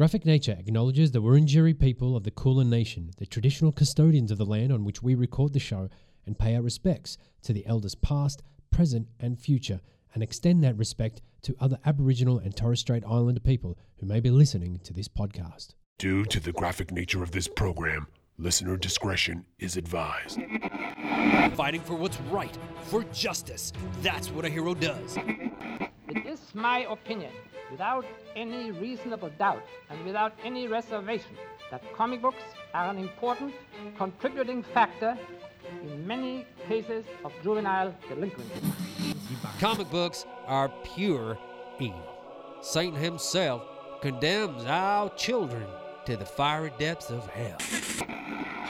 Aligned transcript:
Graphic 0.00 0.24
Nature 0.24 0.56
acknowledges 0.58 1.10
the 1.10 1.20
Wurundjeri 1.20 1.78
people 1.78 2.16
of 2.16 2.24
the 2.24 2.30
Kulin 2.30 2.70
Nation, 2.70 3.10
the 3.18 3.26
traditional 3.26 3.70
custodians 3.70 4.30
of 4.30 4.38
the 4.38 4.46
land 4.46 4.72
on 4.72 4.82
which 4.82 5.02
we 5.02 5.14
record 5.14 5.52
the 5.52 5.58
show, 5.58 5.90
and 6.24 6.38
pay 6.38 6.56
our 6.56 6.62
respects 6.62 7.18
to 7.42 7.52
the 7.52 7.66
elders 7.66 7.94
past, 7.94 8.42
present, 8.70 9.08
and 9.20 9.38
future, 9.38 9.78
and 10.14 10.22
extend 10.22 10.64
that 10.64 10.78
respect 10.78 11.20
to 11.42 11.54
other 11.60 11.76
Aboriginal 11.84 12.38
and 12.38 12.56
Torres 12.56 12.80
Strait 12.80 13.04
Islander 13.06 13.42
people 13.42 13.76
who 13.98 14.06
may 14.06 14.20
be 14.20 14.30
listening 14.30 14.80
to 14.84 14.94
this 14.94 15.06
podcast. 15.06 15.74
Due 15.98 16.24
to 16.24 16.40
the 16.40 16.52
graphic 16.52 16.90
nature 16.90 17.22
of 17.22 17.32
this 17.32 17.46
program, 17.46 18.06
listener 18.38 18.78
discretion 18.78 19.44
is 19.58 19.76
advised. 19.76 20.40
Fighting 21.54 21.82
for 21.82 21.92
what's 21.92 22.18
right, 22.30 22.56
for 22.84 23.04
justice. 23.12 23.74
That's 24.00 24.30
what 24.30 24.46
a 24.46 24.48
hero 24.48 24.72
does. 24.72 25.18
It 26.10 26.26
is 26.26 26.40
my 26.54 26.80
opinion, 26.90 27.30
without 27.70 28.04
any 28.34 28.72
reasonable 28.72 29.30
doubt 29.38 29.62
and 29.88 30.04
without 30.04 30.32
any 30.42 30.66
reservation, 30.66 31.36
that 31.70 31.82
comic 31.94 32.20
books 32.20 32.42
are 32.74 32.90
an 32.90 32.98
important 32.98 33.54
contributing 33.96 34.64
factor 34.64 35.16
in 35.84 36.04
many 36.04 36.46
cases 36.66 37.04
of 37.24 37.32
juvenile 37.44 37.94
delinquency. 38.08 38.60
Comic 39.60 39.88
books 39.88 40.26
are 40.48 40.68
pure 40.96 41.38
evil. 41.78 42.02
Satan 42.60 42.96
himself 42.96 43.62
condemns 44.02 44.64
our 44.64 45.10
children 45.10 45.64
to 46.06 46.16
the 46.16 46.26
fiery 46.26 46.72
depths 46.76 47.10
of 47.10 47.24
hell. 47.28 47.58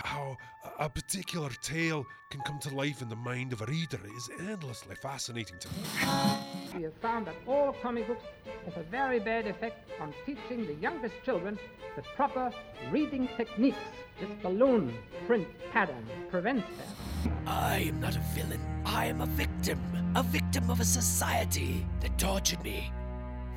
How 0.05 0.37
a 0.79 0.91
particular 0.91 1.49
tale 1.63 2.05
can 2.31 2.43
come 2.43 2.59
to 2.61 2.75
life 2.75 3.01
in 3.01 3.09
the 3.09 3.17
mind 3.17 3.55
of 3.55 3.63
a 3.63 3.67
reader 3.67 4.01
is 4.15 4.29
endlessly 4.41 4.95
fascinating 4.97 5.59
to 5.59 5.69
me. 5.69 6.60
We 6.75 6.83
have 6.83 6.95
found 7.03 7.27
that 7.27 7.35
all 7.49 7.75
comic 7.83 8.07
books 8.07 8.25
have 8.65 8.77
a 8.77 8.83
very 8.85 9.19
bad 9.19 9.47
effect 9.47 9.91
on 10.01 10.15
teaching 10.25 10.67
the 10.67 10.75
youngest 10.75 11.15
children 11.25 11.59
the 11.97 12.03
proper 12.15 12.53
reading 12.91 13.29
techniques. 13.37 13.79
This 14.21 14.31
balloon 14.43 14.95
print 15.27 15.49
pattern 15.73 16.07
prevents 16.31 16.67
that. 16.79 17.33
I 17.47 17.79
am 17.89 18.01
not 18.01 18.15
a 18.15 18.23
villain. 18.35 18.61
I 18.85 19.07
am 19.07 19.21
a 19.21 19.27
victim. 19.27 19.81
A 20.15 20.23
victim 20.23 20.71
of 20.71 20.81
a 20.81 20.85
society 20.85 21.87
that 22.01 22.17
tortured 22.19 22.63
me. 22.63 22.93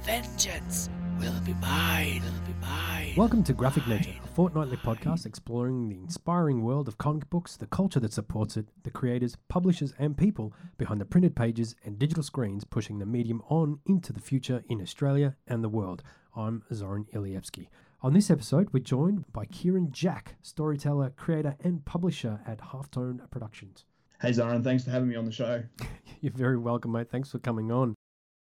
Vengeance 0.03 0.89
will 1.19 1.39
be 1.45 1.53
mine. 1.55 2.21
Will 2.23 2.47
be 2.47 2.59
mine. 2.61 3.13
Welcome 3.15 3.43
to 3.43 3.53
Graphic 3.53 3.87
Nature, 3.87 4.13
a 4.23 4.27
fortnightly 4.27 4.77
podcast 4.77 5.25
exploring 5.25 5.89
the 5.89 5.95
inspiring 5.97 6.63
world 6.63 6.87
of 6.87 6.97
comic 6.97 7.29
books, 7.29 7.55
the 7.55 7.67
culture 7.67 7.99
that 7.99 8.13
supports 8.13 8.57
it, 8.57 8.67
the 8.83 8.89
creators, 8.89 9.37
publishers, 9.49 9.93
and 9.99 10.17
people 10.17 10.53
behind 10.77 10.99
the 10.99 11.05
printed 11.05 11.35
pages 11.35 11.75
and 11.83 11.99
digital 11.99 12.23
screens 12.23 12.63
pushing 12.63 12.99
the 12.99 13.05
medium 13.05 13.41
on 13.49 13.79
into 13.85 14.13
the 14.13 14.21
future 14.21 14.63
in 14.69 14.81
Australia 14.81 15.35
and 15.47 15.63
the 15.63 15.69
world. 15.69 16.03
I'm 16.35 16.63
Zoran 16.73 17.05
Ilievsky. 17.13 17.67
On 18.01 18.13
this 18.13 18.31
episode, 18.31 18.69
we're 18.71 18.83
joined 18.83 19.31
by 19.31 19.45
Kieran 19.45 19.91
Jack, 19.91 20.35
storyteller, 20.41 21.11
creator, 21.11 21.55
and 21.63 21.85
publisher 21.85 22.39
at 22.45 22.59
Halftone 22.59 23.29
Productions. 23.29 23.85
Hey 24.21 24.31
Zoran, 24.31 24.63
thanks 24.63 24.83
for 24.83 24.91
having 24.91 25.09
me 25.09 25.15
on 25.15 25.25
the 25.25 25.31
show. 25.31 25.63
You're 26.21 26.33
very 26.33 26.57
welcome, 26.57 26.93
mate. 26.93 27.09
Thanks 27.09 27.31
for 27.31 27.39
coming 27.39 27.71
on. 27.71 27.93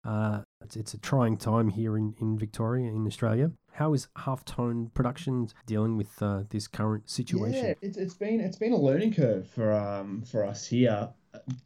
Uh, 0.04 0.40
it's, 0.60 0.76
it's 0.76 0.94
a 0.94 0.98
trying 0.98 1.36
time 1.36 1.68
here 1.68 1.96
in, 1.96 2.14
in 2.20 2.38
Victoria, 2.38 2.88
in 2.90 3.06
Australia. 3.06 3.52
How 3.74 3.94
is 3.94 4.08
Halftone 4.18 4.92
Productions 4.92 5.54
dealing 5.66 5.96
with 5.96 6.20
uh, 6.20 6.42
this 6.50 6.66
current 6.66 7.08
situation? 7.08 7.64
Yeah, 7.64 7.74
it's, 7.80 7.96
it's 7.96 8.14
been 8.14 8.40
it's 8.40 8.56
been 8.58 8.72
a 8.72 8.76
learning 8.78 9.14
curve 9.14 9.48
for 9.48 9.72
um 9.72 10.22
for 10.22 10.44
us 10.44 10.66
here. 10.66 11.08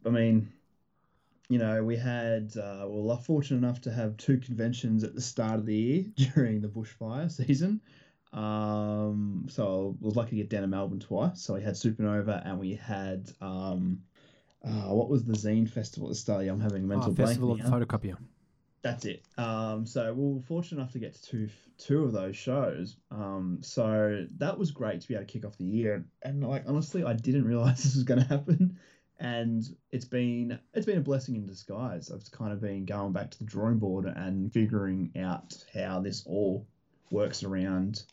I 0.05 0.09
mean, 0.09 0.49
you 1.49 1.57
know, 1.57 1.83
we 1.83 1.97
had 1.97 2.53
uh, 2.57 2.85
we 2.87 3.01
were 3.01 3.17
fortunate 3.17 3.57
enough 3.57 3.81
to 3.81 3.91
have 3.91 4.15
two 4.17 4.37
conventions 4.37 5.03
at 5.03 5.15
the 5.15 5.21
start 5.21 5.59
of 5.59 5.65
the 5.65 5.75
year 5.75 6.05
during 6.33 6.61
the 6.61 6.69
bushfire 6.69 7.29
season. 7.31 7.81
Um, 8.33 9.47
so 9.49 9.97
I 10.01 10.05
was 10.05 10.15
lucky 10.15 10.31
to 10.31 10.35
get 10.37 10.49
down 10.49 10.61
to 10.61 10.67
Melbourne 10.67 10.99
twice. 10.99 11.41
So 11.41 11.55
we 11.55 11.63
had 11.63 11.73
Supernova 11.73 12.45
and 12.45 12.59
we 12.59 12.75
had 12.75 13.31
um, 13.41 13.99
uh, 14.63 14.93
what 14.93 15.09
was 15.09 15.23
the 15.23 15.33
Zine 15.33 15.69
Festival 15.69 16.09
at 16.09 16.11
the 16.11 16.15
start? 16.15 16.35
of 16.35 16.39
the 16.39 16.45
year? 16.45 16.53
I'm 16.53 16.59
having 16.61 16.83
a 16.83 16.87
mental 16.87 17.11
Oh, 17.11 17.15
Festival 17.15 17.51
of. 17.53 17.59
Photocopier. 17.59 18.17
That's 18.87 19.05
it. 19.05 19.23
Um, 19.37 19.85
so 19.85 20.13
we 20.13 20.33
were 20.35 20.41
fortunate 20.41 20.79
enough 20.79 20.93
to 20.93 20.99
get 20.99 21.13
to 21.15 21.21
two 21.21 21.49
two 21.77 22.05
of 22.05 22.13
those 22.13 22.37
shows. 22.37 22.95
Um, 23.11 23.59
so 23.61 24.25
that 24.37 24.57
was 24.57 24.71
great 24.71 25.01
to 25.01 25.07
be 25.07 25.13
able 25.13 25.25
to 25.25 25.31
kick 25.31 25.45
off 25.45 25.57
the 25.57 25.65
year. 25.65 26.05
And 26.23 26.41
like 26.41 26.63
honestly, 26.67 27.03
I 27.03 27.13
didn't 27.13 27.43
realize 27.43 27.77
this 27.83 27.95
was 27.95 28.03
going 28.03 28.21
to 28.21 28.27
happen. 28.27 28.79
And 29.19 29.63
it's 29.91 30.05
been 30.05 30.59
it's 30.73 30.85
been 30.85 30.99
a 30.99 31.01
blessing 31.01 31.35
in 31.35 31.45
disguise. 31.45 32.09
I've 32.11 32.31
kind 32.31 32.53
of 32.53 32.61
been 32.61 32.85
going 32.85 33.11
back 33.11 33.31
to 33.31 33.39
the 33.39 33.43
drawing 33.43 33.77
board 33.77 34.05
and 34.05 34.53
figuring 34.53 35.11
out 35.19 35.53
how 35.73 35.99
this 35.99 36.23
all 36.25 36.65
works 37.11 37.43
around 37.43 38.03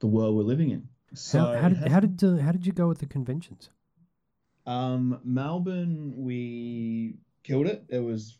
the 0.00 0.06
world 0.06 0.36
we're 0.36 0.42
living 0.42 0.70
in. 0.70 0.88
So 1.14 1.38
How, 1.38 1.54
how 1.54 1.68
did 1.70 1.88
how 1.88 2.00
did 2.00 2.22
uh, 2.22 2.36
how 2.42 2.52
did 2.52 2.66
you 2.66 2.72
go 2.72 2.88
with 2.88 2.98
the 2.98 3.06
conventions? 3.06 3.70
um, 4.66 5.18
Melbourne, 5.24 6.12
we 6.16 7.16
killed 7.42 7.66
it. 7.66 7.84
It 7.88 8.00
was 8.00 8.36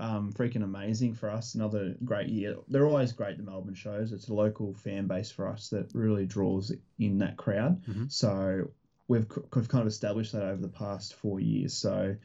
um, 0.00 0.32
freaking 0.32 0.64
amazing 0.64 1.14
for 1.14 1.30
us. 1.30 1.54
Another 1.54 1.94
great 2.04 2.28
year. 2.28 2.56
They're 2.68 2.86
always 2.86 3.12
great, 3.12 3.36
the 3.36 3.42
Melbourne 3.44 3.74
shows. 3.74 4.12
It's 4.12 4.28
a 4.28 4.34
local 4.34 4.74
fan 4.74 5.06
base 5.06 5.30
for 5.30 5.46
us 5.46 5.68
that 5.68 5.90
really 5.94 6.26
draws 6.26 6.72
in 6.98 7.18
that 7.18 7.36
crowd. 7.36 7.84
Mhm. 7.84 8.10
So 8.10 8.70
we've, 9.08 9.26
we've 9.54 9.68
kind 9.68 9.82
of 9.82 9.86
established 9.88 10.32
that 10.32 10.42
over 10.42 10.60
the 10.62 10.68
past 10.68 11.14
four 11.14 11.38
years. 11.38 11.74
So 11.74 12.16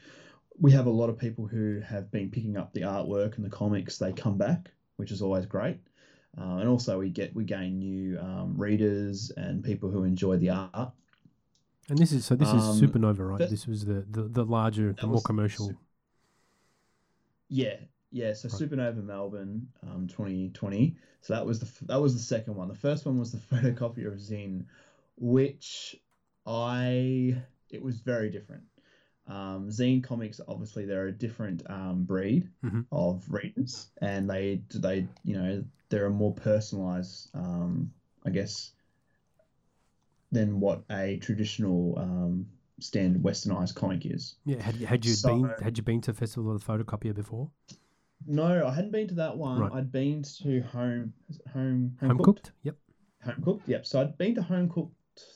we 0.59 0.71
have 0.71 0.85
a 0.87 0.89
lot 0.91 1.09
of 1.09 1.17
people 1.17 1.45
who 1.47 1.81
have 1.81 2.09
been 2.11 2.31
picking 2.31 2.55
up 2.57 2.73
the 2.73 2.81
artwork 2.81 3.35
and 3.35 3.45
the 3.45 3.49
comics. 3.49 3.97
They 3.97 4.13
come 4.13 4.37
back, 4.37 4.71
which 4.95 5.11
is 5.11 5.21
always 5.21 5.45
great. 5.45 5.77
Uh, 6.37 6.57
and 6.57 6.67
also 6.69 6.99
we 6.99 7.09
get 7.09 7.33
we 7.35 7.43
gain 7.45 7.79
new 7.79 8.19
um, 8.19 8.55
readers 8.57 9.31
and 9.37 9.63
people 9.63 9.89
who 9.89 10.03
enjoy 10.03 10.37
the 10.37 10.49
art. 10.49 10.91
And 11.87 11.97
this 11.97 12.11
is 12.11 12.25
so 12.25 12.35
this 12.35 12.49
Um, 12.49 12.57
is 12.59 12.81
Supernova, 12.81 13.19
right? 13.29 13.49
this 13.49 13.67
was 13.67 13.85
the, 13.85 14.05
the, 14.09 14.23
the 14.23 14.43
larger, 14.43 14.93
the 14.99 15.07
more 15.07 15.21
commercial. 15.21 15.67
Sup- 15.67 15.75
Yeah, 17.55 17.77
yeah. 18.11 18.33
So 18.33 18.49
Right. 18.49 18.69
Supernova 18.69 19.01
Melbourne, 19.01 19.67
um, 19.81 20.07
2020. 20.07 20.97
So 21.21 21.33
that 21.33 21.45
was 21.45 21.59
the 21.59 21.65
f- 21.65 21.87
that 21.87 22.01
was 22.01 22.13
the 22.13 22.19
second 22.19 22.55
one. 22.55 22.67
The 22.67 22.75
first 22.75 23.05
one 23.05 23.17
was 23.17 23.31
the 23.31 23.37
photocopier 23.55 24.07
of 24.07 24.15
Zine, 24.19 24.65
which 25.15 25.95
I 26.45 27.41
it 27.69 27.81
was 27.81 28.01
very 28.01 28.29
different. 28.29 28.63
Um, 29.27 29.69
Zine 29.69 30.03
comics, 30.03 30.41
obviously, 30.47 30.85
they're 30.85 31.07
a 31.07 31.11
different 31.13 31.67
um, 31.69 32.03
breed 32.03 32.49
Mhm. 32.63 32.85
of 32.91 33.25
readers, 33.31 33.87
and 34.01 34.29
they 34.29 34.61
they 34.73 35.07
you 35.23 35.35
know 35.37 35.63
they're 35.89 36.07
a 36.07 36.11
more 36.11 36.33
personalized, 36.33 37.29
um, 37.33 37.89
I 38.25 38.31
guess, 38.31 38.73
than 40.31 40.59
what 40.59 40.83
a 40.91 41.17
traditional 41.17 41.97
um, 41.97 42.47
standard 42.79 43.23
westernized 43.23 43.75
comic 43.75 44.05
is. 44.05 44.35
Yeah, 44.45 44.61
had 44.61 44.75
you 44.75 44.85
had 44.85 45.05
you 45.05 45.13
So- 45.13 45.29
been 45.41 45.49
had 45.61 45.77
you 45.77 45.83
been 45.83 46.01
to 46.01 46.13
Festival 46.13 46.51
of 46.53 46.63
the 46.63 46.65
Photocopier 46.71 47.13
before? 47.15 47.49
No, 48.27 48.65
I 48.65 48.73
hadn't 48.73 48.91
been 48.91 49.07
to 49.09 49.15
that 49.15 49.37
one. 49.37 49.59
Right. 49.59 49.71
I'd 49.73 49.91
been 49.91 50.23
to 50.41 50.61
home, 50.61 51.13
it 51.29 51.47
home, 51.47 51.95
Home 52.01 52.17
cooked? 52.17 52.51
Yep. 52.63 52.75
home 53.23 53.41
cooked. 53.43 53.67
Yep. 53.69 53.85
So 53.85 54.01
I'd 54.01 54.17
been 54.17 54.35
to 54.35 54.41
home 54.41 54.69
cooked 54.69 54.93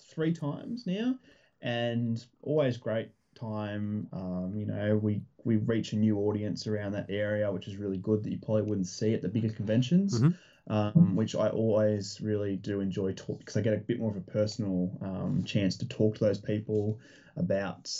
three 0.09 0.33
times 0.33 0.85
now, 0.87 1.17
and 1.61 2.23
always 2.41 2.77
great 2.77 3.11
time. 3.35 4.07
Um, 4.11 4.53
you 4.55 4.65
know, 4.65 4.97
we 4.97 5.21
we 5.45 5.57
reach 5.57 5.93
a 5.93 5.97
new 5.97 6.17
audience 6.19 6.67
around 6.67 6.91
that 6.93 7.09
area, 7.09 7.51
which 7.51 7.67
is 7.67 7.77
really 7.77 7.97
good 7.97 8.23
that 8.23 8.31
you 8.31 8.37
probably 8.39 8.63
wouldn't 8.63 8.87
see 8.87 9.13
at 9.13 9.21
the 9.21 9.29
bigger 9.29 9.49
conventions. 9.49 10.19
Mhm. 10.19 10.35
Um, 10.69 11.15
which 11.15 11.35
I 11.35 11.47
always 11.49 12.21
really 12.21 12.55
do 12.55 12.79
enjoy 12.79 13.13
talk 13.13 13.39
because 13.39 13.57
I 13.57 13.61
get 13.61 13.73
a 13.73 13.77
bit 13.77 13.99
more 13.99 14.11
of 14.11 14.17
a 14.17 14.21
personal 14.21 14.95
um, 15.01 15.43
chance 15.43 15.75
to 15.77 15.87
talk 15.87 16.13
to 16.15 16.23
those 16.23 16.37
people 16.37 16.99
about 17.35 17.91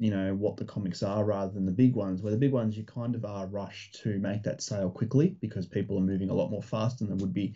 you 0.00 0.10
know 0.10 0.34
what 0.34 0.56
the 0.56 0.64
comics 0.64 1.04
are 1.04 1.24
rather 1.24 1.52
than 1.52 1.64
the 1.64 1.70
big 1.70 1.94
ones 1.94 2.20
where 2.20 2.32
the 2.32 2.38
big 2.38 2.50
ones 2.52 2.76
you 2.76 2.82
kind 2.82 3.14
of 3.14 3.24
are 3.24 3.46
rushed 3.46 4.02
to 4.02 4.18
make 4.18 4.42
that 4.42 4.60
sale 4.60 4.90
quickly 4.90 5.36
because 5.40 5.66
people 5.66 5.96
are 5.96 6.00
moving 6.02 6.28
a 6.28 6.34
lot 6.34 6.50
more 6.50 6.62
fast 6.62 6.98
than 6.98 7.08
they 7.08 7.14
would 7.14 7.32
be 7.32 7.54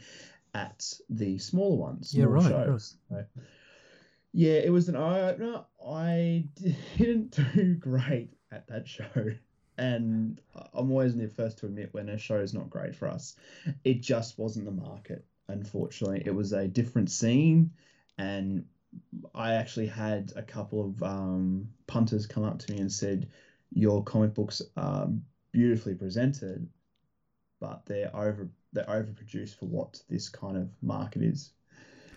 at 0.54 0.92
the 1.10 1.38
smaller 1.38 1.76
ones 1.76 2.14
Yeah, 2.14 2.26
right, 2.26 2.48
shows. 2.48 2.96
So, 3.08 3.24
yeah 4.32 4.54
it 4.54 4.70
was 4.70 4.88
an 4.88 4.96
eye 4.96 5.20
opener 5.30 5.64
i 5.84 6.44
didn't 6.96 7.36
do 7.54 7.74
great 7.74 8.30
at 8.50 8.66
that 8.68 8.86
show 8.86 9.04
and 9.78 10.40
i'm 10.74 10.90
always 10.90 11.16
the 11.16 11.28
first 11.28 11.58
to 11.58 11.66
admit 11.66 11.92
when 11.92 12.08
a 12.08 12.18
show 12.18 12.36
is 12.36 12.54
not 12.54 12.70
great 12.70 12.94
for 12.94 13.08
us 13.08 13.36
it 13.84 14.00
just 14.00 14.38
wasn't 14.38 14.64
the 14.64 14.70
market 14.70 15.24
unfortunately 15.48 16.22
it 16.24 16.34
was 16.34 16.52
a 16.52 16.68
different 16.68 17.10
scene 17.10 17.70
and 18.18 18.64
I 19.34 19.54
actually 19.54 19.86
had 19.86 20.32
a 20.36 20.42
couple 20.42 20.84
of 20.84 21.02
um, 21.02 21.68
punters 21.86 22.26
come 22.26 22.44
up 22.44 22.58
to 22.60 22.72
me 22.72 22.78
and 22.78 22.92
said, 22.92 23.28
"Your 23.72 24.02
comic 24.04 24.34
books 24.34 24.60
are 24.76 25.08
beautifully 25.52 25.94
presented, 25.94 26.68
but 27.60 27.86
they're 27.86 28.14
over 28.14 28.48
they're 28.72 28.84
overproduced 28.84 29.54
for 29.56 29.66
what 29.66 30.02
this 30.08 30.28
kind 30.28 30.56
of 30.56 30.70
market 30.82 31.22
is." 31.22 31.52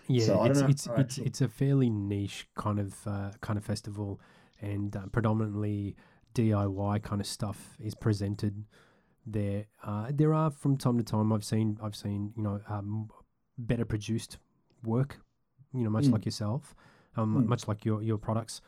Yeah, 0.08 0.26
So 0.26 0.44
it's 0.44 0.60
it's 0.60 0.88
it's 0.96 1.18
it's 1.18 1.40
a 1.40 1.48
fairly 1.48 1.90
niche 1.90 2.46
kind 2.54 2.78
of 2.78 2.94
uh, 3.06 3.30
kind 3.40 3.58
of 3.58 3.64
festival, 3.64 4.20
and 4.60 4.94
uh, 4.94 5.06
predominantly 5.06 5.96
DIY 6.36 7.02
kind 7.02 7.20
of 7.20 7.26
stuff 7.26 7.76
is 7.80 7.94
presented 7.94 8.64
there. 9.26 9.66
Uh, 9.82 10.10
there 10.12 10.32
are 10.34 10.50
from 10.50 10.76
time 10.76 10.96
to 10.98 11.04
time 11.04 11.32
I've 11.32 11.44
seen 11.44 11.78
I've 11.82 11.96
seen 11.96 12.32
you 12.36 12.42
know 12.42 12.60
um, 12.68 13.08
better 13.58 13.84
produced 13.84 14.38
work. 14.84 15.18
You 15.72 15.82
know, 15.84 15.90
much 15.90 16.04
Mm. 16.06 16.12
like 16.12 16.24
yourself, 16.24 16.74
um, 17.16 17.34
Mm. 17.36 17.46
much 17.46 17.68
like 17.68 17.84
your 17.84 18.02
your 18.02 18.18
products 18.18 18.60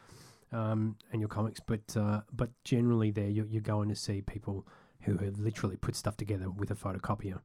um, 0.53 0.97
and 1.13 1.21
your 1.21 1.29
comics. 1.29 1.61
But 1.61 1.97
uh, 1.97 2.21
but 2.33 2.51
generally, 2.65 3.11
there 3.11 3.29
you're, 3.37 3.47
you're 3.47 3.71
going 3.75 3.89
to 3.91 3.95
see 4.07 4.21
people 4.23 4.67
who 5.05 5.17
have 5.19 5.39
literally 5.39 5.77
put 5.77 5.95
stuff 5.97 6.17
together 6.17 6.51
with 6.51 6.71
a 6.71 6.75
photocopier. 6.75 7.39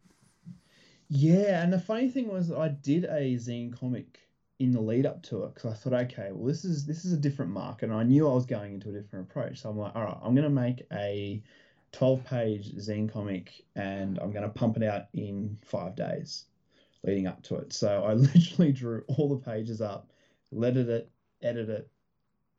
Yeah, 1.10 1.62
and 1.62 1.72
the 1.72 1.80
funny 1.80 2.10
thing 2.10 2.28
was, 2.30 2.52
I 2.52 2.70
did 2.70 3.04
a 3.06 3.36
zine 3.36 3.72
comic 3.78 4.20
in 4.60 4.72
the 4.72 4.82
lead 4.82 5.06
up 5.06 5.24
to 5.24 5.44
it 5.44 5.54
because 5.54 5.72
I 5.72 5.76
thought, 5.76 5.94
okay, 5.94 6.30
well, 6.32 6.48
this 6.48 6.64
is 6.64 6.86
this 6.86 7.06
is 7.06 7.14
a 7.14 7.18
different 7.18 7.52
market, 7.52 7.86
and 7.86 7.94
I 7.94 8.04
knew 8.04 8.30
I 8.30 8.34
was 8.34 8.46
going 8.46 8.76
into 8.76 8.90
a 8.90 8.94
different 8.94 9.30
approach. 9.30 9.62
So 9.62 9.70
I'm 9.70 9.78
like, 9.78 9.96
all 9.96 10.04
right, 10.04 10.18
I'm 10.22 10.36
gonna 10.36 10.50
make 10.50 10.86
a 10.92 11.42
12 11.92 12.24
page 12.26 12.76
zine 12.76 13.12
comic, 13.12 13.52
and 13.76 14.20
I'm 14.20 14.32
gonna 14.32 14.50
pump 14.50 14.78
it 14.78 14.84
out 14.84 15.04
in 15.14 15.58
five 15.64 15.96
days, 15.96 16.46
leading 17.04 17.28
up 17.28 17.42
to 17.44 17.56
it. 17.56 17.74
So 17.74 18.04
I 18.04 18.14
literally 18.14 18.72
drew 18.72 19.04
all 19.08 19.30
the 19.30 19.44
pages 19.44 19.82
up, 19.82 20.12
lettered 20.52 20.90
it, 20.90 21.10
edited 21.42 21.70
it, 21.70 21.92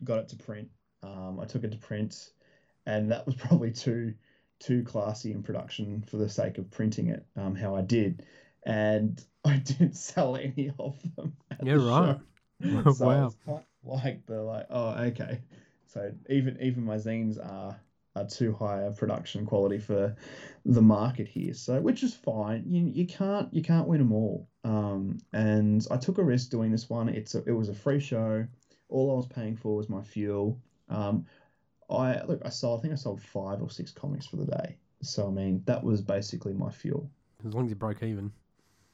got 0.03 0.19
it 0.19 0.29
to 0.31 0.37
print. 0.37 0.69
Um, 1.03 1.39
I 1.41 1.45
took 1.45 1.65
it 1.65 1.73
to 1.73 1.79
print, 1.79 2.33
and 2.87 3.11
that 3.13 3.27
was 3.27 3.35
probably 3.37 3.73
too 3.73 4.15
too 4.61 4.83
classy 4.83 5.33
in 5.33 5.43
production 5.43 6.03
for 6.09 6.17
the 6.17 6.29
sake 6.29 6.59
of 6.59 6.71
printing 6.71 7.09
it. 7.09 7.27
Um, 7.37 7.55
how 7.55 7.75
I 7.75 7.83
did, 7.83 8.25
and 8.65 9.23
I 9.45 9.59
didn't 9.59 9.97
sell 9.97 10.37
any 10.37 10.71
of 10.79 11.01
them. 11.17 11.37
Yeah, 11.61 11.75
the 11.75 11.81
right. 11.81 12.19
show. 12.63 12.91
so 12.93 13.07
Wow. 13.07 13.27
it's 13.27 13.37
of 13.47 13.65
like 13.85 14.27
they're 14.27 14.41
like, 14.43 14.67
oh, 14.71 14.91
okay. 15.05 15.41
So 15.87 16.13
even 16.29 16.59
even 16.61 16.85
my 16.85 16.97
zines 16.97 17.39
are 17.45 17.79
are 18.17 18.27
too 18.27 18.53
high 18.53 18.83
a 18.83 18.93
production 18.93 19.45
quality 19.45 19.79
for 19.79 20.17
the 20.65 20.83
market 20.83 21.29
here. 21.29 21.55
So 21.55 21.81
which 21.81 22.03
is 22.03 22.15
fine. 22.15 22.65
You 22.67 22.87
you 22.87 23.07
can't 23.07 23.53
you 23.53 23.63
can't 23.63 23.87
win 23.89 23.99
them 23.99 24.13
all. 24.13 24.49
Um, 24.65 25.19
and 25.33 25.87
I 25.91 25.97
took 25.97 26.19
a 26.19 26.25
risk 26.25 26.51
doing 26.51 26.71
this 26.71 26.89
one. 26.89 27.09
It's 27.09 27.35
a, 27.35 27.43
it 27.45 27.53
was 27.53 27.69
a 27.69 27.75
free 27.75 28.01
show. 28.01 28.47
All 28.89 29.11
I 29.13 29.15
was 29.15 29.27
paying 29.27 29.57
for 29.57 29.77
was 29.77 29.89
my 29.89 30.03
fuel. 30.03 30.59
Um, 30.89 31.27
I 31.91 32.23
look, 32.25 32.41
I 32.45 32.49
sold. 32.51 32.81
I 32.81 32.83
think 32.83 32.93
I 32.93 32.97
sold 32.97 33.21
five 33.23 33.63
or 33.63 33.71
six 33.71 33.91
comics 33.93 34.27
for 34.27 34.37
the 34.37 34.47
day. 34.47 34.77
So 35.03 35.27
I 35.29 35.31
mean, 35.31 35.63
that 35.67 35.83
was 35.85 36.01
basically 36.03 36.55
my 36.55 36.71
fuel. 36.71 37.11
As 37.47 37.55
long 37.55 37.65
as 37.67 37.71
you 37.71 37.77
broke 37.77 38.03
even. 38.03 38.33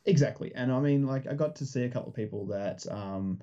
Exactly, 0.06 0.52
and 0.54 0.72
I 0.72 0.80
mean, 0.80 1.06
like, 1.06 1.26
I 1.26 1.34
got 1.34 1.56
to 1.56 1.66
see 1.66 1.84
a 1.84 1.88
couple 1.88 2.08
of 2.08 2.16
people 2.16 2.46
that 2.46 2.86
um, 2.90 3.40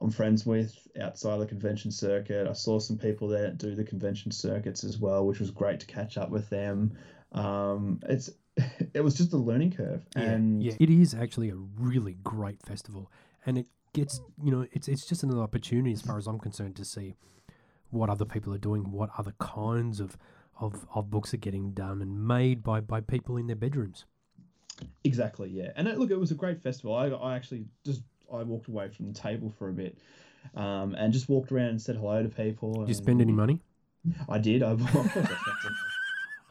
I'm 0.00 0.10
friends 0.10 0.46
with 0.46 0.76
outside 1.00 1.38
the 1.38 1.46
convention 1.46 1.90
circuit. 1.90 2.46
I 2.46 2.52
saw 2.52 2.78
some 2.78 2.96
people 2.96 3.28
that 3.28 3.58
do 3.58 3.74
the 3.74 3.84
convention 3.84 4.30
circuits 4.30 4.84
as 4.84 4.98
well, 4.98 5.26
which 5.26 5.40
was 5.40 5.50
great 5.50 5.80
to 5.80 5.86
catch 5.86 6.16
up 6.16 6.30
with 6.30 6.48
them. 6.48 6.96
Um, 7.32 8.00
it's 8.08 8.30
it 8.94 9.02
was 9.02 9.14
just 9.14 9.32
a 9.32 9.36
learning 9.36 9.72
curve, 9.72 10.04
and 10.16 10.62
yeah, 10.62 10.72
it 10.80 10.90
is 10.90 11.14
actually 11.14 11.50
a 11.50 11.56
really 11.56 12.16
great 12.22 12.62
festival, 12.62 13.10
and 13.46 13.58
it 13.58 13.66
gets 13.92 14.20
you 14.42 14.50
know 14.50 14.66
it's 14.72 14.88
it's 14.88 15.06
just 15.06 15.22
another 15.22 15.42
opportunity 15.42 15.92
as 15.92 16.00
far 16.00 16.16
as 16.16 16.26
I'm 16.26 16.38
concerned 16.38 16.76
to 16.76 16.84
see 16.84 17.14
what 17.90 18.08
other 18.08 18.24
people 18.24 18.54
are 18.54 18.58
doing, 18.58 18.90
what 18.90 19.10
other 19.18 19.34
kinds 19.38 20.00
of 20.00 20.16
of, 20.60 20.86
of 20.94 21.10
books 21.10 21.32
are 21.32 21.38
getting 21.38 21.72
done 21.72 22.00
and 22.02 22.26
made 22.26 22.62
by 22.62 22.80
by 22.80 23.00
people 23.00 23.36
in 23.36 23.46
their 23.46 23.56
bedrooms. 23.56 24.04
Exactly, 25.04 25.50
yeah. 25.50 25.72
And 25.76 25.88
it, 25.88 25.98
look, 25.98 26.10
it 26.10 26.18
was 26.18 26.30
a 26.30 26.34
great 26.34 26.62
festival. 26.62 26.94
I, 26.94 27.08
I 27.08 27.36
actually 27.36 27.64
just 27.84 28.02
I 28.32 28.42
walked 28.42 28.68
away 28.68 28.88
from 28.88 29.12
the 29.12 29.18
table 29.18 29.52
for 29.58 29.68
a 29.68 29.72
bit, 29.72 29.98
um, 30.54 30.94
and 30.94 31.12
just 31.12 31.28
walked 31.28 31.52
around 31.52 31.68
and 31.68 31.82
said 31.82 31.96
hello 31.96 32.22
to 32.22 32.28
people. 32.28 32.72
Did 32.80 32.88
you 32.88 32.94
spend 32.94 33.20
any 33.20 33.32
money? 33.32 33.60
I 34.28 34.38
did. 34.38 34.62
I, 34.62 34.72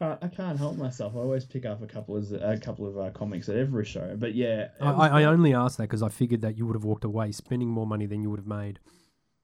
I 0.00 0.28
can't, 0.28 0.58
help 0.58 0.76
myself. 0.76 1.14
I 1.14 1.18
always 1.18 1.44
pick 1.44 1.66
up 1.66 1.82
a 1.82 1.86
couple 1.86 2.16
of 2.16 2.32
a 2.32 2.56
couple 2.56 2.86
of 2.86 2.98
uh, 2.98 3.10
comics 3.10 3.48
at 3.48 3.56
every 3.56 3.84
show. 3.84 4.16
But 4.18 4.34
yeah, 4.34 4.68
I, 4.80 4.90
I 4.90 5.08
I 5.20 5.24
only 5.24 5.54
asked 5.54 5.76
that 5.76 5.84
because 5.84 6.02
I 6.02 6.08
figured 6.08 6.40
that 6.42 6.56
you 6.56 6.66
would 6.66 6.74
have 6.74 6.84
walked 6.84 7.04
away 7.04 7.32
spending 7.32 7.68
more 7.68 7.86
money 7.86 8.06
than 8.06 8.22
you 8.22 8.30
would 8.30 8.40
have 8.40 8.46
made. 8.46 8.80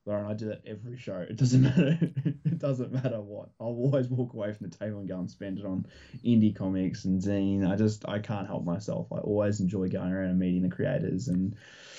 Zoran, 0.07 0.25
I 0.25 0.33
do 0.35 0.45
that 0.45 0.61
every 0.65 0.97
show. 0.97 1.17
It 1.17 1.35
doesn't 1.35 1.61
matter. 1.69 1.97
it 2.45 2.59
doesn't 2.59 2.93
matter 2.93 3.19
what. 3.19 3.49
I'll 3.59 3.67
always 3.67 4.07
walk 4.07 4.33
away 4.33 4.53
from 4.53 4.69
the 4.69 4.77
table 4.77 4.99
and 4.99 5.07
go 5.07 5.19
and 5.19 5.29
spend 5.29 5.59
it 5.59 5.65
on 5.65 5.85
indie 6.23 6.55
comics 6.55 7.03
and 7.03 7.21
zine. 7.21 7.69
I 7.69 7.75
just 7.75 8.07
I 8.07 8.19
can't 8.19 8.47
help 8.47 8.63
myself. 8.63 9.07
I 9.11 9.17
always 9.17 9.59
enjoy 9.59 9.89
going 9.89 10.13
around 10.13 10.29
and 10.29 10.39
meeting 10.39 10.61
the 10.61 10.69
creators 10.69 11.27
and 11.27 11.55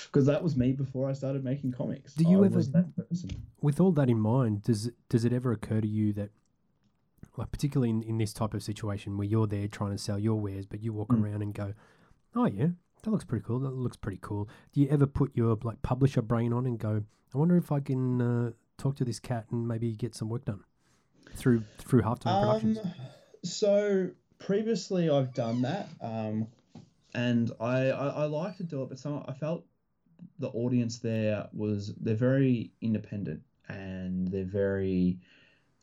because 0.06 0.25
that 0.25 0.43
was 0.43 0.56
me 0.56 0.72
before 0.72 1.10
I 1.10 1.12
started 1.12 1.44
making 1.44 1.72
comics. 1.72 2.14
Do 2.14 2.25
you 2.25 2.43
I 2.43 2.46
ever- 2.46 2.56
was 2.56 2.70
that 2.72 2.96
person. 2.96 3.28
With 3.60 3.78
all 3.78 3.93
that 3.93 4.08
in 4.08 4.19
mind, 4.19 4.62
does 4.62 4.90
does 5.10 5.26
it 5.26 5.34
ever 5.34 5.52
occur 5.52 5.82
to 5.82 5.87
you 5.88 6.14
that, 6.14 6.31
like 7.37 7.50
particularly 7.52 7.90
in, 7.90 8.02
in 8.05 8.16
this 8.16 8.32
type 8.32 8.55
of 8.55 8.62
situation 8.62 9.19
where 9.19 9.26
you're 9.26 9.46
there 9.46 9.69
trying 9.69 9.90
to 9.93 9.99
sell 9.99 10.19
your 10.19 10.40
wares, 10.40 10.64
but 10.64 10.82
you 10.82 10.94
walk 10.94 11.08
Mm. 11.08 11.22
around 11.22 11.43
and 11.43 11.52
go, 11.52 11.75
"Oh 12.34 12.46
yeah, 12.46 12.69
that 13.02 13.10
looks 13.10 13.24
pretty 13.24 13.44
cool. 13.44 13.58
That 13.60 13.70
looks 13.70 13.96
pretty 13.96 14.18
cool." 14.20 14.48
Do 14.72 14.80
you 14.80 14.88
ever 14.88 15.06
put 15.06 15.36
your 15.36 15.58
like 15.62 15.80
publisher 15.82 16.22
brain 16.22 16.52
on 16.52 16.66
and 16.66 16.78
go, 16.78 17.02
"I 17.34 17.38
wonder 17.38 17.56
if 17.56 17.72
I 17.72 17.80
can 17.80 18.20
uh, 18.20 18.50
talk 18.76 18.96
to 18.96 19.04
this 19.04 19.20
cat 19.20 19.46
and 19.50 19.66
maybe 19.66 19.94
get 19.94 20.14
some 20.14 20.28
work 20.28 20.44
done 20.44 20.64
through 21.34 21.64
through 21.78 22.02
Halftone 22.02 22.42
Productions?" 22.42 22.78
Um, 22.78 22.92
so 23.44 24.10
previously 24.38 25.10
I've 25.10 25.34
done 25.34 25.62
that, 25.62 25.88
um, 26.00 26.48
and 27.14 27.50
I, 27.60 27.90
I 27.90 28.08
I 28.08 28.24
like 28.24 28.56
to 28.58 28.64
do 28.64 28.82
it, 28.82 28.88
but 28.88 28.98
some 28.98 29.24
I 29.26 29.32
felt 29.32 29.64
the 30.38 30.48
audience 30.48 30.98
there 30.98 31.48
was 31.52 31.94
they're 32.00 32.14
very 32.14 32.72
independent 32.80 33.42
and 33.68 34.28
they're 34.28 34.44
very 34.44 35.18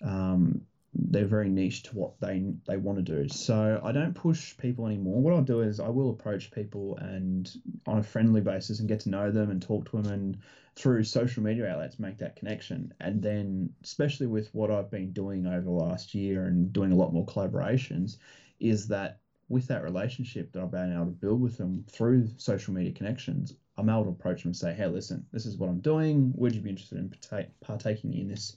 um, 0.03 0.61
they're 0.97 1.25
very 1.25 1.49
niche 1.49 1.83
to 1.83 1.95
what 1.95 2.19
they 2.19 2.53
they 2.67 2.77
want 2.77 2.97
to 2.97 3.03
do. 3.03 3.27
So 3.27 3.79
I 3.83 3.91
don't 3.91 4.13
push 4.13 4.55
people 4.57 4.87
anymore. 4.87 5.21
What 5.21 5.33
I'll 5.33 5.41
do 5.41 5.61
is 5.61 5.79
I 5.79 5.89
will 5.89 6.09
approach 6.09 6.51
people 6.51 6.97
and 6.97 7.51
on 7.85 7.97
a 7.97 8.03
friendly 8.03 8.41
basis 8.41 8.79
and 8.79 8.87
get 8.87 9.01
to 9.01 9.09
know 9.09 9.31
them 9.31 9.49
and 9.51 9.61
talk 9.61 9.89
to 9.91 10.01
them 10.01 10.11
and 10.11 10.37
through 10.75 11.03
social 11.03 11.43
media 11.43 11.67
outlets 11.67 11.99
make 11.99 12.17
that 12.17 12.35
connection. 12.35 12.93
And 12.99 13.21
then 13.21 13.69
especially 13.83 14.27
with 14.27 14.53
what 14.53 14.71
I've 14.71 14.91
been 14.91 15.11
doing 15.11 15.45
over 15.45 15.61
the 15.61 15.69
last 15.69 16.13
year 16.13 16.45
and 16.45 16.71
doing 16.71 16.91
a 16.91 16.95
lot 16.95 17.13
more 17.13 17.25
collaborations, 17.25 18.17
is 18.59 18.87
that 18.87 19.19
with 19.47 19.67
that 19.67 19.83
relationship 19.83 20.51
that 20.51 20.61
I've 20.61 20.71
been 20.71 20.93
able 20.93 21.05
to 21.05 21.11
build 21.11 21.41
with 21.41 21.57
them 21.57 21.85
through 21.89 22.29
social 22.37 22.73
media 22.73 22.91
connections, 22.91 23.53
I'm 23.77 23.89
able 23.89 24.05
to 24.05 24.09
approach 24.09 24.43
them 24.43 24.49
and 24.49 24.55
say, 24.55 24.73
"Hey, 24.73 24.87
listen, 24.87 25.25
this 25.31 25.45
is 25.45 25.57
what 25.57 25.69
I'm 25.69 25.79
doing. 25.79 26.31
Would 26.35 26.55
you 26.55 26.61
be 26.61 26.69
interested 26.69 26.97
in 26.97 27.09
partake, 27.09 27.47
partaking 27.61 28.13
in 28.13 28.27
this 28.27 28.55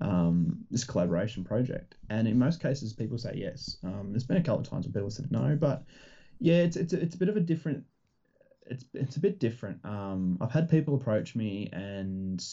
um, 0.00 0.64
this 0.70 0.84
collaboration 0.84 1.44
project?" 1.44 1.96
And 2.08 2.28
in 2.28 2.38
most 2.38 2.60
cases, 2.60 2.92
people 2.92 3.18
say 3.18 3.32
yes. 3.34 3.76
Um, 3.82 4.12
there's 4.12 4.24
been 4.24 4.36
a 4.36 4.42
couple 4.42 4.60
of 4.60 4.68
times 4.68 4.86
where 4.86 4.92
people 4.92 5.10
said 5.10 5.30
no, 5.30 5.56
but 5.56 5.82
yeah, 6.38 6.62
it's 6.62 6.76
it's 6.76 6.92
a, 6.92 7.00
it's 7.00 7.14
a 7.14 7.18
bit 7.18 7.28
of 7.28 7.36
a 7.36 7.40
different. 7.40 7.84
It's 8.66 8.84
it's 8.94 9.16
a 9.16 9.20
bit 9.20 9.40
different. 9.40 9.84
Um, 9.84 10.38
I've 10.40 10.52
had 10.52 10.68
people 10.68 10.94
approach 10.94 11.34
me, 11.34 11.68
and 11.72 12.44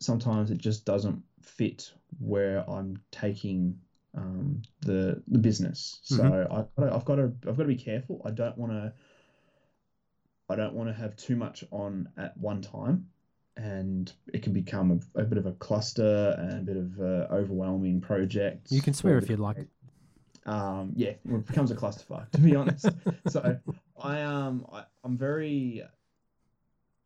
sometimes 0.00 0.50
it 0.50 0.58
just 0.58 0.84
doesn't 0.84 1.22
fit 1.42 1.92
where 2.18 2.68
I'm 2.70 2.96
taking 3.10 3.76
um, 4.14 4.62
the 4.82 5.20
the 5.26 5.38
business. 5.38 5.98
So 6.02 6.46
I, 6.50 6.64
I've 6.82 7.04
got 7.04 7.16
to 7.16 7.32
I've 7.46 7.56
got 7.56 7.62
to 7.62 7.68
be 7.68 7.76
careful. 7.76 8.20
I 8.24 8.30
don't 8.30 8.56
want 8.56 8.72
to 8.72 8.92
I 10.50 10.56
don't 10.56 10.74
want 10.74 10.88
to 10.88 10.94
have 10.94 11.16
too 11.16 11.36
much 11.36 11.64
on 11.70 12.08
at 12.18 12.36
one 12.36 12.60
time, 12.62 13.06
and 13.56 14.12
it 14.32 14.42
can 14.42 14.52
become 14.52 15.00
a, 15.14 15.20
a 15.20 15.24
bit 15.24 15.38
of 15.38 15.46
a 15.46 15.52
cluster 15.52 16.34
and 16.38 16.52
a 16.52 16.62
bit 16.62 16.76
of 16.76 16.98
a 17.00 17.28
overwhelming 17.32 18.00
project. 18.00 18.68
You 18.70 18.82
can 18.82 18.94
swear 18.94 19.18
if 19.18 19.28
you'd 19.30 19.38
like. 19.38 19.68
um, 20.46 20.92
yeah, 20.96 21.10
it 21.10 21.46
becomes 21.46 21.70
a 21.70 21.76
clusterfuck 21.76 22.30
to 22.32 22.40
be 22.40 22.56
honest. 22.56 22.88
so 23.28 23.58
I 24.02 24.22
um 24.22 24.66
I, 24.72 24.84
I'm 25.04 25.16
very 25.16 25.82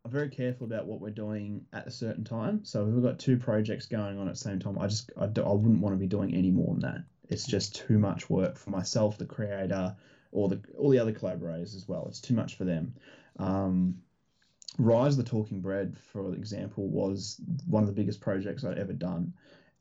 I'm 0.04 0.10
very 0.10 0.28
careful 0.28 0.66
about 0.66 0.86
what 0.86 1.00
we're 1.00 1.10
doing 1.10 1.64
at 1.72 1.86
a 1.86 1.90
certain 1.90 2.24
time. 2.24 2.64
So 2.64 2.86
if 2.86 2.92
we've 2.92 3.02
got 3.02 3.18
two 3.18 3.38
projects 3.38 3.86
going 3.86 4.18
on 4.18 4.28
at 4.28 4.34
the 4.34 4.40
same 4.40 4.58
time, 4.58 4.78
I 4.78 4.86
just 4.86 5.10
I, 5.18 5.26
do, 5.26 5.42
I 5.42 5.52
wouldn't 5.52 5.80
want 5.80 5.94
to 5.94 5.98
be 5.98 6.06
doing 6.06 6.34
any 6.34 6.50
more 6.50 6.74
than 6.74 6.80
that. 6.80 7.04
It's 7.30 7.46
just 7.46 7.74
too 7.74 7.98
much 7.98 8.28
work 8.28 8.58
for 8.58 8.70
myself, 8.70 9.16
the 9.16 9.24
creator, 9.24 9.96
or 10.30 10.48
the 10.48 10.60
all 10.78 10.90
the 10.90 10.98
other 10.98 11.12
collaborators 11.12 11.74
as 11.74 11.88
well. 11.88 12.04
It's 12.08 12.20
too 12.20 12.34
much 12.34 12.56
for 12.56 12.64
them. 12.64 12.94
Um, 13.38 13.96
Rise 14.78 15.16
the 15.16 15.22
Talking 15.22 15.60
Bread, 15.60 15.96
for 15.98 16.34
example, 16.34 16.88
was 16.88 17.40
one 17.66 17.82
of 17.82 17.86
the 17.86 17.94
biggest 17.94 18.20
projects 18.20 18.64
I'd 18.64 18.78
ever 18.78 18.92
done, 18.92 19.32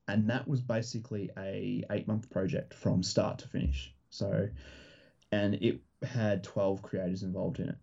and 0.08 0.30
that 0.30 0.48
was 0.48 0.62
basically 0.62 1.32
a 1.38 1.84
eight 1.92 2.08
month 2.08 2.30
project 2.30 2.74
from 2.74 3.02
start 3.02 3.40
to 3.40 3.48
finish. 3.48 3.94
So, 4.10 4.48
and 5.32 5.56
it 5.56 5.82
had 6.04 6.44
twelve 6.44 6.82
creators 6.84 7.24
involved 7.24 7.60
in 7.60 7.70
it. 7.70 7.78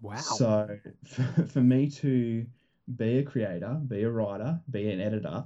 Wow. 0.00 0.16
So 0.16 0.78
for, 1.04 1.22
for 1.46 1.60
me 1.60 1.88
to 1.90 2.46
be 2.96 3.18
a 3.18 3.22
creator, 3.22 3.80
be 3.86 4.02
a 4.02 4.10
writer, 4.10 4.60
be 4.70 4.90
an 4.90 5.00
editor, 5.00 5.44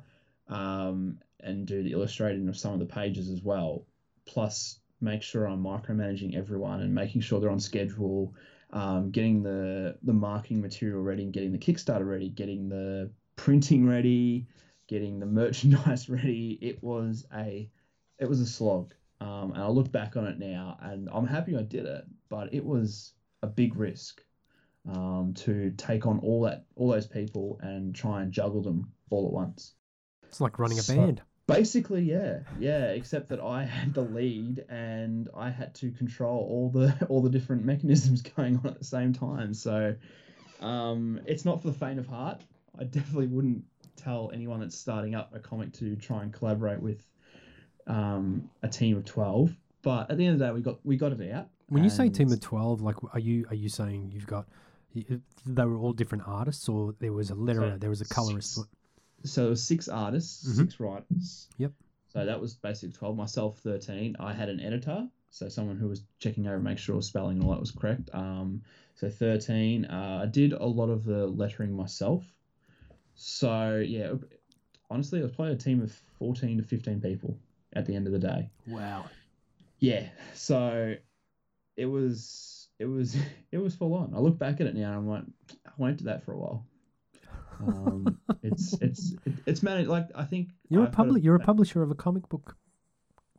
um, 0.49 1.19
and 1.41 1.67
do 1.67 1.83
the 1.83 1.93
illustrating 1.93 2.49
of 2.49 2.57
some 2.57 2.73
of 2.73 2.79
the 2.79 2.87
pages 2.87 3.29
as 3.29 3.43
well, 3.43 3.87
plus 4.25 4.79
make 5.01 5.23
sure 5.23 5.47
I'm 5.47 5.63
micromanaging 5.63 6.35
everyone 6.35 6.81
and 6.81 6.95
making 6.95 7.21
sure 7.21 7.41
they're 7.41 7.51
on 7.51 7.61
schedule, 7.61 8.35
um, 8.75 9.11
getting 9.11 9.43
the 9.43 9.97
the 10.03 10.13
marketing 10.13 10.61
material 10.61 11.01
ready, 11.01 11.23
and 11.23 11.33
getting 11.33 11.53
the 11.53 11.59
Kickstarter 11.59 12.07
ready, 12.07 12.29
getting 12.29 12.69
the 12.69 13.11
printing 13.37 13.87
ready, 13.89 14.47
getting 14.89 15.19
the 15.21 15.27
merchandise 15.41 16.11
ready. 16.11 16.59
It 16.61 16.83
was 16.83 17.25
a 17.35 17.71
it 18.19 18.29
was 18.29 18.41
a 18.41 18.47
slog. 18.47 18.93
Um, 19.21 19.53
and 19.53 19.63
I 19.63 19.69
look 19.69 19.91
back 19.91 20.17
on 20.17 20.27
it 20.27 20.39
now, 20.39 20.77
and 20.83 21.09
I'm 21.11 21.27
happy 21.27 21.57
I 21.57 21.63
did 21.63 21.87
it, 21.87 22.05
but 22.29 22.53
it 22.53 22.65
was 22.65 23.13
a 23.43 23.47
big 23.47 23.77
risk 23.77 24.23
um, 24.93 25.33
to 25.37 25.71
take 25.79 26.05
on 26.07 26.19
all 26.19 26.43
that 26.43 26.67
all 26.77 26.89
those 26.91 27.07
people 27.07 27.59
and 27.63 27.95
try 27.95 28.23
and 28.23 28.33
juggle 28.33 28.61
them 28.61 28.93
all 29.11 29.27
at 29.27 29.33
once. 29.33 29.75
It's 30.25 30.41
like 30.41 30.59
running 30.59 30.79
a 30.79 30.83
So- 30.83 30.97
band. 30.97 31.23
Basically, 31.47 32.03
yeah, 32.03 32.41
yeah. 32.59 32.87
Except 32.87 33.29
that 33.29 33.41
I 33.41 33.65
had 33.65 33.93
the 33.93 34.03
lead 34.03 34.65
and 34.71 35.29
I 35.37 35.51
had 35.51 35.75
to 35.77 35.91
control 35.91 36.39
all 36.39 36.71
the 36.71 37.07
all 37.09 37.21
the 37.21 37.31
different 37.31 37.65
mechanisms 37.65 38.23
going 38.37 38.59
on 38.59 38.67
at 38.67 38.79
the 38.79 38.85
same 38.85 39.13
time. 39.13 39.53
So, 39.53 39.95
um, 40.61 41.21
it's 41.27 41.45
not 41.45 41.61
for 41.61 41.69
the 41.69 41.79
faint 41.79 41.99
of 41.99 42.07
heart. 42.07 42.43
I 42.79 42.85
definitely 42.85 43.27
wouldn't 43.27 43.63
tell 43.97 44.31
anyone 44.33 44.61
that's 44.61 44.77
starting 44.77 45.15
up 45.15 45.35
a 45.35 45.39
comic 45.39 45.73
to 45.75 45.97
try 45.97 46.23
and 46.23 46.33
collaborate 46.33 46.81
with 46.81 47.07
um, 47.87 48.49
a 48.63 48.69
team 48.69 48.97
of 48.97 49.05
twelve. 49.05 49.55
But 49.83 50.11
at 50.11 50.17
the 50.17 50.25
end 50.25 50.35
of 50.35 50.39
the 50.39 50.47
day, 50.47 50.53
we 50.53 50.63
got 50.63 50.79
we 50.85 50.97
got 50.97 51.13
it 51.13 51.33
out. 51.33 51.49
When 51.69 51.85
you 51.85 51.91
say 51.91 52.09
team 52.09 52.33
of 52.33 52.41
twelve, 52.41 52.81
like, 52.81 52.97
are 53.13 53.21
you 53.21 53.47
are 53.51 53.55
you 53.55 53.69
saying 53.69 54.13
you've 54.15 54.27
got 54.27 54.47
they 54.95 55.65
were 55.65 55.77
all 55.77 55.93
different 55.93 56.25
artists, 56.27 56.69
or 56.69 56.95
there 57.01 57.13
was 57.13 57.31
a 57.31 57.35
letterer, 57.35 57.79
there 57.79 57.91
was 57.91 58.01
a 58.01 58.07
colorist? 58.07 58.55
six. 58.55 58.69
So 59.25 59.55
six 59.55 59.89
artists, 59.89 60.47
Mhm. 60.49 60.57
six 60.57 60.81
writers. 60.81 61.49
Yep. 61.59 61.73
So 62.09 62.25
that 62.27 62.41
was 62.41 62.55
basically 62.55 62.93
twelve. 62.93 63.17
Myself 63.17 63.59
thirteen. 63.61 64.15
I 64.21 64.33
had 64.33 64.49
an 64.49 64.61
editor, 64.61 65.09
so 65.31 65.49
someone 65.49 65.77
who 65.77 65.89
was 65.89 66.03
checking 66.19 66.47
over, 66.47 66.61
make 66.61 66.79
sure 66.79 67.03
spelling 67.03 67.39
and 67.39 67.45
all 67.45 67.51
that 67.53 67.61
was 67.61 67.71
correct. 67.73 68.11
Um, 68.15 68.63
so 68.95 69.11
thirteen. 69.11 69.85
Uh, 69.87 70.21
I 70.23 70.27
did 70.27 70.53
a 70.53 70.65
lot 70.67 70.91
of 70.91 71.05
the 71.05 71.27
lettering 71.27 71.75
myself. 71.75 72.25
So 73.17 73.79
yeah, 73.79 74.15
honestly, 74.91 75.21
it 75.21 75.23
was 75.23 75.33
probably 75.33 75.55
a 75.55 75.57
team 75.57 75.81
of 75.83 75.93
fourteen 76.19 76.59
to 76.59 76.63
fifteen 76.63 77.01
people 77.01 77.39
at 77.73 77.87
the 77.87 77.95
end 77.97 78.07
of 78.07 78.13
the 78.13 78.19
day. 78.19 78.51
Wow. 78.67 79.07
Yeah. 79.81 80.09
So 80.35 80.95
it 81.77 81.87
was 81.87 82.69
it 82.79 82.85
was 82.87 83.17
it 83.53 83.59
was 83.59 83.75
full 83.75 83.95
on. 83.95 84.15
I 84.15 84.19
look 84.19 84.39
back 84.39 84.61
at 84.61 84.67
it 84.67 84.75
now 84.77 84.89
and 84.89 84.97
I'm 84.99 85.09
like, 85.09 85.25
I 85.67 85.71
won't 85.79 85.97
do 85.99 86.05
that 86.05 86.23
for 86.25 86.33
a 86.33 86.39
while. 86.39 86.65
Um, 87.61 88.19
it's 88.43 88.75
it's 88.81 89.15
it's 89.47 89.63
managed 89.63 89.89
like 89.89 90.09
I 90.15 90.25
think 90.25 90.49
You're 90.69 90.83
a 90.83 90.87
I've 90.87 90.93
got 90.93 90.97
public. 90.97 91.25
You're 91.25 91.37
a 91.37 91.41
publisher 91.41 91.83
of 91.83 91.91
a 91.91 91.95
comic 91.95 92.29
book 92.29 92.57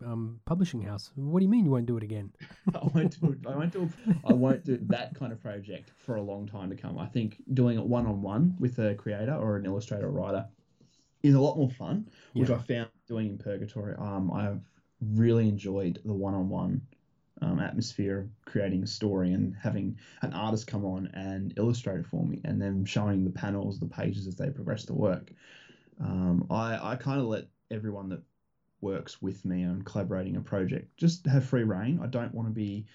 um, 0.05 0.39
publishing 0.45 0.81
house. 0.81 1.12
What 1.15 1.39
do 1.39 1.45
you 1.45 1.50
mean 1.50 1.65
you 1.65 1.72
won't 1.72 1.86
do 1.86 1.98
it 1.98 2.03
again? 2.03 2.31
I 2.75 2.79
won't 2.93 3.19
do 3.19 3.31
it. 3.31 3.39
I 3.48 3.55
won't 3.55 3.74
do 3.74 3.89
I 4.25 4.34
won't 4.34 4.63
do 4.65 4.77
that 4.88 5.15
kind 5.15 5.31
of 5.31 5.41
project 5.41 5.91
for 5.98 6.15
a 6.15 6.22
long 6.22 6.48
time 6.48 6.69
to 6.69 6.75
come. 6.75 6.98
I 6.98 7.05
think 7.07 7.41
doing 7.53 7.77
it 7.77 7.86
one 7.86 8.05
on 8.05 8.22
one 8.22 8.55
with 8.60 8.77
a 8.79 8.95
creator 8.95 9.34
or 9.36 9.57
an 9.57 9.65
illustrator 9.65 10.07
or 10.07 10.12
writer 10.12 10.45
is 11.24 11.36
a 11.36 11.39
lot 11.39 11.57
more 11.57 11.69
fun, 11.69 12.07
which 12.34 12.50
Yeah. 12.50 12.55
I 12.55 12.60
found 12.60 12.89
doing 13.07 13.27
in 13.27 13.38
Purgatory. 13.38 13.95
Um, 13.98 14.31
I've 14.31 14.62
really 15.01 15.48
enjoyed 15.50 16.00
the 16.05 16.13
one 16.13 16.34
on 16.34 16.50
one 16.50 16.81
um, 17.42 17.60
atmosphere 17.60 18.30
creating 18.46 18.84
a 18.84 18.88
story 18.88 19.34
and 19.34 19.56
having 19.62 19.98
an 20.22 20.34
artist 20.34 20.68
come 20.68 20.86
on 20.86 21.08
and 21.13 21.54
illustrate 21.58 22.00
it 22.00 22.06
for 22.06 22.25
me, 22.25 22.42
and 22.46 22.62
then 22.62 22.86
showing 22.86 23.24
the 23.24 23.32
panels, 23.32 23.80
the 23.80 23.88
pages 23.88 24.27
as 24.27 24.36
they 24.36 24.50
progress 24.50 24.86
the 24.86 24.94
work. 24.94 25.32
Um, 26.00 26.48
I 26.50 26.92
I 26.92 26.96
kind 26.96 27.20
of 27.20 27.27
let 27.27 27.46
everyone 27.72 28.10
that 28.10 28.22
works 28.82 29.22
with 29.22 29.44
me 29.46 29.63
on 29.63 29.82
collaborating 29.82 30.36
a 30.36 30.42
project 30.42 30.96
just 30.98 31.25
have 31.25 31.46
free 31.46 31.63
reign. 31.63 32.00
I 32.01 32.08
don't 32.08 32.34
want 32.34 32.48
to 32.48 32.54
be 32.54 32.86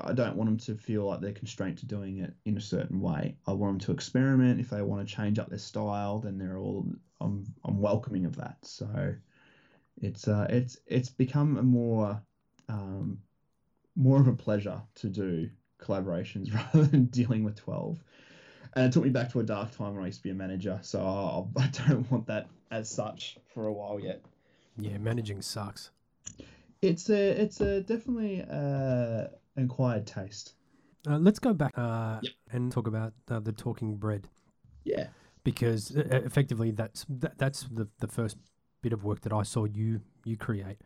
I 0.00 0.12
don't 0.12 0.36
want 0.36 0.48
them 0.48 0.58
to 0.58 0.80
feel 0.80 1.06
like 1.06 1.20
they're 1.20 1.32
constrained 1.32 1.78
to 1.78 1.86
doing 1.86 2.18
it 2.18 2.32
in 2.44 2.56
a 2.56 2.60
certain 2.60 3.00
way. 3.00 3.36
I 3.46 3.52
want 3.52 3.72
them 3.72 3.86
to 3.86 3.92
experiment. 3.92 4.60
If 4.60 4.70
they 4.70 4.82
want 4.82 5.06
to 5.06 5.14
change 5.14 5.40
up 5.40 5.48
their 5.48 5.58
style, 5.58 6.20
then 6.20 6.38
they're 6.38 6.58
all 6.58 6.86
I'm 7.20 7.44
I'm 7.64 7.80
welcoming 7.80 8.24
of 8.24 8.36
that. 8.36 8.58
So 8.62 9.14
it's 10.00 10.28
uh 10.28 10.46
it's 10.50 10.76
it's 10.86 11.08
become 11.08 11.56
a 11.58 11.62
more 11.62 12.22
um 12.68 13.18
more 13.96 14.20
of 14.20 14.26
a 14.28 14.32
pleasure 14.32 14.80
to 14.96 15.08
do 15.08 15.48
collaborations 15.80 16.52
rather 16.74 16.84
than 16.84 17.06
dealing 17.06 17.44
with 17.44 17.56
12 17.56 18.02
and 18.74 18.86
it 18.86 18.92
took 18.92 19.04
me 19.04 19.10
back 19.10 19.30
to 19.30 19.40
a 19.40 19.42
dark 19.42 19.74
time 19.76 19.94
when 19.94 20.02
i 20.02 20.06
used 20.06 20.18
to 20.18 20.22
be 20.22 20.30
a 20.30 20.34
manager 20.34 20.78
so 20.82 21.00
i, 21.56 21.62
I 21.62 21.66
don't 21.88 22.10
want 22.10 22.26
that 22.26 22.48
as 22.70 22.88
such 22.88 23.36
for 23.52 23.66
a 23.66 23.72
while 23.72 23.98
yet 24.00 24.22
Yeah, 24.78 24.98
managing 24.98 25.42
sucks. 25.42 25.90
it's 26.80 27.10
a 27.10 27.30
it's 27.42 27.60
a 27.60 27.80
definitely 27.80 28.42
uh 28.42 29.26
an 29.56 29.64
acquired 29.64 30.06
taste 30.06 30.54
Uh, 31.08 31.18
let's 31.18 31.38
go 31.40 31.52
back 31.52 31.72
uh, 31.76 32.20
Yep. 32.22 32.32
and 32.52 32.70
talk 32.72 32.86
about 32.86 33.12
uh, 33.30 33.40
the 33.40 33.52
talking 33.52 33.96
bread 33.96 34.28
yeah 34.84 35.08
because 35.44 35.90
effectively 35.90 36.70
that's 36.70 37.04
that, 37.08 37.36
that's 37.38 37.64
the, 37.64 37.88
the 37.98 38.06
first 38.06 38.36
bit 38.82 38.92
of 38.92 39.04
work 39.04 39.20
that 39.22 39.32
I 39.32 39.42
saw 39.42 39.64
you 39.64 40.00
you 40.24 40.36
create. 40.36 40.78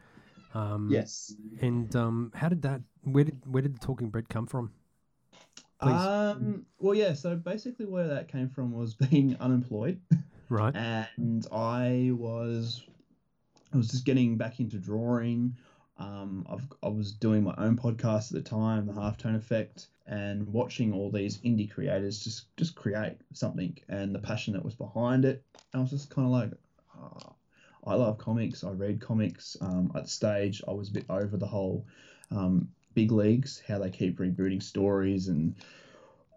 Um, 0.55 0.89
yes 0.91 1.35
And 1.61 1.95
um, 1.97 2.33
how 2.35 2.49
did 2.49 2.63
that? 2.63 2.81
Where 3.03 3.25
did 3.25 3.41
where 3.47 3.63
did 3.63 3.75
the 3.77 3.81
talking 3.87 4.09
bread 4.11 4.29
come 4.29 4.47
from? 4.47 4.73
Please. 5.81 5.93
um 5.93 6.65
well 6.79 6.95
yeah 6.95 7.13
so 7.13 7.37
basically 7.37 7.85
where 7.85 8.09
that 8.09 8.29
came 8.29 8.49
from 8.49 8.73
was 8.73 8.95
being 9.11 9.37
unemployed 9.41 10.01
Right. 10.49 10.75
and 10.75 11.47
I 11.53 12.13
was 12.15 12.83
I 13.75 13.77
was 13.77 13.89
just 13.89 14.05
getting 14.07 14.37
back 14.37 14.59
into 14.61 14.79
drawing. 14.79 15.57
Um, 15.99 16.47
I've, 16.49 16.67
I 16.83 16.89
was 16.89 17.13
doing 17.13 17.43
my 17.43 17.55
own 17.59 17.77
podcast 17.77 18.35
at 18.35 18.43
the 18.45 18.49
time, 18.49 18.87
the 18.87 18.93
Halftone 18.93 19.35
Effect, 19.37 19.89
and 20.07 20.47
watching 20.49 20.93
all 20.93 21.11
these 21.11 21.39
indie 21.39 21.71
creators 21.71 22.23
just 22.23 22.55
just 22.57 22.75
create 22.75 23.17
something, 23.33 23.77
and 23.89 24.15
the 24.15 24.19
passion 24.19 24.55
that 24.55 24.65
was 24.65 24.75
behind 24.75 25.25
it. 25.25 25.43
I 25.75 25.79
was 25.81 25.91
just 25.91 26.11
kind 26.11 26.27
of 26.27 26.33
like, 26.33 26.53
"Ah, 26.95 27.33
I 27.87 27.95
love 27.95 28.19
comics. 28.19 28.65
I 28.65 28.71
read 28.71 29.01
comics. 29.01 29.57
Um, 29.61 29.93
at 29.95 30.05
the 30.05 30.11
stage, 30.11 30.63
I 30.67 30.73
was 30.73 30.89
a 30.89 30.93
bit 30.93 31.07
over 31.09 31.37
the 31.37 31.47
whole 31.47 31.87
um, 32.31 32.69
big 32.95 33.13
leagues, 33.13 33.63
how 33.67 33.79
they 33.79 33.91
keep 33.91 34.19
rebooting 34.19 34.63
stories 34.63 35.29
and 35.29 35.55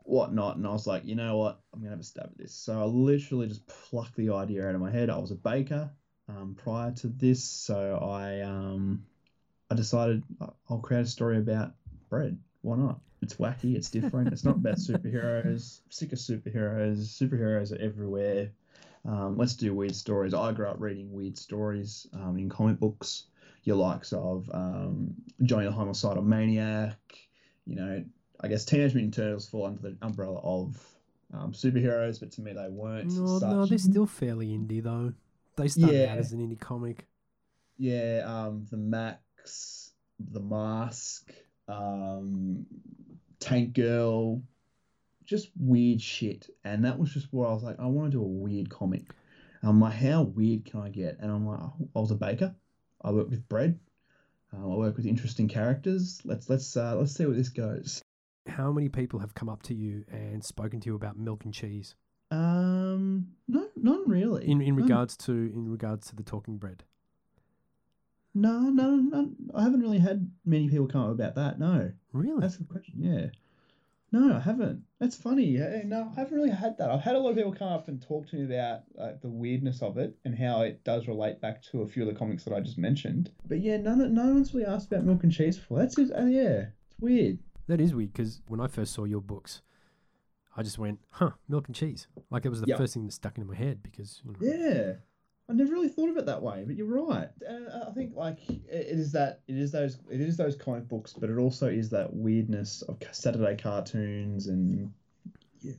whatnot. 0.03 0.57
And 0.57 0.67
I 0.67 0.71
was 0.71 0.87
like, 0.87 1.05
you 1.05 1.15
know 1.15 1.37
what? 1.37 1.59
I'm 1.73 1.79
gonna 1.79 1.91
have 1.91 1.99
a 1.99 2.03
stab 2.03 2.25
at 2.25 2.37
this. 2.37 2.53
So 2.53 2.79
I 2.79 2.83
literally 2.85 3.47
just 3.47 3.65
plucked 3.67 4.15
the 4.15 4.29
idea 4.31 4.67
out 4.67 4.75
of 4.75 4.81
my 4.81 4.91
head. 4.91 5.09
I 5.09 5.17
was 5.17 5.31
a 5.31 5.35
baker 5.35 5.89
um, 6.27 6.55
prior 6.55 6.91
to 6.91 7.07
this, 7.07 7.43
so 7.43 7.97
I 8.01 8.41
um, 8.41 9.03
I 9.71 9.75
decided 9.75 10.23
I- 10.41 10.49
I'll 10.69 10.79
create 10.79 11.01
a 11.01 11.07
story 11.07 11.37
about 11.37 11.73
bread. 12.09 12.37
Why 12.61 12.75
not? 12.77 12.99
It's 13.21 13.35
wacky. 13.35 13.75
It's 13.75 13.89
different. 13.89 14.31
It's 14.33 14.43
not 14.45 14.57
about 14.57 14.75
superheroes. 14.77 15.81
I'm 15.81 15.91
sick 15.91 16.13
of 16.13 16.19
superheroes. 16.19 16.99
Superheroes 16.99 17.71
are 17.71 17.81
everywhere. 17.81 18.51
Um, 19.09 19.37
let's 19.37 19.55
do 19.55 19.73
weird 19.73 19.95
stories. 19.95 20.35
I 20.35 20.51
grew 20.51 20.67
up 20.67 20.75
reading 20.79 21.11
weird 21.11 21.35
stories 21.35 22.05
um, 22.13 22.37
in 22.37 22.47
comic 22.47 22.79
books. 22.79 23.23
Your 23.63 23.75
likes 23.75 24.13
of 24.13 24.49
um, 24.53 25.15
Johnny 25.43 25.65
the 25.65 25.71
Homicidal 25.71 26.21
Maniac. 26.23 26.97
You 27.65 27.75
know, 27.75 28.05
I 28.39 28.47
guess 28.47 28.65
Teenage 28.65 28.93
Mutant 28.93 29.15
Turtles 29.15 29.49
fall 29.49 29.65
under 29.65 29.81
the 29.81 29.97
umbrella 30.03 30.39
of 30.43 30.77
um, 31.33 31.53
superheroes, 31.53 32.19
but 32.19 32.31
to 32.33 32.41
me 32.41 32.53
they 32.53 32.69
weren't. 32.69 33.11
No, 33.11 33.35
as 33.37 33.41
no, 33.41 33.65
they're 33.65 33.77
still 33.79 34.05
fairly 34.05 34.49
indie 34.49 34.83
though. 34.83 35.13
They 35.55 35.67
started 35.69 35.95
Yeah. 36.03 36.11
out 36.13 36.19
as 36.19 36.31
an 36.31 36.39
indie 36.39 36.59
comic. 36.59 37.07
Yeah, 37.77 38.23
um, 38.25 38.67
the 38.69 38.77
Max, 38.77 39.91
the 40.19 40.39
Mask, 40.39 41.31
um, 41.67 42.65
Tank 43.39 43.73
Girl, 43.73 44.41
just 45.29 45.49
weird 45.59 46.01
shit. 46.01 46.49
And 46.63 46.83
that 46.85 46.97
was 46.99 47.13
just 47.13 47.27
where 47.31 47.47
I 47.47 47.53
was 47.53 47.63
like, 47.63 47.79
I 47.79 47.85
want 47.85 48.11
to 48.11 48.17
do 48.17 48.23
a 48.23 48.27
weird 48.27 48.69
comic. 48.69 49.03
And 49.61 49.69
I'm 49.69 49.79
like, 49.79 49.93
how 49.93 50.23
weird 50.23 50.65
can 50.65 50.81
I 50.81 50.89
get? 50.89 51.17
And 51.19 51.31
I'm 51.31 51.45
like, 51.47 51.59
oh, 51.61 51.89
I 51.95 51.99
was 51.99 52.11
a 52.11 52.15
baker. 52.15 52.55
I 53.01 53.11
work 53.11 53.29
with 53.29 53.47
bread. 53.47 53.79
Um, 54.51 54.63
I 54.71 54.75
work 54.75 54.97
with 54.97 55.05
interesting 55.05 55.47
characters. 55.47 56.21
Let's 56.25 56.49
let's 56.49 56.75
uh, 56.75 56.95
let's 56.95 57.13
see 57.13 57.25
where 57.25 57.35
this 57.35 57.49
goes. 57.49 58.01
How 58.47 58.71
many 58.71 58.89
people 58.89 59.19
have 59.19 59.35
come 59.35 59.47
up 59.49 59.61
to 59.63 59.75
you 59.75 60.03
and 60.11 60.43
spoken 60.43 60.79
to 60.79 60.87
you 60.87 60.95
about 60.95 61.17
milk 61.17 61.45
and 61.45 61.53
cheese 61.53 61.93
Um, 62.31 63.27
no, 63.47 63.67
not 63.75 64.07
really. 64.07 64.49
in 64.49 64.59
in 64.61 64.75
No. 64.75 64.81
regards 64.81 65.15
to 65.17 65.31
in 65.31 65.69
regards 65.69 66.07
to 66.07 66.15
the 66.15 66.23
talking 66.23 66.57
bread? 66.57 66.83
No, 68.33 68.59
no, 68.69 68.95
no. 68.95 69.31
I 69.53 69.63
haven't 69.63 69.81
really 69.81 69.99
had 69.99 70.31
many 70.45 70.69
people 70.69 70.87
come 70.87 71.01
up 71.01 71.11
about 71.11 71.35
that. 71.35 71.59
No. 71.59 71.91
Really? 72.13 72.39
That's 72.41 72.55
a 72.55 72.59
good 72.59 72.69
question. 72.69 72.93
Yeah. 72.97 73.27
No, 74.11 74.35
I 74.35 74.39
haven't. 74.39 74.83
That's 74.99 75.15
funny. 75.15 75.45
Yeah, 75.45 75.65
eh, 75.71 75.81
no, 75.85 76.11
I 76.15 76.19
haven't 76.19 76.35
really 76.35 76.49
had 76.49 76.77
that. 76.79 76.89
I've 76.89 77.01
had 77.01 77.15
a 77.15 77.19
lot 77.19 77.29
of 77.31 77.35
people 77.35 77.53
come 77.53 77.67
up 77.67 77.87
and 77.87 78.01
talk 78.01 78.27
to 78.29 78.35
me 78.37 78.45
about 78.45 78.81
like, 78.95 79.21
the 79.21 79.29
weirdness 79.29 79.81
of 79.83 79.97
it 79.97 80.15
and 80.25 80.35
how 80.37 80.61
it 80.61 80.83
does 80.83 81.07
relate 81.07 81.39
back 81.41 81.61
to 81.71 81.81
a 81.83 81.87
few 81.87 82.01
of 82.01 82.09
the 82.11 82.17
comics 82.17 82.43
that 82.45 82.53
I 82.53 82.59
just 82.59 82.77
mentioned. 82.79 83.31
But 83.45 83.59
yeah, 83.61 83.77
none, 83.77 84.13
no 84.13 84.25
one's 84.33 84.53
really 84.53 84.65
asked 84.65 84.91
about 84.91 85.05
milk 85.05 85.23
and 85.23 85.31
cheese 85.31 85.57
before. 85.57 85.77
That's 85.79 85.95
just, 85.95 86.11
Oh, 86.15 86.25
yeah, 86.27 86.65
it's 86.87 86.99
weird. 86.99 87.37
That 87.67 87.79
is 87.79 87.93
weird 87.93 88.13
because 88.13 88.41
when 88.47 88.59
I 88.59 88.67
first 88.67 88.93
saw 88.93 89.03
your 89.05 89.21
books, 89.21 89.61
I 90.57 90.63
just 90.63 90.79
went, 90.79 90.99
"Huh, 91.11 91.31
milk 91.47 91.67
and 91.67 91.75
cheese." 91.75 92.07
Like 92.31 92.43
it 92.45 92.49
was 92.49 92.61
the 92.61 92.67
Yeah. 92.67 92.77
first 92.77 92.95
thing 92.95 93.05
that 93.05 93.11
stuck 93.13 93.37
into 93.37 93.47
my 93.47 93.55
head 93.55 93.83
because 93.83 94.21
you 94.25 94.31
know, 94.31 94.39
Yeah. 94.41 94.93
I 95.49 95.53
never 95.53 95.71
really 95.73 95.89
thought 95.89 96.09
of 96.09 96.17
it 96.17 96.27
that 96.27 96.43
way, 96.43 96.63
but 96.65 96.75
you're 96.75 96.85
right. 96.85 97.27
Uh, 97.47 97.87
I 97.87 97.91
think 97.91 98.15
like 98.15 98.37
it 98.47 98.67
is 98.69 99.11
that 99.13 99.41
it 99.47 99.57
is 99.57 99.71
those 99.71 99.97
it 100.09 100.21
is 100.21 100.37
those 100.37 100.55
comic 100.55 100.87
books, 100.87 101.13
but 101.13 101.29
it 101.29 101.37
also 101.37 101.67
is 101.67 101.89
that 101.89 102.13
weirdness 102.13 102.83
of 102.83 102.99
Saturday 103.11 103.57
cartoons 103.57 104.45
and 104.45 104.93
yeah, 105.61 105.73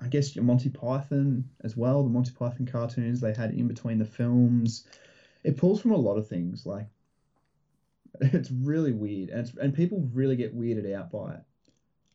I 0.00 0.08
guess 0.08 0.34
your 0.34 0.46
Monty 0.46 0.70
Python 0.70 1.44
as 1.62 1.76
well. 1.76 2.02
The 2.02 2.08
Monty 2.08 2.32
Python 2.32 2.66
cartoons 2.66 3.20
they 3.20 3.34
had 3.34 3.52
in 3.52 3.68
between 3.68 3.98
the 3.98 4.06
films. 4.06 4.86
It 5.44 5.58
pulls 5.58 5.82
from 5.82 5.92
a 5.92 5.96
lot 5.96 6.16
of 6.16 6.26
things. 6.26 6.64
Like 6.64 6.86
it's 8.22 8.50
really 8.50 8.92
weird, 8.92 9.28
and 9.28 9.40
it's, 9.40 9.54
and 9.58 9.74
people 9.74 10.08
really 10.14 10.36
get 10.36 10.58
weirded 10.58 10.90
out 10.94 11.10
by 11.10 11.34
it. 11.34 11.40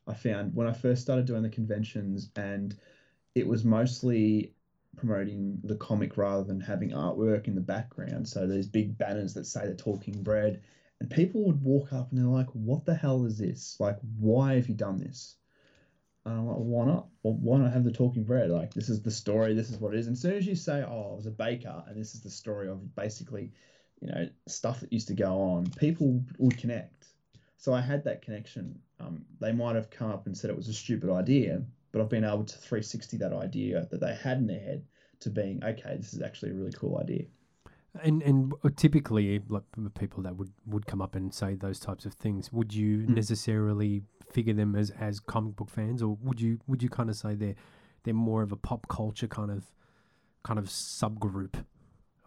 I 0.08 0.16
found 0.16 0.56
when 0.56 0.66
I 0.66 0.74
first 0.74 1.04
started 1.04 1.26
doing 1.26 1.44
the 1.44 1.50
conventions, 1.50 2.32
and 2.36 2.76
it 3.36 3.46
was 3.46 3.64
mostly 3.64 4.56
promoting 4.98 5.60
the 5.64 5.76
comic 5.78 6.18
rather 6.18 6.44
than 6.44 6.60
having 6.60 6.92
artwork 6.92 7.48
in 7.48 7.56
the 7.56 7.62
background. 7.62 8.28
So 8.28 8.46
there's 8.46 8.68
big 8.68 8.98
banners 8.98 9.34
that 9.36 9.46
say 9.46 9.68
the 9.68 9.76
Talking 9.76 10.22
Bread, 10.24 10.62
and 11.00 11.10
people 11.10 11.46
would 11.46 11.62
walk 11.62 11.94
up 11.94 12.10
and 12.10 12.20
they're 12.20 12.28
like, 12.28 12.50
"What 12.54 12.86
the 12.86 12.96
hell 12.96 13.26
is 13.26 13.38
this? 13.38 13.78
Like, 13.80 13.98
why 14.20 14.56
have 14.56 14.68
you 14.68 14.76
done 14.76 14.98
this?" 14.98 15.38
And 16.26 16.36
I'm 16.36 16.48
like, 16.48 16.58
"Why 16.58 16.86
not? 16.86 17.08
Well, 17.24 17.36
why 17.36 17.60
not 17.60 17.72
have 17.72 17.86
the 17.86 17.92
Talking 17.92 18.24
Bread? 18.24 18.50
Like, 18.50 18.74
this 18.74 18.90
is 18.90 19.02
the 19.02 19.12
story. 19.12 19.54
This 19.54 19.70
is 19.70 19.80
what 19.80 19.94
it 19.94 20.00
is." 20.00 20.08
And 20.08 20.16
as 20.16 20.22
soon 20.22 20.34
as 20.34 20.48
you 20.48 20.56
say, 20.56 20.84
"Oh, 20.84 21.12
I 21.12 21.16
was 21.16 21.28
a 21.28 21.32
baker," 21.32 21.84
and 21.88 21.96
this 21.96 22.16
is 22.16 22.22
the 22.22 22.30
story 22.30 22.68
of 22.68 22.96
basically, 22.96 23.54
you 24.02 24.08
know, 24.08 24.28
stuff 24.48 24.82
that 24.82 24.92
used 24.92 25.08
to 25.10 25.14
go 25.14 25.40
on, 25.40 25.68
people 25.78 26.24
would 26.40 26.58
connect. 26.58 27.08
So 27.58 27.74
I 27.74 27.82
had 27.82 28.04
that 28.04 28.22
connection. 28.22 28.80
Um, 29.00 29.26
they 29.40 29.52
might 29.52 29.76
have 29.76 29.90
come 29.90 30.12
up 30.12 30.26
and 30.26 30.38
said 30.38 30.50
it 30.50 30.58
was 30.58 30.68
a 30.68 30.74
stupid 30.74 31.10
idea, 31.10 31.64
but 31.92 32.02
I've 32.02 32.10
been 32.10 32.24
able 32.24 32.46
to 32.46 32.58
360 32.58 33.18
that 33.18 33.34
idea 33.34 33.88
that 33.92 34.00
they 34.00 34.16
had 34.16 34.38
in 34.40 34.48
their 34.48 34.60
head 34.60 34.86
to 35.22 35.30
being 35.30 35.64
okay. 35.64 35.98
This 35.98 36.14
is 36.14 36.22
actually 36.22 36.52
a 36.52 36.56
really 36.56 36.74
cool 36.74 37.00
idea. 37.00 37.26
And 38.04 38.22
and 38.22 38.54
typically, 38.76 39.42
like 39.50 39.64
people 39.98 40.22
that 40.24 40.36
would, 40.36 40.52
would 40.68 40.86
come 40.86 41.02
up 41.02 41.16
and 41.16 41.34
say 41.34 41.56
those 41.56 41.80
types 41.80 42.06
of 42.06 42.14
things, 42.14 42.54
would 42.54 42.74
you 42.74 43.08
Hmm. 43.08 43.16
necessarily 43.16 44.04
figure 44.32 44.54
them 44.54 44.76
as, 44.76 44.92
as 44.92 45.20
comic 45.20 45.56
book 45.56 45.70
fans, 45.72 46.04
or 46.04 46.16
would 46.22 46.40
you 46.40 46.60
would 46.68 46.84
you 46.84 46.90
kind 46.90 47.10
of 47.10 47.16
say 47.16 47.34
they're 47.34 47.56
they're 48.04 48.14
more 48.14 48.44
of 48.44 48.52
a 48.52 48.56
pop 48.56 48.88
culture 48.88 49.28
kind 49.28 49.50
of 49.50 49.72
kind 50.44 50.60
of 50.60 50.66
subgroup 50.66 51.66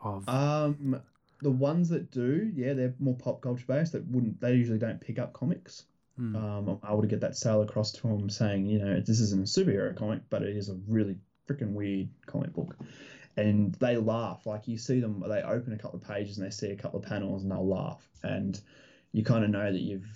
of? 0.03 0.29
Um, 0.29 1.03
the 1.43 1.51
ones 1.51 1.89
that 1.91 2.11
do, 2.11 2.51
yeah, 2.55 2.73
they're 2.73 2.95
more 2.99 3.17
pop 3.17 3.43
culture 3.43 3.65
based. 3.67 3.93
That 3.93 4.07
wouldn't 4.07 4.41
they 4.41 4.55
usually 4.55 4.79
don't 4.79 5.01
pick 5.01 5.19
up 5.19 5.33
comics. 5.35 5.85
Hmm. 6.21 6.37
Um, 6.37 6.69
I'm 6.69 6.91
able 6.91 7.01
to 7.01 7.09
get 7.09 7.21
that 7.23 7.35
sale 7.35 7.63
across 7.63 7.93
to 7.93 8.03
them 8.03 8.29
saying, 8.29 8.67
you 8.67 8.79
know, 8.79 9.01
this 9.01 9.21
isn't 9.21 9.41
a 9.41 9.45
superhero 9.45 9.97
comic, 9.97 10.21
but 10.29 10.43
it 10.43 10.55
is 10.55 10.69
a 10.69 10.79
really 10.87 11.17
freaking 11.49 11.73
weird 11.73 12.11
comic 12.27 12.53
book. 12.53 12.77
And 13.39 13.73
they 13.77 13.97
laugh. 13.97 14.45
Like 14.45 14.69
you 14.69 14.77
see 14.77 15.01
them, 15.01 15.25
they 15.27 15.41
open 15.41 15.73
a 15.73 15.79
couple 15.79 15.99
of 15.99 16.07
pages 16.07 16.37
and 16.37 16.47
they 16.47 16.51
see 16.51 16.73
a 16.73 16.77
couple 16.77 17.01
of 17.01 17.07
panels 17.07 17.43
and 17.43 17.51
they'll 17.51 17.67
laugh. 17.67 18.07
And 18.23 18.61
you 19.13 19.25
kind 19.25 19.45
of 19.45 19.51
know 19.51 19.73
that 19.73 19.81
you've 19.81 20.07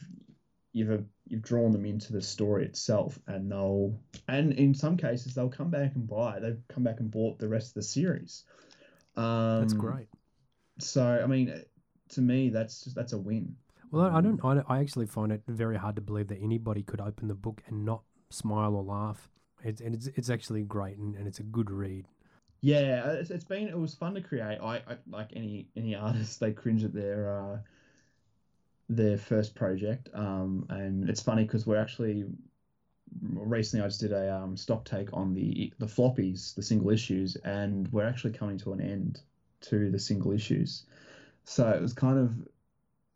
you've 0.75 1.05
you've 1.27 1.43
drawn 1.43 1.73
them 1.73 1.87
into 1.87 2.13
the 2.13 2.21
story 2.21 2.67
itself, 2.67 3.19
and 3.27 3.51
they'll 3.51 3.99
and 4.29 4.53
in 4.53 4.75
some 4.75 4.99
cases 4.99 5.35
they'll 5.35 5.49
come 5.49 5.71
back 5.71 5.95
and 5.95 6.07
buy. 6.07 6.39
They've 6.39 6.61
come 6.69 6.85
back 6.85 7.01
and 7.01 7.11
bought 7.11 7.39
the 7.39 7.49
rest 7.49 7.69
of 7.69 7.75
the 7.75 7.83
series. 7.83 8.45
Um, 9.17 9.61
That's 9.61 9.73
great. 9.73 10.09
So 10.81 11.03
I 11.03 11.27
mean, 11.27 11.63
to 12.11 12.21
me, 12.21 12.51
that's 12.51 12.85
just, 12.85 12.95
that's 12.95 13.15
a 13.15 13.19
win. 13.19 13.57
Well, 13.95 14.07
I 14.07 14.19
I 14.19 14.21
don't. 14.21 14.45
I, 14.45 14.61
I 14.69 14.81
actually 14.81 15.07
find 15.07 15.31
it 15.31 15.43
very 15.47 15.77
hard 15.77 15.95
to 15.95 16.03
believe 16.03 16.27
that 16.29 16.39
anybody 16.43 16.83
could 16.83 17.01
open 17.01 17.29
the 17.29 17.35
book 17.35 17.63
and 17.69 17.85
not 17.85 18.03
smile 18.29 18.75
or 18.75 18.83
laugh. 18.83 19.31
It's 19.63 19.81
and 19.81 19.95
it's 19.95 20.09
it's 20.09 20.31
actually 20.31 20.65
great 20.65 20.99
and, 20.99 21.15
and 21.15 21.29
it's 21.29 21.39
a 21.39 21.45
good 21.45 21.71
read. 21.71 22.09
Yeah, 22.61 23.13
it's, 23.13 23.31
it's 23.31 23.45
been 23.45 23.69
it 23.69 23.79
was 23.79 23.95
fun 23.95 24.15
to 24.15 24.21
create. 24.21 24.59
I, 24.61 24.79
I 24.79 24.97
like 25.09 25.31
any 25.37 25.69
any 25.77 25.95
artist, 26.07 26.41
they 26.41 26.51
cringe 26.51 26.83
at 26.83 26.93
their 26.93 27.39
uh, 27.39 27.59
their 28.89 29.17
first 29.17 29.55
project. 29.55 30.09
Um, 30.13 30.67
and 30.71 31.09
it's 31.09 31.23
funny 31.23 31.45
because 31.45 31.65
we're 31.65 31.81
actually 31.81 32.25
recently 33.21 33.85
I 33.85 33.87
just 33.87 34.01
did 34.01 34.13
a 34.13 34.35
um, 34.35 34.57
stock 34.57 34.85
take 34.85 35.13
on 35.13 35.35
the 35.35 35.73
the 35.79 35.87
floppies, 35.87 36.53
the 36.57 36.63
single 36.65 36.91
issues, 36.91 37.37
and 37.37 37.87
we're 37.93 38.09
actually 38.09 38.33
coming 38.33 38.59
to 38.59 38.73
an 38.73 38.81
end 38.81 39.21
to 39.61 39.93
the 39.93 40.01
single 40.01 40.33
issues. 40.33 40.83
So 41.45 41.69
it 41.69 41.81
was 41.81 41.93
kind 41.93 42.19
of 42.19 42.35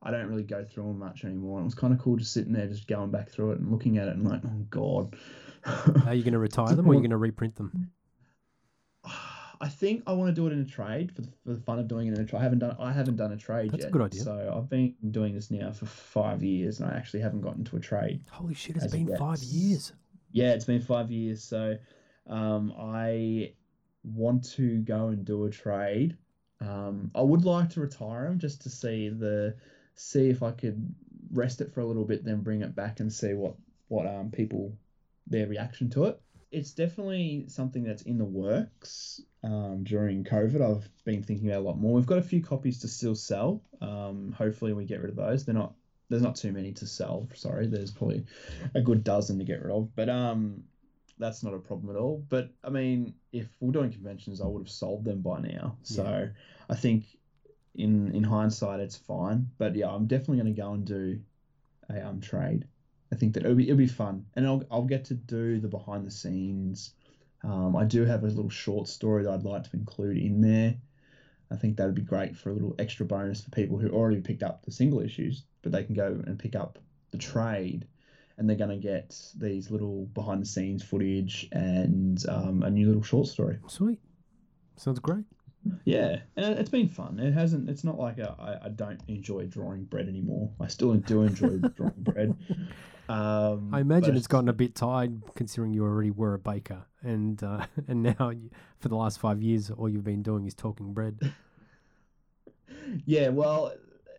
I 0.03 0.11
don't 0.11 0.29
really 0.29 0.45
go 0.45 0.65
through 0.65 0.85
them 0.85 0.99
much 0.99 1.25
anymore. 1.25 1.59
And 1.59 1.65
it 1.65 1.67
was 1.67 1.75
kind 1.75 1.93
of 1.93 1.99
cool 1.99 2.17
just 2.17 2.33
sitting 2.33 2.53
there, 2.53 2.67
just 2.67 2.87
going 2.87 3.11
back 3.11 3.31
through 3.31 3.53
it 3.53 3.61
and 3.61 3.71
looking 3.71 3.99
at 3.99 4.09
it 4.09 4.17
and 4.17 4.25
like, 4.25 4.43
oh 4.45 4.67
god. 4.71 5.17
Are 6.07 6.15
you 6.15 6.23
going 6.23 6.33
to 6.33 6.39
retire 6.39 6.75
them 6.75 6.87
or 6.87 6.93
are 6.93 6.95
you 6.95 7.01
going 7.01 7.11
to 7.11 7.17
reprint 7.17 7.57
them? 7.57 7.91
I 9.61 9.69
think 9.69 10.05
I 10.07 10.13
want 10.13 10.29
to 10.29 10.41
do 10.41 10.47
it 10.47 10.53
in 10.53 10.61
a 10.61 10.65
trade 10.65 11.11
for 11.11 11.23
the, 11.23 11.29
for 11.45 11.55
the 11.55 11.61
fun 11.61 11.81
of 11.81 11.89
doing 11.89 12.07
it 12.07 12.15
in 12.15 12.21
a 12.21 12.25
trade. 12.25 12.39
I 12.39 12.43
haven't 12.45 12.61
done 12.61 12.77
I 12.79 12.93
haven't 12.93 13.17
done 13.17 13.33
a 13.33 13.37
trade 13.37 13.73
That's 13.73 13.83
a 13.83 13.87
yet. 13.87 13.93
good 13.93 14.03
idea. 14.03 14.23
So 14.23 14.55
I've 14.57 14.71
been 14.71 14.95
doing 15.11 15.35
this 15.35 15.51
now 15.51 15.73
for 15.73 15.87
five 15.87 16.45
years, 16.45 16.79
and 16.79 16.89
I 16.89 16.97
actually 16.97 17.21
haven't 17.21 17.41
gotten 17.41 17.65
to 17.65 17.77
a 17.77 17.81
trade. 17.81 18.21
Holy 18.31 18.55
shit! 18.55 18.77
It's 18.77 18.87
been 18.87 19.17
five 19.17 19.43
years. 19.43 19.93
Yeah, 20.31 20.53
it's 20.53 20.65
been 20.65 20.81
five 20.81 21.11
years, 21.11 21.43
so 21.43 21.77
um, 22.29 22.73
I 22.79 23.55
want 24.05 24.49
to 24.53 24.79
go 24.83 25.09
and 25.09 25.25
do 25.25 25.47
a 25.47 25.51
trade. 25.51 26.17
Um, 26.61 27.11
I 27.15 27.23
would 27.23 27.45
like 27.45 27.71
to 27.71 27.81
retire 27.81 28.25
them 28.25 28.39
just 28.39 28.63
to 28.63 28.71
see 28.71 29.09
the 29.09 29.57
see 29.99 30.31
if 30.31 30.43
I 30.43 30.53
could 30.53 30.95
rest 31.33 31.61
it 31.61 31.73
for 31.75 31.81
a 31.81 31.87
little 31.87 32.05
bit, 32.05 32.25
then 32.25 32.41
bring 32.41 32.63
it 32.63 32.75
back 32.75 33.01
and 33.01 33.13
see 33.13 33.35
what 33.35 33.55
what 33.89 34.07
um 34.07 34.31
people 34.31 34.73
their 35.27 35.47
reaction 35.47 35.91
to 35.91 36.05
it. 36.05 36.21
It's 36.51 36.71
definitely 36.71 37.45
something 37.49 37.83
that's 37.83 38.03
in 38.03 38.17
the 38.17 38.25
works. 38.25 39.21
Um, 39.45 39.85
during 39.85 40.25
COVID, 40.25 40.63
I've 40.63 40.89
been 41.05 41.23
thinking 41.23 41.49
about 41.49 41.61
a 41.61 41.67
lot 41.69 41.79
more. 41.79 41.93
We've 41.93 42.07
got 42.07 42.19
a 42.19 42.23
few 42.23 42.43
copies 42.43 42.81
to 42.81 42.89
still 42.89 43.15
sell. 43.15 43.63
Um, 43.83 44.33
hopefully, 44.33 44.73
we 44.73 44.87
get 44.87 45.01
rid 45.01 45.11
of 45.11 45.17
those. 45.17 45.45
They're 45.45 45.55
not. 45.55 45.75
There's 46.09 46.23
not 46.23 46.37
too 46.37 46.53
many 46.53 46.73
to 46.73 46.87
sell. 46.87 47.29
Sorry, 47.35 47.67
there's 47.67 47.91
probably 47.91 48.25
a 48.75 48.81
good 48.81 49.05
dozen 49.05 49.39
to 49.39 49.45
get 49.45 49.63
rid 49.63 49.71
of. 49.71 49.95
But 49.95 50.09
um, 50.09 50.65
that's 51.19 51.43
not 51.43 51.53
a 51.53 51.59
problem 51.59 51.95
at 51.95 52.01
all. 52.01 52.25
But 52.29 52.51
I 52.65 52.71
mean, 52.71 53.15
if 53.33 53.47
we're 53.61 53.73
doing 53.73 53.93
conventions, 53.93 54.41
I 54.41 54.47
would 54.47 54.63
have 54.63 54.71
sold 54.71 55.05
them 55.05 55.21
by 55.21 55.41
now. 55.41 55.77
So 55.83 56.31
I 56.71 56.75
think 56.75 57.05
in 57.79 58.15
in 58.15 58.25
hindsight, 58.25 58.81
it's 58.81 58.97
fine. 58.97 59.51
But 59.57 59.75
yeah, 59.75 59.89
I'm 59.89 60.07
definitely 60.07 60.39
going 60.39 60.55
to 60.55 60.61
go 60.61 60.73
and 60.73 60.85
do 60.85 61.21
a 61.89 62.07
um 62.07 62.21
trade. 62.21 62.67
I 63.11 63.17
think 63.17 63.35
that 63.35 63.45
it'll 63.45 63.57
be 63.57 63.65
it'll 63.65 63.79
be 63.79 63.87
fun, 63.87 64.27
and 64.35 64.47
I'll 64.47 64.63
I'll 64.71 64.85
get 64.85 65.07
to 65.07 65.15
do 65.15 65.61
the 65.61 65.69
behind 65.69 66.07
the 66.07 66.11
scenes. 66.11 66.93
Um, 67.45 67.77
I 67.77 67.85
do 67.85 68.05
have 68.05 68.25
a 68.25 68.27
little 68.27 68.51
short 68.51 68.89
story 68.89 69.23
that 69.23 69.31
I'd 69.31 69.45
like 69.45 69.71
to 69.71 69.77
include 69.77 70.19
in 70.19 70.41
there. 70.41 70.75
I 71.51 71.57
think 71.57 71.77
that'd 71.77 71.95
be 71.95 72.03
great 72.03 72.37
for 72.37 72.51
a 72.51 72.53
little 72.53 72.75
extra 72.79 73.07
bonus 73.07 73.41
for 73.41 73.51
people 73.51 73.79
who 73.79 73.89
already 73.91 74.21
picked 74.21 74.43
up 74.43 74.65
the 74.65 74.73
single 74.73 75.01
issues, 75.01 75.45
but 75.63 75.73
they 75.73 75.85
can 75.85 75.95
go 75.95 76.21
and 76.27 76.39
pick 76.39 76.57
up 76.57 76.79
the 77.11 77.17
trade, 77.19 77.87
and 78.37 78.49
they're 78.49 78.57
going 78.57 78.71
to 78.71 78.77
get 78.77 79.17
these 79.37 79.71
little 79.71 80.07
behind 80.07 80.43
the 80.43 80.47
scenes 80.47 80.83
footage 80.83 81.49
and 81.53 82.23
um, 82.29 82.63
a 82.65 82.71
new 82.71 82.87
little 82.87 83.03
short 83.03 83.29
story. 83.29 83.59
Sweet. 83.69 84.01
Sounds 84.77 84.99
great. 84.99 85.25
Yeah, 85.85 86.21
and 86.37 86.59
it's 86.59 86.71
been 86.71 86.89
fun. 86.89 87.19
It 87.19 87.33
hasn't. 87.33 87.69
It's 87.69 87.85
not 87.85 87.99
like 87.99 88.19
I, 88.21 88.59
I 88.65 88.69
don't 88.69 89.01
enjoy 89.09 89.47
drawing 89.47 89.85
bread 89.85 90.09
anymore. 90.09 90.51
I 90.61 90.67
still 90.69 90.95
do 90.95 91.23
enjoy 91.23 91.59
drawing 91.77 91.95
bread. 91.99 92.37
Um, 93.09 93.73
I 93.73 93.81
imagine 93.81 94.17
it's 94.17 94.27
gotten 94.27 94.49
a 94.49 94.53
bit 94.53 94.75
tired 94.75 95.23
considering 95.35 95.73
you 95.73 95.85
already 95.85 96.11
were 96.11 96.35
a 96.35 96.39
baker, 96.39 96.85
and 97.03 97.43
uh, 97.43 97.67
and 97.89 98.03
now 98.03 98.31
you, 98.31 98.51
for 98.81 98.89
the 98.89 98.97
last 98.97 99.19
five 99.19 99.43
years, 99.43 99.71
all 99.71 99.89
you've 99.89 100.05
been 100.05 100.23
doing 100.23 100.47
is 100.47 100.55
talking 100.55 100.93
bread. 100.93 101.33
Yeah, 103.05 103.29
well, 103.29 103.73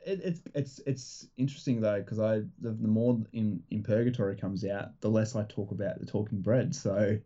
it, 0.06 0.22
it's 0.24 0.42
it's 0.54 0.82
it's 0.86 1.28
interesting 1.38 1.82
though 1.82 2.00
because 2.00 2.20
I 2.20 2.40
the, 2.62 2.72
the 2.72 2.88
more 2.88 3.20
in 3.34 3.62
in 3.70 3.84
Purgatory 3.84 4.36
comes 4.36 4.66
out, 4.66 5.00
the 5.02 5.10
less 5.10 5.36
I 5.36 5.44
talk 5.44 5.72
about 5.72 6.00
the 6.00 6.06
talking 6.06 6.42
bread. 6.42 6.76
So 6.76 7.18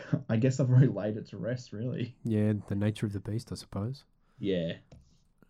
I 0.28 0.36
guess 0.36 0.60
I've 0.60 0.70
already 0.70 0.88
laid 0.88 1.16
it 1.16 1.26
to 1.28 1.36
rest, 1.36 1.72
really. 1.72 2.14
Yeah, 2.24 2.52
the 2.68 2.74
nature 2.74 3.06
of 3.06 3.12
the 3.12 3.20
beast, 3.20 3.50
I 3.52 3.54
suppose. 3.56 4.04
Yeah. 4.38 4.74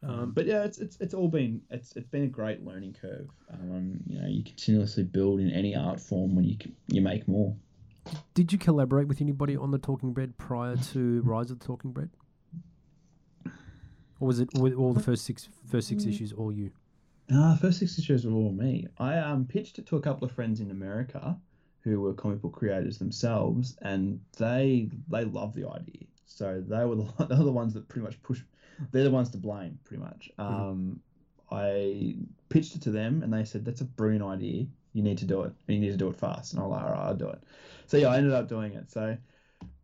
Um, 0.03 0.31
but 0.33 0.47
yeah, 0.47 0.63
it's, 0.63 0.79
it's 0.79 0.97
it's 1.01 1.13
all 1.13 1.29
been 1.29 1.61
it's 1.71 1.97
it's 1.97 2.07
been 2.07 2.23
a 2.23 2.29
great 2.29 2.65
learning 2.65 2.97
curve. 3.01 3.29
Um, 3.53 3.99
you 4.07 4.21
know, 4.21 4.29
you 4.29 4.45
continuously 4.45 5.03
build 5.03 5.41
in 5.41 5.51
any 5.51 5.75
art 5.75 6.01
form 6.01 6.37
when 6.37 6.45
you 6.45 6.57
you 6.87 7.01
make 7.01 7.27
more. 7.27 7.57
Did 8.33 8.53
you 8.53 8.59
collaborate 8.59 9.09
with 9.09 9.21
anybody 9.21 9.57
on 9.57 9.71
the 9.71 9.79
Talking 9.79 10.13
Bread 10.13 10.39
prior 10.39 10.77
to 10.77 11.21
Rise 11.23 11.51
of 11.51 11.59
the 11.59 11.67
Talking 11.67 11.91
Bread, 11.91 12.11
or 14.21 14.29
was 14.29 14.39
it 14.39 14.49
all 14.55 14.93
the 14.93 15.03
first 15.03 15.25
six 15.25 15.49
first 15.69 15.89
six 15.89 16.05
issues 16.05 16.33
all 16.33 16.53
you? 16.53 16.71
Ah, 17.31 17.59
first 17.61 17.81
six 17.81 17.99
issues 17.99 18.25
were 18.25 18.33
all 18.33 18.53
me. 18.53 18.87
I 18.99 19.19
um 19.19 19.47
pitched 19.47 19.81
it 19.81 19.87
to 19.89 19.97
a 19.97 20.01
couple 20.01 20.27
of 20.27 20.33
friends 20.33 20.61
in 20.61 20.71
America 20.71 21.37
who 21.89 22.01
were 22.01 22.13
comic 22.13 22.41
book 22.41 22.53
creators 22.53 22.99
themselves, 22.99 23.77
and 23.83 24.21
they 24.37 24.89
they 25.09 25.25
loved 25.25 25.55
the 25.55 25.69
idea. 25.69 26.07
So 26.27 26.63
they 26.67 26.85
were 26.85 26.97
the 26.97 27.27
they 27.27 27.37
were 27.37 27.45
the 27.45 27.53
ones 27.53 27.75
that 27.75 27.89
pretty 27.89 28.05
much 28.05 28.23
push. 28.23 28.43
They're 28.93 29.05
the 29.05 29.11
ones 29.11 29.31
to 29.31 29.39
blame, 29.39 29.79
pretty 29.85 30.03
much. 30.03 30.31
Um, 30.39 31.01
I 31.51 32.15
pitched 32.49 32.77
it 32.77 32.83
to 32.83 32.91
them, 32.91 33.23
and 33.23 33.33
they 33.33 33.45
said 33.45 33.65
that's 33.65 33.81
a 33.81 33.85
brilliant 33.85 34.25
idea. 34.25 34.67
You 34.93 35.03
need 35.03 35.19
to 35.19 35.25
do 35.25 35.43
it, 35.43 35.53
and 35.67 35.77
you 35.77 35.81
need 35.81 35.91
to 35.91 35.97
do 35.97 36.09
it 36.09 36.17
fast. 36.17 36.53
And 36.53 36.63
I 36.63 36.67
was 36.67 36.77
like, 36.77 36.85
all 36.85 36.93
right, 36.93 37.07
I'll 37.07 37.15
do 37.15 37.29
it. 37.29 37.43
So 37.87 37.97
yeah, 37.97 38.09
I 38.09 38.17
ended 38.17 38.33
up 38.33 38.49
doing 38.49 38.75
it. 38.75 38.91
So 38.91 39.17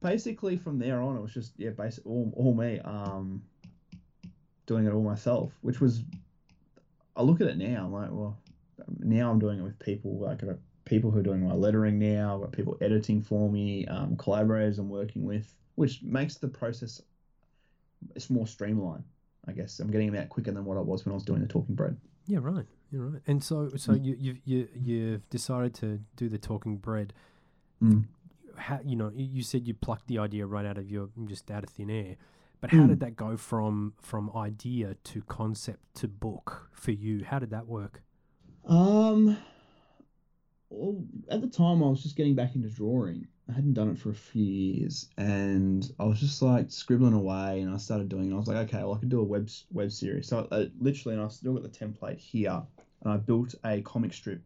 basically, 0.01 0.57
from 0.57 0.79
there 0.79 1.03
on, 1.03 1.17
it 1.17 1.21
was 1.21 1.35
just 1.35 1.53
yeah, 1.57 1.71
basically 1.71 2.12
all, 2.12 2.33
all 2.37 2.55
me. 2.55 2.81
Um, 2.81 3.43
doing 4.67 4.87
it 4.87 4.93
all 4.93 5.03
myself, 5.03 5.53
which 5.61 5.81
was 5.81 6.03
I 7.17 7.23
look 7.23 7.40
at 7.40 7.47
it 7.47 7.59
now, 7.59 7.85
I'm 7.85 7.93
like, 7.93 8.11
well, 8.11 8.37
now 8.99 9.31
I'm 9.31 9.38
doing 9.38 9.61
it 9.61 9.62
with 9.62 9.79
people. 9.79 10.19
Like, 10.19 10.43
I've 10.43 10.49
got 10.49 10.59
people 10.85 11.11
who 11.11 11.18
are 11.20 11.23
doing 11.23 11.47
my 11.47 11.55
lettering 11.55 11.99
now. 11.99 12.35
I've 12.37 12.40
got 12.42 12.53
people 12.53 12.77
editing 12.81 13.23
for 13.23 13.51
me, 13.51 13.87
um, 13.87 14.16
collaborators 14.16 14.79
I'm 14.79 14.88
working 14.88 15.25
with, 15.25 15.55
which 15.77 16.03
makes 16.03 16.37
the 16.37 16.49
process 16.49 17.01
it's 18.14 18.29
more 18.31 18.47
streamlined. 18.47 19.05
I 19.47 19.53
guess 19.53 19.81
I'm 19.81 19.90
getting 19.90 20.12
them 20.12 20.20
out 20.23 20.29
quicker 20.29 20.51
than 20.53 20.64
what 20.64 20.77
I 20.77 20.81
was 20.81 21.05
when 21.05 21.12
I 21.12 21.14
was 21.14 21.25
doing 21.25 21.40
the 21.40 21.47
talking 21.49 21.75
bread. 21.75 21.97
Yeah, 22.27 22.38
right. 22.40 22.66
You're 22.90 23.07
right. 23.07 23.23
And 23.27 23.42
so, 23.42 23.70
so 23.77 23.92
you 23.92 24.14
you 24.18 24.37
you 24.44 24.68
you've 24.75 25.29
decided 25.31 25.75
to 25.77 26.01
do 26.16 26.29
the 26.29 26.38
talking 26.38 26.77
bread. 26.77 27.12
Mm. 27.83 28.05
How 28.57 28.81
you 28.85 28.94
know? 28.97 29.11
You 29.14 29.25
you 29.27 29.42
said 29.42 29.66
you 29.66 29.75
plucked 29.75 30.07
the 30.07 30.18
idea 30.18 30.47
right 30.47 30.64
out 30.64 30.79
of 30.79 30.88
your 30.90 31.09
just 31.27 31.51
out 31.51 31.64
of 31.64 31.70
thin 31.70 31.90
air. 31.90 32.16
But 32.61 32.70
how 32.70 32.85
Mm. 32.85 32.88
did 32.88 33.01
that 33.01 33.16
go 33.16 33.37
from 33.37 33.94
from 34.01 34.31
idea 34.35 34.94
to 35.05 35.23
concept 35.23 35.94
to 35.97 36.09
book 36.09 36.70
for 36.73 36.92
you? 36.92 37.25
How 37.25 37.38
did 37.38 37.51
that 37.51 37.66
work? 37.66 38.03
Um, 38.66 39.37
well, 40.75 41.05
at 41.31 41.41
the 41.41 41.47
time, 41.49 41.83
I 41.83 41.89
was 41.89 42.03
just 42.03 42.17
getting 42.17 42.35
back 42.35 42.55
into 42.55 42.69
drawing. 42.69 43.27
I 43.49 43.53
hadn't 43.53 43.75
done 43.75 43.91
it 43.91 43.99
for 43.99 44.11
a 44.11 44.15
few 44.15 44.43
years, 44.45 45.09
and 45.19 45.91
I 45.99 46.05
was 46.05 46.19
just 46.19 46.41
like 46.41 46.71
scribbling 46.71 47.13
away, 47.13 47.61
and 47.61 47.73
I 47.73 47.77
started 47.77 48.09
doing. 48.09 48.31
it. 48.31 48.35
I 48.35 48.39
was 48.39 48.49
like, 48.49 48.57
okay, 48.69 48.79
well, 48.79 48.95
I 48.95 48.99
could 48.99 49.11
do 49.11 49.21
a 49.21 49.25
web 49.25 49.51
web 49.71 49.93
series. 49.93 50.29
So 50.29 50.49
I, 50.51 50.71
literally, 50.81 51.17
and 51.17 51.25
I 51.25 51.29
still 51.29 51.53
got 51.55 51.63
the 51.63 51.69
template 51.69 52.19
here, 52.19 52.63
and 53.03 53.13
I 53.13 53.17
built 53.19 53.55
a 53.65 53.83
comic 53.83 54.13
strip 54.15 54.43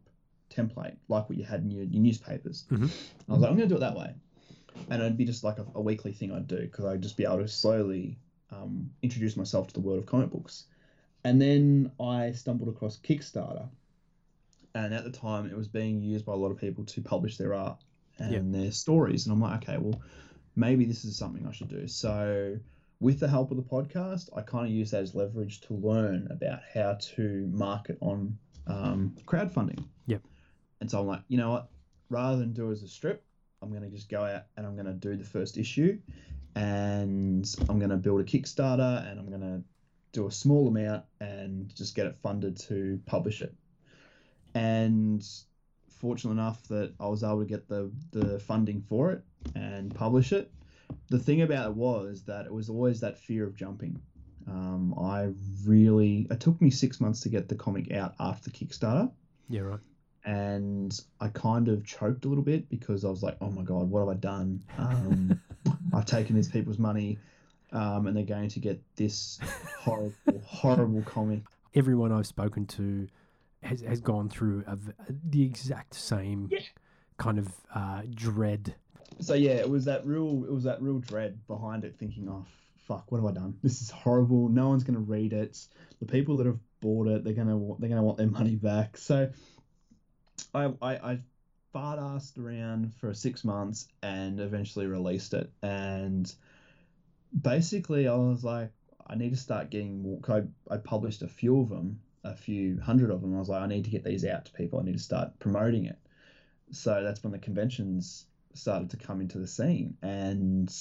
template 0.49 0.95
like 1.07 1.29
what 1.29 1.37
you 1.37 1.43
had 1.45 1.61
in 1.61 1.71
your, 1.71 1.83
your 1.85 2.01
newspapers. 2.01 2.65
Mhm. 2.71 2.89
I 3.29 3.33
was 3.33 3.41
like, 3.41 3.51
I'm 3.51 3.55
gonna 3.57 3.69
do 3.69 3.75
it 3.75 3.79
that 3.81 3.95
way, 3.95 4.13
and 4.89 5.01
it'd 5.01 5.17
be 5.17 5.25
just 5.25 5.43
like 5.43 5.59
a, 5.59 5.65
a 5.75 5.81
weekly 5.81 6.11
thing 6.11 6.31
I'd 6.31 6.47
do 6.47 6.57
because 6.59 6.85
I'd 6.85 7.01
just 7.01 7.15
be 7.17 7.23
able 7.25 7.37
to 7.37 7.47
slowly 7.47 8.17
um, 8.51 8.89
introduce 9.01 9.37
myself 9.37 9.67
to 9.67 9.73
the 9.73 9.79
world 9.79 9.99
of 9.99 10.05
comic 10.05 10.29
books. 10.31 10.65
And 11.23 11.41
then 11.41 11.91
I 11.99 12.31
stumbled 12.31 12.69
across 12.69 12.97
Kickstarter, 12.97 13.69
and 14.85 14.93
at 14.93 15.03
the 15.03 15.11
time 15.11 15.45
it 15.45 15.57
was 15.57 15.67
being 15.67 16.01
used 16.01 16.25
by 16.25 16.33
a 16.33 16.37
lot 16.37 16.51
of 16.51 16.57
people 16.57 16.85
to 16.85 17.01
publish 17.01 17.37
their 17.37 17.53
art 17.53 17.77
and 18.17 18.53
their 18.53 18.71
stories. 18.71 19.25
And 19.25 19.33
I'm 19.33 19.41
like, 19.41 19.63
okay, 19.63 19.77
well, 19.77 20.01
maybe 20.55 20.85
this 20.85 21.03
is 21.03 21.17
something 21.17 21.45
I 21.45 21.51
should 21.51 21.69
do. 21.69 21.87
So, 21.87 22.57
with 23.01 23.19
the 23.19 23.27
help 23.27 23.51
of 23.51 23.57
the 23.57 23.63
podcast, 23.63 24.29
I 24.35 24.41
kind 24.41 24.65
of 24.65 24.71
use 24.71 24.91
that 24.91 25.01
as 25.03 25.15
leverage 25.15 25.61
to 25.61 25.73
learn 25.73 26.27
about 26.31 26.59
how 26.73 26.97
to 27.15 27.49
market 27.51 27.97
on 28.01 28.37
um, 28.67 29.15
crowdfunding. 29.25 29.83
Yep. 30.07 30.21
And 30.81 30.91
so 30.91 30.99
I'm 30.99 31.07
like, 31.07 31.21
you 31.29 31.37
know 31.37 31.51
what? 31.51 31.69
Rather 32.09 32.37
than 32.37 32.51
do 32.51 32.69
it 32.69 32.73
as 32.73 32.83
a 32.83 32.87
strip, 32.87 33.23
I'm 33.61 33.69
going 33.69 33.83
to 33.83 33.89
just 33.89 34.09
go 34.09 34.23
out 34.23 34.43
and 34.57 34.65
I'm 34.65 34.75
going 34.75 34.85
to 34.85 34.93
do 34.93 35.15
the 35.15 35.23
first 35.23 35.57
issue, 35.57 35.97
and 36.55 37.45
I'm 37.69 37.79
going 37.79 37.91
to 37.91 37.97
build 37.97 38.21
a 38.21 38.23
Kickstarter, 38.23 39.09
and 39.09 39.19
I'm 39.19 39.27
going 39.29 39.41
to 39.41 39.63
do 40.11 40.27
a 40.27 40.31
small 40.31 40.67
amount 40.67 41.05
and 41.19 41.73
just 41.75 41.95
get 41.95 42.07
it 42.07 42.17
funded 42.21 42.57
to 42.67 42.99
publish 43.05 43.41
it. 43.41 43.53
And 44.53 45.25
fortunate 45.99 46.31
enough 46.31 46.63
that 46.69 46.93
I 46.99 47.07
was 47.07 47.23
able 47.23 47.39
to 47.39 47.45
get 47.45 47.67
the 47.67 47.91
the 48.11 48.39
funding 48.39 48.81
for 48.81 49.11
it 49.11 49.21
and 49.55 49.93
publish 49.93 50.31
it. 50.31 50.51
The 51.09 51.19
thing 51.19 51.41
about 51.41 51.69
it 51.71 51.75
was 51.75 52.23
that 52.23 52.45
it 52.45 52.53
was 52.53 52.69
always 52.69 52.99
that 53.01 53.19
fear 53.19 53.45
of 53.45 53.55
jumping. 53.55 54.01
Um, 54.47 54.95
I 54.99 55.29
really 55.65 56.27
it 56.31 56.39
took 56.39 56.59
me 56.61 56.71
six 56.71 56.99
months 56.99 57.21
to 57.21 57.29
get 57.29 57.47
the 57.49 57.55
comic 57.55 57.91
out 57.91 58.15
after 58.19 58.49
the 58.49 58.57
Kickstarter, 58.57 59.11
Yeah, 59.49 59.61
right. 59.61 59.79
and 60.25 60.99
I 61.19 61.27
kind 61.27 61.67
of 61.67 61.85
choked 61.85 62.25
a 62.25 62.27
little 62.27 62.43
bit 62.43 62.67
because 62.69 63.05
I 63.05 63.09
was 63.09 63.21
like, 63.21 63.37
oh 63.41 63.51
my 63.51 63.61
god, 63.61 63.89
what 63.91 63.99
have 63.99 64.09
I 64.09 64.15
done? 64.15 64.63
Um, 64.79 65.39
I've 65.93 66.05
taken 66.05 66.35
these 66.35 66.49
people's 66.49 66.79
money, 66.79 67.19
um, 67.71 68.07
and 68.07 68.17
they're 68.17 68.23
going 68.23 68.49
to 68.49 68.59
get 68.59 68.81
this 68.95 69.39
horrible, 69.77 70.13
horrible 70.45 71.03
comic. 71.03 71.43
Everyone 71.75 72.11
I've 72.11 72.25
spoken 72.27 72.65
to 72.67 73.07
has 73.63 73.81
has 73.81 73.99
gone 73.99 74.29
through 74.29 74.63
a 74.67 74.75
v 74.75 74.91
the 75.29 75.43
exact 75.43 75.93
same 75.93 76.49
kind 77.17 77.37
of 77.37 77.47
uh, 77.75 78.01
dread. 78.13 78.73
So 79.19 79.33
yeah, 79.33 79.51
it 79.51 79.69
was 79.69 79.85
that 79.85 80.05
real, 80.05 80.45
it 80.47 80.51
was 80.51 80.63
that 80.63 80.81
real 80.81 80.99
dread 80.99 81.45
behind 81.47 81.83
it, 81.83 81.95
thinking, 81.99 82.29
oh 82.29 82.45
fuck, 82.87 83.11
what 83.11 83.19
have 83.19 83.29
I 83.29 83.33
done? 83.33 83.55
This 83.61 83.81
is 83.81 83.91
horrible. 83.91 84.49
No 84.49 84.69
one's 84.69 84.83
gonna 84.83 84.99
read 84.99 85.33
it. 85.33 85.57
The 85.99 86.05
people 86.05 86.37
that 86.37 86.47
have 86.47 86.59
bought 86.81 87.07
it, 87.07 87.23
they're 87.23 87.33
gonna 87.33 87.59
they're 87.79 87.89
gonna 87.89 88.03
want 88.03 88.17
their 88.17 88.27
money 88.39 88.55
back. 88.55 88.97
So 88.97 89.29
I 90.53 90.73
I, 90.81 90.93
I 90.95 91.19
fart 91.73 91.99
assed 91.99 92.39
around 92.39 92.93
for 92.95 93.13
six 93.13 93.43
months 93.43 93.87
and 94.01 94.39
eventually 94.39 94.87
released 94.87 95.33
it. 95.33 95.51
And 95.61 96.33
basically, 97.39 98.07
I 98.07 98.15
was 98.15 98.43
like, 98.43 98.71
I 99.05 99.15
need 99.15 99.31
to 99.31 99.37
start 99.39 99.69
getting 99.69 100.01
more. 100.01 100.19
I 100.29 100.43
I 100.73 100.77
published 100.77 101.21
a 101.21 101.27
few 101.27 101.61
of 101.61 101.69
them, 101.69 101.99
a 102.23 102.35
few 102.35 102.79
hundred 102.79 103.11
of 103.11 103.21
them. 103.21 103.35
I 103.35 103.39
was 103.39 103.49
like, 103.49 103.61
I 103.61 103.67
need 103.67 103.85
to 103.85 103.89
get 103.89 104.03
these 104.03 104.25
out 104.25 104.45
to 104.45 104.51
people. 104.53 104.79
I 104.79 104.83
need 104.83 104.97
to 104.97 104.99
start 104.99 105.39
promoting 105.39 105.85
it. 105.85 105.97
So 106.71 107.03
that's 107.03 107.23
when 107.23 107.31
the 107.31 107.39
conventions 107.39 108.25
started 108.53 108.89
to 108.91 108.97
come 108.97 109.21
into 109.21 109.37
the 109.37 109.47
scene, 109.47 109.97
and 110.01 110.73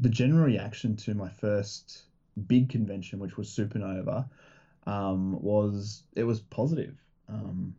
the 0.00 0.08
general 0.08 0.44
reaction 0.44 0.96
to 0.96 1.14
my 1.14 1.28
first 1.28 2.02
big 2.46 2.68
convention, 2.68 3.18
which 3.18 3.36
was 3.36 3.48
Supernova, 3.48 4.28
um, 4.86 5.40
was 5.40 6.02
it 6.14 6.24
was 6.24 6.40
positive. 6.40 6.96
Um, 7.28 7.74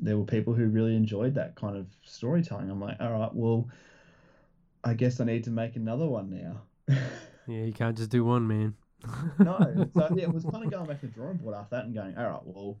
there 0.00 0.16
were 0.16 0.24
people 0.24 0.54
who 0.54 0.66
really 0.66 0.96
enjoyed 0.96 1.34
that 1.34 1.54
kind 1.54 1.76
of 1.76 1.86
storytelling. 2.04 2.70
I'm 2.70 2.80
like, 2.80 2.96
all 3.00 3.12
right, 3.12 3.34
well, 3.34 3.68
I 4.84 4.94
guess 4.94 5.20
I 5.20 5.24
need 5.24 5.44
to 5.44 5.50
make 5.50 5.76
another 5.76 6.06
one 6.06 6.30
now. 6.30 6.96
Yeah, 7.48 7.62
you 7.62 7.72
can't 7.72 7.96
just 7.96 8.10
do 8.10 8.24
one, 8.24 8.46
man. 8.48 8.74
No, 9.38 9.88
so 9.94 10.08
yeah, 10.14 10.24
it 10.24 10.32
was 10.32 10.44
kind 10.44 10.64
of 10.64 10.70
going 10.70 10.86
back 10.86 11.00
to 11.00 11.06
the 11.06 11.12
drawing 11.12 11.36
board 11.36 11.54
after 11.54 11.76
that 11.76 11.84
and 11.84 11.94
going, 11.94 12.16
all 12.16 12.28
right, 12.30 12.40
well, 12.44 12.78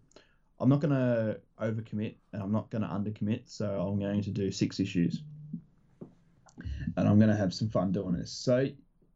I'm 0.58 0.68
not 0.68 0.80
going 0.80 0.92
to 0.94 1.40
overcommit 1.60 2.14
and 2.32 2.42
I'm 2.42 2.52
not 2.52 2.70
going 2.70 2.82
to 2.82 2.88
undercommit, 2.88 3.42
so 3.46 3.80
I'm 3.80 3.98
going 3.98 4.22
to 4.22 4.30
do 4.30 4.50
six 4.50 4.80
issues, 4.80 5.22
and 6.96 7.08
I'm 7.08 7.18
going 7.18 7.30
to 7.30 7.36
have 7.36 7.52
some 7.52 7.68
fun 7.68 7.92
doing 7.92 8.14
this. 8.14 8.30
So, 8.32 8.66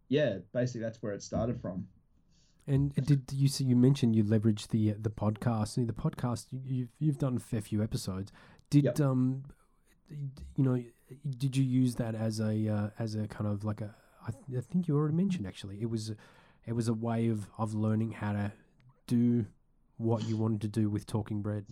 yeah, 0.09 0.39
basically 0.53 0.83
that's 0.83 1.03
where 1.03 1.13
it 1.13 1.23
started 1.23 1.61
from. 1.61 1.87
And 2.67 2.95
did 2.95 3.23
you 3.33 3.49
see? 3.49 3.65
You 3.65 3.75
mentioned 3.75 4.15
you 4.15 4.23
leveraged 4.23 4.69
the 4.69 4.93
uh, 4.93 4.95
the 5.01 5.11
podcast. 5.11 5.75
The 5.87 5.93
podcast 5.93 6.47
you- 6.53 6.61
you've 6.65 6.89
you've 7.01 7.19
done 7.19 7.37
a 7.37 7.41
fair 7.41 7.61
few 7.63 7.83
episodes. 7.83 8.31
Did 8.69 8.85
Yep. 8.85 9.01
um, 9.01 9.45
you 10.09 10.65
know, 10.65 10.81
did 11.39 11.57
you 11.57 11.65
use 11.65 11.97
that 11.97 12.15
as 12.15 12.39
a 12.39 12.69
uh, 12.69 12.91
as 12.99 13.15
a 13.17 13.27
kind 13.27 13.51
of 13.51 13.65
like 13.65 13.81
a? 13.81 13.95
I, 14.25 14.31
th- 14.31 14.59
I 14.59 14.61
think 14.61 14.87
you 14.87 14.97
already 14.97 15.15
mentioned 15.17 15.47
actually. 15.47 15.81
It 15.81 15.91
was 15.91 16.13
it 16.67 16.73
was 16.73 16.89
a 16.89 16.95
way 16.95 17.29
of 17.29 17.49
of 17.59 17.75
learning 17.75 18.13
how 18.13 18.33
to 18.33 18.53
do 19.07 19.47
what 19.97 20.25
you 20.25 20.37
wanted 20.37 20.61
to 20.63 20.69
do 20.69 20.89
with 20.89 21.07
Talking 21.07 21.43
Bread. 21.43 21.67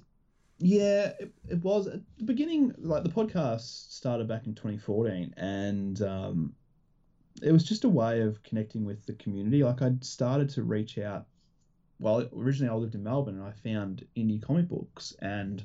Yeah, 0.59 1.13
it, 1.21 1.33
it 1.49 1.63
was 1.63 1.87
at 1.87 2.01
the 2.19 2.25
beginning. 2.25 2.75
Like 2.79 3.05
the 3.05 3.09
podcast 3.09 3.93
started 3.93 4.29
back 4.29 4.47
in 4.47 4.55
2014, 4.55 5.35
and 5.37 6.03
um, 6.03 6.55
it 7.43 7.53
was 7.53 7.65
just 7.65 7.85
a 7.85 7.89
way 7.89 8.23
of 8.23 8.43
connecting 8.43 8.85
with 8.85 9.07
the 9.07 9.15
community. 9.15 9.63
Like 9.63 9.83
I'd 9.83 10.05
started 10.05 10.51
to 10.51 10.63
reach 10.63 10.99
out. 10.99 11.27
Well, 12.01 12.29
originally 12.37 12.73
I 12.73 12.77
lived 12.77 12.95
in 12.95 13.03
Melbourne, 13.03 13.41
and 13.41 13.45
I 13.45 13.53
found 13.53 14.07
indie 14.17 14.43
comic 14.43 14.69
books, 14.69 15.15
and 15.21 15.65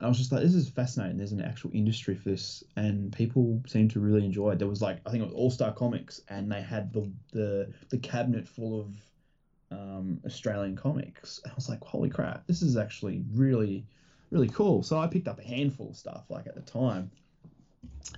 I 0.00 0.08
was 0.08 0.18
just 0.18 0.32
like, 0.32 0.42
"This 0.42 0.54
is 0.54 0.68
fascinating." 0.68 1.16
There's 1.16 1.32
an 1.32 1.40
actual 1.40 1.70
industry 1.72 2.14
for 2.14 2.30
this, 2.30 2.64
and 2.76 3.12
people 3.12 3.62
seem 3.66 3.88
to 3.88 4.00
really 4.00 4.24
enjoy 4.24 4.52
it. 4.52 4.58
There 4.58 4.68
was 4.68 4.82
like, 4.82 5.00
I 5.06 5.10
think 5.10 5.22
it 5.22 5.26
was 5.26 5.34
All 5.34 5.50
Star 5.50 5.72
Comics, 5.72 6.20
and 6.28 6.50
they 6.50 6.62
had 6.62 6.92
the 6.92 7.10
the 7.32 7.72
the 7.90 7.98
cabinet 7.98 8.46
full 8.48 8.80
of 8.80 8.94
um, 9.70 10.20
Australian 10.26 10.76
comics. 10.76 11.40
I 11.46 11.50
was 11.54 11.68
like, 11.68 11.82
holy 11.82 12.10
crap, 12.10 12.46
this 12.46 12.62
is 12.62 12.76
actually 12.76 13.24
really, 13.32 13.86
really 14.30 14.48
cool. 14.48 14.82
So 14.82 14.98
I 14.98 15.06
picked 15.06 15.28
up 15.28 15.38
a 15.38 15.44
handful 15.44 15.90
of 15.90 15.96
stuff 15.96 16.24
like 16.28 16.46
at 16.46 16.54
the 16.54 16.62
time. 16.62 17.10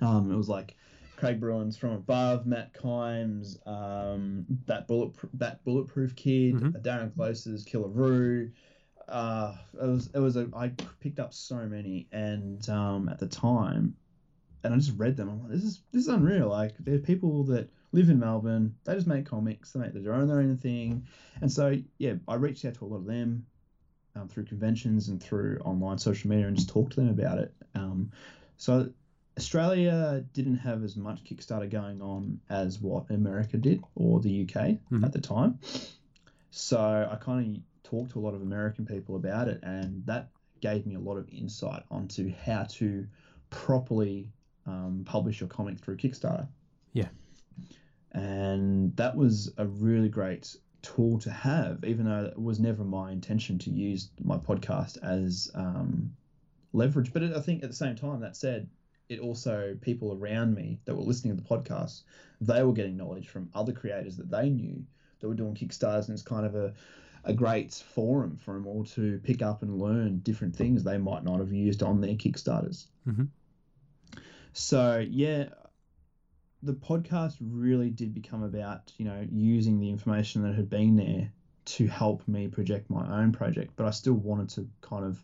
Um, 0.00 0.30
it 0.32 0.36
was 0.36 0.48
like 0.48 0.76
Craig 1.16 1.40
Bruin's 1.40 1.76
From 1.76 1.92
Above, 1.92 2.46
Matt 2.46 2.74
Kimes, 2.74 3.66
um, 3.66 4.44
that 4.66 4.86
bullet 4.86 5.12
that 5.34 5.64
bulletproof 5.64 6.14
kid, 6.14 6.54
Mhm. 6.54 6.82
Darren 6.82 7.14
Close's 7.14 7.64
Killeroo. 7.64 8.50
Uh, 9.08 9.54
it 9.74 9.86
was 9.86 10.10
it 10.14 10.18
was 10.18 10.36
a 10.36 10.48
I 10.54 10.68
picked 11.00 11.20
up 11.20 11.32
so 11.32 11.56
many, 11.66 12.08
and 12.12 12.68
um, 12.68 13.08
at 13.08 13.18
the 13.18 13.26
time, 13.28 13.94
and 14.64 14.74
I 14.74 14.76
just 14.78 14.98
read 14.98 15.16
them. 15.16 15.28
I'm 15.28 15.42
like, 15.42 15.52
this 15.52 15.64
is 15.64 15.80
this 15.92 16.02
is 16.02 16.08
unreal. 16.08 16.48
Like 16.48 16.74
there 16.80 16.94
are 16.96 16.98
people 16.98 17.44
that 17.44 17.70
live 17.92 18.10
in 18.10 18.18
Melbourne. 18.18 18.74
They 18.84 18.94
just 18.94 19.06
make 19.06 19.26
comics. 19.26 19.72
They 19.72 19.80
make 19.80 19.92
their 19.94 20.12
own 20.14 20.26
their 20.26 20.40
own 20.40 20.56
thing. 20.56 21.06
And 21.40 21.50
so 21.50 21.76
yeah, 21.98 22.14
I 22.26 22.34
reached 22.34 22.64
out 22.64 22.74
to 22.74 22.84
a 22.84 22.86
lot 22.86 22.96
of 22.96 23.06
them 23.06 23.46
um, 24.16 24.28
through 24.28 24.44
conventions 24.44 25.08
and 25.08 25.22
through 25.22 25.60
online 25.64 25.98
social 25.98 26.28
media 26.30 26.48
and 26.48 26.56
just 26.56 26.68
talked 26.68 26.94
to 26.94 27.00
them 27.00 27.10
about 27.10 27.38
it. 27.38 27.54
Um, 27.74 28.10
so 28.56 28.90
Australia 29.38 30.24
didn't 30.32 30.56
have 30.56 30.82
as 30.82 30.96
much 30.96 31.22
Kickstarter 31.22 31.70
going 31.70 32.02
on 32.02 32.40
as 32.50 32.80
what 32.80 33.10
America 33.10 33.56
did 33.56 33.82
or 33.94 34.18
the 34.18 34.42
UK 34.42 34.78
Mhm. 34.90 35.04
at 35.04 35.12
the 35.12 35.20
time. 35.20 35.58
So 36.50 37.08
I 37.10 37.16
kind 37.16 37.56
of 37.56 37.62
talked 37.90 38.12
to 38.12 38.18
a 38.18 38.20
lot 38.20 38.34
of 38.34 38.42
American 38.42 38.84
people 38.86 39.16
about 39.16 39.48
it, 39.48 39.60
and 39.62 40.04
that 40.06 40.28
gave 40.60 40.86
me 40.86 40.94
a 40.94 41.00
lot 41.00 41.16
of 41.16 41.28
insight 41.30 41.82
onto 41.90 42.32
how 42.44 42.64
to 42.64 43.06
properly 43.50 44.28
um, 44.66 45.02
publish 45.04 45.40
your 45.40 45.48
comic 45.48 45.78
through 45.78 45.96
Kickstarter. 45.96 46.48
Yeah. 46.92 47.08
And 48.12 48.96
that 48.96 49.16
was 49.16 49.52
a 49.58 49.66
really 49.66 50.08
great 50.08 50.56
tool 50.82 51.18
to 51.20 51.30
have, 51.30 51.84
even 51.84 52.06
though 52.06 52.24
it 52.24 52.38
was 52.38 52.58
never 52.58 52.84
my 52.84 53.12
intention 53.12 53.58
to 53.58 53.70
use 53.70 54.10
my 54.22 54.36
podcast 54.36 54.98
as 55.02 55.50
um, 55.54 56.16
leverage. 56.72 57.12
But 57.12 57.22
I 57.22 57.40
think 57.40 57.62
at 57.62 57.70
the 57.70 57.76
same 57.76 57.96
time, 57.96 58.20
that 58.20 58.36
said, 58.36 58.68
it 59.08 59.20
also 59.20 59.76
people 59.80 60.18
around 60.18 60.54
me 60.54 60.80
that 60.84 60.94
were 60.94 61.02
listening 61.02 61.36
to 61.36 61.42
the 61.42 61.48
podcast, 61.48 62.02
they 62.40 62.62
were 62.62 62.72
getting 62.72 62.96
knowledge 62.96 63.28
from 63.28 63.50
other 63.54 63.72
creators 63.72 64.16
that 64.16 64.30
they 64.30 64.48
knew 64.50 64.84
that 65.20 65.28
were 65.28 65.34
doing 65.34 65.54
Kickstarters, 65.54 66.08
and 66.08 66.14
it's 66.14 66.22
kind 66.22 66.46
of 66.46 66.54
a 66.54 66.72
a 67.26 67.34
great 67.34 67.74
forum 67.74 68.38
for 68.38 68.54
them 68.54 68.66
all 68.66 68.84
to 68.84 69.18
pick 69.24 69.42
up 69.42 69.62
and 69.62 69.78
learn 69.78 70.20
different 70.20 70.54
things 70.54 70.84
they 70.84 70.96
might 70.96 71.24
not 71.24 71.40
have 71.40 71.52
used 71.52 71.82
on 71.82 72.00
their 72.00 72.14
Kickstarters. 72.14 72.86
Mhm. 73.06 73.28
So 74.52 74.98
yeah, 74.98 75.48
the 76.62 76.72
podcast 76.72 77.36
really 77.40 77.90
did 77.90 78.14
become 78.14 78.42
about 78.42 78.92
you 78.96 79.04
know 79.04 79.26
using 79.30 79.80
the 79.80 79.90
information 79.90 80.42
that 80.42 80.54
had 80.54 80.70
been 80.70 80.96
there 80.96 81.30
to 81.66 81.86
help 81.88 82.26
me 82.28 82.48
project 82.48 82.88
my 82.88 83.20
own 83.20 83.32
project, 83.32 83.72
but 83.76 83.86
I 83.86 83.90
still 83.90 84.14
wanted 84.14 84.48
to 84.50 84.68
kind 84.80 85.04
of 85.04 85.22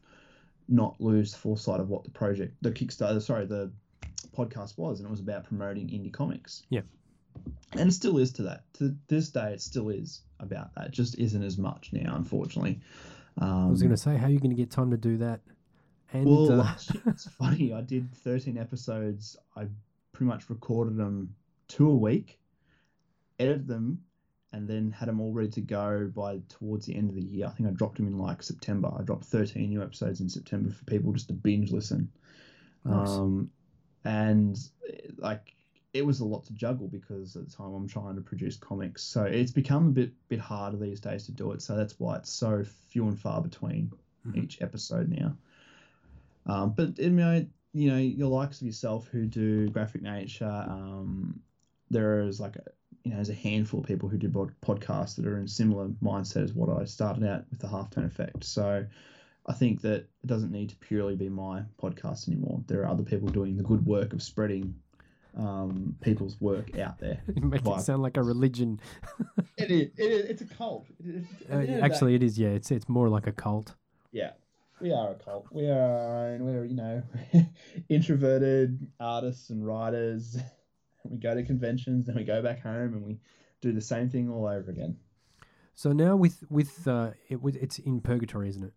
not 0.69 1.01
lose 1.01 1.35
foresight 1.35 1.81
of 1.81 1.89
what 1.89 2.05
the 2.05 2.11
project, 2.11 2.57
the 2.63 2.73
Kickstarter, 2.73 3.23
sorry, 3.23 3.47
the 3.47 3.71
podcast 4.37 4.77
was, 4.77 4.99
and 4.99 5.07
it 5.07 5.11
was 5.11 5.21
about 5.21 5.45
promoting 5.45 5.89
indie 5.89 6.13
comics. 6.13 6.65
Yeah. 6.69 6.81
And 7.73 7.89
it 7.89 7.93
still 7.93 8.19
is 8.19 8.33
to 8.33 8.43
that. 8.43 8.65
To 8.75 8.95
this 9.09 9.31
day, 9.31 9.53
it 9.53 9.61
still 9.63 9.89
is 9.89 10.23
about 10.41 10.75
that. 10.75 10.89
It 10.89 10.93
just 10.93 11.19
isn't 11.19 11.43
as 11.43 11.59
much 11.59 11.91
now, 11.93 12.15
unfortunately. 12.17 12.81
Um, 13.39 13.69
I 13.69 13.71
was 13.71 13.83
going 13.83 13.93
to 13.93 13.97
say, 13.97 14.17
how 14.17 14.27
are 14.27 14.31
you 14.31 14.39
going 14.39 14.51
to 14.51 14.57
get 14.57 14.71
time 14.71 14.91
to 14.91 14.97
do 14.97 15.17
that? 15.19 15.41
And 16.13 16.27
well, 16.27 16.53
uh, 16.53 16.57
last 16.57 16.93
year, 16.95 17.03
it's 17.07 17.27
funny. 17.39 17.73
I 17.73 17.81
did 17.81 18.15
13 18.15 18.59
episodes. 18.59 19.37
I 19.57 19.67
pretty 20.13 20.29
much 20.29 20.51
recorded 20.51 20.97
them 20.97 21.35
two 21.69 21.89
a 21.89 21.97
week, 21.97 22.39
edited 23.39 23.67
them, 23.67 24.03
and 24.53 24.69
then 24.69 24.91
had 24.91 25.09
them 25.09 25.21
all 25.21 25.33
ready 25.33 25.49
to 25.49 25.63
go 25.63 26.11
by 26.15 26.41
towards 26.51 26.85
the 26.85 26.95
end 26.95 27.09
of 27.09 27.17
the 27.17 27.23
year. 27.23 27.47
I 27.47 27.51
think 27.51 27.69
I 27.69 27.73
dropped 27.73 27.97
them 27.97 28.07
in 28.07 28.19
like 28.19 28.43
September. 28.43 28.93
I 28.99 29.03
dropped 29.03 29.25
13 29.25 29.71
new 29.71 29.83
episodes 29.83 30.21
in 30.21 30.29
September 30.29 30.71
for 30.71 30.85
people 30.85 31.13
just 31.13 31.29
to 31.29 31.35
binge 31.35 31.73
listen. 31.73 32.11
Nice. 32.85 33.09
Um, 33.09 33.51
and 34.05 34.59
eh, 34.89 35.09
like 35.17 35.55
it 35.95 36.05
was 36.07 36.21
a 36.21 36.25
lot 36.25 36.45
to 36.45 36.53
juggle 36.55 36.89
because 36.89 37.37
at 37.37 37.45
the 37.49 37.51
time 37.55 37.75
I'm 37.75 37.87
trying 37.89 38.15
to 38.17 38.23
produce 38.23 38.57
comics, 38.57 39.03
so 39.03 39.25
it's 39.25 39.51
become 39.51 39.89
a 39.89 39.91
bit 39.91 40.13
bit 40.29 40.39
harder 40.41 40.77
these 40.77 41.01
days 41.01 41.25
to 41.27 41.33
do 41.33 41.53
it. 41.53 41.63
So 41.63 41.77
that's 41.77 41.99
why 41.99 42.17
it's 42.17 42.31
so 42.31 42.65
few 42.89 43.07
and 43.09 43.19
far 43.19 43.41
between 43.43 43.93
Mhm. 44.27 44.43
each 44.43 44.63
episode 44.63 45.09
now. 45.09 45.37
Um, 46.47 46.71
but 46.71 46.99
you 46.99 47.11
know, 47.11 47.47
you 47.73 47.91
know, 47.91 47.99
your 47.99 48.29
likes 48.29 48.61
of 48.61 48.67
yourself 48.67 49.09
who 49.09 49.27
do 49.27 49.69
graphic 49.69 50.03
nature, 50.03 50.65
um, 50.69 51.41
there 51.91 52.21
is 52.23 52.41
like 52.41 52.57
a, 52.57 52.65
you 53.05 53.11
know, 53.11 53.17
there's 53.17 53.31
a 53.31 53.35
handful 53.35 53.81
of 53.81 53.87
people 53.87 54.09
who 54.09 54.19
do 54.19 54.29
podcasts 54.29 55.17
that 55.17 55.27
are 55.27 55.39
in 55.39 55.47
similar 55.49 55.89
mindset 56.03 56.43
as 56.43 56.55
what 56.55 56.69
I 56.69 56.85
started 56.85 57.25
out 57.25 57.45
with 57.51 57.61
the 57.61 57.69
halftone 57.69 58.07
effect. 58.07 58.45
So 58.45 58.87
I 59.47 59.53
think 59.53 59.81
that 59.83 60.09
it 60.23 60.27
doesn't 60.27 60.53
need 60.53 60.71
to 60.71 60.77
purely 60.77 61.17
be 61.17 61.29
my 61.29 61.63
podcast 61.81 62.29
anymore. 62.29 62.63
There 62.67 62.83
are 62.83 62.89
other 62.89 63.03
people 63.03 63.29
doing 63.29 63.57
the 63.57 63.65
good 63.65 63.85
work 63.85 64.13
of 64.13 64.23
spreading 64.23 64.75
um, 65.37 65.97
people's 66.01 66.41
work 66.41 66.77
out 66.79 66.99
there. 66.99 67.21
you 67.35 67.43
make 67.43 67.61
it 67.63 67.65
Vibe. 67.65 67.81
sound 67.81 68.03
like 68.03 68.17
a 68.17 68.23
religion. 68.23 68.81
It 69.57 69.71
is. 69.71 69.91
It 69.97 70.13
is 70.13 70.25
it's 70.31 70.43
a 70.43 70.47
cult. 70.47 70.87
It 71.01 71.15
is, 71.17 71.27
Uh, 71.51 71.85
actually, 71.85 72.15
it 72.15 72.23
is. 72.23 72.39
Yeah, 72.39 72.51
it's 72.51 72.71
it's 72.71 72.89
more 72.89 73.09
like 73.09 73.27
a 73.27 73.33
cult. 73.33 73.75
yeah, 74.13 74.33
we 74.81 74.93
are 74.93 75.11
a 75.13 75.15
cult. 75.15 75.47
We 75.53 75.69
are 75.69 75.81
our 75.81 76.27
own. 76.29 76.45
We're 76.45 76.65
you 76.65 76.75
know 76.77 77.03
introverted 77.89 78.87
artists 79.01 79.51
and 79.51 79.67
writers. 79.67 80.37
We 81.05 81.17
go 81.19 81.35
to 81.35 81.43
conventions, 81.43 82.07
then 82.07 82.15
we 82.15 82.23
go 82.23 82.41
back 82.43 82.63
home, 82.63 82.95
and 82.95 83.05
we 83.05 83.19
do 83.61 83.73
the 83.73 83.81
same 83.81 84.09
thing 84.09 84.31
all 84.31 84.47
over 84.47 84.71
again. 84.71 84.99
So 85.75 85.91
now 85.93 86.15
with 86.15 86.45
with 86.49 86.87
uh, 86.87 87.11
it, 87.29 87.43
with 87.43 87.57
it's 87.57 87.81
in 87.81 88.01
purgatory, 88.01 88.49
isn't 88.51 88.63
it? 88.63 88.73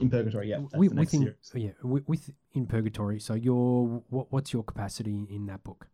In 0.00 0.10
purgatory, 0.10 0.50
yeah. 0.50 0.58
That's 0.58 0.72
Wi- 0.72 0.88
the 0.88 0.94
next 0.96 1.12
within, 1.12 1.34
series. 1.52 1.66
yeah, 1.66 1.72
wi- 1.82 2.02
with 2.06 2.30
in 2.52 2.66
purgatory. 2.66 3.20
So 3.20 3.34
your 3.34 4.02
what 4.10 4.32
what's 4.32 4.52
your 4.52 4.64
capacity 4.64 5.26
in 5.30 5.46
that 5.46 5.62
book? 5.62 5.86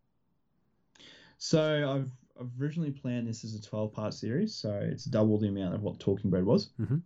So 1.39 1.61
I've 1.91 2.11
I've 2.41 2.51
originally 2.61 2.91
planned 2.91 3.29
this 3.29 3.45
as 3.45 3.55
a 3.55 3.63
twelve 3.63 3.93
part 3.93 4.15
series, 4.15 4.55
so 4.55 4.73
it's 4.73 5.05
double 5.05 5.39
the 5.39 5.49
amount 5.49 5.75
of 5.75 5.83
what 5.83 6.01
Talking 6.01 6.31
Bread 6.31 6.45
was. 6.45 6.71
Mhm. 6.81 7.03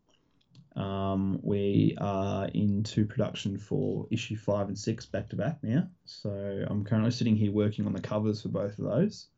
Um, 0.80 1.38
we 1.42 1.96
are 2.00 2.46
into 2.48 3.04
production 3.07 3.59
for 3.59 4.07
issue 4.11 4.37
five 4.37 4.66
and 4.68 4.78
six 4.78 5.07
back 5.07 5.28
to 5.30 5.37
back 5.37 5.59
now. 5.62 5.88
So 6.04 6.30
I'm 6.68 6.85
currently 6.85 7.12
sitting 7.12 7.37
here 7.37 7.52
working 7.52 7.87
on 7.87 7.92
the 7.92 8.00
covers 8.00 8.42
for 8.42 8.48
both 8.48 8.78
of 8.78 8.85
those. 8.85 9.28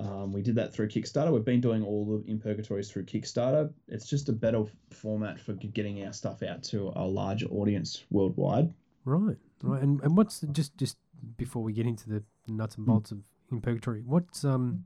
Um, 0.00 0.32
we 0.32 0.40
did 0.42 0.54
that 0.54 0.72
through 0.72 0.88
Kickstarter. 0.88 1.30
We've 1.32 1.44
been 1.44 1.60
doing 1.60 1.84
all 1.84 2.04
the 2.06 2.32
Impurgatories 2.32 2.90
through 2.90 3.04
Kickstarter. 3.04 3.70
It's 3.88 4.08
just 4.08 4.28
a 4.30 4.32
better 4.32 4.64
format 4.90 5.38
for 5.38 5.52
getting 5.52 6.04
our 6.06 6.12
stuff 6.12 6.42
out 6.42 6.62
to 6.64 6.90
a 6.96 7.04
larger 7.06 7.46
audience 7.48 8.02
worldwide. 8.10 8.72
Right, 9.04 9.36
right. 9.62 9.82
And 9.82 10.00
and 10.02 10.16
what's 10.16 10.40
the, 10.40 10.46
just 10.48 10.76
just 10.78 10.96
before 11.36 11.62
we 11.62 11.72
get 11.74 11.86
into 11.86 12.08
the 12.08 12.22
nuts 12.48 12.76
Hmm. 12.76 12.80
and 12.82 12.86
bolts 12.86 13.10
of 13.12 13.18
in 13.52 13.60
purgatory, 13.60 14.02
what's 14.06 14.44
um 14.44 14.84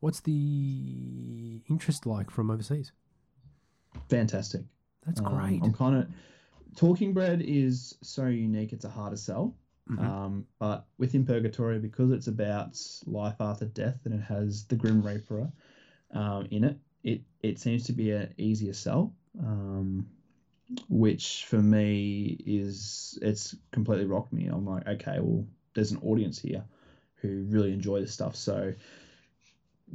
what's 0.00 0.20
the 0.20 1.60
interest 1.68 2.06
like 2.06 2.30
from 2.30 2.50
overseas? 2.50 2.92
Fantastic. 4.08 4.62
That's 5.06 5.20
Um, 5.20 5.26
great. 5.36 5.62
I'm 5.62 5.72
kind 5.72 5.96
of 5.96 6.08
Talking 6.74 7.12
Bread 7.12 7.42
is 7.42 7.96
so 8.02 8.26
unique. 8.26 8.72
It's 8.72 8.86
a 8.86 8.90
harder 8.90 9.16
sell. 9.16 9.54
Mhm. 9.90 9.98
Um, 9.98 10.46
but 10.58 10.86
within 10.98 11.24
Purgatory, 11.24 11.78
because 11.78 12.12
it's 12.12 12.28
about 12.28 12.78
life 13.06 13.40
after 13.40 13.66
death 13.66 13.98
and 14.04 14.14
it 14.14 14.20
has 14.22 14.64
the 14.64 14.76
Grim 14.76 15.04
Reaper 15.04 15.50
um, 16.12 16.46
in 16.50 16.64
it, 16.64 16.78
it 17.02 17.22
it 17.40 17.58
seems 17.58 17.84
to 17.84 17.92
be 17.92 18.12
an 18.12 18.32
easier 18.36 18.72
sell. 18.72 19.12
Um, 19.38 20.06
which 20.88 21.44
for 21.46 21.60
me 21.60 22.36
is 22.46 23.18
it's 23.20 23.54
completely 23.72 24.06
rocked 24.06 24.32
me. 24.32 24.46
I'm 24.46 24.64
like, 24.64 24.86
okay, 24.86 25.18
well, 25.20 25.46
there's 25.74 25.90
an 25.90 25.98
audience 26.02 26.38
here 26.38 26.64
who 27.16 27.44
really 27.48 27.72
enjoy 27.72 28.00
this 28.00 28.12
stuff. 28.12 28.36
So 28.36 28.72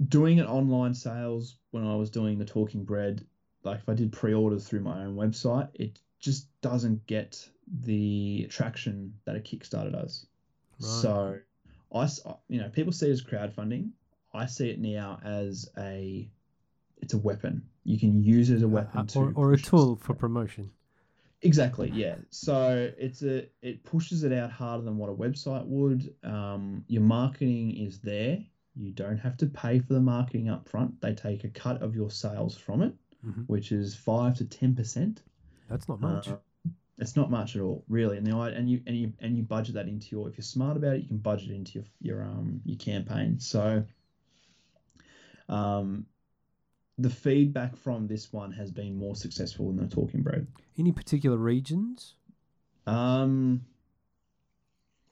doing 0.07 0.37
it 0.37 0.45
online 0.45 0.93
sales 0.93 1.57
when 1.71 1.83
I 1.83 1.95
was 1.95 2.09
doing 2.09 2.37
the 2.37 2.45
Talking 2.45 2.83
Bread, 2.83 3.25
like 3.63 3.79
if 3.79 3.89
I 3.89 3.93
did 3.93 4.11
pre-orders 4.11 4.67
through 4.67 4.81
my 4.81 5.03
own 5.03 5.15
website, 5.15 5.69
it 5.73 5.99
just 6.19 6.47
doesn't 6.61 7.05
get 7.07 7.49
the 7.83 8.47
traction 8.49 9.13
that 9.25 9.35
a 9.35 9.39
Kickstarter 9.39 9.91
does. 9.91 10.25
Right. 10.79 10.87
So 10.87 11.37
I 11.93 12.07
you 12.49 12.59
know, 12.61 12.69
people 12.69 12.91
see 12.93 13.07
it 13.07 13.11
as 13.11 13.23
crowdfunding. 13.23 13.91
I 14.33 14.45
see 14.45 14.69
it 14.69 14.79
now 14.79 15.19
as 15.23 15.69
a, 15.77 16.29
it's 16.97 17.13
a 17.13 17.17
weapon. 17.17 17.63
You 17.85 17.97
can 17.99 18.21
use 18.21 18.49
it 18.49 18.55
as 18.57 18.63
a 18.63 18.67
weapon 18.67 19.01
Uh, 19.01 19.05
to 19.05 19.19
or, 19.19 19.33
or 19.35 19.53
a 19.53 19.57
tool 19.57 19.95
for 19.95 20.13
promotion. 20.13 20.69
Exactly, 21.43 21.91
yeah. 21.93 22.15
So 22.29 22.91
it's 22.97 23.21
a 23.21 23.47
it 23.61 23.83
pushes 23.83 24.23
it 24.23 24.33
out 24.33 24.51
harder 24.51 24.83
than 24.83 24.97
what 24.97 25.09
a 25.09 25.13
website 25.13 25.65
would. 25.65 26.13
Um, 26.23 26.83
your 26.87 27.03
marketing 27.03 27.77
is 27.77 27.99
there. 27.99 28.39
You 28.75 28.91
don't 28.91 29.17
have 29.17 29.37
to 29.37 29.45
pay 29.47 29.79
for 29.79 29.93
the 29.93 30.01
marketing 30.01 30.49
up 30.49 30.67
front. 30.67 30.99
They 30.99 31.13
take 31.13 31.43
a 31.43 31.49
cut 31.49 31.81
of 31.81 31.95
your 31.95 32.11
sales 32.11 32.57
from 32.57 32.81
it, 32.81 32.93
Mhm. 33.25 33.47
which 33.47 33.71
is 33.71 33.95
five 33.95 34.35
to 34.37 34.45
ten 34.45 34.75
percent. 34.75 35.23
That's 35.69 35.87
not 35.87 36.01
much. 36.01 36.27
Uh, 36.27 36.37
it's 36.99 37.15
not 37.15 37.29
much 37.29 37.55
at 37.55 37.61
all, 37.61 37.83
really. 37.87 38.17
And 38.17 38.25
the 38.25 38.35
and 38.37 38.69
you 38.69 38.81
and 38.87 38.97
you 38.97 39.13
and 39.19 39.37
you 39.37 39.43
budget 39.43 39.75
that 39.75 39.87
into 39.87 40.07
your. 40.11 40.29
If 40.29 40.37
you're 40.37 40.43
smart 40.43 40.77
about 40.77 40.95
it, 40.95 41.01
you 41.01 41.07
can 41.07 41.17
budget 41.17 41.51
into 41.51 41.73
your 41.73 41.83
your 42.01 42.23
um 42.23 42.61
your 42.65 42.77
campaign. 42.77 43.39
So, 43.39 43.83
um, 45.47 46.05
the 46.97 47.09
feedback 47.09 47.75
from 47.75 48.07
this 48.07 48.33
one 48.33 48.51
has 48.51 48.71
been 48.71 48.97
more 48.97 49.15
successful 49.15 49.67
than 49.67 49.87
the 49.87 49.95
Talking 49.95 50.23
Bread. 50.23 50.47
Any 50.77 50.91
particular 50.91 51.37
regions? 51.37 52.15
Um, 52.87 53.65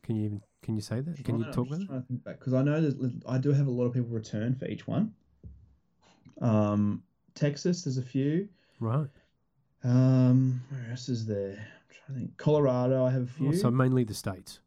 Can 0.04 0.16
you 0.16 0.26
even 0.26 0.42
can 0.64 0.76
you 0.76 0.82
say 0.82 1.02
that? 1.02 1.24
Can 1.24 1.38
you 1.38 1.46
talk 1.46 1.68
about 1.68 1.82
it? 1.82 1.88
trying 1.88 2.02
to 2.02 2.08
think 2.08 2.24
back 2.24 2.40
because 2.40 2.56
I 2.56 2.64
know 2.64 2.82
that 2.82 3.22
I 3.28 3.38
do 3.38 3.52
have 3.52 3.68
a 3.68 3.72
lot 3.72 3.86
of 3.86 3.94
people 3.94 4.10
return 4.10 4.56
for 4.56 4.66
each 4.66 4.88
one. 4.88 5.14
Um, 6.42 7.04
Texas, 7.36 7.84
there's 7.84 8.00
a 8.00 8.02
few. 8.02 8.50
Right. 8.80 9.08
Um, 9.84 10.64
where 10.70 10.90
else 10.90 11.10
is 11.10 11.28
there? 11.28 11.68
To 12.08 12.14
think. 12.14 12.38
Colorado, 12.38 13.06
I 13.06 13.12
have 13.12 13.24
a 13.24 13.28
few. 13.28 13.50
Oh, 13.50 13.52
so 13.54 13.72
mainly 13.72 14.04
the 14.04 14.14
states. 14.14 14.60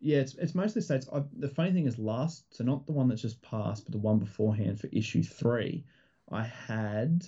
Yeah, 0.00 0.18
it's 0.18 0.34
it's 0.34 0.54
mostly 0.54 0.82
states. 0.82 1.08
I, 1.12 1.22
the 1.38 1.48
funny 1.48 1.72
thing 1.72 1.86
is, 1.86 1.98
last 1.98 2.44
so 2.54 2.64
not 2.64 2.86
the 2.86 2.92
one 2.92 3.08
that's 3.08 3.22
just 3.22 3.40
passed, 3.42 3.84
but 3.84 3.92
the 3.92 3.98
one 3.98 4.18
beforehand 4.18 4.80
for 4.80 4.88
issue 4.92 5.22
three, 5.22 5.84
I 6.30 6.42
had. 6.42 7.24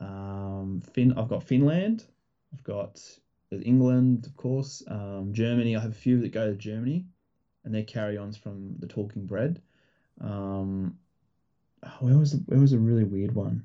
Um, 0.00 0.82
Fin. 0.92 1.12
I've 1.16 1.28
got 1.28 1.44
Finland. 1.44 2.04
I've 2.52 2.64
got 2.64 3.00
England, 3.50 4.26
of 4.26 4.36
course. 4.36 4.82
Um, 4.86 5.30
Germany. 5.32 5.76
I 5.76 5.80
have 5.80 5.92
a 5.92 5.94
few 5.94 6.20
that 6.20 6.32
go 6.32 6.50
to 6.50 6.56
Germany, 6.56 7.06
and 7.64 7.74
they're 7.74 7.84
carry-ons 7.84 8.36
from 8.36 8.76
the 8.78 8.86
Talking 8.86 9.26
Bread. 9.26 9.62
Um, 10.20 10.98
where 12.00 12.18
was 12.18 12.36
where 12.46 12.60
was 12.60 12.72
a 12.72 12.78
really 12.78 13.04
weird 13.04 13.34
one? 13.34 13.64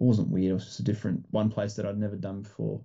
It 0.00 0.04
wasn't 0.04 0.28
weird. 0.28 0.50
It 0.50 0.54
was 0.54 0.64
just 0.64 0.80
a 0.80 0.84
different 0.84 1.24
one 1.30 1.50
place 1.50 1.74
that 1.74 1.86
I'd 1.86 1.98
never 1.98 2.16
done 2.16 2.42
before. 2.42 2.80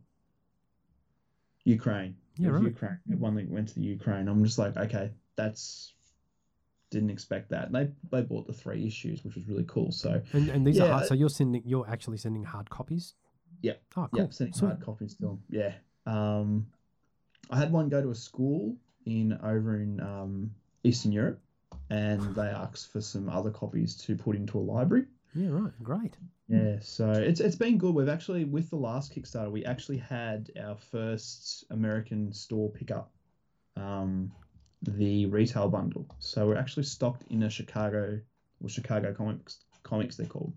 Ukraine. 1.64 2.16
Yeah, 2.38 2.50
right. 2.50 2.64
Ukraine. 2.64 3.00
One 3.06 3.36
that 3.36 3.50
went 3.50 3.70
to 3.70 3.76
the 3.76 3.82
Ukraine. 3.82 4.28
I'm 4.28 4.44
just 4.44 4.58
like, 4.58 4.76
okay, 4.76 5.12
that's 5.36 5.94
didn't 6.90 7.10
expect 7.10 7.50
that. 7.50 7.66
And 7.68 7.76
they 7.76 7.90
they 8.12 8.22
bought 8.22 8.48
the 8.48 8.54
three 8.54 8.86
issues, 8.86 9.24
which 9.24 9.36
was 9.36 9.48
really 9.48 9.66
cool. 9.68 9.92
So 9.92 10.22
And 10.32 10.50
and 10.50 10.66
these 10.66 10.80
are 10.80 10.88
hard, 10.88 11.08
so 11.08 11.14
you're 11.14 11.30
sending 11.30 11.64
you're 11.66 11.90
actually 11.90 12.18
sending 12.18 12.44
hard 12.44 12.70
copies. 12.70 13.16
Yeah. 13.62 13.74
Oh, 13.96 14.08
cool. 14.12 14.22
yeah, 14.22 14.28
sending 14.30 14.54
Sweet. 14.54 14.68
hard 14.68 14.82
copies 14.82 15.14
still. 15.14 15.40
Yeah. 15.50 15.74
Um, 16.06 16.68
I 17.50 17.58
had 17.58 17.72
one 17.72 17.90
go 17.90 18.02
to 18.02 18.10
a 18.10 18.16
school 18.16 18.76
in 19.06 19.38
over 19.44 19.82
in 19.82 20.00
um, 20.02 20.52
Eastern 20.84 21.12
Europe, 21.12 21.40
and 21.90 22.36
they 22.36 22.48
asked 22.48 22.92
for 22.92 23.02
some 23.02 23.30
other 23.30 23.52
copies 23.52 23.96
to 24.06 24.16
put 24.16 24.36
into 24.36 24.58
a 24.58 24.62
library. 24.62 25.06
Yeah, 25.36 25.50
right. 25.50 25.72
Great. 25.82 26.16
Yeah, 26.48 26.78
so 26.82 27.12
it's 27.12 27.40
it's 27.40 27.56
been 27.56 27.78
good. 27.78 27.96
We've 27.96 28.10
actually 28.10 28.44
with 28.46 28.70
the 28.70 28.76
last 28.76 29.16
Kickstarter, 29.16 29.50
we 29.52 29.66
actually 29.66 29.98
had 29.98 30.52
our 30.62 30.76
first 30.76 31.64
American 31.72 32.32
store 32.34 32.70
pick 32.70 32.92
up 32.92 33.12
um, 33.76 34.32
the 34.84 35.26
retail 35.28 35.70
bundle. 35.70 36.06
So 36.20 36.46
we're 36.48 36.58
actually 36.58 36.84
stocked 36.84 37.24
in 37.32 37.44
a 37.44 37.50
Chicago 37.50 38.20
or 38.62 38.70
Chicago 38.70 39.14
comics 39.14 39.60
comics 39.84 40.16
they're 40.18 40.28
called. 40.28 40.54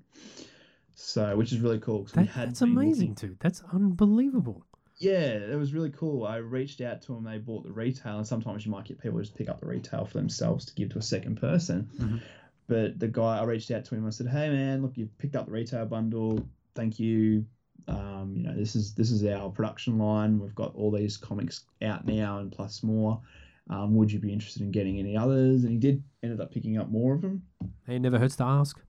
So 0.94 1.36
which 1.36 1.52
is 1.52 1.60
really 1.60 1.78
cool. 1.78 2.04
That, 2.14 2.26
had 2.28 2.48
that's 2.50 2.60
looking- 2.60 2.76
amazing, 2.76 3.14
dude. 3.14 3.38
That's 3.40 3.62
unbelievable. 3.72 4.64
Yeah, 4.98 5.28
it 5.34 5.56
was 5.58 5.74
really 5.74 5.90
cool. 5.90 6.24
I 6.26 6.36
reached 6.36 6.80
out 6.80 7.02
to 7.02 7.12
them. 7.14 7.24
They 7.24 7.36
bought 7.36 7.64
the 7.64 7.72
retail, 7.72 8.16
and 8.16 8.26
sometimes 8.26 8.64
you 8.64 8.72
might 8.72 8.86
get 8.86 8.98
people 8.98 9.20
just 9.20 9.34
pick 9.34 9.50
up 9.50 9.60
the 9.60 9.66
retail 9.66 10.06
for 10.06 10.16
themselves 10.16 10.64
to 10.66 10.74
give 10.74 10.88
to 10.90 10.98
a 10.98 11.02
second 11.02 11.36
person. 11.36 11.90
Mhm. 11.98 12.20
But 12.68 12.98
the 12.98 13.08
guy, 13.08 13.38
I 13.38 13.44
reached 13.44 13.70
out 13.70 13.84
to 13.86 13.94
him. 13.94 14.06
I 14.06 14.10
said, 14.10 14.26
"Hey, 14.26 14.48
man, 14.48 14.82
look, 14.82 14.96
you've 14.96 15.16
picked 15.18 15.36
up 15.36 15.46
the 15.46 15.52
retail 15.52 15.86
bundle. 15.86 16.46
Thank 16.74 16.98
you. 16.98 17.44
Um, 17.88 18.34
you 18.36 18.42
know, 18.42 18.54
this 18.54 18.74
is 18.74 18.94
this 18.94 19.10
is 19.10 19.24
our 19.24 19.50
production 19.50 19.98
line. 19.98 20.38
We've 20.40 20.54
got 20.54 20.74
all 20.74 20.90
these 20.90 21.16
comics 21.16 21.64
out 21.82 22.06
now, 22.06 22.38
and 22.38 22.50
plus 22.50 22.82
more. 22.82 23.20
Um, 23.68 23.94
would 23.96 24.12
you 24.12 24.18
be 24.18 24.32
interested 24.32 24.62
in 24.62 24.70
getting 24.72 24.98
any 24.98 25.16
others?" 25.16 25.62
And 25.62 25.72
he 25.72 25.78
did. 25.78 26.02
Ended 26.22 26.40
up 26.40 26.50
picking 26.50 26.76
up 26.76 26.88
more 26.88 27.14
of 27.14 27.22
them. 27.22 27.42
It 27.86 28.00
never 28.00 28.18
hurts 28.18 28.36
to 28.36 28.44
ask. 28.44 28.80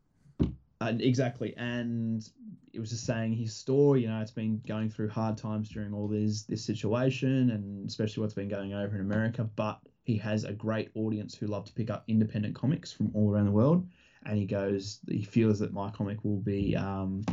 And 0.81 1.01
exactly, 1.01 1.55
and 1.57 2.27
it 2.73 2.79
was 2.79 2.91
just 2.91 3.05
saying 3.05 3.33
his 3.33 3.55
story. 3.55 4.01
You 4.01 4.09
know, 4.09 4.21
it's 4.21 4.31
been 4.31 4.61
going 4.67 4.89
through 4.89 5.09
hard 5.09 5.37
times 5.37 5.69
during 5.69 5.93
all 5.93 6.07
this 6.07 6.43
this 6.43 6.63
situation, 6.63 7.51
and 7.51 7.87
especially 7.87 8.21
what's 8.21 8.33
been 8.33 8.49
going 8.49 8.73
over 8.73 8.95
in 8.95 9.01
America. 9.01 9.47
But 9.55 9.79
he 10.07 10.15
has 10.15 10.45
a 10.45 10.53
great 10.53 10.89
audience 10.95 11.35
who 11.35 11.47
love 11.47 11.65
to 11.65 11.73
pick 11.73 11.89
up 11.89 12.05
independent 12.07 12.55
comics 12.55 12.93
from 12.93 13.11
all 13.13 13.29
around 13.29 13.45
the 13.45 13.51
world, 13.51 13.85
and 14.25 14.37
he 14.37 14.45
goes, 14.45 15.01
he 15.09 15.21
feels 15.21 15.59
that 15.59 15.73
my 15.73 15.89
comic 15.91 16.23
will 16.23 16.39
be 16.39 16.77
um, 16.77 17.25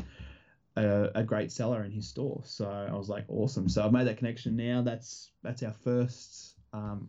a, 0.75 1.09
a 1.15 1.23
great 1.23 1.53
seller 1.53 1.85
in 1.85 1.93
his 1.93 2.09
store. 2.09 2.43
So 2.45 2.69
I 2.69 2.93
was 2.93 3.09
like, 3.09 3.27
awesome. 3.29 3.69
So 3.69 3.85
I've 3.85 3.93
made 3.93 4.09
that 4.09 4.17
connection 4.17 4.57
now. 4.57 4.83
That's 4.83 5.31
that's 5.45 5.63
our 5.63 5.73
first 5.73 6.57
um, 6.73 7.09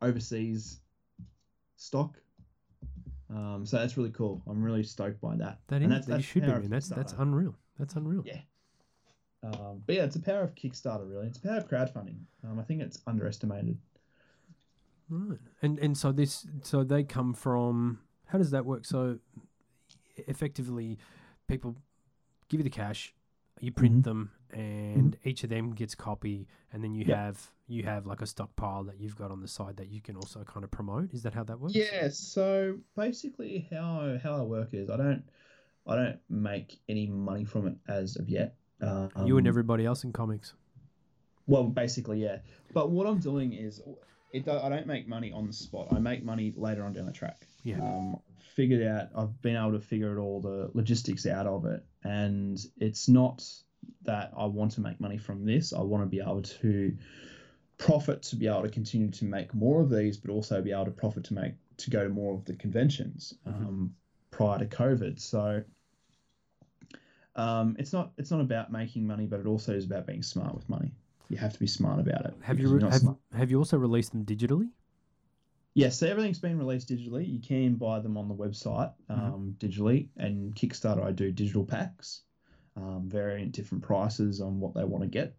overseas 0.00 0.80
stock. 1.76 2.16
Um, 3.28 3.66
so 3.66 3.76
that's 3.76 3.98
really 3.98 4.12
cool. 4.12 4.42
I'm 4.48 4.62
really 4.62 4.84
stoked 4.84 5.20
by 5.20 5.36
that. 5.36 5.58
That 5.68 5.82
And 5.82 5.92
is, 5.92 6.06
that 6.06 6.16
you 6.16 6.22
should 6.22 6.42
be, 6.42 6.46
the 6.46 6.52
power 6.52 6.56
of 6.56 6.62
man. 6.62 6.70
That's 6.70 6.88
that's 6.88 7.14
unreal. 7.18 7.54
That's 7.78 7.94
unreal. 7.94 8.22
Yeah. 8.24 8.40
Um, 9.42 9.82
but 9.84 9.96
yeah, 9.96 10.04
it's 10.04 10.16
a 10.16 10.20
power 10.20 10.40
of 10.40 10.54
Kickstarter, 10.54 11.06
really. 11.06 11.26
It's 11.26 11.36
a 11.36 11.42
power 11.42 11.58
of 11.58 11.68
crowdfunding. 11.68 12.16
Um, 12.42 12.58
I 12.58 12.62
think 12.62 12.80
it's 12.80 13.00
underestimated. 13.06 13.76
Right. 15.08 15.38
And 15.62 15.78
and 15.78 15.96
so 15.96 16.12
this 16.12 16.46
so 16.62 16.82
they 16.84 17.04
come 17.04 17.34
from 17.34 18.00
how 18.26 18.38
does 18.38 18.50
that 18.52 18.64
work? 18.64 18.84
So 18.84 19.18
effectively 20.16 20.98
people 21.48 21.76
give 22.48 22.60
you 22.60 22.64
the 22.64 22.70
cash, 22.70 23.14
you 23.60 23.72
print 23.72 23.96
Mhm. 24.00 24.04
them 24.04 24.30
and 24.50 25.16
each 25.24 25.42
of 25.44 25.50
them 25.50 25.74
gets 25.74 25.94
copy 25.94 26.46
and 26.72 26.82
then 26.82 26.94
you 26.94 27.04
Yeah. 27.06 27.24
have 27.26 27.50
you 27.66 27.82
have 27.84 28.06
like 28.06 28.20
a 28.20 28.26
stockpile 28.26 28.84
that 28.84 29.00
you've 29.00 29.16
got 29.16 29.30
on 29.30 29.40
the 29.40 29.48
side 29.48 29.76
that 29.78 29.88
you 29.88 30.00
can 30.02 30.16
also 30.16 30.44
kind 30.44 30.64
of 30.64 30.70
promote. 30.70 31.14
Is 31.14 31.22
that 31.22 31.32
how 31.34 31.44
that 31.44 31.58
works? 31.60 31.74
Yeah. 31.74 32.08
So 32.10 32.78
basically, 32.94 33.66
how 33.70 34.18
how 34.22 34.36
I 34.38 34.42
work 34.42 34.74
is 34.74 34.90
I 34.90 34.96
don't 34.96 35.24
I 35.86 35.96
don't 35.96 36.20
make 36.30 36.80
any 36.88 37.06
money 37.06 37.44
from 37.44 37.66
it 37.66 37.76
as 37.88 38.16
of 38.16 38.28
yet. 38.28 38.56
Um, 38.80 39.10
you 39.26 39.36
and 39.38 39.46
everybody 39.46 39.84
else 39.86 40.04
in 40.04 40.12
comics. 40.12 40.54
Well, 41.46 41.64
basically, 41.68 42.22
yeah. 42.22 42.38
But 42.72 42.90
what 42.90 43.06
I'm 43.06 43.18
doing 43.18 43.52
is, 43.52 43.80
it. 44.34 44.44
do- 44.44 44.50
I 44.52 44.68
don't 44.68 44.86
make 44.86 45.08
money 45.08 45.32
on 45.32 45.46
the 45.46 45.52
spot. 45.52 45.88
I 45.92 45.98
make 45.98 46.24
money 46.24 46.52
later 46.56 46.84
on 46.84 46.92
down 46.92 47.06
the 47.06 47.12
track. 47.12 47.46
Yeah. 47.62 47.80
Um, 47.82 48.18
figured 48.54 48.86
out. 48.86 49.08
I've 49.16 49.40
been 49.42 49.56
able 49.56 49.72
to 49.72 49.80
figure 49.80 50.16
it 50.16 50.20
all 50.20 50.40
the 50.40 50.70
logistics 50.74 51.26
out 51.26 51.46
of 51.46 51.64
it, 51.66 51.84
and 52.04 52.64
it's 52.78 53.08
not 53.08 53.44
that 54.02 54.32
I 54.36 54.44
want 54.46 54.72
to 54.72 54.80
make 54.80 55.00
money 55.00 55.18
from 55.18 55.44
this. 55.44 55.72
I 55.72 55.80
want 55.80 56.02
to 56.02 56.08
be 56.08 56.20
able 56.20 56.42
to 56.42 56.96
profit 57.78 58.22
to 58.22 58.36
be 58.36 58.46
able 58.46 58.62
to 58.62 58.68
continue 58.68 59.10
to 59.10 59.24
make 59.24 59.52
more 59.54 59.82
of 59.82 59.90
these, 59.90 60.16
but 60.16 60.30
also 60.30 60.62
be 60.62 60.72
able 60.72 60.84
to 60.86 60.90
profit 60.90 61.24
to 61.24 61.34
make 61.34 61.54
to 61.78 61.90
go 61.90 62.04
to 62.04 62.08
more 62.08 62.32
of 62.34 62.44
the 62.44 62.54
conventions 62.54 63.34
Mhm. 63.46 63.54
um, 63.66 63.94
prior 64.30 64.58
to 64.58 64.66
COVID. 64.66 65.18
So. 65.20 65.62
Um, 67.36 67.74
it's 67.80 67.92
not 67.92 68.12
it's 68.16 68.30
not 68.30 68.40
about 68.40 68.70
making 68.70 69.06
money, 69.06 69.26
but 69.26 69.40
it 69.40 69.46
also 69.46 69.74
is 69.74 69.84
about 69.86 70.06
being 70.06 70.22
smart 70.22 70.54
with 70.54 70.68
money. 70.68 70.92
You 71.28 71.36
have 71.38 71.52
to 71.52 71.58
be 71.58 71.66
smart 71.66 71.98
about 71.98 72.26
it. 72.26 72.34
Have 72.42 72.60
you 72.60 72.78
have, 72.78 72.94
smart- 72.94 73.16
have 73.34 73.50
you 73.50 73.58
also 73.58 73.76
released 73.76 74.12
them 74.12 74.24
digitally? 74.24 74.70
Yes, 75.74 75.98
so 75.98 76.06
everything's 76.06 76.38
been 76.38 76.56
released 76.58 76.88
digitally. 76.88 77.26
You 77.28 77.40
can 77.40 77.74
buy 77.74 77.98
them 77.98 78.16
on 78.16 78.28
the 78.28 78.34
website 78.34 78.92
Mhm. 79.10 79.18
um, 79.18 79.56
digitally, 79.58 80.08
and 80.16 80.54
Kickstarter 80.54 81.02
I 81.02 81.10
do 81.10 81.32
digital 81.32 81.64
packs, 81.64 82.22
um, 82.76 83.08
varying 83.08 83.50
different 83.50 83.82
prices 83.82 84.40
on 84.40 84.60
what 84.60 84.74
they 84.74 84.84
want 84.84 85.02
to 85.02 85.08
get. 85.08 85.36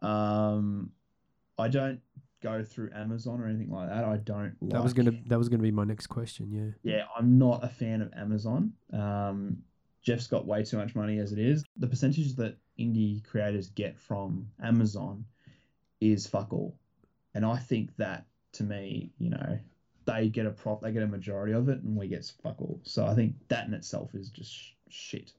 Um, 0.00 0.90
I 1.58 1.68
don't 1.68 2.00
go 2.40 2.62
through 2.62 2.90
Amazon 2.94 3.40
or 3.40 3.46
anything 3.46 3.70
like 3.70 3.88
that. 3.88 4.04
I 4.04 4.16
don't. 4.18 4.56
Like, 4.62 4.70
That 4.72 4.82
was 4.82 4.94
gonna 4.94 5.12
that 5.26 5.38
was 5.38 5.48
gonna 5.48 5.62
be 5.62 5.72
my 5.72 5.84
next 5.84 6.06
question. 6.06 6.50
Yeah. 6.52 6.70
Yeah, 6.94 7.04
I'm 7.16 7.36
not 7.38 7.64
a 7.64 7.68
fan 7.68 8.00
of 8.00 8.12
Amazon. 8.14 8.72
Um, 8.92 9.62
Jeff's 10.02 10.28
got 10.28 10.46
way 10.46 10.62
too 10.64 10.76
much 10.78 10.94
money 10.94 11.18
as 11.18 11.32
it 11.32 11.38
is. 11.40 11.64
The 11.76 11.88
percentage 11.88 12.34
that 12.36 12.56
indie 12.78 13.22
creators 13.24 13.68
get 13.70 13.98
from 13.98 14.48
Amazon 14.62 15.24
is 16.00 16.26
fuck 16.26 16.52
all, 16.52 16.78
and 17.38 17.46
I 17.46 17.56
think 17.56 17.94
that 17.98 18.26
to 18.54 18.64
me, 18.64 19.12
you 19.16 19.30
know, 19.30 19.60
they 20.06 20.28
get 20.28 20.44
a 20.44 20.50
prop, 20.50 20.82
they 20.82 20.90
get 20.90 21.04
a 21.04 21.06
majority 21.06 21.52
of 21.52 21.68
it, 21.68 21.80
and 21.84 21.96
we 21.96 22.08
get 22.08 22.28
fuck 22.42 22.60
all. 22.60 22.80
So 22.82 23.06
I 23.06 23.14
think 23.14 23.36
that 23.46 23.68
in 23.68 23.74
itself 23.74 24.12
is 24.16 24.28
just 24.30 24.52
sh- 24.52 24.72
shit 24.88 25.32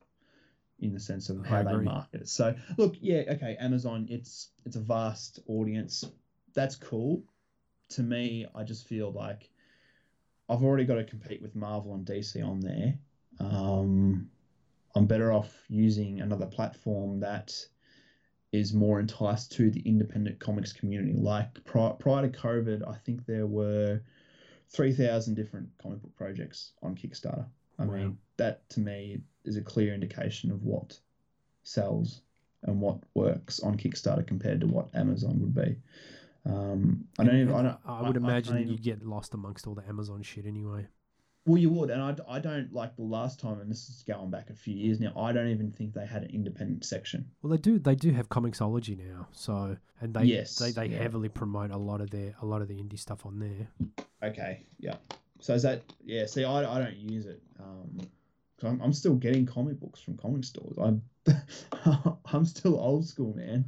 in 0.80 0.94
the 0.94 1.00
sense 1.02 1.30
of 1.30 1.46
how 1.46 1.62
they 1.62 1.76
market 1.76 2.22
it. 2.22 2.30
So 2.30 2.56
look, 2.78 2.96
yeah, 3.02 3.24
okay, 3.32 3.58
Amazon, 3.60 4.08
it's 4.10 4.52
it's 4.66 4.78
a 4.78 4.80
vast 4.80 5.42
audience. 5.48 6.06
That's 6.54 6.78
cool. 6.78 7.22
To 7.90 8.02
me, 8.02 8.46
I 8.56 8.64
just 8.64 8.88
feel 8.88 9.12
like 9.12 9.50
I've 10.48 10.64
already 10.64 10.86
got 10.86 10.96
to 10.96 11.04
compete 11.04 11.42
with 11.42 11.54
Marvel 11.54 11.96
and 11.96 12.06
DC 12.06 12.42
on 12.42 12.62
there. 12.62 12.98
Um, 13.42 14.30
I'm 14.96 15.06
better 15.06 15.34
off 15.34 15.66
using 15.68 16.22
another 16.22 16.46
platform 16.46 17.20
that 17.20 17.54
is 18.52 18.74
more 18.74 19.00
enticed 19.00 19.52
to 19.54 19.70
the 19.70 19.82
independent 19.82 20.40
comics 20.40 20.74
community. 20.74 21.14
Like 21.14 21.64
pri- 21.66 21.96
prior 22.00 22.28
to 22.28 22.38
COVID, 22.38 22.88
I 22.88 22.96
think 22.96 23.26
there 23.26 23.46
were 23.48 24.02
3,000 24.70 25.36
different 25.36 25.70
comic 25.82 26.02
book 26.02 26.16
projects 26.16 26.74
on 26.82 26.96
Kickstarter. 26.96 27.46
I 27.78 27.86
Wow. 27.86 27.94
mean, 27.96 28.18
that 28.38 28.68
to 28.72 28.80
me 28.80 29.22
is 29.46 29.58
a 29.58 29.62
clear 29.62 29.94
indication 29.94 30.52
of 30.52 30.64
what 30.64 31.00
sells 31.64 32.22
and 32.64 32.82
what 32.82 33.00
works 33.14 33.60
on 33.62 33.78
Kickstarter 33.78 34.26
compared 34.26 34.62
to 34.62 34.68
what 34.68 34.94
Amazon 34.96 35.40
would 35.40 35.54
be. 35.56 35.78
Um, 36.46 37.06
I 37.20 37.24
don't 37.26 37.36
even. 37.36 37.54
I, 37.54 37.62
don't, 37.62 37.78
I 37.86 38.02
would 38.02 38.18
I- 38.18 38.20
I 38.20 38.24
imagine 38.24 38.58
even- 38.58 38.70
you'd 38.70 38.82
get 38.84 39.06
lost 39.06 39.34
amongst 39.34 39.68
all 39.68 39.76
the 39.76 39.88
Amazon 39.88 40.22
shit 40.24 40.46
anyway. 40.46 40.88
Well, 41.46 41.58
you 41.58 41.70
would, 41.70 41.90
and 41.90 42.02
I, 42.02 42.16
I 42.28 42.40
don't 42.40 42.72
like 42.74 42.96
the 42.96 43.02
last 43.04 43.40
time, 43.40 43.60
and 43.60 43.70
this 43.72 43.90
is 43.90 44.04
going 44.08 44.30
back 44.30 44.50
a 44.50 44.54
few 44.54 44.76
years 44.76 45.00
now. 45.00 45.14
I 45.18 45.32
don't 45.32 45.48
even 45.48 45.72
think 45.72 45.94
they 45.94 46.06
had 46.06 46.24
an 46.24 46.30
independent 46.32 46.86
section. 46.86 47.26
Well, 47.42 47.52
they 47.52 47.58
do. 47.58 47.80
They 47.80 47.96
do 47.96 48.12
have 48.12 48.30
Comixology 48.30 48.98
now, 48.98 49.28
so 49.32 49.78
and 50.02 50.14
they 50.14 50.24
Yes, 50.26 50.56
they, 50.58 50.72
they 50.72 50.88
yeah. 50.88 50.98
heavily 51.02 51.30
promote 51.30 51.72
a 51.72 51.78
lot 51.78 52.02
of 52.02 52.10
their 52.12 52.36
a 52.42 52.46
lot 52.46 52.62
of 52.62 52.68
the 52.68 52.76
indie 52.76 53.00
stuff 53.00 53.26
on 53.26 53.40
there. 53.40 53.68
Okay, 54.22 54.66
yeah. 54.80 54.96
So 55.40 55.54
is 55.54 55.64
that 55.64 55.82
yeah? 56.04 56.26
See, 56.26 56.44
I, 56.44 56.60
I 56.60 56.80
don't 56.84 56.98
use 56.98 57.26
it. 57.26 57.42
Um, 57.60 58.00
'cause 58.60 58.70
I'm, 58.72 58.82
I'm 58.82 58.94
still 58.94 59.16
getting 59.16 59.46
comic 59.46 59.80
books 59.80 60.02
from 60.02 60.18
comic 60.18 60.44
stores. 60.44 60.76
I'm 60.78 61.02
I'm 62.26 62.46
still 62.46 62.78
old 62.80 63.08
school, 63.08 63.34
man. 63.36 63.66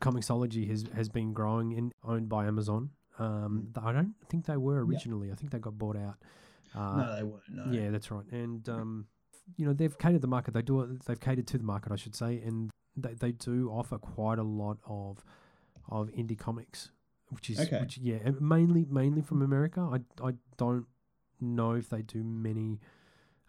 Comixology 0.00 0.68
has 0.68 0.84
has 0.94 1.08
been 1.08 1.32
growing 1.32 1.72
and 1.78 1.92
owned 2.04 2.28
by 2.28 2.46
Amazon. 2.46 2.90
Um, 3.18 3.68
Mm. 3.72 3.84
I 3.86 3.92
don't 3.92 4.14
think 4.28 4.44
they 4.46 4.56
were 4.56 4.84
originally. 4.84 5.32
I 5.32 5.34
think 5.34 5.50
they 5.52 5.58
got 5.58 5.78
bought 5.78 5.96
out. 5.96 6.16
Uh, 6.74 6.96
no, 6.96 7.16
they 7.16 7.22
weren't. 7.22 7.42
No. 7.48 7.64
Yeah, 7.70 7.90
that's 7.90 8.10
right. 8.10 8.24
And 8.32 8.68
um, 8.68 9.06
you 9.56 9.66
know 9.66 9.72
they've 9.72 9.96
catered 9.98 10.22
the 10.22 10.26
market. 10.28 10.54
They 10.54 10.62
do. 10.62 10.98
They've 11.06 11.20
catered 11.20 11.46
to 11.48 11.58
the 11.58 11.64
market, 11.64 11.92
I 11.92 11.96
should 11.96 12.14
say, 12.16 12.40
and 12.40 12.70
they, 12.96 13.14
they 13.14 13.32
do 13.32 13.70
offer 13.70 13.98
quite 13.98 14.38
a 14.38 14.42
lot 14.42 14.78
of 14.86 15.24
of 15.88 16.08
indie 16.12 16.38
comics, 16.38 16.90
which 17.30 17.50
is 17.50 17.60
Okay. 17.60 17.80
which 17.80 17.98
yeah, 17.98 18.18
mainly 18.40 18.86
mainly 18.88 19.22
from 19.22 19.42
America. 19.42 19.80
I 19.80 20.00
I 20.26 20.32
don't 20.56 20.86
know 21.40 21.72
if 21.72 21.88
they 21.90 22.02
do 22.02 22.22
many 22.24 22.80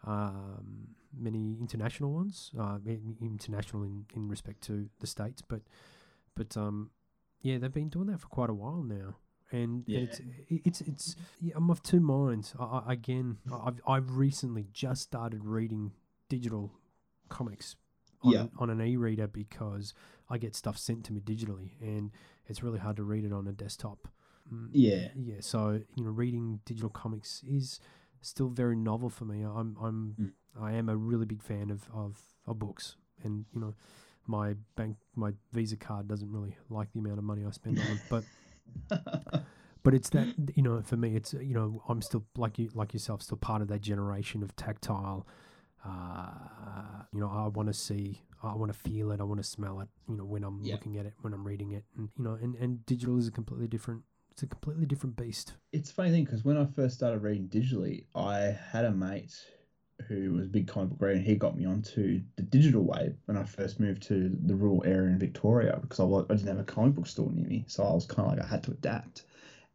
um, 0.05 0.89
many 1.17 1.57
international 1.59 2.11
ones, 2.11 2.51
uh, 2.59 2.77
international 3.21 3.83
in, 3.83 4.05
in 4.13 4.27
respect 4.27 4.61
to 4.63 4.89
the 4.99 5.07
states, 5.07 5.41
but 5.41 5.61
but 6.35 6.55
um, 6.57 6.91
yeah, 7.41 7.57
they've 7.57 7.73
been 7.73 7.89
doing 7.89 8.07
that 8.07 8.19
for 8.19 8.27
quite 8.27 8.49
a 8.49 8.53
while 8.53 8.83
now. 8.83 9.15
And 9.55 9.83
Yeah. 9.87 9.99
it's 10.01 10.21
it's 10.49 10.81
it's 10.81 11.15
yeah, 11.39 11.53
I'm 11.55 11.69
of 11.69 11.81
two 11.81 11.99
minds. 11.99 12.53
I, 12.59 12.63
I, 12.87 12.93
again, 12.93 13.37
I've 13.51 13.79
I've 13.87 14.11
recently 14.17 14.67
just 14.73 15.01
started 15.03 15.45
reading 15.45 15.91
digital 16.29 16.71
comics 17.29 17.75
on, 18.21 18.33
Yeah. 18.33 18.39
an, 18.41 18.51
on 18.57 18.69
an 18.69 18.81
e-reader 18.81 19.27
because 19.27 19.93
I 20.29 20.37
get 20.37 20.55
stuff 20.55 20.77
sent 20.77 21.05
to 21.05 21.13
me 21.13 21.21
digitally, 21.21 21.71
and 21.81 22.11
it's 22.47 22.61
really 22.63 22.79
hard 22.79 22.97
to 22.97 23.03
read 23.03 23.23
it 23.25 23.31
on 23.33 23.47
a 23.47 23.51
desktop. 23.53 24.07
Mm, 24.51 24.69
Yeah. 24.73 25.07
yeah. 25.15 25.37
So 25.39 25.81
you 25.95 26.03
know, 26.03 26.11
reading 26.11 26.59
digital 26.65 26.89
comics 26.89 27.41
is 27.47 27.79
still 28.21 28.49
very 28.49 28.75
novel 28.75 29.09
for 29.09 29.25
me. 29.25 29.43
I'm 29.43 29.77
I'm 29.81 30.15
Mm. 30.19 30.31
I 30.59 30.71
am 30.73 30.87
a 30.89 30.95
really 30.95 31.25
big 31.25 31.41
fan 31.41 31.69
of, 31.71 31.87
of 31.93 32.19
of 32.47 32.59
books, 32.59 32.95
and 33.23 33.45
you 33.53 33.59
know, 33.61 33.73
my 34.27 34.55
bank 34.75 34.97
my 35.15 35.31
Visa 35.53 35.77
card 35.77 36.07
doesn't 36.07 36.31
really 36.31 36.55
like 36.69 36.91
the 36.93 36.99
amount 36.99 37.17
of 37.19 37.23
money 37.23 37.43
I 37.45 37.51
spend 37.51 37.79
on 37.79 37.87
them, 37.87 38.01
but 38.09 38.23
but 39.83 39.93
it's 39.93 40.09
that 40.09 40.27
you 40.55 40.63
know 40.63 40.81
for 40.81 40.97
me 40.97 41.15
it's 41.15 41.33
you 41.33 41.53
know 41.53 41.83
I'm 41.87 42.01
still 42.01 42.25
like 42.37 42.57
you 42.59 42.69
like 42.73 42.93
yourself 42.93 43.21
still 43.21 43.37
part 43.37 43.61
of 43.61 43.67
that 43.69 43.81
generation 43.81 44.43
of 44.43 44.55
tactile. 44.55 45.25
Uh, 45.87 47.03
you 47.13 47.19
know, 47.19 47.29
I 47.29 47.47
want 47.47 47.67
to 47.67 47.73
see, 47.73 48.23
I 48.41 48.55
want 48.55 48.73
to 48.73 48.77
feel 48.77 49.11
it, 49.11 49.19
I 49.19 49.23
want 49.23 49.39
to 49.39 49.47
smell 49.47 49.81
it. 49.81 49.87
You 50.09 50.17
know, 50.17 50.25
when 50.25 50.43
I'm 50.43 50.63
Yeah. 50.63 50.73
looking 50.73 50.97
at 50.97 51.05
it, 51.05 51.13
when 51.21 51.31
I'm 51.31 51.45
reading 51.45 51.73
it, 51.73 51.83
and 51.95 52.09
you 52.17 52.23
know, 52.23 52.33
and 52.41 52.55
and 52.55 52.83
digital 52.87 53.19
is 53.19 53.27
a 53.27 53.31
completely 53.31 53.67
different. 53.67 54.01
It's 54.31 54.41
a 54.41 54.47
completely 54.47 54.85
different 54.87 55.15
beast. 55.15 55.53
it's 55.71 55.91
a 55.91 55.93
funny 55.93 56.09
thing 56.09 56.25
because 56.25 56.43
when 56.43 56.57
I 56.57 56.65
first 56.65 56.95
started 56.95 57.19
reading 57.21 57.47
digitally, 57.47 58.05
I 58.15 58.57
had 58.71 58.85
a 58.85 58.91
mate 58.91 59.33
who 60.07 60.33
was 60.33 60.45
a 60.45 60.49
big 60.49 60.67
comic 60.67 60.89
book 60.89 61.01
reader, 61.01 61.17
and 61.17 61.25
he 61.25 61.35
got 61.35 61.57
me 61.57 61.65
onto 61.65 62.21
the 62.35 62.43
digital 62.43 62.83
wave 62.83 63.15
when 63.25 63.37
I 63.37 63.43
first 63.43 63.79
moved 63.79 64.03
to 64.03 64.29
the 64.29 64.55
rural 64.55 64.83
area 64.85 65.09
in 65.09 65.19
Victoria 65.19 65.77
because 65.81 65.99
I, 65.99 66.03
wa- 66.03 66.25
I 66.29 66.35
didn't 66.35 66.47
have 66.47 66.59
a 66.59 66.63
comic 66.63 66.95
book 66.95 67.07
store 67.07 67.31
near 67.31 67.47
me, 67.47 67.65
so 67.67 67.83
I 67.83 67.93
was 67.93 68.05
kind 68.05 68.27
of 68.27 68.37
like 68.37 68.45
I 68.45 68.47
had 68.47 68.63
to 68.63 68.71
adapt. 68.71 69.23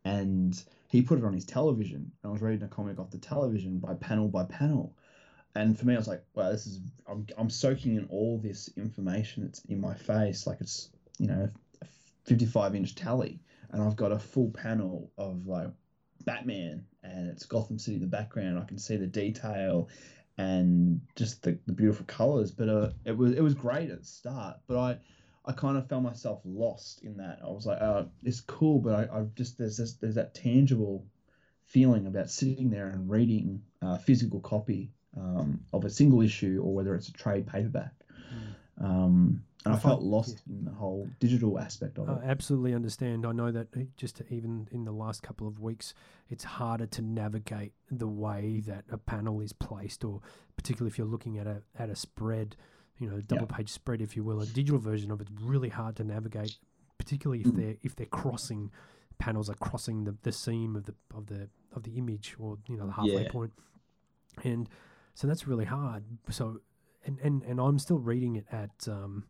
And 0.05 0.61
he 0.89 1.03
put 1.03 1.19
it 1.19 1.25
on 1.25 1.33
his 1.33 1.45
television, 1.45 2.13
and 2.23 2.31
I 2.31 2.33
was 2.33 2.43
reading 2.43 2.65
a 2.65 2.69
comic 2.69 2.99
off 2.99 3.11
the 3.11 3.19
television 3.19 3.79
by 3.79 3.95
panel 3.95 4.29
by 4.29 4.45
panel. 4.45 4.95
And 5.55 5.79
for 5.79 5.87
me, 5.87 5.95
I 5.95 5.99
was 5.99 6.09
like, 6.09 6.25
wow, 6.35 6.51
this 6.51 6.67
is 6.67 6.81
I'm 7.09 7.27
I'm 7.37 7.51
soaking 7.51 7.97
in 7.97 8.07
all 8.07 8.39
this 8.39 8.71
information 8.77 9.45
that's 9.45 9.65
in 9.67 9.81
my 9.81 9.95
face, 9.95 10.47
like 10.47 10.61
it's 10.61 10.91
you 11.19 11.27
know 11.27 11.51
a 11.83 11.87
55 12.25 12.75
inch 12.75 12.95
tally, 12.95 13.41
and 13.71 13.83
I've 13.83 13.97
got 13.97 14.13
a 14.13 14.19
full 14.19 14.51
panel 14.51 15.11
of 15.19 15.47
like 15.47 15.69
Batman 16.25 16.85
and 17.03 17.29
it's 17.29 17.47
Gotham 17.47 17.79
City 17.79 17.97
in 17.97 18.03
the 18.03 18.07
background. 18.07 18.59
I 18.59 18.65
can 18.65 18.79
see 18.79 18.97
the 18.97 19.07
detail 19.07 19.89
and 20.39 21.01
just 21.17 21.43
the, 21.43 21.59
the 21.67 21.73
beautiful 21.73 22.07
colors. 22.07 22.51
But 22.51 22.69
uh, 22.69 22.91
it 23.05 23.17
was 23.17 23.33
it 23.33 23.43
was 23.43 23.55
great 23.55 23.91
at 23.91 24.01
the 24.01 24.07
start. 24.07 24.59
But 24.67 24.79
I 24.79 24.99
I 25.45 25.53
kind 25.53 25.77
of 25.77 25.89
found 25.89 26.05
myself 26.05 26.41
lost 26.45 27.03
in 27.03 27.17
that. 27.19 27.41
I 27.43 27.49
was 27.49 27.67
like, 27.67 27.81
oh, 27.81 28.09
it's 28.23 28.41
cool, 28.41 28.79
but 28.79 29.11
I, 29.11 29.19
I 29.19 29.23
just 29.35 29.59
there's 29.59 29.77
this 29.77 29.95
there's 29.95 30.15
that 30.17 30.35
tangible 30.35 31.07
feeling 31.65 32.07
about 32.07 32.31
sitting 32.31 32.71
there 32.71 32.89
and 32.89 33.09
reading 33.09 33.63
a 33.81 33.99
physical 33.99 34.41
copy 34.41 34.91
um, 35.17 35.61
of 35.73 35.85
a 35.85 35.91
single 35.91 36.21
issue 36.21 36.61
or 36.63 36.75
whether 36.75 36.95
it's 36.95 37.09
a 37.09 37.13
trade 37.13 37.47
paperback. 37.47 37.93
Um, 38.81 39.43
and 39.67 39.75
I 39.75 39.77
I, 39.77 39.81
felt 39.81 40.01
lost 40.03 40.43
in 40.49 40.65
the 40.65 40.71
whole 40.71 41.07
digital 41.21 41.59
aspect 41.59 41.99
of 41.99 42.09
I 42.09 42.13
it. 42.15 42.19
I 42.25 42.31
absolutely 42.31 42.73
understand. 42.75 43.27
I 43.27 43.33
know 43.33 43.51
that 43.53 43.69
just 43.97 44.23
even 44.31 44.69
in 44.73 44.85
the 44.85 44.93
last 44.93 45.23
couple 45.23 45.47
of 45.47 45.61
weeks, 45.61 45.93
it's 46.31 46.45
harder 46.45 46.87
to 46.87 47.03
navigate 47.03 47.73
the 47.91 48.09
way 48.09 48.63
that 48.67 48.85
a 48.91 48.97
panel 48.97 49.41
is 49.43 49.53
placed, 49.53 50.03
or 50.05 50.21
particularly 50.57 50.91
if 50.91 50.97
you're 50.99 51.07
looking 51.07 51.37
at 51.39 51.47
a 51.47 51.63
at 51.79 51.91
a 51.91 51.97
spread, 51.97 52.57
you 52.99 53.09
know, 53.11 53.17
a 53.17 53.23
double 53.23 53.47
page 53.47 53.69
spread, 53.69 54.01
if 54.01 54.17
you 54.17 54.25
will. 54.25 54.41
A 54.41 54.47
digital 54.47 54.79
version 54.81 55.11
of 55.11 55.21
it's 55.21 55.31
really 55.43 55.69
hard 55.69 55.97
to 55.97 56.05
navigate, 56.05 56.57
particularly 56.97 57.43
if 57.43 57.49
Mm. 57.49 57.57
they're 57.57 57.77
if 57.83 57.95
they're 57.97 58.07
crossing 58.07 58.71
panels 59.19 59.51
are 59.51 59.55
crossing 59.57 60.05
the, 60.05 60.17
the 60.23 60.33
seam 60.33 60.75
of 60.75 60.87
the 60.87 60.95
of 61.15 61.27
the 61.27 61.51
of 61.77 61.83
the 61.83 61.99
image 61.99 62.35
or 62.39 62.57
you 62.67 62.79
know 62.79 62.87
the 62.87 62.93
halfway 62.93 63.25
Yeah. 63.25 63.31
point. 63.31 63.53
and 64.43 64.69
so 65.15 65.27
that's 65.27 65.47
really 65.47 65.67
hard. 65.67 66.05
So 66.31 66.61
and 67.05 67.19
and 67.21 67.43
and 67.43 67.61
I'm 67.61 67.79
still 67.79 67.99
reading 67.99 68.37
it 68.37 68.47
at 68.53 68.89
um, 68.89 69.25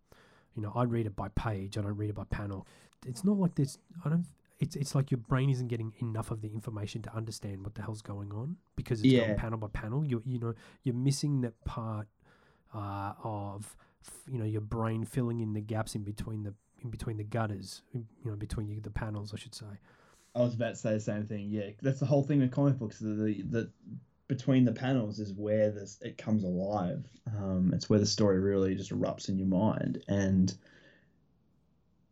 you 0.54 0.62
know, 0.62 0.72
I 0.74 0.84
read 0.84 1.06
it 1.06 1.16
by 1.16 1.28
page. 1.28 1.78
I 1.78 1.82
don't 1.82 1.96
read 1.96 2.10
it 2.10 2.16
by 2.16 2.24
panel. 2.24 2.66
It's 3.06 3.24
not 3.24 3.38
like 3.38 3.54
this. 3.54 3.78
I 4.04 4.08
don't. 4.08 4.26
It's 4.58 4.76
it's 4.76 4.94
like 4.94 5.10
your 5.10 5.18
brain 5.18 5.48
isn't 5.48 5.68
getting 5.68 5.94
enough 6.02 6.30
of 6.30 6.42
the 6.42 6.48
information 6.48 7.00
to 7.02 7.14
understand 7.14 7.62
what 7.62 7.74
the 7.74 7.82
hell's 7.82 8.02
going 8.02 8.30
on 8.32 8.56
because 8.76 9.00
it's 9.00 9.14
going 9.14 9.36
panel 9.36 9.58
by 9.58 9.68
panel. 9.68 10.04
You 10.04 10.22
you 10.26 10.38
know 10.38 10.54
you're 10.82 10.94
missing 10.94 11.40
that 11.42 11.64
part 11.64 12.08
uh, 12.74 13.14
of 13.24 13.74
you 14.30 14.38
know 14.38 14.44
your 14.44 14.60
brain 14.60 15.04
filling 15.04 15.40
in 15.40 15.54
the 15.54 15.62
gaps 15.62 15.94
in 15.94 16.02
between 16.02 16.42
the 16.42 16.52
in 16.82 16.90
between 16.90 17.16
the 17.16 17.24
gutters. 17.24 17.82
You 17.94 18.04
know 18.24 18.36
between 18.36 18.68
you, 18.68 18.80
the 18.80 18.90
panels, 18.90 19.32
I 19.32 19.38
should 19.38 19.54
say. 19.54 19.66
I 20.34 20.40
was 20.40 20.54
about 20.54 20.70
to 20.70 20.76
say 20.76 20.92
the 20.92 21.00
same 21.00 21.26
thing. 21.26 21.48
Yeah, 21.50 21.70
that's 21.80 22.00
the 22.00 22.06
whole 22.06 22.22
thing 22.22 22.40
with 22.40 22.52
comic 22.52 22.78
books. 22.78 22.98
The 22.98 23.08
the, 23.08 23.42
the 23.42 23.70
between 24.30 24.64
the 24.64 24.72
panels 24.72 25.18
is 25.18 25.32
where 25.32 25.72
this 25.72 25.98
it 26.00 26.16
comes 26.16 26.44
alive. 26.44 27.04
Um, 27.36 27.72
it's 27.74 27.90
where 27.90 27.98
the 27.98 28.06
story 28.06 28.38
really 28.38 28.76
just 28.76 28.92
erupts 28.92 29.28
in 29.28 29.36
your 29.36 29.48
mind, 29.48 30.04
and 30.06 30.56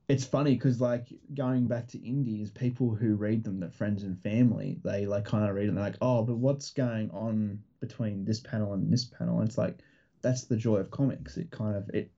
it's 0.09 0.25
funny 0.25 0.55
because 0.55 0.81
like 0.81 1.07
going 1.33 1.69
back 1.69 1.87
to 1.89 2.05
indies, 2.05 2.51
people 2.51 2.93
who 2.93 3.15
read 3.15 3.45
them, 3.45 3.61
that 3.61 3.73
friends 3.73 4.03
and 4.03 4.21
family, 4.21 4.81
they 4.83 5.07
like 5.07 5.27
kind 5.27 5.49
of 5.49 5.55
read 5.55 5.67
it 5.67 5.69
and 5.69 5.77
they're 5.77 5.85
like, 5.85 5.99
oh, 6.03 6.25
but 6.25 6.39
what's 6.39 6.71
going 6.73 7.09
on 7.13 7.63
between 7.79 8.25
this 8.25 8.41
panel 8.41 8.73
and 8.73 8.93
this 8.93 9.05
panel? 9.05 9.39
And 9.39 9.49
it's 9.49 9.57
like 9.57 9.79
that's 10.21 10.47
the 10.47 10.57
joy 10.57 10.79
of 10.79 10.91
comics. 10.91 11.37
It 11.37 11.53
kind 11.53 11.77
of 11.77 11.89
it 11.91 12.11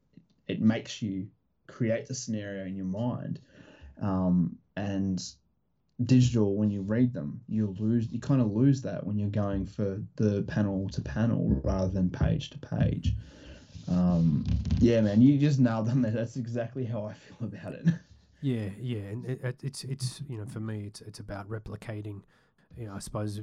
it 0.49 0.63
makes 0.63 1.03
you 1.03 1.27
create 1.67 2.07
the 2.07 2.15
scenario 2.15 2.65
in 2.65 2.75
your 2.75 2.87
mind, 2.87 3.39
um, 4.01 4.57
and 4.79 5.23
digital 6.07 6.55
when 6.57 6.71
you 6.71 6.81
read 6.83 7.13
them 7.13 7.41
you 7.49 7.75
lose 7.79 8.09
you 8.11 8.19
kind 8.21 8.41
of 8.41 8.51
lose 8.53 8.81
that 8.83 9.07
when 9.07 9.19
you're 9.19 9.29
going 9.29 9.67
for 9.67 10.01
the 10.17 10.43
panel 10.45 10.89
to 10.89 11.01
panel 11.03 11.61
rather 11.63 11.89
than 11.89 12.09
page 12.09 12.49
to 12.51 12.59
page 12.59 13.15
um 13.89 14.45
yeah 14.79 15.01
man 15.01 15.21
you 15.21 15.39
just 15.39 15.59
nailed 15.59 15.87
them 15.87 16.01
there 16.03 16.11
that's 16.13 16.37
exactly 16.37 16.85
how 16.85 17.05
i 17.07 17.13
feel 17.13 17.37
about 17.49 17.73
it 17.75 17.87
Yeah, 18.43 18.71
yeah, 18.81 19.01
and 19.01 19.27
it, 19.27 19.45
it, 19.45 19.57
it's 19.63 19.85
it's 19.85 20.23
you 20.27 20.39
know 20.39 20.47
for 20.47 20.61
me 20.61 20.85
it's 20.87 21.03
it's 21.03 21.19
about 21.19 21.47
replicating, 21.51 22.23
you 22.75 22.87
know 22.87 22.95
I 22.95 22.99
suppose 22.99 23.39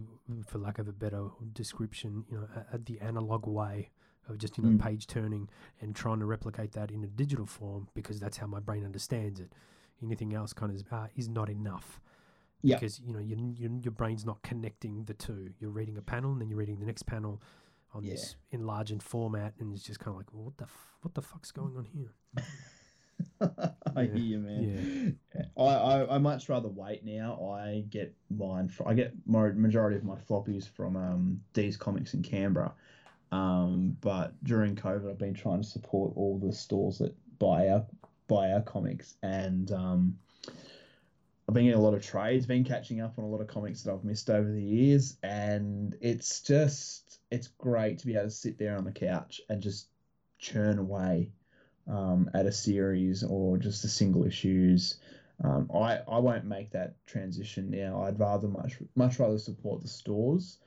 for 0.47 0.57
lack 0.57 0.79
of 0.79 0.87
a 0.87 0.91
better 0.91 1.27
description, 1.53 2.25
you 2.31 2.37
know 2.37 2.47
a, 2.55 2.75
a- 2.75 2.79
the 2.79 2.99
analog 2.99 3.45
way 3.45 3.91
of 4.27 4.39
just 4.39 4.57
you 4.57 4.63
know 4.63 4.71
Mm. 4.71 4.79
page 4.83 5.05
turning 5.05 5.49
and 5.81 5.95
trying 5.95 6.17
to 6.17 6.25
replicate 6.25 6.71
that 6.71 6.89
in 6.89 7.03
a 7.03 7.07
digital 7.07 7.45
form 7.45 7.89
because 7.93 8.19
that's 8.19 8.37
how 8.37 8.47
my 8.47 8.59
brain 8.59 8.83
understands 8.83 9.39
it. 9.39 9.53
Anything 10.01 10.33
else 10.33 10.51
kind 10.51 10.71
of 10.73 10.91
uh, 10.91 11.07
is 11.15 11.29
not 11.29 11.47
enough. 11.47 12.01
Yeah. 12.61 12.75
Because 12.77 12.99
you 12.99 13.13
know 13.13 13.19
your, 13.19 13.37
your 13.55 13.71
your 13.83 13.91
brain's 13.91 14.25
not 14.25 14.41
connecting 14.41 15.05
the 15.05 15.13
two. 15.13 15.49
You're 15.59 15.69
reading 15.71 15.97
a 15.97 16.01
panel 16.01 16.31
and 16.31 16.41
then 16.41 16.49
you're 16.49 16.59
reading 16.59 16.79
the 16.79 16.85
next 16.85 17.03
panel 17.03 17.41
on 17.93 18.03
Yeah. 18.03 18.11
this 18.11 18.35
enlarged 18.51 19.01
format, 19.03 19.53
and 19.59 19.73
it's 19.73 19.83
just 19.83 19.99
kind 19.99 20.09
of 20.13 20.17
like, 20.17 20.33
well, 20.33 20.45
what 20.45 20.57
the 20.57 20.65
f- 20.65 20.95
what 21.01 21.13
the 21.13 21.21
fuck's 21.21 21.51
going 21.51 21.77
on 21.77 21.85
here? 21.85 22.13
i 23.95 24.01
Yeah, 24.01 24.03
hear 24.03 24.17
you 24.17 24.39
man 24.39 25.17
I, 25.57 25.63
I 25.63 26.15
i 26.15 26.17
much 26.19 26.49
rather 26.49 26.67
wait 26.67 27.03
now 27.03 27.49
i 27.51 27.83
get 27.89 28.13
mine 28.29 28.71
i 28.85 28.93
get 28.93 29.13
my 29.25 29.49
majority 29.49 29.95
of 29.97 30.03
my 30.03 30.15
floppies 30.15 30.67
from 30.69 30.95
um 30.95 31.41
d's 31.53 31.77
comics 31.77 32.13
in 32.13 32.21
canberra 32.21 32.73
um 33.31 33.97
but 34.01 34.33
during 34.43 34.75
covid 34.75 35.09
i've 35.09 35.17
been 35.17 35.33
trying 35.33 35.61
to 35.61 35.67
support 35.67 36.13
all 36.15 36.37
the 36.37 36.53
stores 36.53 36.99
that 36.99 37.15
buy 37.39 37.69
our 37.69 37.85
buy 38.27 38.51
our 38.51 38.61
comics 38.61 39.15
and 39.23 39.71
um 39.71 40.15
I've 41.47 41.53
been 41.53 41.63
getting 41.63 41.79
a 41.79 41.83
lot 41.83 41.93
of 41.93 42.05
trades, 42.05 42.45
been 42.45 42.65
catching 42.65 42.99
up 42.99 43.17
on 43.17 43.23
a 43.23 43.27
lot 43.27 43.39
of 43.39 43.47
comics 43.47 43.83
that 43.83 43.93
I've 43.93 44.03
missed 44.03 44.29
over 44.29 44.51
the 44.51 44.61
years, 44.61 45.15
and 45.23 45.95
it's 46.01 46.41
just 46.41 47.19
it's 47.31 47.47
great 47.47 47.99
to 47.99 48.05
be 48.05 48.15
able 48.15 48.25
to 48.25 48.31
sit 48.31 48.57
there 48.57 48.77
on 48.77 48.83
the 48.83 48.91
couch 48.91 49.39
and 49.47 49.61
just 49.61 49.87
churn 50.39 50.77
away 50.77 51.31
um, 51.87 52.29
at 52.33 52.45
a 52.45 52.51
series 52.51 53.23
or 53.23 53.57
just 53.57 53.81
the 53.81 53.87
single 53.87 54.25
issues. 54.25 54.99
Um, 55.41 55.71
I 55.73 55.99
I 55.99 56.19
won't 56.19 56.43
make 56.43 56.71
that 56.71 56.95
transition 57.05 57.69
now. 57.69 58.03
I'd 58.03 58.19
rather 58.19 58.49
much 58.49 58.79
much 58.95 59.17
rather 59.17 59.39
support 59.39 59.81
the 59.81 59.87
stores, 59.87 60.57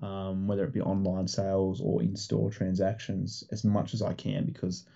um, 0.00 0.46
whether 0.46 0.64
it 0.64 0.72
be 0.72 0.80
online 0.80 1.28
sales 1.28 1.82
or 1.82 2.02
in 2.02 2.16
store 2.16 2.50
transactions, 2.50 3.44
as 3.50 3.62
much 3.62 3.92
as 3.92 4.00
I 4.00 4.14
can 4.14 4.46
because 4.46 4.86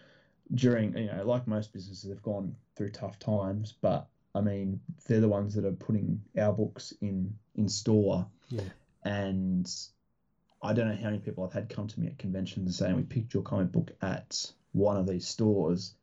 during 0.54 0.96
you 0.96 1.06
know 1.06 1.22
like 1.26 1.46
most 1.46 1.74
businesses 1.74 2.08
they've 2.08 2.22
gone 2.22 2.56
through 2.76 2.92
tough 2.92 3.18
times, 3.18 3.74
but 3.82 4.08
I 4.34 4.40
mean, 4.40 4.80
they're 5.06 5.20
the 5.20 5.28
ones 5.28 5.54
that 5.54 5.64
are 5.64 5.72
putting 5.72 6.20
our 6.38 6.52
books 6.52 6.92
in 7.00 7.36
in 7.56 7.68
store, 7.68 8.26
Yeah. 8.50 8.62
and 9.04 9.70
I 10.62 10.72
don't 10.72 10.88
know 10.88 10.96
how 10.96 11.04
many 11.04 11.18
people 11.18 11.44
I've 11.44 11.52
had 11.52 11.68
come 11.68 11.86
to 11.88 12.00
me 12.00 12.06
at 12.08 12.18
conventions 12.18 12.76
saying 12.78 12.96
we 12.96 13.02
picked 13.02 13.34
your 13.34 13.42
comic 13.42 13.70
book 13.70 13.92
at 14.02 14.50
one 14.72 14.96
of 14.96 15.06
these 15.06 15.26
stores, 15.28 15.94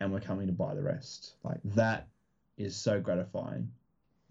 and 0.00 0.12
we're 0.12 0.20
coming 0.20 0.46
to 0.48 0.52
buy 0.52 0.74
the 0.74 0.82
rest. 0.82 1.34
Like 1.44 1.60
that 1.76 2.08
is 2.56 2.74
so 2.74 3.00
gratifying. 3.00 3.70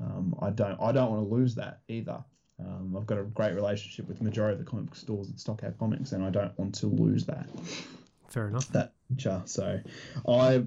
Um, 0.01 0.35
I 0.41 0.49
don't 0.49 0.79
I 0.81 0.91
don't 0.91 1.11
want 1.11 1.23
to 1.29 1.33
lose 1.33 1.55
that 1.55 1.79
either. 1.87 2.23
Um, 2.59 2.95
I've 2.97 3.05
got 3.05 3.17
a 3.19 3.23
great 3.23 3.53
relationship 3.53 4.07
with 4.07 4.17
the 4.17 4.23
majority 4.25 4.53
of 4.53 4.59
the 4.65 4.69
comic 4.69 4.85
book 4.87 4.95
stores 4.95 5.27
that 5.27 5.39
stock 5.39 5.61
our 5.63 5.71
comics, 5.71 6.11
and 6.11 6.23
I 6.23 6.29
don't 6.31 6.57
want 6.57 6.75
to 6.75 6.87
lose 6.87 7.25
that 7.27 7.47
Fair 8.27 8.47
enough. 8.49 8.67
that. 8.69 8.93
So 9.45 9.79
I 10.27 10.65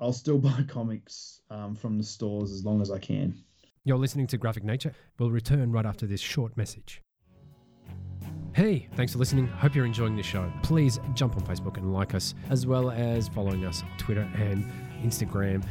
I'll 0.00 0.12
still 0.12 0.38
buy 0.38 0.64
comics 0.68 1.40
um, 1.50 1.74
from 1.74 1.96
the 1.98 2.04
stores 2.04 2.52
as 2.52 2.64
long 2.64 2.80
as 2.82 2.90
I 2.90 2.98
can. 2.98 3.34
You're 3.84 3.98
listening 3.98 4.26
to 4.28 4.38
Graphic 4.38 4.64
Nature. 4.64 4.92
We'll 5.18 5.30
return 5.30 5.72
right 5.72 5.86
after 5.86 6.06
this 6.06 6.20
short 6.20 6.56
message. 6.56 7.02
Hey, 8.52 8.88
thanks 8.96 9.12
for 9.12 9.18
listening. 9.18 9.46
Hope 9.46 9.74
you're 9.74 9.86
enjoying 9.86 10.16
the 10.16 10.22
show. 10.22 10.52
Please 10.62 10.98
jump 11.14 11.36
on 11.36 11.42
Facebook 11.42 11.76
and 11.76 11.92
like 11.94 12.14
us, 12.14 12.34
as 12.50 12.66
well 12.66 12.90
as 12.90 13.28
following 13.28 13.64
us 13.64 13.82
on 13.82 13.96
Twitter 13.96 14.28
and 14.34 14.64
Instagram. 15.02 15.64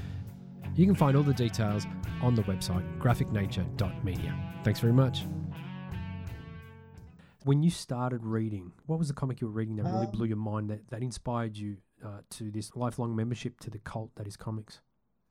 You 0.76 0.86
can 0.86 0.96
find 0.96 1.18
all 1.18 1.24
the 1.24 1.34
details 1.34 1.86
on 2.22 2.36
the 2.36 2.42
website 2.44 2.84
graphicnature.media. 3.00 4.36
Thanks 4.64 4.80
very 4.80 4.94
much. 4.94 5.24
when 7.46 7.64
you 7.64 7.70
started 7.70 8.24
reading, 8.26 8.72
what 8.86 9.00
was 9.00 9.08
the 9.08 9.14
comic 9.14 9.42
you 9.42 9.48
were 9.48 9.54
reading 9.54 9.76
that 9.78 9.84
really 9.86 10.06
Um, 10.06 10.12
blew 10.12 10.26
your 10.26 10.38
mind 10.38 10.70
that, 10.70 10.88
that 10.90 11.02
inspired 11.02 11.58
you 11.58 11.78
uh, 12.06 12.20
to 12.32 12.52
this 12.52 12.76
lifelong 12.76 13.16
membership 13.16 13.60
to 13.62 13.70
the 13.70 13.80
cult 13.80 14.12
that 14.16 14.28
is 14.28 14.38
comics? 14.38 14.82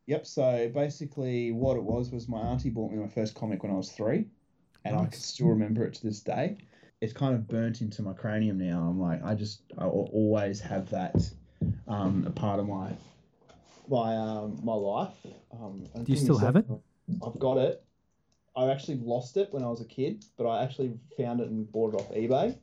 Yep. 0.06 0.26
So 0.26 0.70
basically, 0.74 1.52
what 1.52 1.76
it 1.76 1.82
was 1.82 2.10
was 2.10 2.28
my 2.28 2.38
auntie 2.38 2.70
bought 2.70 2.90
me 2.90 2.98
my 2.98 3.08
first 3.08 3.34
comic 3.34 3.62
when 3.62 3.72
I 3.72 3.76
was 3.76 3.90
three, 3.92 4.26
and 4.84 4.96
I 4.96 5.04
can 5.04 5.20
still 5.20 5.48
remember 5.48 5.84
it 5.84 5.94
to 5.94 6.02
this 6.02 6.20
day. 6.20 6.56
It's 7.00 7.12
kind 7.12 7.34
of 7.34 7.46
burnt 7.46 7.80
into 7.80 8.02
my 8.02 8.12
cranium 8.12 8.58
now. 8.58 8.80
I'm 8.80 8.98
like, 9.00 9.22
I 9.24 9.34
just, 9.34 9.60
I 9.76 9.84
always 9.84 10.60
have 10.60 10.90
that 10.90 11.14
um, 11.86 12.24
a 12.26 12.30
part 12.30 12.58
of 12.58 12.66
my 12.66 12.92
my 13.88 14.16
um, 14.16 14.58
my 14.62 14.74
life. 14.74 15.14
Um, 15.52 15.86
Do 15.94 16.00
you 16.00 16.04
give 16.04 16.08
me 16.08 16.14
a 16.14 16.16
still 16.16 16.38
have 16.38 16.56
it? 16.56 16.66
I've 17.24 17.38
got 17.38 17.58
it. 17.58 17.84
I 18.56 18.70
actually 18.70 18.98
lost 18.98 19.36
it 19.36 19.48
when 19.52 19.62
I 19.62 19.68
was 19.68 19.80
a 19.80 19.84
kid, 19.84 20.24
but 20.36 20.48
I 20.48 20.62
actually 20.62 20.92
found 21.16 21.40
it 21.40 21.48
and 21.48 21.70
bought 21.70 21.94
it 21.94 22.00
off 22.00 22.10
eBay. 22.12 22.56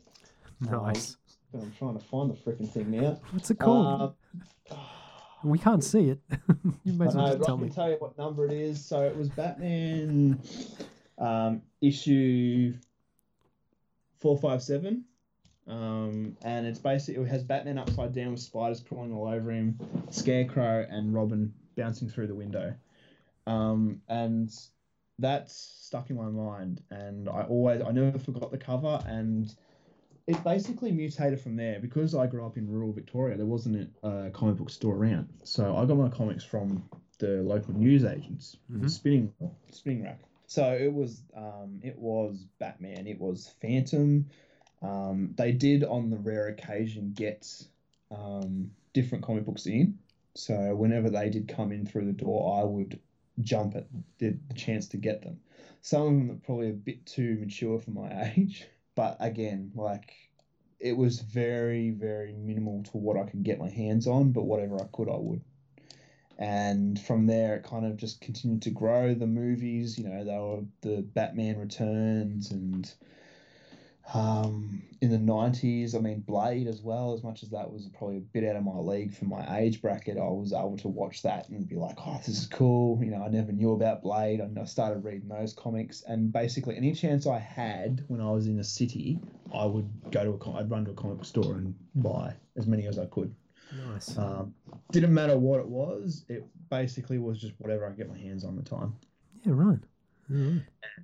Nice. 0.59 1.15
But 1.15 1.24
I'm 1.61 1.73
trying 1.77 1.97
to 1.97 2.03
find 2.05 2.29
the 2.29 2.35
freaking 2.35 2.69
thing 2.69 2.91
now. 2.91 3.19
What's 3.31 3.49
it 3.49 3.59
called? 3.59 4.15
Um, 4.71 4.77
we 5.43 5.57
can't 5.57 5.83
see 5.83 6.09
it. 6.09 6.19
you 6.83 6.93
may 6.93 7.05
I 7.05 7.07
as 7.07 7.15
well 7.15 7.25
know, 7.25 7.31
just 7.31 7.39
but 7.39 7.45
tell 7.45 7.55
I 7.55 7.57
can 7.57 7.67
me. 7.67 7.73
tell 7.73 7.89
you 7.89 7.95
what 7.99 8.17
number 8.17 8.45
it 8.45 8.51
is. 8.51 8.83
So 8.83 9.01
it 9.03 9.15
was 9.15 9.29
Batman 9.29 10.39
um, 11.17 11.61
issue 11.81 12.73
four 14.19 14.37
five 14.37 14.61
seven, 14.61 15.05
um, 15.67 16.35
and 16.43 16.65
it's 16.65 16.79
basically 16.79 17.23
it 17.23 17.27
has 17.29 17.43
Batman 17.43 17.77
upside 17.77 18.13
down 18.13 18.31
with 18.31 18.41
spiders 18.41 18.81
crawling 18.81 19.13
all 19.13 19.27
over 19.27 19.51
him, 19.51 19.79
Scarecrow 20.09 20.85
and 20.89 21.13
Robin 21.13 21.53
bouncing 21.75 22.09
through 22.09 22.27
the 22.27 22.35
window, 22.35 22.73
um, 23.47 24.01
and 24.09 24.51
that's 25.19 25.55
stuck 25.81 26.09
in 26.09 26.17
my 26.17 26.25
mind. 26.25 26.81
And 26.89 27.29
I 27.29 27.43
always 27.43 27.81
I 27.81 27.91
never 27.91 28.19
forgot 28.19 28.51
the 28.51 28.57
cover 28.57 29.01
and. 29.05 29.53
It 30.28 30.43
basically 30.43 30.91
mutated 30.91 31.39
from 31.39 31.55
there 31.55 31.80
because 31.80 32.15
I 32.15 32.26
grew 32.26 32.45
up 32.45 32.57
in 32.57 32.67
rural 32.67 32.91
Victoria. 32.91 33.38
There 33.38 33.45
wasn't 33.45 33.91
a 34.01 34.32
comic 34.34 34.57
book 34.57 34.71
store 34.71 34.95
around, 34.95 35.30
so 35.43 35.76
I 35.76 35.86
got 35.86 35.97
my 35.97 36.09
comics 36.09 36.43
from 36.43 36.84
the 37.19 37.43
local 37.43 37.73
newsagents, 37.76 38.57
Mhm. 38.71 38.89
spinning 38.89 39.34
spinning 39.71 40.03
rack. 40.03 40.19
So 40.47 40.73
it 40.73 40.91
was 40.91 41.23
um, 41.36 41.80
it 41.84 41.97
was 41.97 42.45
Batman, 42.59 43.05
it 43.07 43.19
was 43.19 43.49
Phantom. 43.61 44.26
Um, 44.82 45.34
they 45.38 45.51
did 45.51 45.84
on 45.84 46.09
the 46.09 46.17
rare 46.17 46.47
occasion 46.47 47.13
get 47.13 47.67
um, 48.11 48.71
different 48.93 49.23
comic 49.23 49.45
books 49.45 49.67
in. 49.67 49.97
So 50.34 50.76
whenever 50.76 51.09
they 51.09 51.30
did 51.30 51.47
come 51.47 51.71
in 51.71 51.86
through 51.86 52.05
the 52.05 52.13
door, 52.13 52.59
I 52.59 52.63
would 52.63 52.99
jump 53.41 53.76
at 53.76 53.88
the, 54.17 54.38
the 54.47 54.53
chance 54.53 54.88
to 54.89 54.97
get 54.97 55.21
them. 55.21 55.39
Some 55.82 56.01
of 56.01 56.07
them 56.07 56.32
are 56.32 56.39
probably 56.45 56.69
a 56.69 56.73
bit 56.73 57.05
too 57.05 57.38
mature 57.39 57.80
for 57.80 57.91
my 57.91 58.32
age, 58.38 58.65
but 58.95 59.17
again, 59.19 59.71
like 59.75 60.11
it 60.79 60.97
was 60.97 61.21
very 61.21 61.91
very 61.91 62.33
minimal 62.33 62.83
to 62.83 62.97
what 62.97 63.17
I 63.17 63.29
could 63.29 63.43
get 63.43 63.59
my 63.59 63.69
hands 63.69 64.07
on. 64.07 64.31
But 64.31 64.43
whatever 64.43 64.81
I 64.81 64.87
could, 64.91 65.09
I 65.09 65.17
would 65.17 65.41
and 66.37 66.99
from 66.99 67.27
there 67.27 67.55
it 67.55 67.63
kind 67.63 67.85
of 67.85 67.97
just 67.97 68.19
continued 68.21 68.61
to 68.61 68.69
grow 68.69 69.13
the 69.13 69.27
movies 69.27 69.97
you 69.97 70.07
know 70.07 70.23
they 70.23 70.37
were 70.37 70.63
the 70.81 71.01
batman 71.01 71.57
returns 71.57 72.51
and 72.51 72.93
um, 74.13 74.81
in 75.01 75.09
the 75.11 75.17
90s 75.17 75.95
i 75.95 75.99
mean 75.99 76.19
blade 76.21 76.67
as 76.67 76.81
well 76.81 77.13
as 77.13 77.23
much 77.23 77.43
as 77.43 77.49
that 77.49 77.71
was 77.71 77.89
probably 77.97 78.17
a 78.17 78.21
bit 78.21 78.43
out 78.43 78.55
of 78.55 78.63
my 78.63 78.77
league 78.77 79.13
for 79.13 79.25
my 79.25 79.57
age 79.59 79.81
bracket 79.81 80.17
i 80.17 80.21
was 80.21 80.53
able 80.53 80.77
to 80.77 80.87
watch 80.87 81.21
that 81.23 81.47
and 81.49 81.67
be 81.67 81.75
like 81.75 81.95
oh 82.05 82.17
this 82.25 82.29
is 82.37 82.47
cool 82.47 83.03
you 83.03 83.11
know 83.11 83.23
i 83.23 83.27
never 83.27 83.51
knew 83.51 83.73
about 83.73 84.01
blade 84.03 84.39
and 84.39 84.57
i 84.57 84.63
started 84.63 85.03
reading 85.03 85.27
those 85.27 85.53
comics 85.53 86.03
and 86.07 86.31
basically 86.31 86.75
any 86.77 86.93
chance 86.93 87.27
i 87.27 87.37
had 87.39 88.03
when 88.07 88.21
i 88.21 88.29
was 88.31 88.47
in 88.47 88.59
a 88.59 88.63
city 88.63 89.19
i 89.53 89.65
would 89.65 89.89
go 90.11 90.23
to 90.23 90.31
a 90.31 90.37
com- 90.37 90.55
i'd 90.55 90.69
run 90.71 90.85
to 90.85 90.91
a 90.91 90.95
comic 90.95 91.23
store 91.25 91.55
and 91.55 91.75
buy 91.95 92.33
as 92.57 92.67
many 92.67 92.87
as 92.87 92.97
i 92.97 93.05
could 93.07 93.33
Nice. 93.91 94.17
um, 94.17 94.53
didn't 94.91 95.13
matter 95.13 95.37
what 95.39 95.59
it 95.59 95.67
was. 95.67 96.23
It 96.29 96.45
basically 96.69 97.17
was 97.17 97.41
just 97.41 97.53
whatever 97.57 97.83
I 97.85 97.89
could 97.89 97.97
get 97.97 98.09
my 98.09 98.17
hands 98.17 98.45
on 98.45 98.57
at 98.59 98.63
the 98.63 98.69
time. 98.69 98.95
yeah, 99.43 99.53
right. 99.55 99.79
Alright. 100.32 100.61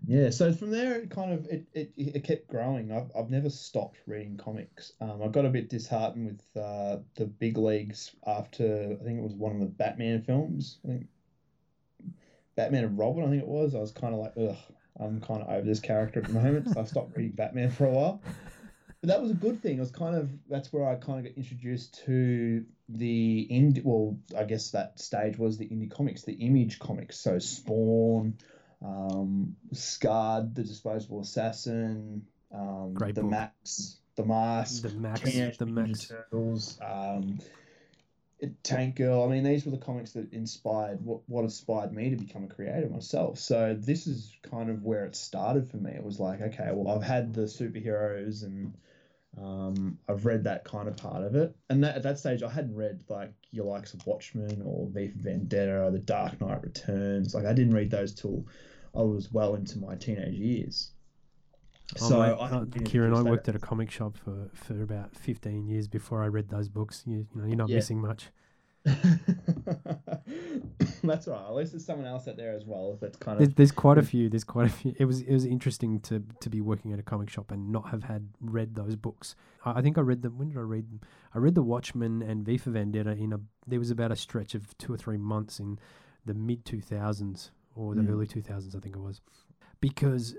Yeah. 0.07 0.30
So 0.30 0.51
from 0.53 0.72
there, 0.72 0.99
it 0.99 1.09
kind 1.09 1.34
of 1.34 1.45
it, 1.47 1.65
it, 1.74 1.91
it 1.97 2.24
kept 2.24 2.47
growing. 2.47 2.91
I've, 2.91 3.11
I've 3.15 3.30
never 3.30 3.49
stopped 3.49 3.97
reading 4.07 4.38
comics. 4.38 4.93
Um, 5.01 5.22
I 5.24 5.28
got 5.28 5.45
a 5.45 5.49
bit 5.49 5.69
disheartened 5.69 6.26
with 6.26 6.63
uh, 6.63 6.97
the 7.15 7.26
big 7.26 7.57
leagues 7.57 8.11
after 8.26 8.97
I 8.99 9.03
think 9.03 9.19
it 9.19 9.24
was 9.24 9.34
one 9.34 9.53
of 9.53 9.59
the 9.59 9.65
Batman 9.67 10.22
films. 10.22 10.80
I 10.84 10.88
think 10.88 11.07
Batman 12.55 12.86
and 12.86 12.97
Robin. 12.97 13.24
I 13.24 13.30
think 13.30 13.43
it 13.43 13.47
was. 13.47 13.76
I 13.76 13.80
was 13.80 13.91
kind 13.91 14.13
of 14.13 14.19
like, 14.19 14.34
ugh, 14.38 14.57
I'm 14.99 15.22
kind 15.22 15.41
of 15.41 15.49
over 15.49 15.65
this 15.65 15.80
character 15.80 16.19
at 16.22 16.28
the 16.28 16.34
moment. 16.34 16.69
so 16.74 16.82
I 16.82 16.84
stopped 16.86 17.15
reading 17.15 17.34
Batman 17.34 17.69
for 17.72 17.86
a 17.86 17.91
while. 17.91 18.22
But 19.01 19.07
that 19.07 19.22
was 19.22 19.32
a 19.32 19.36
good 19.36 19.63
thing. 19.63 19.78
It 19.78 19.80
was 19.80 19.91
kind 19.91 20.15
of 20.15 20.30
that's 20.47 20.72
where 20.72 20.88
I 20.88 20.95
kind 20.95 21.19
of 21.19 21.26
got 21.26 21.38
introduced 21.38 22.03
to 22.05 22.63
the 22.88 23.47
indie. 23.51 23.84
Well, 23.84 24.17
I 24.38 24.43
guess 24.43 24.72
that 24.72 24.99
stage 24.99 25.38
was 25.38 25.57
the 25.57 25.67
indie 25.67 25.89
comics, 25.89 26.22
the 26.22 26.34
image 26.34 26.78
comics. 26.78 27.19
So 27.19 27.39
Spawn, 27.39 28.38
um, 28.84 29.55
Scud, 29.73 30.55
the 30.55 30.63
Disposable 30.63 31.21
Assassin, 31.21 32.25
um, 32.53 32.93
Great 32.93 33.15
the 33.15 33.21
book. 33.21 33.32
Max, 33.32 33.97
the 34.15 34.25
Mask, 34.25 34.84
The 34.84 34.89
Maxx, 34.89 35.21
Teenage 35.32 35.57
the 35.57 35.65
Max. 35.65 36.07
Turtles, 36.07 36.79
um, 36.82 37.39
Tank 38.63 38.95
Girl. 38.95 39.23
I 39.23 39.27
mean, 39.27 39.43
these 39.43 39.65
were 39.65 39.71
the 39.71 39.77
comics 39.77 40.11
that 40.13 40.34
inspired 40.34 41.03
what, 41.05 41.21
what 41.27 41.43
inspired 41.43 41.93
me 41.93 42.09
to 42.09 42.15
become 42.15 42.43
a 42.43 42.47
creator 42.47 42.89
myself. 42.89 43.38
So 43.38 43.77
this 43.79 44.07
is 44.07 44.36
kind 44.41 44.69
of 44.69 44.84
where 44.84 45.05
it 45.05 45.15
started 45.15 45.69
for 45.69 45.77
me. 45.77 45.91
It 45.91 46.03
was 46.03 46.19
like, 46.19 46.41
okay, 46.41 46.69
well, 46.73 46.95
I've 46.95 47.03
had 47.03 47.34
the 47.34 47.41
superheroes 47.41 48.43
and 48.43 48.73
um, 49.38 49.99
I've 50.09 50.25
read 50.25 50.43
that 50.45 50.65
kind 50.65 50.88
of 50.88 50.97
part 50.97 51.23
of 51.23 51.36
it. 51.36 51.55
And 51.69 51.84
that, 51.84 51.95
at 51.97 52.03
that 52.03 52.19
stage, 52.19 52.41
I 52.41 52.49
hadn't 52.49 52.75
read 52.75 53.03
like 53.09 53.32
your 53.51 53.65
likes 53.65 53.93
of 53.93 54.05
Watchmen 54.07 54.63
or 54.65 54.88
V 54.89 55.09
for 55.09 55.19
Vendetta 55.19 55.84
or 55.84 55.91
The 55.91 55.99
Dark 55.99 56.41
Knight 56.41 56.63
Returns. 56.63 57.36
Like 57.36 57.45
I 57.45 57.53
didn't 57.53 57.75
read 57.75 57.91
those 57.91 58.13
till 58.13 58.45
I 58.95 59.01
was 59.01 59.31
well 59.31 59.55
into 59.55 59.79
my 59.79 59.95
teenage 59.95 60.33
years. 60.35 60.91
Oh, 62.01 62.09
So 62.09 62.19
mate, 62.21 62.31
I 62.39 62.49
uh, 62.49 62.65
Kieran, 62.85 63.13
I 63.13 63.21
worked 63.21 63.49
at 63.49 63.55
a 63.55 63.59
comic 63.59 63.91
shop 63.91 64.17
for, 64.17 64.49
for 64.53 64.81
about 64.81 65.15
15 65.15 65.67
years 65.67 65.87
before 65.87 66.23
I 66.23 66.27
read 66.27 66.49
those 66.49 66.69
books. 66.69 67.03
You, 67.05 67.25
you 67.35 67.41
know, 67.41 67.47
you're 67.47 67.55
not 67.57 67.69
Yeah. 67.69 67.77
missing 67.77 67.99
much. 68.01 68.29
That's 71.03 71.27
right. 71.27 71.45
At 71.45 71.53
least 71.53 71.71
there's 71.73 71.85
someone 71.85 72.07
else 72.07 72.27
out 72.27 72.37
there 72.37 72.53
as 72.53 72.65
well. 72.65 72.97
That's 72.99 73.17
kind 73.17 73.39
There's, 73.39 73.49
of 73.49 73.55
there's 73.55 73.71
quite 73.71 73.97
a 73.97 74.01
few. 74.03 74.27
There's 74.29 74.43
quite 74.43 74.67
a 74.67 74.69
few. 74.69 74.95
It 74.97 75.05
was 75.05 75.21
it 75.21 75.31
was 75.33 75.45
interesting 75.45 75.99
to 76.01 76.23
to 76.39 76.49
be 76.49 76.61
working 76.61 76.91
at 76.93 76.99
a 76.99 77.03
comic 77.03 77.29
shop 77.29 77.51
and 77.51 77.71
not 77.71 77.89
have 77.89 78.03
had 78.03 78.29
read 78.39 78.73
those 78.75 78.95
books. 78.95 79.35
I, 79.65 79.79
I 79.79 79.81
think 79.81 79.97
I 79.97 80.01
read 80.01 80.21
them. 80.23 80.37
When 80.37 80.49
did 80.49 80.57
I 80.57 80.61
read 80.61 80.89
them? 80.89 81.01
I 81.33 81.37
read 81.37 81.53
the 81.55 81.61
Watchmen 81.61 82.21
and 82.23 82.43
V 82.45 82.57
for 82.57 82.71
Vendetta 82.71 83.11
in 83.11 83.33
a. 83.33 83.39
There 83.67 83.79
was 83.79 83.91
about 83.91 84.11
a 84.11 84.15
stretch 84.15 84.55
of 84.55 84.75
two 84.77 84.93
or 84.93 84.97
three 84.97 85.17
months 85.17 85.59
in 85.59 85.77
the 86.25 86.33
mid 86.33 86.65
two 86.65 86.81
thousands 86.81 87.51
or 87.76 87.95
the 87.95 88.01
Mm. 88.01 88.09
early 88.09 88.28
two 88.28 88.41
thousands. 88.41 88.76
I 88.76 88.80
think 88.80 88.95
it 88.95 88.99
was 88.99 89.22
because 89.80 90.36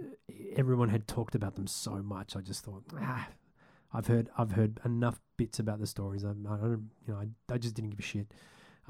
everyone 0.57 0.89
had 0.89 1.07
talked 1.07 1.35
about 1.35 1.57
them 1.57 1.67
so 1.67 2.03
much. 2.03 2.37
I 2.37 2.41
just 2.41 2.65
thought, 2.65 2.85
ah, 2.99 3.29
I've 3.93 4.07
heard 4.07 4.31
I've 4.39 4.53
heard 4.53 4.81
enough 4.85 5.21
bits 5.37 5.59
about 5.59 5.79
the 5.81 5.87
stories. 5.87 6.25
I, 6.25 6.31
I 6.31 6.33
don't, 6.57 6.91
you 7.07 7.13
know, 7.15 7.17
I, 7.21 7.29
I 7.55 7.59
just 7.59 7.75
didn't 7.75 7.91
give 7.91 7.99
a 7.99 8.03
shit. 8.03 8.33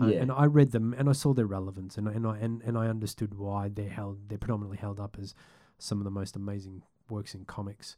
Uh, 0.00 0.06
Yeah. 0.06 0.22
And 0.22 0.32
I 0.32 0.44
read 0.46 0.70
them 0.72 0.94
and 0.96 1.08
I 1.08 1.12
saw 1.12 1.34
their 1.34 1.46
relevance 1.46 1.98
and 1.98 2.08
I- 2.08 2.12
and 2.12 2.26
I 2.26 2.38
and, 2.38 2.62
and 2.62 2.78
I 2.78 2.88
understood 2.88 3.34
why 3.34 3.68
they're 3.68 3.88
held 3.90 4.28
they're 4.28 4.38
predominantly 4.38 4.78
held 4.78 4.98
up 5.00 5.16
as 5.20 5.34
some 5.78 5.98
of 5.98 6.04
the 6.04 6.10
most 6.10 6.36
amazing 6.36 6.82
works 7.10 7.34
in 7.34 7.44
comics. 7.44 7.96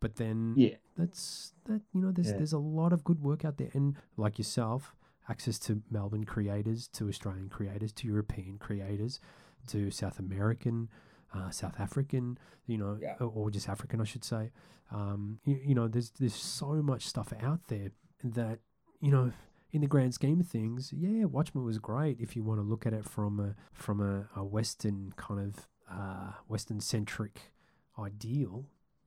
But 0.00 0.16
then 0.16 0.54
yeah, 0.56 0.76
that's 0.96 1.52
that 1.64 1.82
you 1.92 2.00
know 2.00 2.12
there's 2.12 2.28
Yeah. 2.30 2.36
there's 2.38 2.52
a 2.52 2.58
lot 2.58 2.92
of 2.92 3.04
good 3.04 3.22
work 3.22 3.44
out 3.44 3.56
there 3.56 3.70
and 3.74 3.96
like 4.16 4.38
yourself 4.38 4.94
access 5.28 5.58
to 5.58 5.82
Melbourne 5.90 6.24
creators 6.24 6.86
to 6.88 7.08
Australian 7.08 7.48
creators 7.48 7.92
to 7.94 8.06
European 8.06 8.58
creators 8.58 9.20
to 9.68 9.90
South 9.90 10.18
American 10.18 10.88
uh, 11.34 11.50
South 11.50 11.78
African 11.80 12.38
you 12.66 12.78
know 12.78 12.98
Yeah. 13.00 13.14
or, 13.18 13.50
just 13.50 13.68
African 13.68 14.00
I 14.00 14.04
should 14.04 14.24
say 14.24 14.50
um, 14.90 15.38
you, 15.44 15.58
you 15.64 15.74
know 15.74 15.88
there's 15.88 16.10
there's 16.18 16.34
so 16.34 16.74
much 16.82 17.06
stuff 17.06 17.32
out 17.42 17.60
there 17.68 17.90
that 18.22 18.58
you 19.00 19.10
know 19.10 19.32
in 19.72 19.80
the 19.80 19.86
grand 19.88 20.14
scheme 20.14 20.40
of 20.40 20.46
things 20.46 20.92
yeah 20.92 21.24
Watchmen 21.24 21.64
was 21.64 21.78
great 21.78 22.20
if 22.20 22.36
you 22.36 22.42
want 22.44 22.58
to 22.60 22.62
look 22.62 22.86
at 22.86 22.92
it 22.92 23.04
from 23.04 23.40
a 23.40 23.54
from 23.72 24.00
a, 24.00 24.28
a 24.38 24.44
western 24.44 25.12
kind 25.16 25.40
of 25.40 25.68
uh, 25.90 26.32
western 26.48 26.80
centric 26.80 27.52
ideal 27.98 28.66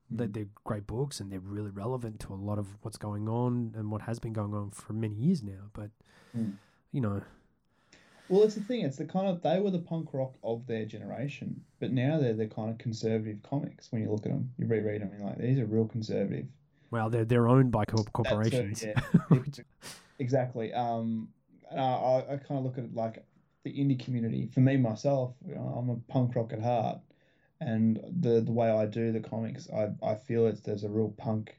that 0.10 0.30
Mm. 0.30 0.34
they're 0.34 0.48
great 0.64 0.88
books 0.88 1.20
and 1.20 1.30
they're 1.32 1.40
really 1.42 1.70
relevant 1.72 2.20
to 2.22 2.34
a 2.34 2.36
lot 2.36 2.58
of 2.58 2.78
what's 2.82 2.98
going 2.98 3.28
on 3.28 3.74
and 3.76 3.92
what 3.92 4.02
has 4.04 4.20
been 4.20 4.32
going 4.32 4.54
on 4.54 4.70
for 4.72 4.94
many 4.94 5.16
years 5.16 5.44
now. 5.44 5.70
But 5.74 5.92
Mm. 6.36 6.54
you 6.94 7.02
know, 7.02 7.24
Well, 8.30 8.44
it's 8.44 8.56
the 8.56 8.62
thing. 8.62 8.82
It's 8.82 8.98
the 8.98 9.06
kind 9.06 9.28
of 9.28 9.42
they 9.42 9.60
were 9.60 9.72
the 9.72 9.80
punk 9.80 10.14
rock 10.14 10.34
of 10.44 10.68
their 10.68 10.86
generation, 10.86 11.62
but 11.80 11.92
now 11.92 12.20
they're 12.20 12.34
the 12.34 12.48
kind 12.48 12.70
of 12.70 12.78
conservative 12.78 13.38
comics. 13.44 13.92
When 13.92 14.02
you 14.02 14.12
look 14.12 14.26
at 14.26 14.32
them, 14.32 14.52
you 14.58 14.68
reread 14.68 15.02
them, 15.02 15.10
and 15.12 15.20
you're 15.20 15.30
like, 15.30 15.38
these 15.38 15.60
are 15.60 15.66
real 15.66 15.86
conservative. 15.86 16.46
well, 16.92 17.10
they're 17.10 17.26
they're 17.26 17.48
owned 17.48 17.72
by 17.72 17.86
corporations. 17.86 18.84
yeah. 18.84 19.00
Exactly. 20.20 20.74
Um, 20.74 21.30
I, 21.72 21.78
I, 21.78 22.18
I 22.20 22.38
kind 22.38 22.58
of 22.58 22.64
look 22.64 22.80
at 22.80 22.86
it 22.86 22.96
like 22.96 23.24
the 23.64 23.72
indie 23.72 24.04
community. 24.04 24.48
For 24.52 24.62
me 24.62 24.78
myself, 24.78 25.34
you 25.48 25.56
know, 25.56 25.76
I'm 25.78 25.90
a 25.90 25.96
punk 26.12 26.36
rock 26.36 26.54
at 26.54 26.62
heart, 26.62 27.00
and 27.62 28.00
the 28.20 28.42
the 28.42 28.52
way 28.52 28.70
I 28.70 28.86
do 28.86 29.12
the 29.12 29.20
comics, 29.20 29.70
I 29.70 29.90
I 30.04 30.16
feel 30.16 30.48
it's 30.48 30.62
there's 30.62 30.84
a 30.84 30.90
real 30.90 31.14
punk, 31.18 31.56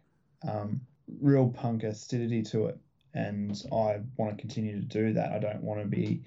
um, 0.46 0.80
real 1.20 1.48
punk 1.50 1.84
acidity 1.84 2.42
to 2.44 2.66
it, 2.66 2.78
and 3.14 3.62
I 3.72 4.00
want 4.16 4.36
to 4.36 4.40
continue 4.40 4.74
to 4.80 4.84
do 4.84 5.12
that. 5.14 5.32
I 5.32 5.38
don't 5.38 5.62
want 5.62 5.80
to 5.80 5.86
be, 5.86 6.22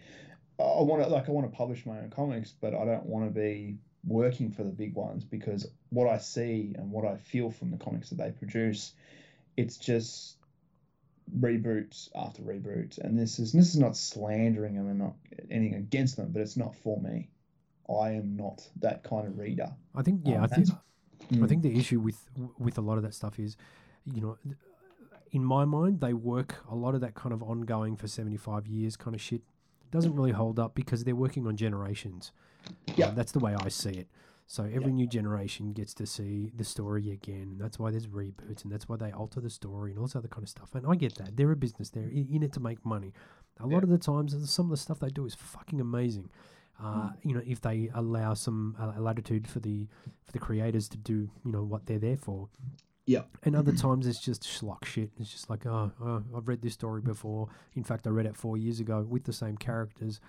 I 0.61 0.81
want 0.83 1.03
to 1.03 1.09
like 1.09 1.27
I 1.27 1.31
want 1.31 1.49
to 1.51 1.55
publish 1.55 1.85
my 1.85 1.99
own 1.99 2.09
comics, 2.09 2.53
but 2.59 2.73
I 2.73 2.85
don't 2.85 3.05
want 3.05 3.25
to 3.25 3.31
be 3.31 3.77
working 4.05 4.51
for 4.51 4.63
the 4.63 4.71
big 4.71 4.95
ones 4.95 5.23
because 5.23 5.67
what 5.89 6.07
I 6.07 6.17
see 6.17 6.73
and 6.77 6.91
what 6.91 7.05
I 7.05 7.15
feel 7.17 7.51
from 7.51 7.71
the 7.71 7.77
comics 7.77 8.09
that 8.09 8.17
they 8.17 8.31
produce, 8.31 8.93
it's 9.57 9.77
just 9.77 10.37
reboot 11.39 12.09
after 12.15 12.41
reboot, 12.41 12.97
and 12.97 13.17
this 13.17 13.39
is 13.39 13.51
this 13.53 13.67
is 13.69 13.79
not 13.79 13.95
slandering 13.95 14.75
them 14.75 14.87
and 14.89 14.99
not 14.99 15.13
anything 15.49 15.75
against 15.75 16.17
them, 16.17 16.31
but 16.31 16.41
it's 16.41 16.57
not 16.57 16.75
for 16.75 16.99
me. 17.01 17.29
I 17.89 18.11
am 18.11 18.35
not 18.37 18.67
that 18.79 19.03
kind 19.03 19.27
of 19.27 19.37
reader. 19.37 19.71
I 19.95 20.01
think 20.01 20.21
yeah, 20.25 20.37
Um, 20.37 20.43
I 20.43 20.47
think 20.47 20.67
that's- 20.67 20.83
I 21.31 21.35
Mm. 21.35 21.47
think 21.49 21.61
the 21.61 21.77
issue 21.77 21.99
with 21.99 22.27
with 22.57 22.77
a 22.77 22.81
lot 22.81 22.97
of 22.97 23.03
that 23.03 23.13
stuff 23.13 23.39
is, 23.39 23.55
you 24.05 24.21
know, 24.21 24.37
in 25.31 25.43
my 25.43 25.63
mind 25.65 26.01
they 26.01 26.13
work 26.13 26.63
a 26.69 26.75
lot 26.75 26.95
of 26.95 27.01
that 27.01 27.13
kind 27.13 27.31
of 27.33 27.43
ongoing 27.43 27.95
for 27.95 28.07
seventy 28.07 28.37
five 28.37 28.65
years 28.67 28.97
kind 28.97 29.13
of 29.15 29.21
shit 29.21 29.43
doesn't 29.91 30.15
really 30.15 30.31
hold 30.31 30.59
up 30.59 30.73
because 30.75 31.03
they're 31.03 31.15
working 31.15 31.45
on 31.47 31.55
generations. 31.57 32.31
Yeah. 32.95 33.07
Uh, 33.07 33.11
that's 33.11 33.31
the 33.31 33.39
way 33.39 33.55
I 33.55 33.69
see 33.69 33.91
it. 33.91 34.07
So 34.47 34.63
every 34.65 34.91
new 34.91 35.07
generation 35.07 35.71
gets 35.71 35.93
to 35.93 36.05
see 36.05 36.51
the 36.55 36.65
story 36.65 37.09
again. 37.11 37.55
That's 37.57 37.79
why 37.79 37.89
there's 37.91 38.07
reboots, 38.07 38.63
and 38.63 38.71
that's 38.71 38.89
why 38.89 38.97
they 38.97 39.11
alter 39.11 39.39
the 39.39 39.49
story 39.49 39.91
and 39.91 39.99
all 39.99 40.05
this 40.07 40.15
other 40.15 40.27
kind 40.27 40.43
of 40.43 40.49
stuff. 40.49 40.75
And 40.75 40.85
I 40.85 40.95
get 40.95 41.15
that 41.15 41.37
they're 41.37 41.51
a 41.51 41.55
business; 41.55 41.89
they're 41.89 42.09
in 42.09 42.43
it 42.43 42.51
to 42.53 42.59
make 42.59 42.85
money. 42.85 43.13
A 43.59 43.63
lot 43.63 43.71
Yeah. 43.71 43.77
of 43.83 43.89
the 43.89 43.97
times, 43.97 44.35
some 44.51 44.65
of 44.65 44.71
the 44.71 44.77
stuff 44.77 44.99
they 44.99 45.09
do 45.09 45.25
is 45.25 45.35
fucking 45.35 45.79
amazing. 45.79 46.29
Uh, 46.79 46.83
Mm. 47.11 47.15
You 47.23 47.33
know, 47.35 47.41
if 47.45 47.61
they 47.61 47.89
allow 47.93 48.33
some 48.33 48.75
uh, 48.79 48.99
latitude 48.99 49.47
for 49.47 49.59
the 49.61 49.87
for 50.25 50.31
the 50.33 50.39
creators 50.39 50.89
to 50.89 50.97
do, 50.97 51.29
you 51.45 51.51
know, 51.51 51.63
what 51.63 51.85
they're 51.85 51.99
there 51.99 52.17
for. 52.17 52.49
Yeah. 53.11 53.23
And 53.43 53.55
other 53.55 53.73
times 53.73 54.07
it's 54.07 54.19
just 54.19 54.43
schlock 54.43 54.85
shit. 54.85 55.09
It's 55.19 55.31
just 55.31 55.49
like, 55.49 55.65
oh, 55.65 55.91
oh, 56.01 56.23
I've 56.35 56.47
read 56.47 56.61
this 56.61 56.73
story 56.73 57.01
before. 57.01 57.47
In 57.75 57.83
fact, 57.83 58.07
I 58.07 58.09
read 58.11 58.25
it 58.25 58.35
four 58.35 58.55
years 58.57 58.79
ago 58.79 59.05
with 59.07 59.23
the 59.25 59.33
same 59.33 59.57
characters 59.57 60.19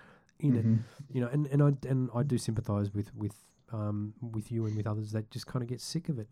in 0.41 0.57
it 0.57 0.66
Mhm. 0.66 0.78
you 1.14 1.20
know, 1.20 1.28
and, 1.28 1.47
and 1.53 1.62
I 1.62 1.70
and 1.89 2.11
I 2.14 2.22
do 2.24 2.37
sympathise 2.39 2.93
with 2.93 3.14
with 3.14 3.35
um, 3.72 4.12
with 4.20 4.51
you 4.53 4.66
and 4.66 4.76
with 4.76 4.87
others 4.87 5.12
that 5.12 5.30
just 5.30 5.47
kind 5.47 5.62
of 5.62 5.68
get 5.68 5.80
sick 5.80 6.09
of 6.09 6.18
it. 6.18 6.28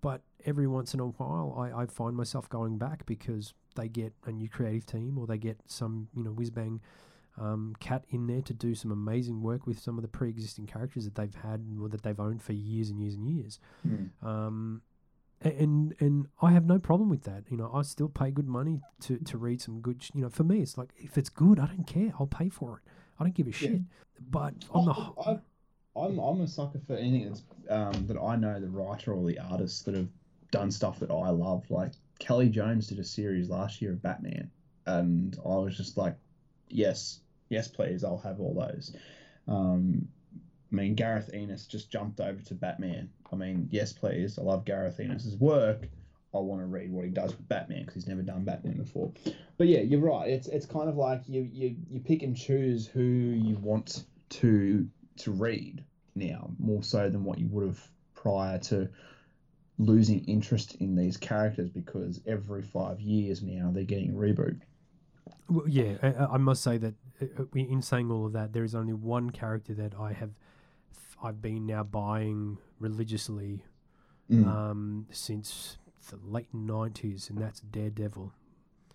But 0.00 0.20
every 0.44 0.66
once 0.66 0.92
in 0.94 1.00
a 1.00 1.06
while, 1.06 1.54
I, 1.58 1.82
I 1.82 1.86
find 1.86 2.14
myself 2.14 2.48
going 2.48 2.76
back 2.78 3.06
because 3.06 3.54
they 3.74 3.88
get 3.88 4.12
a 4.26 4.32
new 4.32 4.48
creative 4.50 4.84
team 4.84 5.16
or 5.18 5.26
they 5.26 5.38
get 5.38 5.58
some 5.66 6.08
you 6.14 6.22
know 6.24 6.30
whiz 6.30 6.50
bang 6.50 6.80
um, 7.38 7.74
cat 7.80 8.04
in 8.10 8.26
there 8.26 8.42
to 8.42 8.54
do 8.54 8.74
some 8.74 8.92
amazing 8.92 9.40
work 9.42 9.66
with 9.66 9.78
some 9.80 9.96
of 9.98 10.02
the 10.02 10.08
pre-existing 10.18 10.66
characters 10.66 11.04
that 11.06 11.14
they've 11.16 11.34
had 11.34 11.60
or 11.80 11.88
that 11.88 12.02
they've 12.02 12.20
owned 12.20 12.42
for 12.42 12.52
years 12.52 12.90
and 12.90 13.00
years 13.00 13.14
and 13.14 13.26
years. 13.26 13.58
Mm. 13.88 14.10
Um, 14.22 14.82
a- 14.82 14.93
and 15.44 15.94
and 16.00 16.26
I 16.40 16.52
have 16.52 16.64
no 16.66 16.78
problem 16.78 17.08
with 17.08 17.22
that. 17.24 17.44
You 17.50 17.56
know, 17.56 17.70
I 17.72 17.82
still 17.82 18.08
pay 18.08 18.30
good 18.30 18.48
money 18.48 18.80
to, 19.02 19.18
to 19.18 19.38
read 19.38 19.60
some 19.60 19.80
good. 19.80 20.02
sh- 20.02 20.10
You 20.14 20.22
know, 20.22 20.30
for 20.30 20.44
me, 20.44 20.60
it's 20.60 20.76
like 20.78 20.90
if 20.96 21.18
it's 21.18 21.28
good, 21.28 21.58
I 21.58 21.66
don't 21.66 21.86
care. 21.86 22.12
I'll 22.18 22.26
pay 22.26 22.48
for 22.48 22.78
it. 22.78 22.90
I 23.18 23.24
don't 23.24 23.34
give 23.34 23.48
a 23.48 23.52
shit. 23.52 23.80
But 24.30 24.54
on 24.70 24.86
the 24.86 24.92
I, 24.92 24.94
whole, 24.94 25.24
I, 25.96 26.00
I'm 26.00 26.18
I'm 26.18 26.40
a 26.40 26.48
sucker 26.48 26.80
for 26.86 26.96
anything 26.96 27.28
that's 27.28 27.42
um, 27.70 28.06
that 28.06 28.18
I 28.18 28.36
know 28.36 28.58
the 28.60 28.68
writer 28.68 29.12
or 29.12 29.26
the 29.26 29.38
artist 29.38 29.84
that 29.86 29.94
have 29.94 30.08
done 30.50 30.70
stuff 30.70 30.98
that 31.00 31.10
I 31.10 31.30
love. 31.30 31.70
Like 31.70 31.92
Kelley 32.18 32.48
Jones 32.48 32.86
did 32.86 32.98
a 32.98 33.04
series 33.04 33.50
last 33.50 33.82
year 33.82 33.92
of 33.92 34.02
Batman, 34.02 34.50
and 34.86 35.36
I 35.44 35.56
was 35.56 35.76
just 35.76 35.96
like, 35.96 36.16
yes, 36.68 37.20
yes, 37.48 37.68
please, 37.68 38.04
I'll 38.04 38.18
have 38.18 38.40
all 38.40 38.54
those. 38.54 38.96
Um, 39.46 40.08
I 40.74 40.82
mean, 40.82 40.96
Garth 40.96 41.30
Ennis 41.32 41.66
just 41.66 41.90
jumped 41.90 42.20
over 42.20 42.40
to 42.42 42.54
Batman. 42.54 43.08
I 43.32 43.36
mean, 43.36 43.68
yes, 43.70 43.92
please, 43.92 44.38
I 44.38 44.42
love 44.42 44.64
Garth 44.64 44.98
Ennis's 44.98 45.36
work. 45.36 45.88
I 46.34 46.38
want 46.38 46.62
to 46.62 46.66
read 46.66 46.90
what 46.90 47.04
he 47.04 47.12
does 47.12 47.30
with 47.30 47.46
Batman 47.46 47.82
because 47.82 47.94
he's 47.94 48.08
never 48.08 48.22
done 48.22 48.42
Batman 48.42 48.78
before. 48.78 49.12
But 49.56 49.68
yeah, 49.68 49.80
you're 49.80 50.00
right. 50.00 50.28
It's 50.28 50.48
it's 50.48 50.66
kind 50.66 50.88
of 50.88 50.96
like 50.96 51.22
you 51.28 51.48
you 51.52 51.76
you 51.88 52.00
pick 52.00 52.24
and 52.24 52.36
choose 52.36 52.88
who 52.88 53.02
you 53.02 53.56
want 53.58 54.02
to 54.30 54.88
to 55.18 55.30
read 55.30 55.84
now 56.16 56.50
more 56.58 56.82
so 56.82 57.08
than 57.08 57.22
what 57.22 57.38
you 57.38 57.46
would 57.48 57.68
have 57.68 57.88
prior 58.14 58.58
to 58.58 58.88
losing 59.78 60.24
interest 60.24 60.74
in 60.76 60.96
these 60.96 61.16
characters 61.16 61.68
because 61.68 62.20
every 62.26 62.62
five 62.62 63.00
years 63.00 63.42
now 63.42 63.70
they're 63.72 63.84
getting 63.84 64.10
a 64.10 64.14
reboot. 64.14 64.60
Well, 65.48 65.68
yeah, 65.68 65.94
I, 66.02 66.34
I 66.34 66.36
must 66.38 66.64
say 66.64 66.78
that 66.78 66.94
uh, 67.20 67.42
uh, 67.42 67.44
in 67.54 67.82
saying 67.82 68.10
all 68.10 68.26
of 68.26 68.32
that, 68.32 68.52
there 68.52 68.64
is 68.64 68.74
only 68.74 68.92
one 68.92 69.30
character 69.30 69.74
that 69.74 69.94
I 69.94 70.12
have, 70.12 70.30
I've 71.22 71.40
been 71.40 71.66
now 71.66 71.82
buying 71.84 72.58
religiously 72.78 73.62
Mm. 74.30 74.46
um, 74.46 75.06
since 75.10 75.76
the 76.10 76.16
late 76.16 76.48
nineties, 76.54 77.28
and 77.28 77.38
that's 77.38 77.60
Daredevil. 77.60 78.32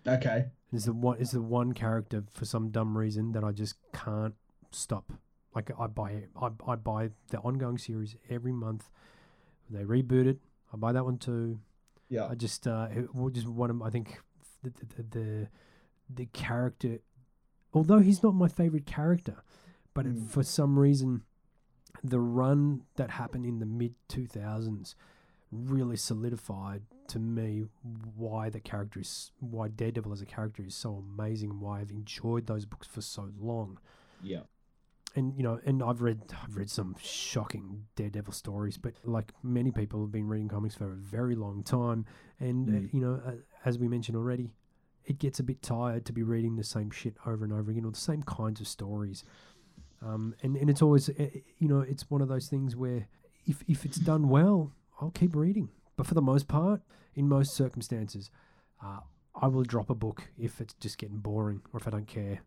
Okay. 0.06 0.46
Is 0.72 0.86
the 0.86 0.92
one 0.92 1.18
is 1.18 1.30
the 1.30 1.40
one 1.40 1.72
character 1.72 2.24
for 2.32 2.44
some 2.44 2.70
dumb 2.70 2.98
reason 2.98 3.30
that 3.32 3.44
I 3.44 3.52
just 3.52 3.76
can't 3.92 4.34
stop. 4.72 5.12
Like 5.54 5.70
I 5.78 5.86
buy 5.86 6.24
I, 6.34 6.50
I 6.66 6.74
buy 6.74 7.10
the 7.28 7.38
ongoing 7.38 7.78
series 7.78 8.16
every 8.28 8.52
month. 8.52 8.90
They 9.68 9.84
reboot 9.84 10.26
it. 10.26 10.38
I 10.72 10.76
buy 10.76 10.90
that 10.92 11.04
one 11.04 11.18
too. 11.18 11.60
Yeah. 12.08 12.26
I 12.26 12.34
just 12.34 12.66
uh, 12.66 12.88
it 12.90 13.08
just 13.32 13.46
one 13.46 13.70
of 13.70 13.82
I 13.82 13.90
think 13.90 14.20
the 14.64 14.70
the, 14.96 15.02
the 15.02 15.48
the 16.12 16.26
character, 16.32 16.98
although 17.72 18.00
he's 18.00 18.20
not 18.22 18.34
my 18.34 18.48
favorite 18.48 18.86
character, 18.86 19.44
but 19.94 20.06
it, 20.06 20.16
Mm. 20.16 20.28
for 20.28 20.42
some 20.42 20.76
reason, 20.76 21.22
the 22.02 22.20
run 22.20 22.82
that 22.96 23.10
happened 23.10 23.44
in 23.46 23.58
the 23.58 23.66
mid 23.66 23.94
two 24.08 24.26
thousands 24.26 24.94
really 25.52 25.96
solidified 25.96 26.82
to 27.08 27.18
me 27.18 27.64
why 28.16 28.48
the 28.48 28.60
character 28.60 29.00
is 29.00 29.32
why 29.40 29.66
Daredevil 29.68 30.12
as 30.12 30.20
a 30.20 30.26
character 30.26 30.62
is 30.64 30.74
so 30.74 31.04
amazing 31.12 31.50
and 31.50 31.60
why 31.60 31.80
I've 31.80 31.90
enjoyed 31.90 32.46
those 32.46 32.64
books 32.66 32.86
for 32.86 33.00
so 33.00 33.30
long 33.38 33.78
Yeah. 34.22 34.42
and 35.16 35.34
you 35.36 35.42
know, 35.42 35.58
and 35.66 35.82
I've 35.82 36.02
read 36.02 36.20
I've 36.42 36.56
read 36.56 36.70
some 36.70 36.94
shocking 37.02 37.86
Daredevil 37.96 38.32
stories, 38.32 38.78
but 38.78 38.94
like 39.04 39.32
many 39.42 39.72
people 39.72 40.00
have 40.02 40.12
been 40.12 40.28
reading 40.28 40.48
comics 40.48 40.76
for 40.76 40.92
a 40.92 40.94
very 40.94 41.34
long 41.34 41.62
time, 41.64 42.06
and 42.38 42.68
uh, 42.68 42.72
Mm. 42.72 42.94
you 42.94 43.00
know, 43.00 43.20
uh, 43.26 43.32
as 43.64 43.76
we 43.78 43.88
mentioned 43.88 44.16
already, 44.16 44.50
it 45.04 45.18
gets 45.18 45.40
a 45.40 45.42
bit 45.42 45.60
tired 45.62 46.04
to 46.06 46.12
be 46.12 46.22
reading 46.22 46.54
the 46.56 46.62
same 46.64 46.90
shit 46.90 47.16
over 47.26 47.42
and 47.44 47.52
over 47.52 47.72
again, 47.72 47.84
or 47.84 47.90
the 47.90 47.98
same 47.98 48.22
kinds 48.22 48.60
of 48.60 48.68
stories. 48.68 49.24
Um, 50.02 50.34
and 50.42 50.56
and 50.56 50.70
it's 50.70 50.82
always 50.82 51.08
uh, 51.10 51.28
you 51.58 51.68
know, 51.68 51.80
it's 51.80 52.10
one 52.10 52.22
of 52.22 52.28
those 52.28 52.48
things 52.48 52.74
where 52.76 53.06
if 53.46 53.62
if 53.68 53.84
it's 53.84 53.98
done 53.98 54.28
well, 54.28 54.72
I'll 55.00 55.10
keep 55.10 55.34
reading, 55.36 55.68
but 55.96 56.06
for 56.06 56.14
the 56.14 56.22
most 56.22 56.48
part, 56.48 56.80
in 57.14 57.28
most 57.28 57.54
circumstances, 57.54 58.30
uh, 58.84 59.00
I 59.34 59.46
will 59.48 59.62
drop 59.64 59.90
a 59.90 59.94
book 59.94 60.22
if 60.38 60.60
it's 60.60 60.74
just 60.74 60.98
getting 60.98 61.18
boring 61.18 61.60
or 61.72 61.80
if 61.80 61.86
I 61.86 61.90
don't 61.90 62.06
care. 62.08 62.40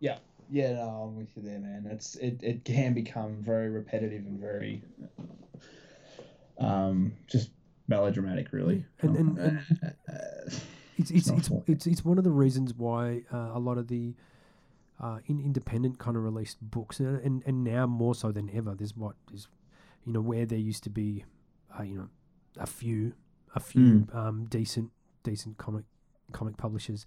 Yeah. 0.00 0.18
Yeah, 0.50 0.72
no, 0.72 0.88
I'm 1.10 1.16
with 1.16 1.36
you 1.36 1.42
there, 1.42 1.58
man. 1.58 1.86
It's 1.90 2.16
it, 2.16 2.42
it 2.42 2.64
can 2.64 2.94
become 2.94 3.36
very 3.42 3.68
repetitive 3.68 4.24
and 4.26 4.40
very 4.40 4.82
um 6.58 7.12
just 7.26 7.50
melodramatic 7.86 8.52
really. 8.52 8.84
And- 9.00 9.16
and- 9.16 9.38
and- 9.38 9.60
It's 11.00 11.12
it's 11.12 11.28
it's, 11.28 11.48
it's 11.68 11.86
it's 11.86 12.04
one 12.04 12.18
of 12.18 12.24
the 12.24 12.30
reasons 12.32 12.74
why 12.74 13.22
uh, 13.32 13.50
a 13.54 13.58
lot 13.60 13.78
of 13.78 13.86
the 13.86 14.14
uh, 15.00 15.18
in 15.26 15.38
independent 15.40 15.98
kind 15.98 16.16
of 16.16 16.22
released 16.24 16.58
books 16.60 16.98
and, 17.00 17.18
and 17.20 17.42
and 17.46 17.64
now 17.64 17.86
more 17.86 18.14
so 18.14 18.32
than 18.32 18.50
ever. 18.54 18.74
There's 18.74 18.96
what 18.96 19.14
is 19.32 19.48
you 20.04 20.12
know 20.12 20.20
where 20.20 20.46
there 20.46 20.58
used 20.58 20.84
to 20.84 20.90
be 20.90 21.24
uh, 21.78 21.82
you 21.82 21.96
know 21.96 22.08
a 22.58 22.66
few 22.66 23.12
a 23.54 23.60
few 23.60 24.06
um, 24.12 24.46
decent 24.48 24.90
decent 25.22 25.58
comic 25.58 25.84
comic 26.32 26.56
publishers, 26.56 27.06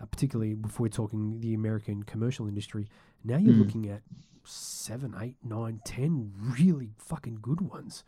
uh, 0.00 0.06
particularly 0.06 0.56
if 0.64 0.78
we're 0.80 0.88
talking 0.88 1.40
the 1.40 1.54
American 1.54 2.02
commercial 2.02 2.46
industry. 2.46 2.86
Now 3.24 3.36
you're 3.38 3.54
Mm. 3.54 3.58
looking 3.60 3.88
at 3.88 4.02
seven, 4.44 5.14
eight, 5.20 5.36
nine, 5.44 5.80
ten 5.84 6.32
really 6.58 6.90
fucking 6.98 7.38
good 7.40 7.60
ones. 7.60 8.04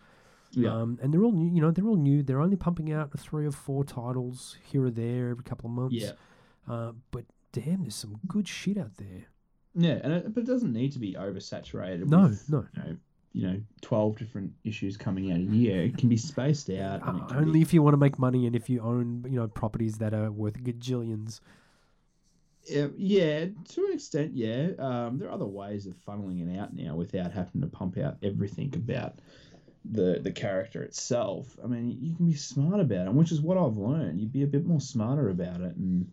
yeah. 0.50 0.70
Um, 0.74 0.98
and 1.02 1.12
they're 1.12 1.22
all 1.24 1.32
new, 1.32 1.52
you 1.54 1.60
know, 1.60 1.70
they're 1.70 1.86
all 1.86 1.96
new. 1.96 2.22
They're 2.22 2.40
only 2.40 2.56
pumping 2.56 2.92
out 2.92 3.16
three 3.18 3.46
or 3.46 3.52
four 3.52 3.84
titles 3.84 4.56
here 4.64 4.84
or 4.84 4.90
there 4.90 5.28
every 5.30 5.44
couple 5.44 5.68
of 5.70 5.74
months. 5.76 5.94
yeah. 5.96 6.12
Uh, 6.68 6.92
but 7.10 7.24
damn, 7.54 7.82
there's 7.82 7.94
some 7.94 8.18
good 8.26 8.48
shit 8.48 8.76
out 8.76 8.96
there. 8.96 9.26
Yeah, 9.74 10.00
and 10.02 10.12
it, 10.12 10.34
but 10.34 10.42
it 10.42 10.46
doesn't 10.46 10.72
need 10.72 10.92
to 10.92 10.98
be 10.98 11.14
oversaturated. 11.14 12.06
No, 12.06 12.24
with, 12.24 12.50
no. 12.50 12.66
You 12.74 12.82
know, 12.82 12.96
you 13.32 13.46
know, 13.48 13.60
twelve 13.80 14.16
different 14.16 14.52
issues 14.64 14.96
coming 14.96 15.32
out 15.32 15.38
a 15.38 15.42
year. 15.42 15.82
It 15.82 15.96
can 15.96 16.08
be 16.08 16.16
spaced 16.16 16.70
out. 16.70 17.02
Uh, 17.02 17.34
only 17.34 17.60
be- 17.60 17.62
if 17.62 17.72
you 17.72 17.82
want 17.82 17.94
to 17.94 17.98
make 17.98 18.18
money 18.18 18.46
and 18.46 18.54
if 18.54 18.68
you 18.68 18.80
own, 18.80 19.24
you 19.28 19.38
know, 19.40 19.48
properties 19.48 19.98
that 19.98 20.14
are 20.14 20.30
worth 20.30 20.62
gajillions. 20.62 21.40
Yeah, 22.66 22.86
yeah, 22.96 23.46
to 23.68 23.84
an 23.86 23.92
extent, 23.92 24.32
yeah. 24.34 24.68
Um, 24.78 25.18
there 25.18 25.28
are 25.28 25.32
other 25.32 25.46
ways 25.46 25.86
of 25.86 25.94
funneling 26.06 26.48
it 26.48 26.58
out 26.58 26.74
now 26.74 26.94
without 26.94 27.32
having 27.32 27.60
to 27.60 27.66
pump 27.66 27.98
out 27.98 28.16
everything 28.22 28.72
about 28.74 29.18
the 29.84 30.20
the 30.22 30.32
character 30.32 30.82
itself. 30.82 31.58
I 31.62 31.66
mean, 31.66 31.98
you 32.00 32.14
can 32.14 32.26
be 32.26 32.34
smart 32.34 32.80
about 32.80 33.06
it, 33.06 33.12
which 33.12 33.32
is 33.32 33.40
what 33.40 33.58
I've 33.58 33.76
learned. 33.76 34.20
You'd 34.20 34.32
be 34.32 34.44
a 34.44 34.46
bit 34.46 34.64
more 34.64 34.80
smarter 34.80 35.28
about 35.28 35.60
it 35.60 35.76
and 35.76 36.10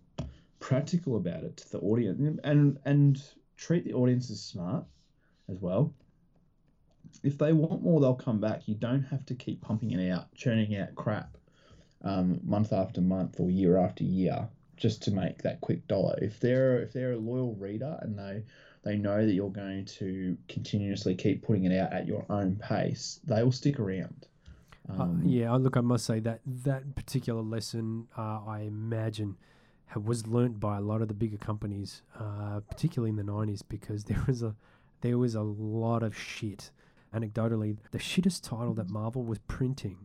practical 0.61 1.17
about 1.17 1.43
it 1.43 1.57
to 1.57 1.71
the 1.73 1.79
audience, 1.79 2.39
and 2.45 2.79
and 2.85 3.21
treat 3.57 3.83
the 3.83 3.93
audience 3.93 4.31
as 4.31 4.41
smart 4.41 4.85
as 5.49 5.59
well. 5.59 5.93
if 7.23 7.37
they 7.37 7.51
want 7.51 7.81
more, 7.83 7.99
they'll 7.99 8.15
come 8.15 8.39
back. 8.39 8.67
You 8.67 8.75
don't 8.75 9.03
have 9.03 9.25
to 9.25 9.35
keep 9.35 9.61
pumping 9.61 9.91
it 9.91 10.09
out, 10.09 10.33
churning 10.33 10.77
out 10.77 10.95
crap 10.95 11.37
um, 12.03 12.39
month 12.43 12.71
after 12.73 13.01
month 13.01 13.39
or 13.39 13.49
year 13.51 13.77
after 13.77 14.03
year 14.03 14.47
just 14.77 15.03
to 15.03 15.11
make 15.11 15.41
that 15.43 15.61
quick 15.61 15.87
dollar. 15.87 16.17
If 16.21 16.39
they're 16.39 16.79
if 16.81 16.93
they're 16.93 17.13
a 17.13 17.17
loyal 17.17 17.53
reader 17.55 17.99
and 18.01 18.17
they 18.17 18.43
they 18.83 18.97
know 18.97 19.25
that 19.25 19.33
you're 19.33 19.51
going 19.51 19.85
to 19.85 20.35
continuously 20.47 21.13
keep 21.15 21.43
putting 21.43 21.65
it 21.65 21.77
out 21.77 21.93
at 21.93 22.07
your 22.07 22.25
own 22.29 22.55
pace, 22.55 23.19
they 23.25 23.43
will 23.43 23.51
stick 23.51 23.79
around. 23.79 24.27
Uh, 24.89 25.03
Um, 25.03 25.21
yeah, 25.23 25.53
look, 25.53 25.77
I 25.77 25.81
must 25.81 26.05
say 26.05 26.19
that 26.21 26.39
that 26.45 26.95
particular 26.95 27.43
lesson, 27.43 28.07
uh, 28.17 28.39
I 28.47 28.61
imagine, 28.61 29.37
ha- 29.91 29.99
was 29.99 30.27
learnt 30.27 30.59
by 30.59 30.77
a 30.77 30.81
lot 30.81 31.01
of 31.01 31.07
the 31.07 31.13
bigger 31.13 31.37
companies, 31.37 32.01
uh, 32.19 32.59
particularly 32.69 33.09
in 33.11 33.15
the 33.17 33.23
nineties, 33.23 33.61
because 33.61 34.03
there 34.09 34.23
was 34.27 34.41
a 34.43 34.55
there 35.01 35.17
was 35.17 35.35
a 35.35 35.41
lot 35.41 36.03
of 36.03 36.17
shit. 36.17 36.71
Anecdotally, 37.13 37.75
the 37.91 37.97
shittest 37.99 38.41
title 38.43 38.73
that 38.75 38.89
Marvel 38.89 39.23
was 39.23 39.39
printing 39.39 39.97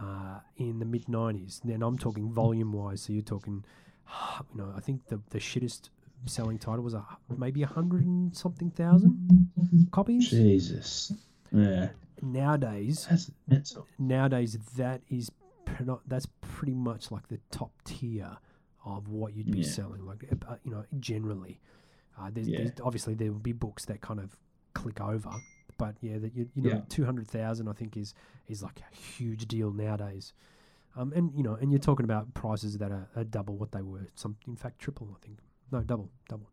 uh, 0.00 0.40
in 0.56 0.78
the 0.78 0.86
mid 0.86 1.08
nineties. 1.08 1.60
Then 1.64 1.82
I'm 1.82 1.98
talking 1.98 2.32
volume 2.32 2.72
wise, 2.72 3.02
so 3.02 3.12
you're 3.12 3.22
talking, 3.22 3.64
you 4.54 4.58
know, 4.58 4.72
I 4.76 4.80
think 4.80 5.06
the 5.08 5.20
the 5.30 5.38
shittest 5.38 5.90
selling 6.26 6.58
title 6.58 6.82
was 6.82 6.94
a 6.94 7.04
maybe 7.36 7.62
a 7.62 7.66
hundred 7.66 8.04
and 8.06 8.34
something 8.36 8.70
thousand 8.70 9.48
copies. 9.90 10.28
Jesus. 10.30 11.12
Yeah. 11.52 11.88
Nowadays, 12.22 13.06
That's 13.08 13.30
mental. 13.48 13.86
nowadays 13.98 14.56
that 14.76 15.00
is 15.08 15.30
that's 16.06 16.26
pretty 16.42 16.74
much 16.74 17.10
like 17.10 17.28
the 17.28 17.38
top 17.50 17.70
tier 17.84 18.36
of 18.84 19.08
what 19.08 19.34
you'd 19.34 19.50
be 19.50 19.62
Yeah. 19.62 19.68
selling 19.68 20.04
like 20.04 20.24
uh, 20.48 20.54
you 20.64 20.70
know 20.70 20.84
generally 20.98 21.60
uh, 22.18 22.30
there's, 22.32 22.48
Yeah. 22.48 22.58
there's 22.58 22.70
obviously 22.82 23.14
there 23.14 23.30
will 23.32 23.38
be 23.38 23.52
books 23.52 23.84
that 23.86 24.00
kind 24.00 24.20
of 24.20 24.36
click 24.74 25.00
over 25.00 25.30
but 25.78 25.94
yeah 26.00 26.18
that 26.18 26.34
you, 26.34 26.48
you 26.54 26.62
know 26.62 26.70
Yeah. 26.70 26.80
200,000 26.88 27.68
I 27.68 27.72
think 27.72 27.96
is 27.96 28.14
is 28.48 28.62
like 28.62 28.80
a 28.80 28.94
huge 28.94 29.46
deal 29.48 29.70
nowadays 29.72 30.32
um, 30.96 31.12
and 31.14 31.32
you 31.36 31.42
know 31.42 31.54
and 31.54 31.70
you're 31.70 31.78
talking 31.78 32.04
about 32.04 32.32
prices 32.34 32.78
that 32.78 32.90
are, 32.90 33.08
are 33.16 33.24
double 33.24 33.56
what 33.56 33.72
they 33.72 33.82
were 33.82 34.08
some 34.14 34.36
in 34.46 34.56
fact 34.56 34.78
triple 34.78 35.08
I 35.14 35.24
think 35.24 35.38
no 35.70 35.80
double 35.80 36.10
double 36.28 36.50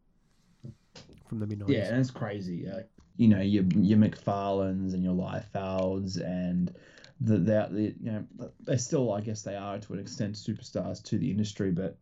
from 1.27 1.39
the 1.39 1.47
mid 1.47 1.59
90s 1.59 1.69
Yeah, 1.69 1.85
and 1.89 1.99
it's 1.99 2.11
crazy. 2.11 2.67
Uh, 2.67 2.79
you 3.17 3.27
know, 3.27 3.41
your 3.41 3.63
your 3.75 3.97
McFarlanes 3.97 4.93
and 4.93 5.03
your 5.03 5.13
Liefelds 5.13 6.21
and 6.23 6.73
the, 7.19 7.37
the, 7.37 7.67
the 7.71 7.95
you 7.99 8.11
know 8.11 8.25
they 8.61 8.77
still 8.77 9.11
I 9.11 9.21
guess 9.21 9.41
they 9.41 9.55
are 9.55 9.79
to 9.79 9.93
an 9.93 9.99
extent 9.99 10.35
superstars 10.35 11.03
to 11.05 11.17
the 11.17 11.29
industry, 11.29 11.71
but 11.71 11.97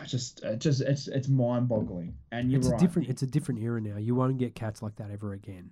I 0.00 0.04
just 0.06 0.42
it 0.44 0.58
just 0.58 0.80
it's 0.80 1.08
it's 1.08 1.28
mind 1.28 1.68
boggling. 1.68 2.14
And 2.30 2.50
you're 2.50 2.58
it's 2.60 2.68
right. 2.68 2.80
a 2.80 2.84
different 2.84 3.08
it's 3.08 3.22
a 3.22 3.26
different 3.26 3.60
era 3.62 3.80
now 3.80 3.96
you 3.96 4.14
won't 4.14 4.38
get 4.38 4.54
cats 4.54 4.82
like 4.82 4.96
that 4.96 5.10
ever 5.10 5.32
again 5.32 5.70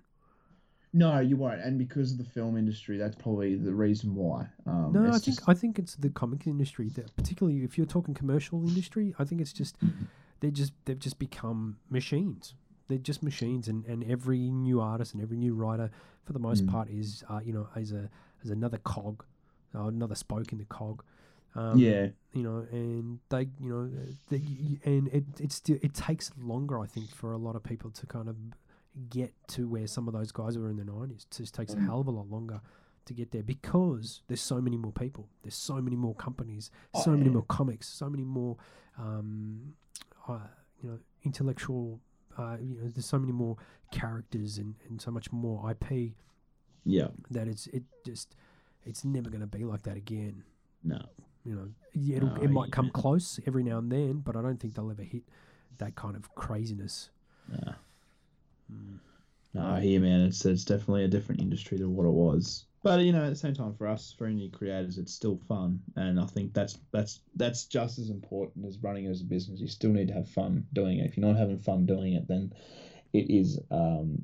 No, 0.93 1.19
you 1.19 1.37
won't. 1.37 1.61
And 1.61 1.77
because 1.79 2.11
of 2.11 2.17
the 2.17 2.25
film 2.25 2.57
industry, 2.57 2.97
that's 2.97 3.15
probably 3.15 3.55
the 3.55 3.73
reason 3.73 4.13
why. 4.13 4.47
Um, 4.65 4.91
No, 4.91 5.07
I 5.07 5.11
think 5.11 5.23
just- 5.23 5.47
I 5.49 5.53
think 5.53 5.79
it's 5.79 5.95
the 5.95 6.09
comic 6.09 6.47
industry 6.47 6.89
that, 6.89 7.15
particularly 7.15 7.63
if 7.63 7.77
you're 7.77 7.87
talking 7.87 8.13
commercial 8.13 8.61
industry, 8.67 9.15
I 9.17 9.23
think 9.23 9.39
it's 9.39 9.53
just 9.53 9.79
Mhm. 9.79 10.07
they're 10.41 10.51
just 10.51 10.73
they've 10.85 10.99
just 10.99 11.17
become 11.17 11.77
machines. 11.89 12.55
They're 12.89 12.97
just 12.97 13.23
machines, 13.23 13.69
and, 13.69 13.85
and 13.85 14.03
every 14.03 14.51
new 14.51 14.81
artist 14.81 15.13
and 15.13 15.23
every 15.23 15.37
new 15.37 15.53
writer, 15.53 15.89
for 16.25 16.33
the 16.33 16.39
most 16.39 16.65
Mm. 16.65 16.71
part, 16.71 16.89
is 16.89 17.23
uh, 17.29 17.39
you 17.41 17.53
know 17.53 17.69
as 17.73 17.93
a 17.93 18.09
as 18.43 18.49
another 18.49 18.79
cog, 18.79 19.23
uh, 19.73 19.85
another 19.85 20.15
spoke 20.15 20.51
in 20.51 20.57
the 20.57 20.65
cog. 20.65 21.03
Um, 21.53 21.77
yeah, 21.79 22.07
you 22.33 22.43
know, 22.43 22.65
and 22.71 23.19
they, 23.29 23.49
you 23.59 23.69
know, 23.69 23.89
they, 24.29 24.41
and 24.85 25.07
it 25.09 25.25
it 25.39 25.51
still 25.51 25.77
it 25.81 25.93
takes 25.93 26.31
longer, 26.41 26.79
I 26.79 26.85
think, 26.85 27.09
for 27.09 27.33
a 27.33 27.37
lot 27.37 27.55
of 27.55 27.63
people 27.63 27.91
to 27.91 28.05
kind 28.05 28.29
of 28.29 28.37
get 29.09 29.33
to 29.49 29.67
where 29.67 29.87
some 29.87 30.07
of 30.07 30.13
those 30.13 30.31
guys 30.31 30.57
were 30.57 30.69
in 30.69 30.77
the 30.77 30.85
nineties. 30.85 31.25
It 31.29 31.35
just 31.35 31.53
takes 31.53 31.73
a 31.73 31.77
Mm. 31.77 31.85
hell 31.85 31.99
of 32.01 32.07
a 32.07 32.11
lot 32.11 32.29
longer 32.29 32.61
to 33.05 33.13
get 33.13 33.31
there 33.31 33.43
because 33.43 34.21
there's 34.27 34.41
so 34.41 34.61
many 34.61 34.77
more 34.77 34.91
people, 34.93 35.27
there's 35.43 35.55
so 35.55 35.81
many 35.81 35.95
more 35.95 36.13
companies, 36.15 36.71
Oh, 36.93 37.01
so 37.01 37.11
many 37.11 37.25
yeah. 37.25 37.31
more 37.31 37.43
comics, 37.43 37.87
so 37.89 38.09
many 38.09 38.23
more, 38.23 38.57
um, 38.97 39.73
uh, 40.27 40.39
you 40.81 40.89
know, 40.89 40.99
intellectual. 41.23 41.99
Uh, 42.37 42.55
you 42.61 42.75
know, 42.77 42.87
there's 42.87 43.05
so 43.05 43.19
many 43.19 43.33
more 43.33 43.57
characters 43.91 44.57
and, 44.57 44.75
and 44.87 45.01
so 45.01 45.11
much 45.11 45.31
more 45.33 45.69
IP 45.71 46.13
yeah, 46.85 47.07
that 47.29 47.47
it's 47.49 47.67
it 47.67 47.83
just 48.05 48.35
it's 48.85 49.03
never 49.03 49.29
going 49.29 49.41
to 49.41 49.47
be 49.57 49.65
like 49.65 49.81
that 49.83 49.97
again. 49.97 50.43
no, 50.83 50.99
You 51.43 51.55
know, 51.55 52.15
it'll, 52.15 52.35
it 52.41 52.49
might 52.49 52.71
come 52.71 52.85
yeah. 52.85 53.01
close 53.01 53.39
every 53.47 53.63
now 53.63 53.79
and 53.79 53.91
then, 53.91 54.19
but 54.19 54.35
I 54.35 54.41
don't 54.41 54.59
think 54.59 54.75
they'll 54.75 54.91
ever 54.91 55.03
hit 55.03 55.23
that 55.79 55.95
kind 55.95 56.15
of 56.15 56.33
craziness. 56.35 57.09
no. 57.49 57.73
Mm. 58.71 58.99
No, 59.53 59.65
I 59.65 59.81
hear, 59.81 59.99
man. 59.99 60.21
It's 60.21 60.45
it's 60.45 60.63
definitely 60.63 61.03
a 61.03 61.09
different 61.09 61.41
industry 61.41 61.77
than 61.77 61.95
what 61.95 62.05
it 62.05 62.11
was. 62.11 62.65
But 62.83 63.01
you 63.01 63.11
know, 63.11 63.23
at 63.23 63.29
the 63.29 63.35
same 63.35 63.53
time, 63.53 63.73
for 63.75 63.87
us, 63.87 64.15
for 64.17 64.27
indie 64.27 64.51
creators, 64.51 64.97
it's 64.97 65.13
still 65.13 65.39
fun, 65.47 65.81
and 65.95 66.19
I 66.19 66.25
think 66.25 66.53
that's 66.53 66.79
that's 66.91 67.19
that's 67.35 67.65
just 67.65 67.99
as 67.99 68.09
important 68.09 68.65
as 68.65 68.77
running 68.81 69.05
it 69.05 69.09
as 69.09 69.21
a 69.21 69.25
business. 69.25 69.59
You 69.59 69.67
still 69.67 69.91
need 69.91 70.07
to 70.07 70.13
have 70.13 70.29
fun 70.29 70.65
doing 70.73 70.99
it. 70.99 71.05
If 71.05 71.17
you're 71.17 71.27
not 71.27 71.37
having 71.37 71.59
fun 71.59 71.85
doing 71.85 72.13
it, 72.13 72.27
then 72.27 72.53
it 73.13 73.29
is 73.29 73.59
um, 73.69 74.23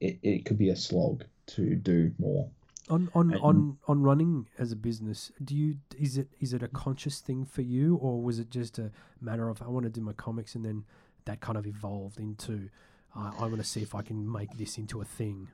it, 0.00 0.18
it 0.22 0.44
could 0.44 0.58
be 0.58 0.70
a 0.70 0.76
slog 0.76 1.24
to 1.46 1.76
do 1.76 2.12
more. 2.18 2.50
On 2.88 3.10
on, 3.14 3.32
And- 3.32 3.40
on 3.42 3.78
on 3.88 4.02
running 4.02 4.48
as 4.58 4.70
a 4.70 4.76
business, 4.76 5.32
do 5.42 5.56
you 5.56 5.78
is 5.98 6.16
it 6.16 6.28
is 6.38 6.52
it 6.52 6.62
a 6.62 6.68
conscious 6.68 7.20
thing 7.20 7.44
for 7.44 7.62
you, 7.62 7.96
or 7.96 8.22
was 8.22 8.38
it 8.38 8.48
just 8.50 8.78
a 8.78 8.92
matter 9.20 9.48
of 9.48 9.60
I 9.60 9.68
want 9.68 9.84
to 9.84 9.90
do 9.90 10.00
my 10.00 10.12
comics 10.12 10.54
and 10.54 10.64
then 10.64 10.84
that 11.24 11.40
kind 11.40 11.58
of 11.58 11.66
evolved 11.66 12.20
into 12.20 12.68
uh, 13.16 13.32
I 13.38 13.42
want 13.46 13.56
to 13.58 13.64
see 13.64 13.82
if 13.82 13.94
I 13.94 14.02
can 14.02 14.30
make 14.30 14.56
this 14.56 14.78
into 14.78 15.00
a 15.00 15.04
thing. 15.04 15.48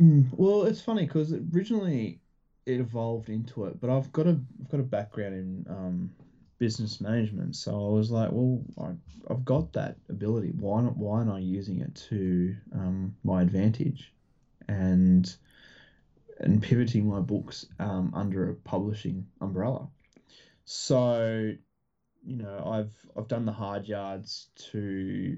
Mm, 0.00 0.28
well, 0.32 0.62
it's 0.64 0.80
funny 0.80 1.04
because 1.04 1.34
originally 1.54 2.20
it 2.64 2.80
evolved 2.80 3.28
into 3.28 3.64
it, 3.66 3.80
but 3.80 3.90
I've 3.90 4.10
got 4.12 4.26
a 4.26 4.40
I've 4.60 4.68
got 4.70 4.80
a 4.80 4.84
background 4.84 5.34
in 5.34 5.66
um, 5.68 6.10
business 6.58 7.00
management, 7.02 7.56
so 7.56 7.72
I 7.74 7.90
was 7.90 8.10
like, 8.10 8.30
well, 8.32 8.62
I, 8.80 8.92
I've 9.30 9.44
got 9.44 9.72
that 9.74 9.96
ability. 10.08 10.52
Why 10.58 10.80
not? 10.80 10.96
Why 10.96 11.20
am 11.20 11.30
I 11.30 11.40
using 11.40 11.80
it 11.80 11.94
to 12.08 12.56
um, 12.72 13.14
my 13.24 13.42
advantage? 13.42 14.12
And 14.68 15.34
and 16.40 16.62
pivoting 16.62 17.06
my 17.06 17.20
books 17.20 17.66
um, 17.78 18.12
under 18.14 18.50
a 18.50 18.54
publishing 18.54 19.26
umbrella. 19.40 19.88
So, 20.64 21.52
you 22.24 22.36
know, 22.36 22.62
I've 22.66 22.94
I've 23.16 23.28
done 23.28 23.46
the 23.46 23.52
hard 23.52 23.86
yards 23.86 24.48
to 24.70 25.36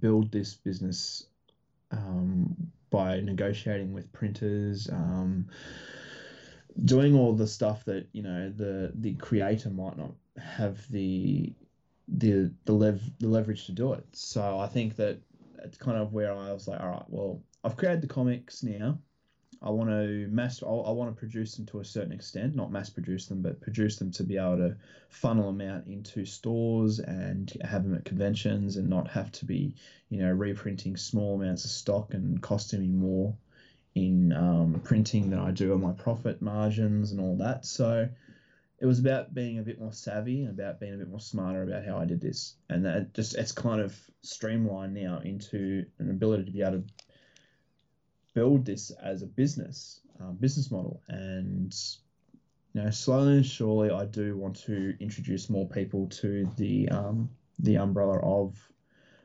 build 0.00 0.32
this 0.32 0.54
business 0.54 1.26
um, 1.90 2.56
by 2.90 3.20
negotiating 3.20 3.92
with 3.92 4.12
printers, 4.12 4.88
um, 4.88 5.46
doing 6.84 7.14
all 7.14 7.34
the 7.34 7.46
stuff 7.46 7.84
that 7.84 8.08
you 8.12 8.22
know 8.22 8.50
the 8.50 8.92
the 8.94 9.14
creator 9.14 9.70
might 9.70 9.96
not 9.96 10.12
have 10.38 10.88
the 10.90 11.52
the 12.08 12.50
the 12.64 12.72
lev 12.72 13.00
the 13.18 13.28
leverage 13.28 13.66
to 13.66 13.72
do 13.72 13.92
it. 13.92 14.06
So 14.12 14.58
I 14.58 14.66
think 14.66 14.96
that 14.96 15.18
it's 15.62 15.78
kind 15.78 15.98
of 15.98 16.12
where 16.12 16.32
I 16.32 16.52
was 16.52 16.68
like, 16.68 16.80
all 16.80 16.88
right, 16.88 17.04
well, 17.08 17.42
I've 17.62 17.76
created 17.76 18.02
the 18.02 18.06
comics 18.06 18.62
now. 18.62 18.98
I 19.64 19.70
want 19.70 19.88
to 19.88 20.28
mass. 20.30 20.62
I 20.62 20.66
want 20.66 21.14
to 21.14 21.18
produce 21.18 21.54
them 21.56 21.64
to 21.66 21.80
a 21.80 21.84
certain 21.84 22.12
extent, 22.12 22.54
not 22.54 22.70
mass 22.70 22.90
produce 22.90 23.26
them, 23.26 23.40
but 23.40 23.62
produce 23.62 23.96
them 23.96 24.10
to 24.12 24.22
be 24.22 24.36
able 24.36 24.58
to 24.58 24.76
funnel 25.08 25.50
them 25.50 25.66
out 25.66 25.86
into 25.86 26.26
stores 26.26 26.98
and 26.98 27.50
have 27.64 27.82
them 27.82 27.94
at 27.94 28.04
conventions 28.04 28.76
and 28.76 28.90
not 28.90 29.08
have 29.08 29.32
to 29.32 29.46
be, 29.46 29.74
you 30.10 30.20
know, 30.20 30.30
reprinting 30.30 30.98
small 30.98 31.40
amounts 31.40 31.64
of 31.64 31.70
stock 31.70 32.12
and 32.12 32.42
costing 32.42 32.80
me 32.80 32.88
more 32.88 33.34
in 33.94 34.34
um, 34.34 34.82
printing 34.84 35.30
than 35.30 35.38
I 35.38 35.50
do 35.50 35.72
on 35.72 35.80
my 35.80 35.92
profit 35.92 36.42
margins 36.42 37.12
and 37.12 37.20
all 37.20 37.36
that. 37.38 37.64
So 37.64 38.06
it 38.78 38.86
was 38.86 38.98
about 38.98 39.32
being 39.32 39.58
a 39.58 39.62
bit 39.62 39.80
more 39.80 39.94
savvy 39.94 40.42
and 40.42 40.50
about 40.50 40.78
being 40.78 40.92
a 40.92 40.98
bit 40.98 41.08
more 41.08 41.20
smarter 41.20 41.62
about 41.62 41.86
how 41.86 41.96
I 41.96 42.04
did 42.04 42.20
this, 42.20 42.56
and 42.68 42.84
that 42.84 43.14
just 43.14 43.34
it's 43.34 43.52
kind 43.52 43.80
of 43.80 43.98
streamlined 44.20 44.92
now 44.92 45.20
into 45.24 45.86
an 45.98 46.10
ability 46.10 46.44
to 46.44 46.50
be 46.50 46.60
able 46.60 46.82
to 46.82 46.84
build 48.34 48.64
this 48.64 48.90
as 49.02 49.22
a 49.22 49.26
business 49.26 50.00
um, 50.20 50.36
business 50.36 50.70
model. 50.70 51.02
And 51.08 51.74
you 52.72 52.82
know 52.82 52.90
slowly 52.90 53.36
and 53.36 53.46
surely 53.46 53.90
I 53.90 54.04
do 54.04 54.36
want 54.36 54.56
to 54.64 54.94
introduce 55.00 55.48
more 55.48 55.68
people 55.68 56.08
to 56.08 56.50
the 56.56 56.88
um, 56.88 57.30
the 57.58 57.76
umbrella 57.76 58.18
of 58.18 58.56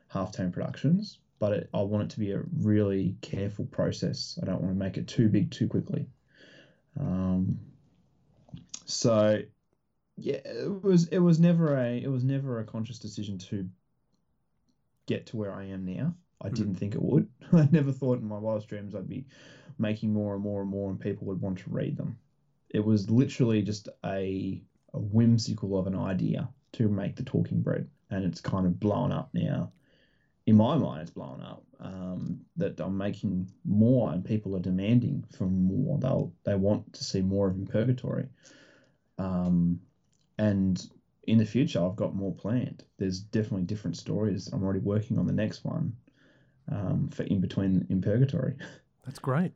Half 0.08 0.32
Halftone 0.32 0.52
Productions. 0.52 1.18
But 1.38 1.52
it, 1.52 1.70
I 1.72 1.80
want 1.80 2.04
it 2.04 2.10
to 2.10 2.18
be 2.18 2.32
a 2.32 2.42
really 2.58 3.16
careful 3.22 3.64
process. 3.64 4.38
I 4.42 4.46
don't 4.46 4.60
want 4.60 4.74
to 4.74 4.78
make 4.78 4.98
it 4.98 5.08
too 5.08 5.28
big 5.28 5.50
too 5.50 5.68
quickly. 5.68 6.06
Um, 6.98 7.58
so 8.84 9.40
yeah 10.16 10.40
it 10.44 10.82
was 10.82 11.08
it 11.08 11.18
was 11.18 11.40
never 11.40 11.76
a 11.76 12.02
it 12.02 12.08
was 12.08 12.24
never 12.24 12.60
a 12.60 12.64
conscious 12.64 12.98
decision 12.98 13.38
to 13.38 13.68
get 15.06 15.26
to 15.26 15.36
where 15.36 15.54
I 15.54 15.64
am 15.66 15.84
now 15.84 16.14
I 16.40 16.48
Hmm. 16.50 16.56
didn't 16.56 16.74
think 16.74 16.94
it 16.94 17.02
would. 17.02 17.28
I 17.52 17.68
never 17.70 17.92
thought 17.92 18.18
in 18.20 18.26
my 18.26 18.38
wildest 18.38 18.68
dreams 18.68 18.94
I'd 18.94 19.08
be 19.08 19.26
making 19.78 20.12
more 20.12 20.34
and 20.34 20.42
more 20.42 20.60
and 20.62 20.70
more, 20.70 20.90
and 20.90 21.00
people 21.00 21.26
would 21.28 21.40
want 21.40 21.58
to 21.58 21.70
read 21.70 21.96
them. 21.96 22.18
It 22.70 22.80
was 22.80 23.10
literally 23.10 23.62
just 23.62 23.88
a, 24.04 24.62
a 24.94 25.00
whimsical 25.00 25.76
of 25.78 25.86
an 25.86 25.96
idea 25.96 26.50
to 26.72 26.88
make 26.88 27.16
the 27.16 27.22
talking 27.24 27.62
bread, 27.62 27.88
and 28.10 28.24
it's 28.24 28.40
kind 28.40 28.66
of 28.66 28.80
blown 28.80 29.12
up 29.12 29.30
now 29.34 29.72
in 30.46 30.56
my 30.56 30.76
mind, 30.76 31.02
it's 31.02 31.10
blown 31.10 31.40
up. 31.40 31.64
Um, 31.78 32.44
that 32.56 32.80
I'm 32.80 32.96
making 32.96 33.50
more, 33.64 34.12
and 34.12 34.24
people 34.24 34.56
are 34.56 34.60
demanding 34.60 35.22
for 35.24 35.46
more. 35.46 35.98
They'll 35.98 36.34
they 36.44 36.54
want 36.54 36.92
to 36.94 37.04
see 37.04 37.22
more 37.22 37.48
of 37.48 37.56
in 37.56 37.66
Purgatory. 37.66 38.28
Um, 39.18 39.80
and 40.38 40.86
in 41.24 41.38
the 41.38 41.44
future, 41.44 41.80
I've 41.84 41.96
got 41.96 42.14
more 42.14 42.34
planned. 42.34 42.84
There's 42.98 43.20
definitely 43.20 43.64
different 43.64 43.96
stories. 43.96 44.48
I'm 44.48 44.62
already 44.62 44.80
working 44.80 45.18
on 45.18 45.26
the 45.26 45.32
next 45.32 45.64
one 45.64 45.96
um, 46.70 47.08
for 47.12 47.24
in 47.24 47.40
between 47.40 47.86
in 47.90 48.00
Purgatory. 48.00 48.54
That's 49.04 49.18
great. 49.18 49.52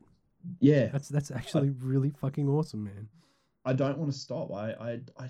yeah, 0.59 0.87
That's 0.87 1.09
that's 1.09 1.31
actually 1.31 1.69
really 1.69 2.11
fucking 2.11 2.47
awesome, 2.47 2.83
man. 2.83 3.07
I 3.65 3.73
don't 3.73 3.97
want 3.97 4.11
to 4.11 4.17
stop. 4.17 4.51
I 4.51 4.71
I 4.71 4.99
I, 5.17 5.29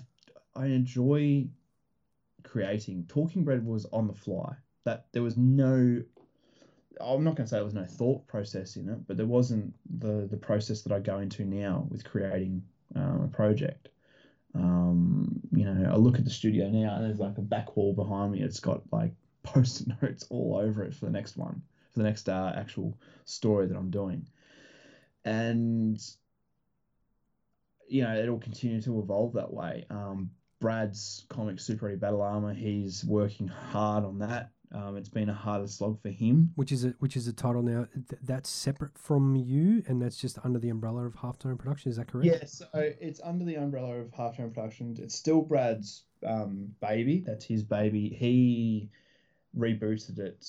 I 0.54 0.66
enjoy 0.66 1.46
creating. 2.42 3.04
Talking 3.08 3.44
Bread 3.44 3.64
was 3.64 3.86
on 3.92 4.06
the 4.06 4.14
fly. 4.14 4.54
That 4.84 5.06
there 5.12 5.22
was 5.22 5.36
no. 5.36 6.02
I'm 6.98 7.24
not 7.24 7.36
going 7.36 7.44
to 7.44 7.46
say 7.46 7.56
there 7.56 7.64
was 7.64 7.74
no 7.74 7.84
thought 7.84 8.26
process 8.26 8.76
in 8.76 8.88
it, 8.88 9.06
but 9.06 9.16
there 9.18 9.26
wasn't 9.26 9.74
the 9.98 10.26
the 10.30 10.36
process 10.36 10.82
that 10.82 10.92
I 10.92 11.00
go 11.00 11.18
into 11.18 11.44
now 11.44 11.86
with 11.90 12.04
creating 12.04 12.62
um, 12.94 13.22
a 13.24 13.28
project. 13.28 13.88
Um, 14.54 15.40
you 15.52 15.64
know, 15.66 15.90
I 15.92 15.96
look 15.96 16.16
at 16.18 16.24
the 16.24 16.30
studio 16.30 16.70
now, 16.70 16.96
and 16.96 17.04
there's 17.04 17.18
like 17.18 17.36
a 17.36 17.42
back 17.42 17.76
wall 17.76 17.92
behind 17.92 18.32
me. 18.32 18.40
It's 18.40 18.60
got 18.60 18.82
like 18.90 19.12
post-it 19.42 19.88
notes 20.02 20.26
all 20.30 20.56
over 20.56 20.82
it 20.84 20.94
for 20.94 21.04
the 21.06 21.12
next 21.12 21.36
one, 21.36 21.60
for 21.96 22.02
the 22.02 22.08
next 22.08 22.28
uh, 22.28 22.52
actual 22.54 22.98
story 23.24 23.66
that 23.66 23.76
I'm 23.76 23.90
doing, 23.90 24.26
and 25.24 25.98
you 27.88 28.02
know, 28.02 28.14
it'll 28.14 28.38
continue 28.38 28.82
to 28.82 29.00
evolve 29.00 29.32
that 29.32 29.50
way. 29.50 29.86
Um, 29.88 30.30
Brad's 30.60 31.24
comic 31.30 31.58
Super 31.58 31.90
8 31.90 32.00
Battle 32.00 32.20
Armor, 32.20 32.52
he's 32.52 33.02
working 33.04 33.48
hard 33.48 34.04
on 34.04 34.18
that. 34.18 34.50
Um, 34.74 34.96
it's 34.96 35.08
been 35.08 35.30
a 35.30 35.34
harder 35.34 35.68
slog 35.68 36.02
for 36.02 36.10
him. 36.10 36.50
Which 36.56 36.70
is 36.70 36.84
a 36.84 36.88
which 36.98 37.16
is 37.16 37.28
a 37.28 37.32
title 37.32 37.62
now 37.62 37.86
th- 37.94 38.20
that's 38.24 38.50
separate 38.50 38.98
from 38.98 39.36
you, 39.36 39.82
and 39.86 40.02
that's 40.02 40.18
just 40.18 40.38
under 40.44 40.58
the 40.58 40.68
umbrella 40.68 41.06
of 41.06 41.14
Halftone 41.14 41.58
Production. 41.58 41.90
Is 41.90 41.96
that 41.96 42.08
correct? 42.08 42.26
Yeah, 42.26 42.44
so 42.46 42.66
it's 42.74 43.20
under 43.24 43.44
the 43.44 43.54
umbrella 43.54 43.94
of 43.94 44.10
Halftone 44.10 44.52
Productions. 44.52 44.98
It's 44.98 45.14
still 45.14 45.40
Brad's 45.40 46.02
um, 46.26 46.74
baby. 46.82 47.22
That's 47.24 47.44
his 47.46 47.62
baby. 47.62 48.08
He 48.08 48.90
rebooted 49.56 50.18
it 50.18 50.44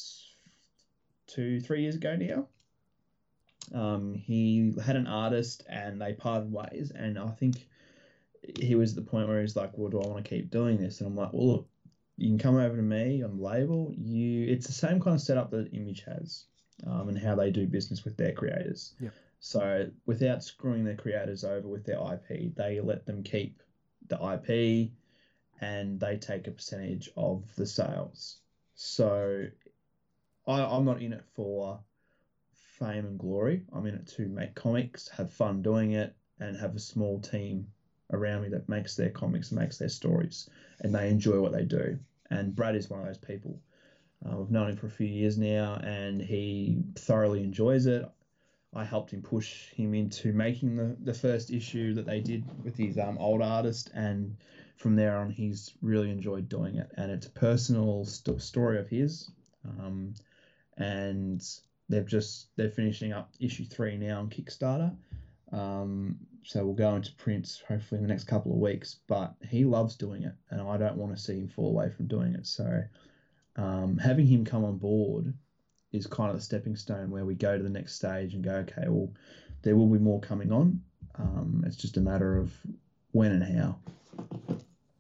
two, 1.28 1.60
three 1.60 1.82
years 1.82 1.96
ago 1.96 2.16
now. 2.16 2.48
Um, 3.74 4.14
he 4.14 4.74
had 4.84 4.96
an 4.96 5.08
artist 5.08 5.64
and 5.70 6.02
they 6.02 6.14
parted 6.14 6.52
ways, 6.52 6.92
and 6.96 7.20
I 7.20 7.30
think 7.32 7.68
he 8.60 8.76
was 8.76 8.92
at 8.98 9.04
the 9.04 9.10
point 9.10 9.28
where 9.28 9.42
he's 9.42 9.56
like, 9.56 9.78
"Well, 9.78 9.90
do 9.90 10.02
I 10.02 10.08
want 10.08 10.24
to 10.24 10.30
keep 10.30 10.50
doing 10.50 10.78
this?" 10.78 11.00
And 11.00 11.08
I'm 11.08 11.16
like, 11.16 11.34
"Well, 11.34 11.48
look, 11.48 11.70
you 12.18 12.30
can 12.30 12.40
come 12.40 12.56
over 12.56 12.76
to 12.76 12.82
me 12.82 13.22
on 13.24 13.38
the 13.38 13.44
label. 13.44 13.94
You, 13.96 14.48
it's 14.48 14.68
the 14.68 14.74
same 14.74 15.00
kind 15.00 15.16
of 15.16 15.22
setup 15.22 15.52
that 15.52 15.74
Image 15.74 16.04
has, 16.06 16.46
um, 16.86 17.10
and 17.10 17.18
how 17.18 17.36
they 17.36 17.52
do 17.52 17.68
business 17.68 18.06
with 18.06 18.18
their 18.18 18.32
creators. 18.32 18.96
Yep. 19.00 19.14
So 19.40 19.92
without 20.06 20.44
screwing 20.44 20.84
their 20.84 20.96
creators 20.96 21.44
over 21.44 21.68
with 21.68 21.86
their 21.86 22.00
IP, 22.00 22.56
they 22.56 22.80
let 22.80 23.06
them 23.06 23.22
keep 23.22 23.62
the 24.08 24.16
IP, 24.16 24.92
and 25.62 26.00
they 26.00 26.18
take 26.18 26.48
a 26.48 26.52
percentage 26.52 27.10
of 27.16 27.44
the 27.56 27.66
sales. 27.66 28.38
So 28.74 29.48
I, 30.48 30.64
I'm 30.64 30.86
not 30.86 31.02
in 31.02 31.14
it 31.14 31.24
for 31.36 31.80
fame 32.80 33.06
and 33.06 33.20
glory. 33.20 33.64
I'm 33.74 33.86
in 33.86 33.96
it 33.96 34.08
to 34.18 34.28
make 34.28 34.56
comics, 34.56 35.10
have 35.10 35.32
fun 35.32 35.62
doing 35.62 35.92
it, 35.92 36.16
and 36.40 36.56
have 36.56 36.76
a 36.76 36.80
small 36.80 37.20
team 37.20 37.68
around 38.14 38.44
me 38.44 38.50
that 38.50 38.70
makes 38.70 38.96
their 38.96 39.10
comics 39.10 39.52
makes 39.52 39.78
their 39.78 39.90
stories, 39.90 40.50
and 40.82 40.96
they 40.96 41.10
enjoy 41.10 41.42
what 41.42 41.52
they 41.52 41.66
do. 41.66 42.00
And 42.30 42.56
Brad 42.56 42.76
is 42.76 42.90
one 42.90 43.02
of 43.02 43.06
those 43.08 43.18
people. 43.18 43.60
Uh, 44.26 44.42
I've 44.42 44.52
known 44.52 44.70
him 44.70 44.76
for 44.78 44.88
a 44.88 44.92
few 44.92 45.08
years 45.08 45.38
now, 45.38 45.80
and 45.84 46.22
he 46.22 46.82
thoroughly 46.96 47.44
enjoys 47.44 47.86
it. 47.86 48.06
I 48.74 48.84
helped 48.84 49.12
him 49.12 49.22
push 49.22 49.70
him 49.72 49.94
into 49.94 50.34
making 50.34 50.76
the, 50.76 50.96
the 51.00 51.14
first 51.14 51.52
issue 51.52 51.94
that 51.96 52.06
they 52.06 52.20
did 52.20 52.46
with 52.64 52.78
his 52.78 52.98
um, 52.98 53.18
old 53.18 53.42
artist, 53.42 53.90
and 53.94 54.36
from 54.78 54.96
there 54.96 55.18
on, 55.18 55.30
he's 55.30 55.74
really 55.82 56.12
enjoyed 56.12 56.48
doing 56.48 56.76
it. 56.76 56.92
And 56.96 57.12
it's 57.12 57.28
a 57.28 57.32
personal 57.32 58.06
st- 58.06 58.42
story 58.42 58.80
of 58.80 58.88
his, 58.88 59.32
um, 59.66 60.14
and 60.78 61.44
they've 61.90 62.06
just 62.06 62.56
they're 62.56 62.70
finishing 62.70 63.14
up 63.14 63.32
issue 63.40 63.66
three 63.66 63.98
now 63.98 64.20
on 64.20 64.30
Kickstarter. 64.30 64.96
Um, 65.52 66.18
so 66.44 66.64
we'll 66.64 66.74
go 66.74 66.96
into 66.96 67.14
prints 67.16 67.62
hopefully 67.68 68.00
in 68.00 68.08
the 68.08 68.14
next 68.14 68.26
couple 68.26 68.52
of 68.52 68.60
weeks. 68.60 68.98
But 69.08 69.34
he 69.50 69.66
loves 69.66 69.96
doing 69.96 70.24
it, 70.24 70.34
and 70.50 70.62
I 70.62 70.78
don't 70.78 70.98
want 70.98 71.16
to 71.16 71.22
see 71.22 71.40
him 71.40 71.48
fall 71.48 71.70
away 71.70 71.90
from 71.90 72.08
doing 72.08 72.34
it. 72.34 72.48
So 72.48 72.84
um, 73.56 73.98
having 73.98 74.28
him 74.28 74.46
come 74.46 74.64
on 74.64 74.78
board 74.78 75.34
is 75.92 76.08
kind 76.08 76.30
of 76.30 76.36
the 76.36 76.42
stepping 76.42 76.76
stone 76.76 77.10
where 77.10 77.26
we 77.26 77.36
go 77.36 77.58
to 77.58 77.64
the 77.64 77.70
next 77.70 77.96
stage 77.96 78.34
and 78.34 78.44
go, 78.44 78.56
okay, 78.56 78.86
well, 78.88 79.12
there 79.64 79.76
will 79.76 79.88
be 79.88 80.00
more 80.00 80.20
coming 80.20 80.52
on. 80.52 80.82
Um, 81.16 81.64
it's 81.66 81.78
just 81.78 81.98
a 81.98 82.02
matter 82.02 82.38
of 82.38 82.54
when 83.12 83.32
and 83.32 83.44
how. 83.44 83.80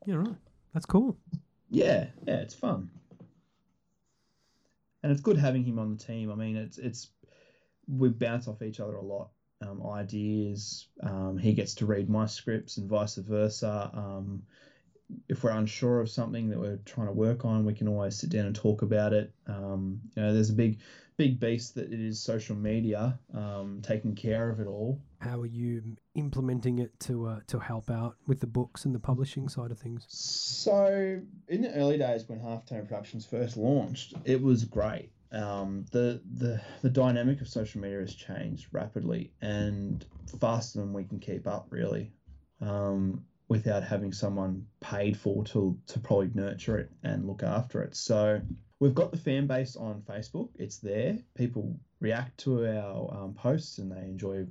Yeah, 0.05 0.15
right. 0.15 0.36
That's 0.73 0.86
cool. 0.86 1.17
Yeah, 1.69 2.07
yeah, 2.25 2.38
it's 2.38 2.55
fun, 2.55 2.89
and 5.03 5.11
it's 5.11 5.21
good 5.21 5.37
having 5.37 5.63
him 5.63 5.79
on 5.79 5.91
the 5.91 6.03
team. 6.03 6.31
I 6.31 6.35
mean, 6.35 6.55
it's 6.55 6.77
it's 6.77 7.09
we 7.87 8.09
bounce 8.09 8.47
off 8.47 8.61
each 8.61 8.79
other 8.79 8.95
a 8.95 9.05
lot. 9.05 9.29
Um, 9.61 9.81
ideas. 9.87 10.87
Um, 11.01 11.37
he 11.37 11.53
gets 11.53 11.73
to 11.75 11.87
read 11.87 12.09
my 12.09 12.27
scripts 12.27 12.77
and 12.77 12.87
vice 12.87 13.15
versa. 13.15 13.89
Um, 13.93 14.43
if 15.29 15.43
we're 15.43 15.51
unsure 15.51 15.99
of 15.99 16.09
something 16.09 16.49
that 16.49 16.59
we're 16.59 16.79
trying 16.85 17.07
to 17.07 17.13
work 17.13 17.45
on, 17.45 17.65
we 17.65 17.73
can 17.73 17.87
always 17.87 18.15
sit 18.15 18.29
down 18.29 18.45
and 18.45 18.55
talk 18.55 18.81
about 18.81 19.13
it. 19.13 19.31
Um, 19.47 20.01
you 20.15 20.21
know, 20.21 20.33
there's 20.33 20.49
a 20.49 20.53
big, 20.53 20.79
big 21.18 21.39
beast 21.39 21.76
that 21.76 21.91
it 21.91 21.99
is 21.99 22.22
social 22.22 22.55
media, 22.55 23.20
um, 23.34 23.82
taking 23.84 24.15
care 24.15 24.49
of 24.49 24.59
it 24.59 24.68
all. 24.68 25.01
How 25.20 25.41
are 25.41 25.47
you 25.47 25.82
implementing 26.13 26.80
it 26.80 26.97
to 27.01 27.28
uh, 27.28 27.39
to 27.47 27.59
help 27.59 27.89
out 27.89 28.15
with 28.28 28.39
the 28.39 28.47
books 28.47 28.86
and 28.86 28.93
the 28.93 28.99
publishing 28.99 29.49
side 29.49 29.72
of 29.72 29.80
things? 29.80 30.05
So 30.09 31.20
in 31.47 31.61
the 31.61 31.74
early 31.74 31.97
days 31.97 32.30
when 32.30 32.39
Halftone 32.39 32.88
Productions 32.88 33.26
first 33.26 33.57
launched, 33.57 34.13
it 34.26 34.41
was 34.41 34.63
great. 34.63 35.11
Um, 35.32 35.86
the 35.91 36.22
the 36.36 36.61
the 36.84 36.89
dynamic 36.89 37.41
of 37.41 37.49
social 37.49 37.82
media 37.82 37.99
has 37.99 38.13
changed 38.13 38.68
rapidly 38.72 39.34
and 39.41 40.05
faster 40.39 40.80
than 40.80 40.93
we 40.93 41.03
can 41.03 41.20
keep 41.20 41.47
up, 41.47 41.68
really. 41.72 42.11
Um, 42.61 43.26
without 43.49 43.84
having 43.84 44.11
someone 44.11 44.65
paid 44.82 45.18
for 45.18 45.43
to 45.45 45.78
to 45.88 45.99
probably 45.99 46.30
nurture 46.34 46.78
it 46.78 46.91
and 47.03 47.26
look 47.26 47.43
after 47.43 47.82
it. 47.82 47.95
So 47.95 48.41
we've 48.80 48.95
got 48.95 49.11
the 49.11 49.17
fan 49.17 49.47
base 49.47 49.75
on 49.75 50.01
Facebook. 50.01 50.49
It's 50.55 50.78
there. 50.78 51.17
People 51.36 51.80
react 51.99 52.38
to 52.39 52.65
our 52.67 53.13
um, 53.13 53.34
posts 53.34 53.80
and 53.80 53.91
they 53.91 54.01
enjoy, 54.01 54.45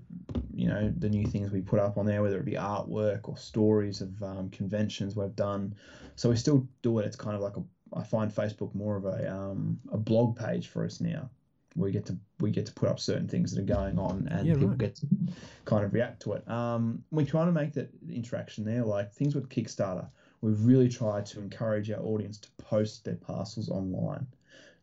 you 0.53 0.69
know, 0.69 0.93
the 0.99 1.09
new 1.09 1.27
things 1.27 1.53
we 1.53 1.61
put 1.61 1.79
up 1.79 1.97
on 1.97 2.07
there, 2.07 2.23
whether 2.23 2.39
it 2.39 2.45
be 2.45 2.53
artwork 2.53 3.29
or 3.29 3.37
stories 3.37 4.01
of 4.01 4.21
um, 4.23 4.51
conventions 4.51 5.15
we've 5.15 5.37
done. 5.37 5.75
So 6.17 6.29
we 6.31 6.37
still 6.37 6.67
do 6.83 6.99
it. 6.99 7.07
It's 7.07 7.17
kind 7.17 7.37
of 7.37 7.43
like 7.43 7.57
a 7.57 7.63
I 7.95 8.03
find 8.03 8.33
Facebook 8.33 8.75
more 8.75 8.97
of 8.97 9.05
a 9.05 9.33
um, 9.33 9.79
a 9.93 9.97
blog 9.97 10.37
page 10.37 10.67
for 10.69 10.85
us 10.85 11.01
now. 11.01 11.31
We 11.77 11.93
get 11.93 12.07
to 12.07 12.19
we 12.41 12.51
get 12.51 12.67
to 12.67 12.73
put 12.73 12.89
up 12.89 12.99
certain 12.99 13.29
things 13.29 13.53
that 13.53 13.61
are 13.61 13.75
going 13.75 13.99
on, 13.99 14.27
and 14.31 14.47
Yeah, 14.47 14.55
people 14.55 14.69
right. 14.71 14.79
get 14.79 14.97
to 14.97 15.07
kind 15.67 15.85
of 15.85 15.95
react 15.95 16.23
to 16.23 16.33
it. 16.33 16.49
Um, 16.51 17.05
we're 17.13 17.27
trying 17.27 17.47
to 17.47 17.53
make 17.53 17.75
that 17.75 17.91
interaction 18.11 18.65
there, 18.65 18.83
like 18.85 19.13
things 19.13 19.35
with 19.37 19.49
Kickstarter. 19.49 20.09
We've 20.47 20.65
really 20.65 20.89
tried 20.89 21.27
to 21.27 21.41
encourage 21.41 21.91
our 21.91 22.01
audience 22.01 22.39
to 22.39 22.49
post 22.59 23.05
their 23.05 23.17
parcels 23.17 23.69
online, 23.69 24.29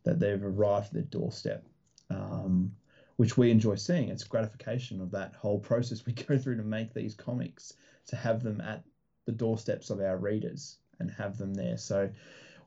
that 0.04 0.20
they've 0.20 0.44
arrived 0.44 0.88
at 0.88 0.94
their 0.94 1.04
doorstep, 1.04 1.64
um, 2.10 2.76
which 3.16 3.38
we 3.38 3.50
enjoy 3.50 3.76
seeing. 3.76 4.10
It's 4.10 4.26
gratification 4.26 5.00
of 5.00 5.12
that 5.12 5.36
whole 5.36 5.60
process 5.60 6.06
we 6.06 6.12
go 6.28 6.38
through 6.38 6.58
to 6.58 6.64
make 6.64 6.94
these 6.94 7.16
comics, 7.16 7.76
to 8.08 8.18
have 8.18 8.44
them 8.44 8.60
at 8.60 8.84
the 9.26 9.32
doorsteps 9.32 9.90
of 9.90 10.02
our 10.02 10.18
readers 10.18 10.80
and 11.00 11.10
have 11.12 11.38
them 11.38 11.54
there. 11.54 11.78
So 11.78 12.10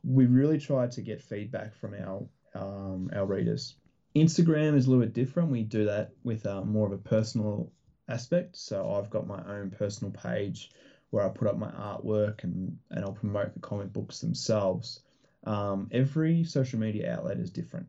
we 0.02 0.24
really 0.24 0.58
try 0.58 0.86
to 0.86 1.02
get 1.02 1.20
feedback 1.20 1.74
from 1.74 1.92
our 1.92 2.26
um, 2.54 3.10
our 3.12 3.26
readers. 3.26 3.74
Instagram 4.14 4.74
is 4.74 4.86
a 4.86 4.90
little 4.90 5.04
bit 5.04 5.12
different. 5.12 5.50
We 5.50 5.64
do 5.64 5.84
that 5.84 6.12
with 6.24 6.46
uh, 6.46 6.64
more 6.64 6.86
of 6.86 6.92
a 6.94 6.96
personal 6.96 7.70
aspect. 8.08 8.56
So 8.56 8.94
I've 8.94 9.10
got 9.10 9.26
my 9.26 9.42
own 9.46 9.68
personal 9.68 10.12
page 10.12 10.70
where 11.10 11.24
I 11.24 11.28
put 11.28 11.48
up 11.48 11.56
my 11.56 11.70
artwork 11.70 12.44
and, 12.44 12.76
and 12.90 13.04
I'll 13.04 13.12
promote 13.12 13.54
the 13.54 13.60
comic 13.60 13.92
books 13.92 14.20
themselves. 14.20 15.00
Um, 15.44 15.88
every 15.92 16.44
social 16.44 16.78
media 16.78 17.14
outlet 17.14 17.38
is 17.38 17.50
different. 17.50 17.86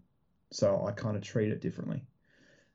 So 0.51 0.85
I 0.85 0.91
kind 0.91 1.17
of 1.17 1.23
treat 1.23 1.51
it 1.51 1.61
differently. 1.61 2.03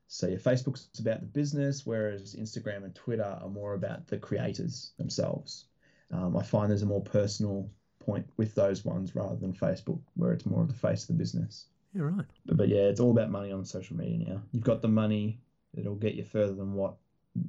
So 0.07 0.27
your 0.27 0.39
Facebook's 0.39 0.87
about 0.99 1.21
the 1.21 1.25
business, 1.25 1.85
whereas 1.85 2.35
Instagram 2.35 2.83
and 2.83 2.93
Twitter 2.93 3.37
are 3.41 3.49
more 3.49 3.73
about 3.73 4.07
the 4.07 4.17
creators 4.17 4.91
themselves. 4.97 5.65
Um, 6.11 6.37
I 6.37 6.43
find 6.43 6.69
there's 6.69 6.83
a 6.83 6.85
more 6.85 7.01
personal 7.01 7.67
point 7.99 8.25
with 8.37 8.53
those 8.53 8.85
ones 8.85 9.15
rather 9.15 9.37
than 9.37 9.53
Facebook, 9.53 10.01
where 10.15 10.33
it's 10.33 10.45
more 10.45 10.61
of 10.61 10.67
the 10.67 10.73
face 10.73 11.03
of 11.03 11.07
the 11.07 11.13
business. 11.13 11.65
Yeah, 11.95 12.03
right. 12.03 12.25
But, 12.45 12.57
but 12.57 12.69
yeah, 12.69 12.81
it's 12.81 12.99
all 12.99 13.11
about 13.11 13.31
money 13.31 13.51
on 13.51 13.65
social 13.65 13.95
media 13.95 14.27
now. 14.27 14.41
You've 14.51 14.63
got 14.63 14.81
the 14.81 14.87
money, 14.87 15.39
it'll 15.73 15.95
get 15.95 16.15
you 16.15 16.23
further 16.23 16.53
than 16.53 16.73
what 16.73 16.95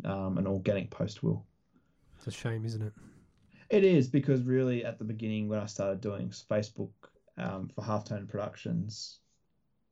um, 0.04 0.38
an 0.38 0.46
organic 0.46 0.90
post 0.90 1.22
will. 1.22 1.44
It's 2.26 2.34
a 2.34 2.40
shame, 2.40 2.64
isn't 2.64 2.80
it? 2.80 2.92
It 3.68 3.84
is 3.84 4.08
because 4.08 4.40
really 4.44 4.82
at 4.82 4.98
the 4.98 5.04
beginning 5.04 5.46
when 5.46 5.58
I 5.58 5.66
started 5.66 6.00
doing 6.00 6.30
Facebook 6.30 6.92
um, 7.36 7.68
for 7.68 7.82
Halftone 7.84 8.26
Productions, 8.26 9.18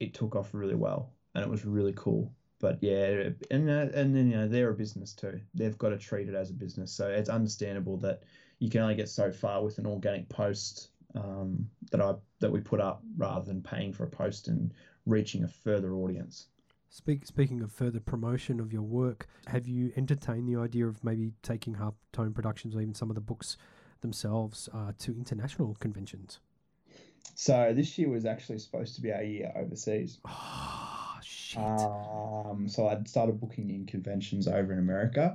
it 0.00 0.14
took 0.14 0.34
off 0.34 0.54
really 0.54 0.74
well, 0.74 1.12
and 1.34 1.44
it 1.44 1.50
was 1.50 1.66
really 1.66 1.92
cool. 1.94 2.32
But 2.58 2.78
yeah, 2.80 3.28
and 3.50 3.68
uh, 3.68 3.88
and 3.92 4.16
then 4.16 4.30
you 4.30 4.36
know 4.38 4.48
they're 4.48 4.70
a 4.70 4.74
business 4.74 5.12
too. 5.12 5.42
They've 5.52 5.76
got 5.76 5.90
to 5.90 5.98
treat 5.98 6.30
it 6.30 6.34
as 6.34 6.48
a 6.48 6.54
business, 6.54 6.90
so 6.90 7.06
it's 7.06 7.28
understandable 7.28 7.98
that 7.98 8.22
you 8.60 8.70
can 8.70 8.80
only 8.80 8.94
get 8.94 9.10
so 9.10 9.30
far 9.30 9.62
with 9.62 9.76
an 9.76 9.86
organic 9.86 10.26
post 10.30 10.88
um, 11.14 11.68
that 11.90 12.00
I 12.00 12.14
that 12.40 12.50
we 12.50 12.60
put 12.60 12.80
up 12.80 13.02
rather 13.18 13.44
than 13.44 13.60
paying 13.60 13.92
for 13.92 14.04
a 14.04 14.10
post 14.10 14.48
and 14.48 14.72
reaching 15.04 15.44
a 15.44 15.48
further 15.48 15.92
audience. 15.92 16.46
Speak, 16.94 17.24
speaking 17.24 17.62
of 17.62 17.72
further 17.72 18.00
promotion 18.00 18.60
of 18.60 18.70
your 18.70 18.82
work, 18.82 19.26
have 19.46 19.66
you 19.66 19.94
entertained 19.96 20.46
the 20.46 20.60
idea 20.60 20.86
of 20.86 21.02
maybe 21.02 21.32
taking 21.42 21.72
Half 21.72 21.94
Tone 22.12 22.34
Productions 22.34 22.76
or 22.76 22.82
even 22.82 22.94
some 22.94 23.08
of 23.08 23.14
the 23.14 23.22
books 23.22 23.56
themselves 24.02 24.68
uh, 24.74 24.92
to 24.98 25.16
international 25.16 25.74
conventions? 25.80 26.40
So 27.34 27.72
this 27.74 27.96
year 27.96 28.10
was 28.10 28.26
actually 28.26 28.58
supposed 28.58 28.94
to 28.96 29.00
be 29.00 29.10
our 29.10 29.22
year 29.22 29.50
overseas. 29.56 30.18
Oh, 30.26 31.18
shit. 31.22 31.62
Um, 31.62 32.66
so 32.68 32.88
I'd 32.88 33.08
started 33.08 33.40
booking 33.40 33.70
in 33.70 33.86
conventions 33.86 34.46
over 34.46 34.70
in 34.70 34.78
America, 34.78 35.34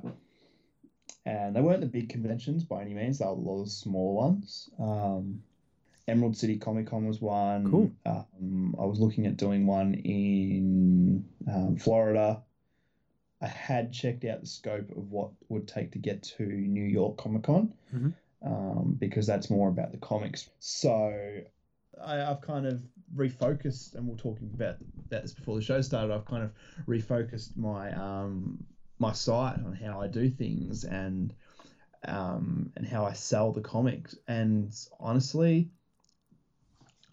and 1.25 1.55
they 1.55 1.61
weren't 1.61 1.81
the 1.81 1.87
big 1.87 2.09
conventions 2.09 2.65
by 2.65 2.83
any 2.83 2.93
means. 2.93 3.17
They 3.17 3.25
were 3.25 3.31
a 3.31 3.33
lot 3.33 3.63
of 3.63 3.71
smaller 3.71 4.13
ones. 4.13 4.69
Um, 4.77 5.41
Emerald 6.07 6.37
City 6.37 6.57
Comic 6.57 6.87
Con 6.87 7.05
was 7.05 7.21
one. 7.21 7.69
Cool. 7.69 7.91
Um, 8.05 8.75
I 8.79 8.85
was 8.85 8.99
looking 8.99 9.25
at 9.27 9.37
doing 9.37 9.65
one 9.67 9.93
in 9.93 11.25
um, 11.53 11.75
Florida. 11.75 12.41
I 13.41 13.47
had 13.47 13.91
checked 13.91 14.25
out 14.25 14.41
the 14.41 14.47
scope 14.47 14.89
of 14.91 15.11
what 15.11 15.29
would 15.49 15.67
take 15.67 15.91
to 15.91 15.99
get 15.99 16.23
to 16.23 16.43
New 16.45 16.83
York 16.85 17.17
Comic 17.17 17.43
Con 17.43 17.73
Mhm. 17.93 18.13
um, 18.41 18.95
because 18.97 19.27
that's 19.27 19.49
more 19.49 19.67
about 19.69 19.91
the 19.91 19.97
comics. 19.97 20.49
So 20.59 21.41
I, 22.01 22.21
I've 22.21 22.41
kind 22.41 22.65
of 22.65 22.81
refocused, 23.15 23.95
and 23.95 24.05
we 24.05 24.11
we're 24.11 24.17
talking 24.17 24.49
about 24.53 24.77
that 25.09 25.21
this 25.21 25.33
before 25.33 25.55
the 25.55 25.61
show 25.61 25.81
started. 25.81 26.13
I've 26.13 26.25
kind 26.25 26.43
of 26.43 26.51
refocused 26.87 27.55
my 27.57 27.91
um, 27.91 28.63
my 28.99 29.11
site 29.11 29.57
on 29.63 29.73
how 29.73 30.01
I 30.01 30.07
do 30.07 30.29
things 30.29 30.83
and 30.83 31.33
um, 32.07 32.71
and 32.75 32.87
how 32.87 33.05
I 33.05 33.13
sell 33.13 33.51
the 33.51 33.61
comics. 33.61 34.15
And 34.27 34.73
honestly, 34.99 35.69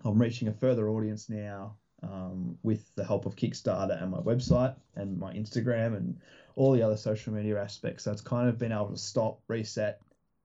I'm 0.05 0.21
reaching 0.21 0.49
a 0.49 0.53
further 0.53 0.89
audience 0.89 1.29
now 1.29 1.77
um, 2.03 2.59
with 2.63 2.95
the 2.95 3.05
help 3.05 3.27
of 3.27 3.37
Kickstarter 3.37 4.01
and 4.01 4.11
my 4.11 4.19
website 4.19 4.75
and 4.97 5.19
my 5.19 5.33
Instagram 5.33 5.97
and 5.97 6.19
all 6.57 6.73
the 6.73 6.83
other 6.83 6.97
social 6.97 7.33
media 7.33 7.61
aspects. 7.61 8.05
So 8.05 8.13
it's 8.13 8.21
kind 8.21 8.49
of 8.49 8.59
been 8.59 8.73
able 8.73 8.91
to 8.91 8.99
stop, 8.99 9.41
reset, 9.49 10.01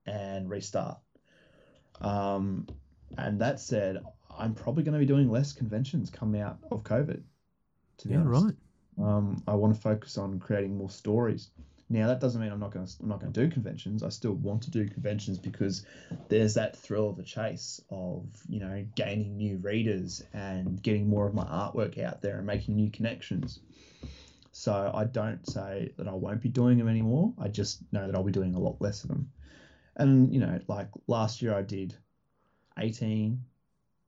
and 0.06 0.50
restart. 0.50 0.98
Um, 2.02 2.68
and 3.18 3.42
that 3.42 3.60
said, 3.60 4.04
I'm 4.38 4.54
probably 4.54 4.84
going 4.84 4.94
to 4.94 5.00
be 5.00 5.06
doing 5.06 5.30
less 5.30 5.52
conventions 5.52 6.10
coming 6.10 6.42
out 6.42 6.60
of 6.72 6.84
COVID. 6.84 7.22
To 7.98 8.08
be 8.08 8.14
yeah, 8.14 8.22
honest. 8.22 8.46
right. 8.46 8.56
Um, 9.06 9.44
I 9.48 9.56
want 9.56 9.76
to 9.76 9.82
focus 9.82 10.18
on 10.18 10.40
creating 10.40 10.78
more 10.78 10.90
stories. 10.90 11.52
Now 11.92 12.08
that 12.08 12.20
doesn't 12.20 12.40
mean 12.40 12.52
I'm 12.52 12.60
not 12.60 12.72
going 12.72 12.86
to 12.86 12.94
I'm 13.02 13.10
not 13.10 13.20
going 13.20 13.34
to 13.34 13.46
do 13.46 13.52
conventions. 13.52 14.04
I 14.04 14.10
still 14.10 14.34
want 14.34 14.62
to 14.64 14.72
do 14.72 14.88
conventions 14.88 15.40
because 15.40 15.86
there's 16.28 16.54
that 16.54 16.78
thrill 16.78 17.10
of 17.10 17.18
the 17.18 17.24
chase 17.24 17.82
of 17.90 18.26
you 18.48 18.60
know 18.60 18.86
gaining 18.96 19.38
new 19.38 19.58
readers 19.58 20.24
and 20.34 20.82
getting 20.82 21.10
more 21.10 21.28
of 21.28 21.34
my 21.34 21.46
artwork 21.46 21.98
out 22.00 22.22
there 22.22 22.38
and 22.38 22.46
making 22.46 22.76
new 22.76 22.92
connections. 22.92 23.60
So 24.52 24.92
I 24.94 25.06
don't 25.06 25.48
say 25.48 25.94
that 25.98 26.08
I 26.08 26.14
won't 26.14 26.42
be 26.42 26.50
doing 26.50 26.78
them 26.78 26.88
anymore. 26.88 27.34
I 27.40 27.48
just 27.48 27.82
know 27.92 28.06
that 28.06 28.16
I'll 28.16 28.24
be 28.24 28.32
doing 28.32 28.54
a 28.54 28.60
lot 28.60 28.80
less 28.80 29.04
of 29.04 29.10
them. 29.10 29.32
And 29.96 30.32
you 30.32 30.40
know, 30.40 30.60
like 30.68 30.90
last 31.08 31.42
year 31.42 31.56
I 31.56 31.64
did 31.64 31.96
18. 32.78 33.44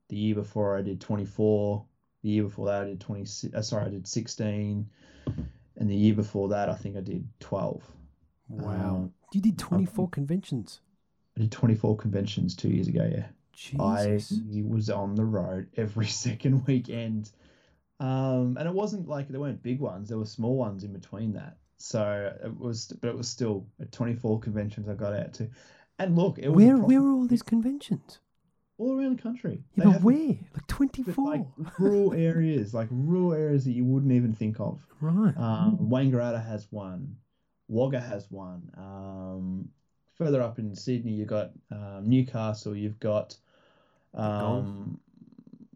The 0.10 0.16
year 0.18 0.36
before 0.36 0.78
I 0.78 0.84
did 0.84 1.02
24. 1.02 1.84
The 2.22 2.30
year 2.30 2.44
before 2.44 2.68
that 2.68 2.84
I 2.84 2.86
did 2.86 3.02
20. 3.02 3.24
Uh, 3.56 3.62
sorry, 3.62 3.86
I 3.86 3.90
did 3.90 4.08
16 4.08 4.88
and 5.82 5.90
the 5.90 5.96
year 5.96 6.14
before 6.14 6.50
that, 6.50 6.70
I 6.70 6.76
think 6.76 6.96
I 6.96 7.02
did 7.02 7.28
12. 7.40 7.82
Wow. 8.50 8.72
Um, 8.72 9.14
you 9.34 9.42
did 9.42 9.58
24 9.58 10.10
conventions. 10.10 10.80
I 11.36 11.42
did 11.42 11.52
24 11.52 11.98
conventions 11.98 12.56
two 12.56 12.70
years 12.70 12.88
ago, 12.88 13.10
yeah. 13.12 13.26
Jesus. 13.54 14.32
I 14.32 14.62
was 14.62 14.92
on 14.92 15.16
the 15.16 15.26
road 15.26 15.70
every 15.78 16.06
second 16.06 16.68
weekend. 16.68 17.32
Um, 18.00 18.58
and 18.60 18.68
it 18.68 18.74
wasn't 18.76 19.08
like 19.08 19.28
there 19.28 19.40
weren't 19.40 19.64
big 19.64 19.80
ones, 19.80 20.10
there 20.10 20.20
were 20.20 20.26
small 20.26 20.56
ones 20.56 20.84
in 20.84 20.94
between 20.94 21.34
that. 21.34 21.58
So 21.78 22.32
it 22.44 22.56
was, 22.60 22.94
but 23.02 23.08
it 23.08 23.18
was 23.18 23.28
still 23.28 23.66
24 23.92 24.40
conventions 24.40 24.88
I 24.88 24.94
got 24.94 25.14
out 25.14 25.34
to. 25.34 25.50
And 25.98 26.16
look, 26.16 26.38
it 26.38 26.50
was 26.50 26.64
where, 26.64 26.78
where 26.78 27.02
are 27.02 27.12
all 27.12 27.26
these 27.26 27.42
conventions? 27.42 28.20
All 28.82 29.00
around 29.00 29.18
the 29.18 29.22
country. 29.22 29.64
Yeah, 29.76 29.86
They 29.86 29.92
but 29.92 30.02
where? 30.02 30.28
Like 30.54 30.68
24. 30.68 31.26
Like 31.26 31.46
rural 31.80 32.14
areas, 32.32 32.74
like 32.74 32.88
rural 32.92 33.34
areas 33.34 33.64
that 33.66 33.72
you 33.74 33.86
wouldn't 33.86 34.12
even 34.12 34.34
think 34.34 34.60
of. 34.60 34.80
right. 35.00 35.38
Um, 35.38 35.78
Wangaratta 35.80 36.44
has 36.46 36.68
one. 36.72 37.16
Wagga 37.68 38.00
has 38.02 38.30
one. 38.32 38.70
Um, 38.78 39.70
further 40.18 40.42
up 40.42 40.60
in 40.60 40.76
Sydney, 40.76 41.12
you've 41.14 41.28
got 41.30 41.52
um, 41.72 42.02
Newcastle. 42.10 42.76
You've 42.76 43.00
got 43.00 43.38
um, 44.14 45.00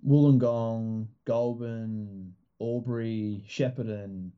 Wollongong, 0.06 1.08
Goulburn, 1.26 2.34
Albury, 2.60 3.46
Shepparton. 3.48 4.32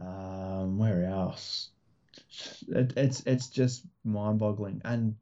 Um, 0.00 0.78
where 0.78 1.04
else? 1.04 1.70
It, 2.68 2.92
it's 2.96 3.22
it's 3.26 3.48
just 3.48 3.82
mind-boggling, 4.04 4.82
and 4.84 5.16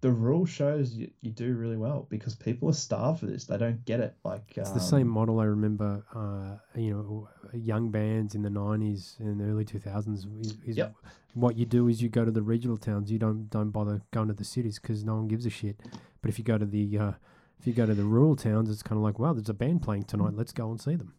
the 0.00 0.10
rural 0.10 0.46
shows 0.46 0.94
you, 0.94 1.10
you 1.20 1.30
do 1.30 1.54
really 1.54 1.76
well 1.76 2.06
because 2.08 2.34
people 2.34 2.70
are 2.70 2.74
starved 2.74 3.20
for 3.20 3.26
this. 3.26 3.44
They 3.44 3.58
don't 3.58 3.84
get 3.84 4.00
it. 4.00 4.14
Like 4.24 4.56
It's 4.56 4.70
um, 4.70 4.74
the 4.74 4.80
same 4.80 5.08
model 5.08 5.40
I 5.40 5.44
remember, 5.44 6.04
uh, 6.14 6.56
you 6.78 6.94
know, 6.94 7.28
young 7.52 7.90
bands 7.90 8.34
in 8.34 8.42
the 8.42 8.48
90s 8.48 9.20
and 9.20 9.42
early 9.42 9.64
2000s. 9.64 10.40
Is, 10.40 10.56
is 10.64 10.76
Yep. 10.76 10.94
What 11.34 11.56
you 11.56 11.64
do 11.64 11.88
is 11.88 12.02
you 12.02 12.08
go 12.08 12.24
to 12.24 12.30
the 12.30 12.42
regional 12.42 12.76
towns. 12.76 13.12
You 13.12 13.18
don't 13.18 13.48
don't 13.50 13.70
bother 13.70 14.02
going 14.10 14.28
to 14.28 14.34
the 14.34 14.44
cities 14.44 14.80
because 14.80 15.04
no 15.04 15.14
one 15.14 15.28
gives 15.28 15.46
a 15.46 15.50
shit. 15.50 15.78
But 16.22 16.28
if 16.28 16.38
you 16.38 16.44
go 16.44 16.58
to 16.58 16.66
the 16.66 16.98
uh, 16.98 17.12
if 17.60 17.66
you 17.66 17.72
go 17.72 17.86
to 17.86 17.94
the 17.94 18.02
rural 18.02 18.34
towns, 18.34 18.68
it's 18.68 18.82
kind 18.82 18.96
of 18.96 19.04
like, 19.04 19.18
wow, 19.18 19.32
there's 19.32 19.48
a 19.48 19.54
band 19.54 19.82
playing 19.82 20.04
tonight. 20.04 20.34
Let's 20.34 20.52
go 20.52 20.70
and 20.70 20.80
see 20.80 20.96
them. 20.96 21.14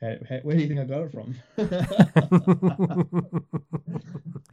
How, 0.00 0.14
how, 0.28 0.36
where 0.38 0.56
do 0.56 0.62
you 0.62 0.68
think 0.68 0.80
I 0.80 0.84
got 0.84 1.02
it 1.02 1.12
from? 1.12 1.36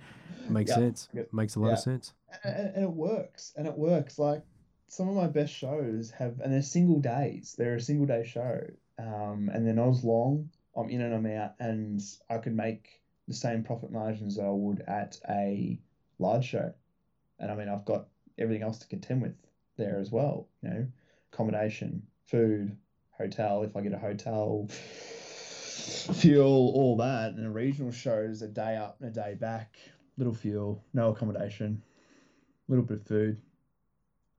Makes 0.54 0.72
Yeah. 0.72 0.76
sense. 0.76 1.10
Yep. 1.14 1.34
Makes 1.34 1.56
a 1.56 1.60
lot 1.60 1.74
of 1.74 1.80
sense. 1.80 2.14
and, 2.44 2.70
and 2.76 2.84
it 2.84 2.92
works 2.92 3.54
and 3.58 3.68
it 3.68 3.78
works 3.78 4.18
like 4.20 4.44
some 4.88 5.08
of 5.10 5.16
my 5.16 5.28
best 5.28 5.54
shows 5.54 6.12
have 6.12 6.40
and 6.42 6.52
they're 6.54 6.62
single 6.62 7.00
days 7.00 7.56
they're 7.58 7.76
a 7.76 7.82
single 7.82 8.06
day 8.06 8.26
show 8.26 8.60
um, 9.00 9.50
and 9.54 9.66
they're 9.66 9.74
not 9.74 9.90
as 9.90 10.04
long 10.04 10.50
i'm 10.76 10.90
in 10.90 11.02
and 11.02 11.14
i'm 11.14 11.26
out 11.28 11.54
and 11.60 12.02
i 12.30 12.38
could 12.38 12.56
make 12.56 13.02
the 13.28 13.34
same 13.34 13.64
profit 13.64 13.92
margins 13.92 14.36
that 14.36 14.44
i 14.46 14.50
would 14.50 14.82
at 14.88 15.18
a 15.30 15.80
large 16.20 16.46
show 16.46 16.74
and 17.40 17.50
i 17.52 17.56
mean 17.56 17.70
i've 17.70 17.86
got 17.86 18.08
everything 18.38 18.64
else 18.64 18.80
to 18.80 18.88
contend 18.88 19.22
with 19.22 19.36
there 19.78 19.98
as 20.00 20.12
well 20.12 20.48
you 20.62 20.70
know 20.70 20.88
accommodation 21.34 22.02
food 22.26 22.76
hotel 23.18 23.64
if 23.64 23.76
i 23.76 23.82
get 23.82 23.94
a 23.94 23.98
hotel 23.98 24.68
fuel 26.14 26.72
all 26.76 26.98
that 26.98 27.34
and 27.34 27.46
a 27.46 27.50
regional 27.50 27.92
shows 27.92 28.42
a 28.42 28.48
day 28.48 28.76
up 28.78 28.98
and 29.02 29.10
a 29.10 29.14
day 29.14 29.36
back 29.36 29.78
little 30.18 30.34
fuel 30.34 30.84
no 30.94 31.10
accommodation 31.10 31.82
little 32.68 32.86
bit 32.86 32.98
of 33.02 33.08
food. 33.08 33.38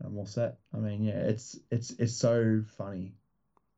I'm 0.04 0.16
all 0.18 0.26
set. 0.26 0.58
I 0.74 0.78
mean, 0.78 1.04
yeah, 1.04 1.18
it's 1.20 1.58
it's 1.70 1.90
it's 1.92 2.14
so 2.14 2.62
funny 2.76 3.14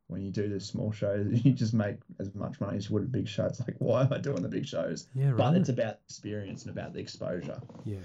when 0.06 0.22
you 0.22 0.30
do 0.30 0.48
the 0.48 0.60
small 0.60 0.92
shows. 0.92 1.26
You 1.44 1.52
just 1.52 1.74
make 1.74 1.96
as 2.20 2.34
much 2.34 2.60
money 2.60 2.76
as 2.76 2.88
you 2.88 2.94
would 2.94 3.04
a 3.04 3.06
big 3.06 3.28
show. 3.28 3.46
It's 3.46 3.60
like, 3.60 3.76
why 3.78 4.02
am 4.02 4.12
I 4.12 4.18
doing 4.18 4.42
the 4.42 4.48
big 4.48 4.66
shows? 4.66 5.06
Yeah, 5.14 5.28
right. 5.28 5.36
But 5.36 5.56
it's 5.56 5.68
about 5.68 5.98
experience 6.06 6.64
and 6.64 6.76
about 6.76 6.92
the 6.92 7.00
exposure. 7.00 7.60
yeah. 7.84 7.98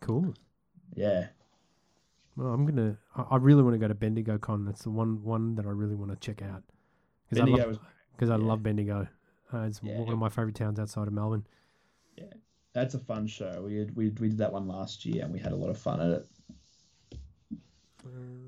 Cool. 0.00 0.34
Yeah, 0.94 1.26
Well, 2.36 2.48
I'm 2.48 2.64
gonna. 2.66 2.96
I, 3.16 3.22
I 3.32 3.36
really 3.36 3.62
want 3.62 3.74
to 3.74 3.78
go 3.78 3.88
to 3.88 3.94
Bendigo 3.94 4.38
Con. 4.38 4.64
That's 4.64 4.82
the 4.82 4.90
one 4.90 5.22
one 5.24 5.54
that 5.56 5.66
I 5.66 5.70
really 5.70 5.94
want 5.94 6.10
to 6.12 6.16
check 6.18 6.42
out. 6.42 6.62
Because 7.28 7.42
I 7.42 7.44
Bendigo 7.46 7.68
love, 7.70 7.80
because 8.12 8.30
I 8.30 8.36
yeah. 8.36 8.44
love 8.44 8.62
Bendigo. 8.62 9.08
Uh, 9.52 9.58
it's 9.62 9.80
Yeah, 9.82 9.98
one 9.98 10.12
of 10.12 10.18
my 10.18 10.28
favorite 10.28 10.54
towns 10.54 10.78
outside 10.78 11.06
of 11.08 11.12
Melbourne. 11.12 11.44
That's 12.76 12.92
a 12.92 12.98
fun 12.98 13.26
show. 13.26 13.62
We 13.64 13.78
had, 13.78 13.96
we 13.96 14.10
we 14.20 14.28
did 14.28 14.38
that 14.38 14.52
one 14.52 14.68
last 14.68 15.06
year 15.06 15.24
and 15.24 15.32
we 15.32 15.38
had 15.38 15.52
a 15.52 15.56
lot 15.56 15.70
of 15.70 15.78
fun 15.78 15.98
at 15.98 16.10
it. 16.10 16.26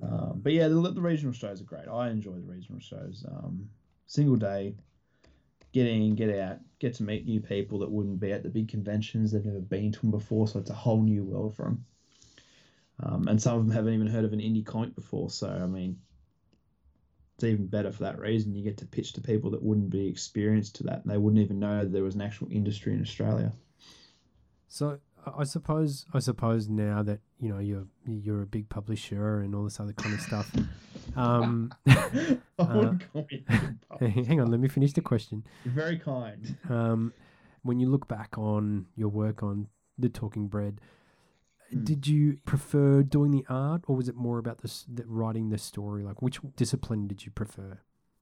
Um, 0.02 0.40
but 0.42 0.52
yeah, 0.52 0.68
the, 0.68 0.92
the 0.92 1.00
regional 1.00 1.32
shows 1.32 1.62
are 1.62 1.64
great. 1.64 1.88
I 1.88 2.10
enjoy 2.10 2.34
the 2.34 2.46
regional 2.46 2.78
shows. 2.78 3.24
Um, 3.26 3.70
single 4.06 4.36
day, 4.36 4.74
get 5.72 5.86
in, 5.86 6.14
get 6.14 6.38
out, 6.38 6.58
get 6.78 6.94
to 6.94 7.04
meet 7.04 7.24
new 7.24 7.40
people 7.40 7.78
that 7.78 7.90
wouldn't 7.90 8.20
be 8.20 8.32
at 8.32 8.42
the 8.42 8.50
big 8.50 8.68
conventions. 8.68 9.32
They've 9.32 9.44
never 9.44 9.60
been 9.60 9.92
to 9.92 10.00
them 10.00 10.10
before, 10.10 10.46
so 10.46 10.58
it's 10.58 10.70
a 10.70 10.74
whole 10.74 11.02
new 11.02 11.24
world 11.24 11.56
for 11.56 11.64
them. 11.64 11.86
Um, 13.02 13.28
and 13.28 13.40
some 13.40 13.58
of 13.58 13.64
them 13.64 13.74
haven't 13.74 13.94
even 13.94 14.06
heard 14.08 14.26
of 14.26 14.34
an 14.34 14.40
indie 14.40 14.64
comic 14.64 14.94
before. 14.94 15.30
So 15.30 15.48
I 15.48 15.66
mean, 15.66 15.98
it's 17.36 17.44
even 17.44 17.66
better 17.66 17.92
for 17.92 18.02
that 18.02 18.18
reason. 18.18 18.54
You 18.54 18.62
get 18.62 18.76
to 18.78 18.86
pitch 18.86 19.14
to 19.14 19.22
people 19.22 19.52
that 19.52 19.62
wouldn't 19.62 19.88
be 19.88 20.06
experienced 20.06 20.76
to 20.76 20.82
that, 20.84 21.02
and 21.02 21.10
they 21.10 21.16
wouldn't 21.16 21.42
even 21.42 21.58
know 21.58 21.86
there 21.86 22.02
was 22.02 22.14
an 22.14 22.20
actual 22.20 22.48
industry 22.50 22.92
in 22.92 23.00
Australia. 23.00 23.52
So 24.68 24.98
I- 25.26 25.44
suppose 25.44 26.06
I 26.14 26.20
suppose 26.20 26.68
now 26.68 27.02
that 27.02 27.20
you 27.38 27.48
know 27.50 27.58
you're 27.58 27.86
you're 28.06 28.42
a 28.42 28.46
big 28.46 28.68
publisher 28.68 29.40
and 29.40 29.54
all 29.54 29.64
this 29.64 29.80
other 29.80 29.92
kind 29.92 30.14
of 30.14 30.20
stuff, 30.20 30.54
Um, 31.16 31.72
I 31.86 32.38
wouldn't 32.76 33.12
call 33.12 33.26
you 33.30 33.42
Puff. 33.88 34.00
hang 34.00 34.40
on, 34.40 34.50
let 34.50 34.60
me 34.60 34.68
finish 34.68 34.92
the 34.92 35.00
question. 35.00 35.44
You're 35.64 35.74
very 35.74 35.98
kind. 35.98 36.56
Um, 36.68 37.12
when 37.62 37.80
you 37.80 37.88
look 37.88 38.08
back 38.08 38.38
on 38.38 38.86
your 38.94 39.08
work 39.08 39.42
on 39.42 39.68
the 39.98 40.08
Talking 40.08 40.48
Bread, 40.48 40.80
Hmm. 41.70 41.84
did 41.84 42.06
you 42.06 42.38
prefer 42.46 43.02
doing 43.02 43.30
the 43.30 43.44
art, 43.48 43.82
or 43.88 43.96
was 43.96 44.08
it 44.08 44.14
more 44.16 44.38
about 44.38 44.58
this, 44.62 44.84
the, 44.88 45.04
writing 45.06 45.50
the 45.50 45.58
story? 45.58 46.02
Like, 46.02 46.22
which 46.22 46.40
discipline 46.56 47.06
did 47.08 47.26
you 47.26 47.30
prefer, 47.32 47.80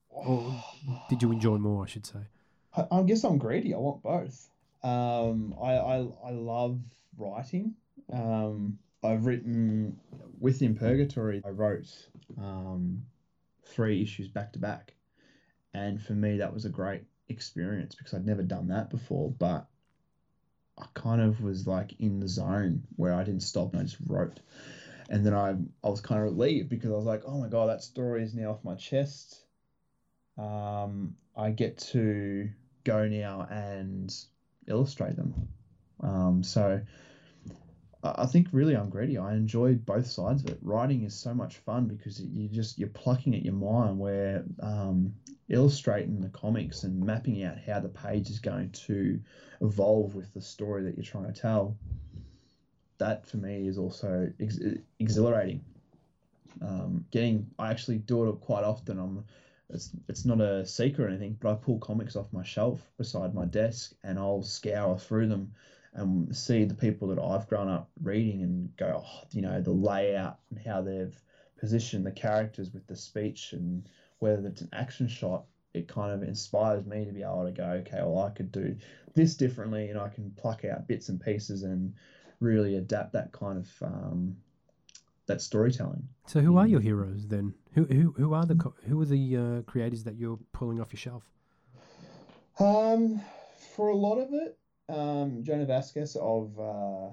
or 0.08 0.62
did 1.08 1.22
you 1.22 1.30
enjoy 1.30 1.58
more? 1.58 1.84
I 1.84 1.86
should 1.86 2.06
say. 2.06 2.20
I, 2.76 2.86
I 2.90 3.02
guess 3.04 3.22
I'm 3.24 3.38
greedy. 3.38 3.72
I 3.74 3.78
want 3.78 4.02
both. 4.02 4.50
Um, 4.86 5.52
I, 5.60 5.72
I 5.72 5.96
I 6.26 6.30
love 6.30 6.80
writing. 7.18 7.74
Um, 8.12 8.78
I've 9.02 9.26
written 9.26 9.98
within 10.38 10.76
Purgatory. 10.76 11.42
I 11.44 11.48
wrote 11.48 11.88
um, 12.38 13.02
three 13.64 14.00
issues 14.00 14.28
back 14.28 14.52
to 14.52 14.60
back, 14.60 14.94
and 15.74 16.00
for 16.00 16.12
me 16.12 16.36
that 16.38 16.54
was 16.54 16.66
a 16.66 16.68
great 16.68 17.02
experience 17.28 17.96
because 17.96 18.14
I'd 18.14 18.24
never 18.24 18.44
done 18.44 18.68
that 18.68 18.88
before. 18.88 19.32
But 19.32 19.66
I 20.78 20.86
kind 20.94 21.20
of 21.20 21.40
was 21.42 21.66
like 21.66 21.94
in 21.98 22.20
the 22.20 22.28
zone 22.28 22.84
where 22.94 23.12
I 23.12 23.24
didn't 23.24 23.42
stop 23.42 23.72
and 23.72 23.80
I 23.80 23.84
just 23.84 23.98
wrote. 24.06 24.38
And 25.10 25.26
then 25.26 25.34
I 25.34 25.56
I 25.82 25.88
was 25.88 26.00
kind 26.00 26.20
of 26.20 26.26
relieved 26.26 26.68
because 26.68 26.92
I 26.92 26.96
was 26.96 27.06
like, 27.06 27.22
oh 27.26 27.38
my 27.40 27.48
god, 27.48 27.70
that 27.70 27.82
story 27.82 28.22
is 28.22 28.34
now 28.34 28.52
off 28.52 28.62
my 28.62 28.76
chest. 28.76 29.42
Um, 30.38 31.16
I 31.34 31.50
get 31.50 31.78
to 31.92 32.50
go 32.84 33.08
now 33.08 33.48
and 33.50 34.14
illustrate 34.66 35.16
them. 35.16 35.48
Um, 36.00 36.42
so 36.42 36.80
I 38.02 38.26
think 38.26 38.48
really 38.52 38.76
I'm 38.76 38.90
greedy. 38.90 39.18
I 39.18 39.34
enjoy 39.34 39.74
both 39.74 40.06
sides 40.06 40.44
of 40.44 40.50
it. 40.50 40.58
Writing 40.62 41.04
is 41.04 41.14
so 41.14 41.34
much 41.34 41.56
fun 41.58 41.86
because 41.86 42.20
you 42.20 42.48
just 42.48 42.78
you're 42.78 42.88
plucking 42.88 43.34
at 43.34 43.44
your 43.44 43.54
mind 43.54 43.98
where 43.98 44.44
um, 44.60 45.14
illustrating 45.48 46.20
the 46.20 46.28
comics 46.28 46.82
and 46.84 47.04
mapping 47.04 47.42
out 47.44 47.56
how 47.58 47.80
the 47.80 47.88
page 47.88 48.30
is 48.30 48.38
going 48.38 48.70
to 48.70 49.20
evolve 49.60 50.14
with 50.14 50.32
the 50.34 50.40
story 50.40 50.82
that 50.84 50.96
you're 50.96 51.04
trying 51.04 51.32
to 51.32 51.40
tell. 51.40 51.76
That 52.98 53.26
for 53.26 53.38
me 53.38 53.66
is 53.66 53.78
also 53.78 54.30
ex- 54.40 54.60
exhilarating. 54.98 55.64
Um, 56.62 57.04
getting 57.10 57.46
I 57.58 57.70
actually 57.70 57.98
do 57.98 58.28
it 58.28 58.40
quite 58.40 58.64
often. 58.64 58.98
I'm 58.98 59.24
it's 59.70 59.90
it's 60.08 60.24
not 60.24 60.40
a 60.40 60.64
secret 60.64 61.04
or 61.04 61.08
anything, 61.08 61.36
but 61.40 61.50
I 61.50 61.54
pull 61.54 61.78
comics 61.78 62.16
off 62.16 62.32
my 62.32 62.42
shelf 62.44 62.90
beside 62.98 63.34
my 63.34 63.44
desk 63.46 63.92
and 64.04 64.18
I'll 64.18 64.42
scour 64.42 64.96
through 64.98 65.28
them 65.28 65.52
and 65.94 66.34
see 66.36 66.64
the 66.64 66.74
people 66.74 67.08
that 67.08 67.18
I've 67.18 67.48
grown 67.48 67.68
up 67.68 67.88
reading 68.02 68.42
and 68.42 68.76
go, 68.76 69.02
oh, 69.04 69.24
you 69.32 69.42
know, 69.42 69.60
the 69.60 69.72
layout 69.72 70.38
and 70.50 70.58
how 70.58 70.82
they've 70.82 71.18
positioned 71.58 72.04
the 72.04 72.12
characters 72.12 72.72
with 72.72 72.86
the 72.86 72.96
speech 72.96 73.54
and 73.54 73.88
whether 74.18 74.46
it's 74.46 74.60
an 74.60 74.68
action 74.72 75.08
shot, 75.08 75.44
it 75.72 75.88
kind 75.88 76.12
of 76.12 76.26
inspires 76.26 76.84
me 76.84 77.04
to 77.04 77.12
be 77.12 77.22
able 77.22 77.44
to 77.44 77.50
go, 77.52 77.64
okay, 77.64 77.98
well, 78.02 78.18
I 78.18 78.30
could 78.30 78.52
do 78.52 78.76
this 79.14 79.34
differently 79.36 79.88
and 79.88 79.98
I 79.98 80.08
can 80.08 80.30
pluck 80.36 80.64
out 80.64 80.86
bits 80.86 81.08
and 81.08 81.20
pieces 81.20 81.62
and 81.62 81.94
really 82.40 82.76
adapt 82.76 83.14
that 83.14 83.32
kind 83.32 83.58
of 83.58 83.82
um, 83.82 84.36
that 85.26 85.40
storytelling. 85.40 86.06
So, 86.26 86.40
who 86.40 86.56
are 86.56 86.66
Mm. 86.66 86.70
your 86.70 86.80
heroes 86.80 87.26
then? 87.26 87.54
Who 87.76 87.84
who 87.84 88.12
who 88.16 88.32
are 88.32 88.46
the 88.46 88.54
co- 88.54 88.74
who 88.88 89.00
are 89.02 89.04
the 89.04 89.36
uh, 89.36 89.62
creators 89.70 90.02
that 90.04 90.16
you're 90.16 90.38
pulling 90.52 90.80
off 90.80 90.94
your 90.94 90.98
shelf? 90.98 91.24
Um, 92.58 93.20
for 93.74 93.88
a 93.88 93.94
lot 93.94 94.16
of 94.16 94.32
it, 94.32 94.58
um, 94.88 95.44
Jhonen 95.44 95.66
Vasquez 95.66 96.16
of 96.16 96.58
uh, 96.58 97.12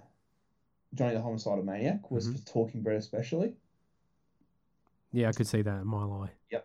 Johnny 0.93 1.15
the 1.15 1.21
Homicidal 1.21 1.63
Maniac 1.65 2.09
was 2.09 2.29
Mhm. 2.29 2.39
for 2.39 2.45
Talking 2.45 2.81
Bread 2.81 2.95
especially. 2.95 3.57
Yeah, 5.11 5.27
I 5.27 5.33
could 5.33 5.47
see 5.47 5.61
that 5.63 5.81
in 5.81 5.87
my 5.87 6.05
eye. 6.05 6.31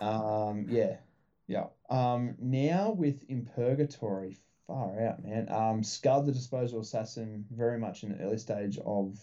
Um, 0.00 0.66
yeah, 0.68 0.98
yeah. 1.46 1.66
Um, 1.88 2.36
now 2.38 2.90
with 2.92 3.24
In 3.30 3.46
Purgatory, 3.46 4.36
far 4.66 5.00
out, 5.00 5.24
man. 5.24 5.48
Um, 5.50 5.82
Scud 5.82 6.26
the 6.26 6.32
Disposal 6.32 6.80
Assassin, 6.80 7.46
very 7.50 7.78
much 7.78 8.02
in 8.02 8.10
the 8.10 8.22
early 8.22 8.36
stage 8.36 8.78
of 8.84 9.18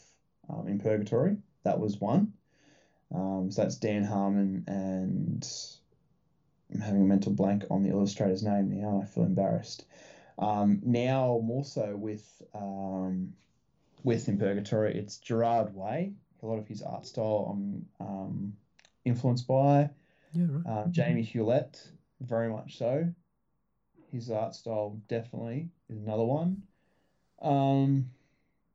um, 0.49 0.67
In 0.67 0.79
Purgatory. 0.79 1.37
That 1.63 1.79
was 1.79 2.01
one. 2.01 2.33
Um, 3.13 3.51
so 3.51 3.61
that's 3.63 3.75
Dan 3.75 4.03
Harmon 4.03 4.63
and 4.67 5.47
I'm 6.73 6.79
having 6.79 7.01
a 7.01 7.05
mental 7.05 7.33
blank 7.33 7.65
on 7.69 7.83
the 7.83 7.89
illustrator's 7.89 8.43
name 8.43 8.69
now, 8.69 8.95
and 8.95 9.03
I 9.03 9.05
feel 9.05 9.23
embarrassed. 9.23 9.85
Um, 10.39 10.79
now 10.83 11.39
more 11.43 11.65
so 11.65 11.95
with 11.95 12.41
um, 12.53 13.33
with 14.03 14.27
In 14.29 14.37
Purgatory, 14.37 14.95
it's 14.97 15.17
Gerard 15.17 15.75
Way. 15.75 16.13
A 16.41 16.45
lot 16.45 16.57
of 16.57 16.67
his 16.67 16.81
art 16.81 17.05
style 17.05 17.49
I'm 17.53 17.85
um, 17.99 18.57
influenced 19.05 19.47
by. 19.47 19.89
Yeah, 20.33 20.45
right. 20.49 20.83
Um, 20.83 20.91
Jamie 20.91 21.21
Hewlett, 21.21 21.87
very 22.21 22.49
much 22.49 22.77
so. 22.77 23.13
His 24.11 24.31
art 24.31 24.55
style 24.55 24.99
definitely 25.07 25.69
is 25.89 25.97
another 25.97 26.23
one. 26.23 26.63
Um, 27.41 28.09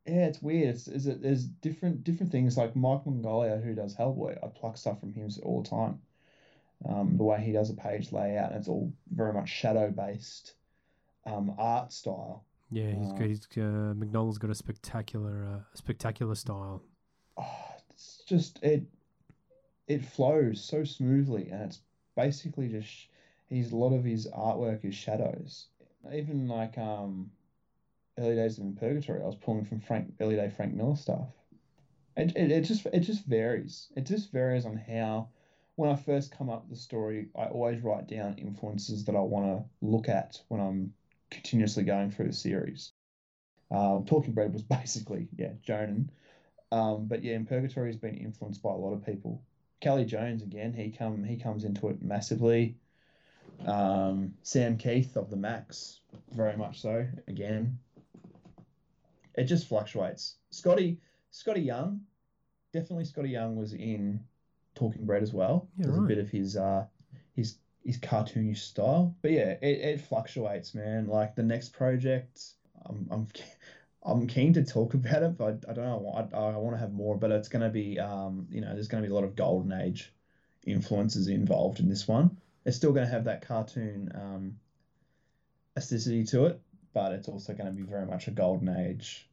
yeah, 0.07 0.27
it's 0.27 0.43
weird. 0.43 0.75
It's, 0.75 0.89
is 0.89 1.07
it, 1.07 1.23
there's 1.23 1.45
different 1.45 2.05
different 2.05 2.33
things 2.33 2.57
like 2.57 2.77
Mike 2.77 3.05
Mignola 3.05 3.63
who 3.63 3.75
does 3.75 3.97
Hellboy. 3.97 4.39
I 4.43 4.49
pluck 4.49 4.77
stuff 4.77 5.01
from 5.01 5.13
him 5.13 5.29
all 5.43 5.63
the 5.63 5.69
time. 5.69 6.01
Um, 6.89 7.17
the 7.17 7.25
way 7.25 7.41
he 7.41 7.53
does 7.53 7.71
a 7.71 7.75
page 7.75 8.13
layout, 8.13 8.51
and 8.51 8.61
it's 8.61 8.69
all 8.69 8.93
very 9.15 9.33
much 9.33 9.49
shadow 9.49 9.91
based 9.91 10.55
um, 11.25 11.55
art 11.59 11.93
style. 11.93 12.45
Yeah, 12.71 12.91
he's 12.91 13.11
uh, 13.11 13.15
good. 13.15 13.29
He's 13.29 13.47
uh, 13.57 13.95
McDonald's 13.97 14.39
got 14.39 14.51
a 14.51 14.55
spectacular 14.55 15.47
uh, 15.47 15.61
spectacular 15.75 16.35
style. 16.35 16.83
oh, 17.39 17.65
it's 17.91 18.23
just 18.29 18.63
it 18.63 18.83
it 19.89 20.05
flows 20.05 20.63
so 20.63 20.85
smoothly 20.85 21.49
and 21.51 21.63
it's 21.63 21.81
basically 22.17 22.69
just 22.69 23.09
he's 23.49 23.73
a 23.73 23.77
lot 23.77 23.95
of 23.95 24.05
his 24.05 24.27
artwork 24.37 24.85
is 24.85 24.95
shadows 24.95 25.69
even 26.13 26.49
like 26.49 26.77
um 26.77 27.31
early 28.19 28.35
days 28.35 28.59
of 28.59 28.65
in 28.65 28.75
purgatory 28.75 29.23
i 29.23 29.27
was 29.27 29.37
pulling 29.37 29.65
from 29.65 29.81
frank 29.81 30.13
early 30.21 30.37
day 30.37 30.51
frank 30.55 30.75
miller 30.75 30.97
stuff 30.97 31.29
it, 32.17 32.35
it, 32.37 32.51
it 32.51 32.61
just 32.63 32.87
it 32.87 33.01
just 33.01 33.25
varies 33.27 33.89
it 33.97 34.05
just 34.07 34.33
varies 34.33 34.67
on 34.67 34.77
how 34.77 35.29
when 35.77 35.91
i 35.91 35.97
first 35.97 36.37
come 36.37 36.49
up 36.49 36.63
with 36.63 36.79
the 36.79 36.83
story 36.83 37.29
i 37.37 37.45
always 37.45 37.83
write 37.83 38.09
down 38.09 38.35
influences 38.39 39.05
that 39.05 39.17
i 39.17 39.21
want 39.21 39.45
to 39.45 39.87
look 39.87 40.09
at 40.09 40.41
when 40.49 40.61
i'm 40.61 40.93
continuously 41.31 41.83
going 41.83 42.11
through 42.11 42.27
the 42.27 42.33
series 42.33 42.93
uh, 43.71 43.99
talking 44.07 44.33
bread 44.33 44.53
was 44.53 44.63
basically 44.63 45.29
yeah 45.37 45.53
Jhonen 45.67 46.09
um, 46.73 47.07
but 47.07 47.23
yeah, 47.23 47.35
in 47.35 47.47
Purgatory 47.47 47.89
has 47.89 47.97
been 47.97 48.17
influenced 48.17 48.63
by 48.63 48.71
a 48.71 48.77
lot 48.77 48.93
of 48.93 49.05
people. 49.05 49.43
Kelley 49.81 50.05
Jones 50.05 50.43
again, 50.43 50.73
he 50.73 50.91
come 50.91 51.23
he 51.23 51.37
comes 51.37 51.65
into 51.65 51.89
it 51.89 52.03
massively. 52.03 52.77
Um, 53.65 54.35
Sam 54.43 54.77
Kieth 54.77 55.17
of 55.17 55.31
the 55.31 55.37
Maxx, 55.37 56.01
very 56.33 56.57
much 56.57 56.81
so. 56.81 57.07
Again, 57.29 57.79
it 59.37 59.45
just 59.45 59.69
fluctuates. 59.69 60.37
Skottie 60.53 60.99
Skottie 61.33 61.65
Young, 61.65 62.01
definitely 62.73 63.05
Skottie 63.05 63.31
Young 63.31 63.57
was 63.57 63.73
in 63.73 64.21
Talking 64.75 65.05
Bread 65.05 65.23
as 65.23 65.33
well. 65.33 65.69
Yeah, 65.77 65.87
There's 65.87 65.99
a 65.99 66.03
bit 66.03 66.19
of 66.19 66.29
his 66.29 66.57
uh 66.57 66.87
his 67.35 67.59
his 67.85 67.99
cartoonish 67.99 68.59
style, 68.59 69.15
but 69.23 69.31
yeah, 69.31 69.57
it, 69.63 69.81
it 69.81 70.01
fluctuates, 70.01 70.75
man. 70.75 71.07
Like 71.07 71.37
the 71.37 71.43
next 71.43 71.73
project, 71.73 72.43
I'm 72.85 73.07
I'm 73.11 73.29
I'm 74.07 74.29
keen 74.29 74.53
to 74.55 74.65
talk 74.65 74.95
about 74.95 75.23
it, 75.25 75.37
but 75.37 75.65
I, 75.67 75.71
I 75.71 75.75
don't 75.75 75.85
know. 75.85 76.29
I, 76.33 76.37
I 76.37 76.57
want 76.57 76.77
to 76.77 76.81
have 76.81 76.93
more, 76.93 77.17
but 77.17 77.33
it's 77.33 77.49
going 77.49 77.63
to 77.63 77.69
be, 77.69 77.99
um, 77.99 78.47
you 78.51 78.61
know, 78.61 78.73
there's 78.73 78.87
going 78.87 79.03
to 79.03 79.09
be 79.09 79.11
a 79.11 79.15
lot 79.15 79.25
of 79.25 79.35
golden 79.35 79.73
age 79.73 80.13
influences 80.65 81.27
involved 81.27 81.81
in 81.81 81.89
this 81.89 82.07
one. 82.07 82.37
It's 82.65 82.77
still 82.77 82.93
going 82.93 83.05
to 83.05 83.13
have 83.13 83.25
that 83.25 83.43
cartoon 83.43 84.13
um, 84.15 84.57
aestheticity 85.77 86.29
to 86.31 86.47
it, 86.47 86.61
but 86.97 87.13
it's 87.13 87.29
also 87.29 87.53
going 87.53 87.67
to 87.67 87.73
be 87.77 87.83
very 87.83 88.07
much 88.07 88.27
a 88.27 88.31
golden 88.31 88.71
age 88.71 89.29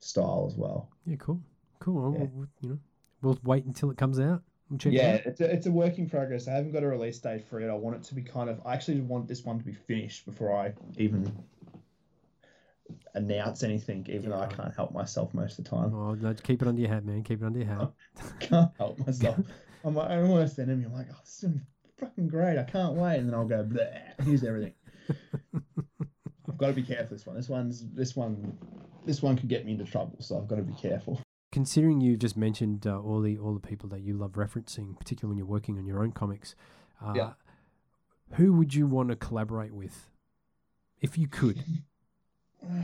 style 0.00 0.44
as 0.46 0.54
well. 0.58 0.90
Yeah, 1.06 1.16
cool, 1.16 1.40
cool. 1.78 1.94
Well, 2.02 2.20
Yeah. 2.20 2.26
we'll- 2.34 2.48
you 2.60 2.68
know, 2.68 2.78
we'll 3.22 3.38
wait 3.44 3.64
until 3.64 3.90
it 3.90 3.96
comes 3.96 4.20
out 4.20 4.42
and 4.68 4.78
check 4.78 4.92
it 4.92 4.96
yeah, 4.96 5.14
out. 5.14 5.20
it's 5.24 5.40
a, 5.40 5.50
it's 5.50 5.64
a 5.64 5.72
work 5.72 5.96
in 5.96 6.06
progress. 6.06 6.46
I 6.46 6.52
haven't 6.52 6.72
got 6.72 6.82
a 6.82 6.86
release 6.86 7.18
date 7.18 7.46
for 7.48 7.60
it. 7.60 7.70
I 7.70 7.74
want 7.74 7.96
it 7.96 8.02
to 8.04 8.14
be 8.14 8.20
kind 8.20 8.50
of. 8.50 8.60
I 8.66 8.74
actually 8.74 9.00
want 9.00 9.26
this 9.26 9.42
one 9.42 9.58
to 9.58 9.64
be 9.64 9.72
finished 9.72 10.26
before 10.26 10.54
I 10.54 10.74
even 10.98 11.32
announce 13.14 13.62
anything, 13.62 14.06
even 14.10 14.28
though 14.28 14.40
I 14.40 14.46
can't 14.46 14.74
help 14.74 14.92
myself 14.92 15.32
most 15.32 15.58
of 15.58 15.64
the 15.64 15.70
time. 15.70 15.94
Oh, 15.94 16.12
no, 16.12 16.34
keep 16.34 16.60
it 16.60 16.68
under 16.68 16.82
your 16.82 16.90
hat, 16.90 17.06
man. 17.06 17.22
Keep 17.22 17.40
it 17.40 17.46
under 17.46 17.60
your 17.60 17.68
hat. 17.68 17.90
can't 18.40 18.70
help 18.76 18.98
myself. 18.98 19.38
I'm 19.84 19.94
like, 19.94 20.10
I'm 20.10 20.28
almost 20.30 20.58
enemy. 20.58 20.84
I'm 20.84 20.92
like, 20.92 21.06
oh, 21.10 21.16
this 21.24 21.44
is 21.44 21.52
fucking 21.98 22.28
great. 22.28 22.58
I 22.58 22.64
can't 22.64 22.96
wait. 22.96 23.16
And 23.16 23.28
then 23.30 23.34
I'll 23.34 23.46
go, 23.46 23.66
here's 24.22 24.44
everything. 24.44 24.74
I've 26.64 26.74
got 26.74 26.76
to 26.76 26.82
be 26.88 26.94
careful. 26.94 27.16
This 27.16 27.26
one. 27.26 27.36
This 27.36 27.48
one's. 27.48 27.84
This 27.94 28.16
one. 28.16 28.56
This 29.04 29.22
one 29.22 29.36
could 29.36 29.48
get 29.48 29.64
me 29.66 29.72
into 29.72 29.84
trouble. 29.84 30.16
So 30.20 30.38
I've 30.38 30.48
got 30.48 30.56
to 30.56 30.62
be 30.62 30.72
careful. 30.74 31.20
Considering 31.52 32.00
you've 32.00 32.18
just 32.18 32.36
mentioned 32.36 32.86
uh, 32.86 32.98
all 33.00 33.20
the 33.20 33.38
all 33.38 33.54
the 33.54 33.60
people 33.60 33.88
that 33.90 34.00
you 34.00 34.14
love 34.16 34.32
referencing, 34.32 34.98
particularly 34.98 35.30
when 35.32 35.38
you're 35.38 35.46
working 35.46 35.78
on 35.78 35.86
your 35.86 36.02
own 36.02 36.10
comics, 36.12 36.54
uh, 37.04 37.12
Yeah. 37.14 37.32
who 38.34 38.52
would 38.54 38.74
you 38.74 38.86
want 38.86 39.10
to 39.10 39.16
collaborate 39.16 39.72
with, 39.72 40.10
if 41.00 41.16
you 41.18 41.28
could? 41.28 41.62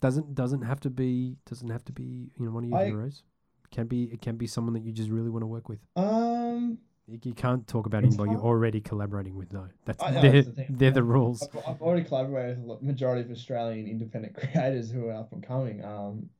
Doesn't 0.00 0.34
doesn't 0.34 0.62
have 0.62 0.80
to 0.80 0.90
be 0.90 1.36
doesn't 1.48 1.68
have 1.68 1.84
to 1.84 1.92
be 1.92 2.30
you 2.38 2.46
know 2.46 2.50
one 2.52 2.64
of 2.64 2.70
your 2.70 2.78
I- 2.78 2.86
heroes. 2.86 3.22
can 3.70 3.86
be 3.86 4.04
it 4.04 4.22
can 4.22 4.36
be 4.36 4.46
someone 4.46 4.72
that 4.72 4.82
you 4.82 4.92
just 4.92 5.10
really 5.10 5.28
want 5.28 5.42
to 5.42 5.46
work 5.46 5.68
with. 5.68 5.80
Um, 5.94 6.78
You, 7.22 7.34
can't 7.34 7.66
talk 7.66 7.86
about 7.86 8.04
It's 8.04 8.14
anybody 8.14 8.32
you're 8.32 8.40
already 8.40 8.80
collaborating 8.80 9.34
with. 9.36 9.52
No, 9.52 9.66
that's 9.84 10.00
know, 10.02 10.20
they're, 10.20 10.32
that's 10.32 10.46
the 10.46 10.52
thing. 10.64 10.66
they're 10.70 10.90
the 10.90 11.02
rules. 11.02 11.42
I've, 11.42 11.62
I've 11.66 11.82
already 11.82 12.04
collaborated 12.04 12.64
with 12.64 12.80
the 12.80 12.86
majority 12.86 13.22
of 13.22 13.30
Australian 13.30 13.86
independent 13.88 14.34
creators 14.38 14.90
who 14.90 15.08
are 15.08 15.14
up 15.14 15.32
and 15.32 15.42
coming. 15.42 15.84
Um, 15.84 16.30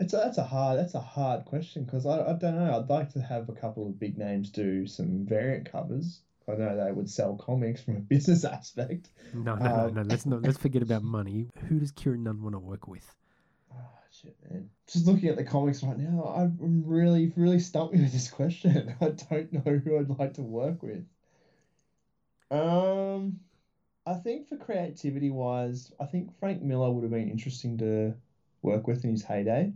it's 0.00 0.12
a, 0.12 0.16
that's 0.16 0.38
a 0.38 0.44
hard 0.44 0.78
that's 0.78 0.94
a 0.94 1.00
hard 1.00 1.44
question 1.44 1.84
because 1.84 2.04
I, 2.04 2.20
I 2.20 2.32
don't 2.32 2.56
know. 2.56 2.76
I'd 2.78 2.90
like 2.90 3.12
to 3.12 3.20
have 3.20 3.48
a 3.48 3.52
couple 3.52 3.86
of 3.86 3.98
big 3.98 4.18
names 4.18 4.50
do 4.50 4.86
some 4.86 5.24
variant 5.24 5.70
covers. 5.70 6.20
I 6.46 6.52
know 6.56 6.76
they 6.84 6.92
would 6.92 7.08
sell 7.08 7.36
comics 7.36 7.82
from 7.82 7.96
a 7.96 8.00
business 8.00 8.44
aspect. 8.56 9.08
No, 9.32 9.54
no, 9.54 9.64
no, 9.64 9.74
Um, 9.86 9.94
no. 9.94 10.02
Let's 10.02 10.26
not 10.26 10.42
let's 10.42 10.58
forget 10.58 10.82
about 10.82 11.02
money. 11.02 11.48
Who 11.68 11.78
does 11.78 11.90
Kieran 11.92 12.24
Nunn 12.24 12.42
want 12.42 12.54
to 12.54 12.58
work 12.58 12.86
with? 12.88 13.14
Shit, 14.24 14.36
man! 14.50 14.70
Just 14.86 15.06
looking 15.06 15.28
at 15.28 15.36
the 15.36 15.44
comics 15.44 15.82
right 15.82 15.98
now, 15.98 16.24
I'm 16.26 16.84
really 16.86 17.26
really 17.36 17.58
stumped 17.58 17.92
with 17.94 18.10
this 18.12 18.30
question. 18.30 18.94
I 19.00 19.10
don't 19.10 19.52
know 19.52 19.78
who 19.78 19.98
I'd 19.98 20.18
like 20.18 20.34
to 20.34 20.42
work 20.42 20.82
with. 20.82 21.04
Um, 22.50 23.40
I 24.06 24.14
think 24.16 24.46
for 24.46 24.56
creativity 24.56 25.30
wise, 25.30 25.92
I 26.00 26.06
think 26.06 26.32
Frank 26.32 26.62
Miller 26.62 26.90
would 26.90 27.02
have 27.04 27.10
been 27.10 27.28
interesting 27.28 27.78
to 27.78 28.16
work 28.62 28.86
with 28.86 29.04
in 29.04 29.10
his 29.10 29.22
heyday, 29.22 29.74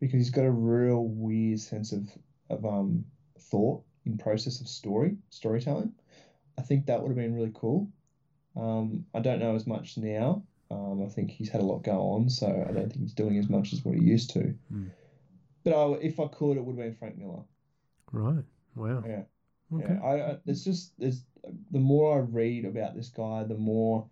because 0.00 0.18
he's 0.20 0.30
got 0.30 0.44
a 0.44 0.50
real 0.50 1.06
weird 1.06 1.60
sense 1.60 1.92
of 1.92 2.08
of 2.50 2.64
um 2.64 3.06
thought 3.38 3.84
in 4.04 4.16
process 4.16 4.60
of 4.60 4.68
story 4.68 5.18
storytelling. 5.30 5.92
I 6.58 6.62
think 6.62 6.86
that 6.86 7.02
would 7.02 7.10
have 7.10 7.16
been 7.16 7.34
really 7.34 7.52
cool. 7.54 7.90
Um, 8.56 9.06
I 9.14 9.20
don't 9.20 9.40
know 9.40 9.54
as 9.54 9.66
much 9.66 9.96
now. 9.98 10.44
Um, 10.70 11.02
I 11.04 11.08
think 11.08 11.30
he's 11.30 11.48
had 11.48 11.60
a 11.60 11.64
lot 11.64 11.84
go 11.84 11.98
on, 12.12 12.28
so 12.28 12.46
I 12.46 12.72
don't 12.72 12.90
think 12.90 13.00
he's 13.02 13.12
doing 13.14 13.38
as 13.38 13.48
much 13.48 13.72
as 13.72 13.84
what 13.84 13.94
he 13.96 14.02
used 14.02 14.30
to. 14.30 14.54
Hmm. 14.70 14.86
But 15.64 15.74
I, 15.74 15.92
if 16.00 16.18
I 16.18 16.26
could, 16.28 16.56
it 16.56 16.64
would 16.64 16.76
have 16.76 16.84
been 16.84 16.94
Frank 16.94 17.18
Miller. 17.18 17.42
Right. 18.12 18.44
Wow. 18.74 19.02
Yeah. 19.06 19.22
Okay. 19.72 19.84
Yeah, 19.94 20.00
I, 20.02 20.30
I 20.32 20.38
it's 20.46 20.62
just 20.64 20.92
there's 20.98 21.24
the 21.70 21.78
more 21.78 22.16
I 22.18 22.20
read 22.20 22.64
about 22.64 22.94
this 22.96 23.08
guy, 23.08 23.44
the 23.44 23.56
more 23.56 24.08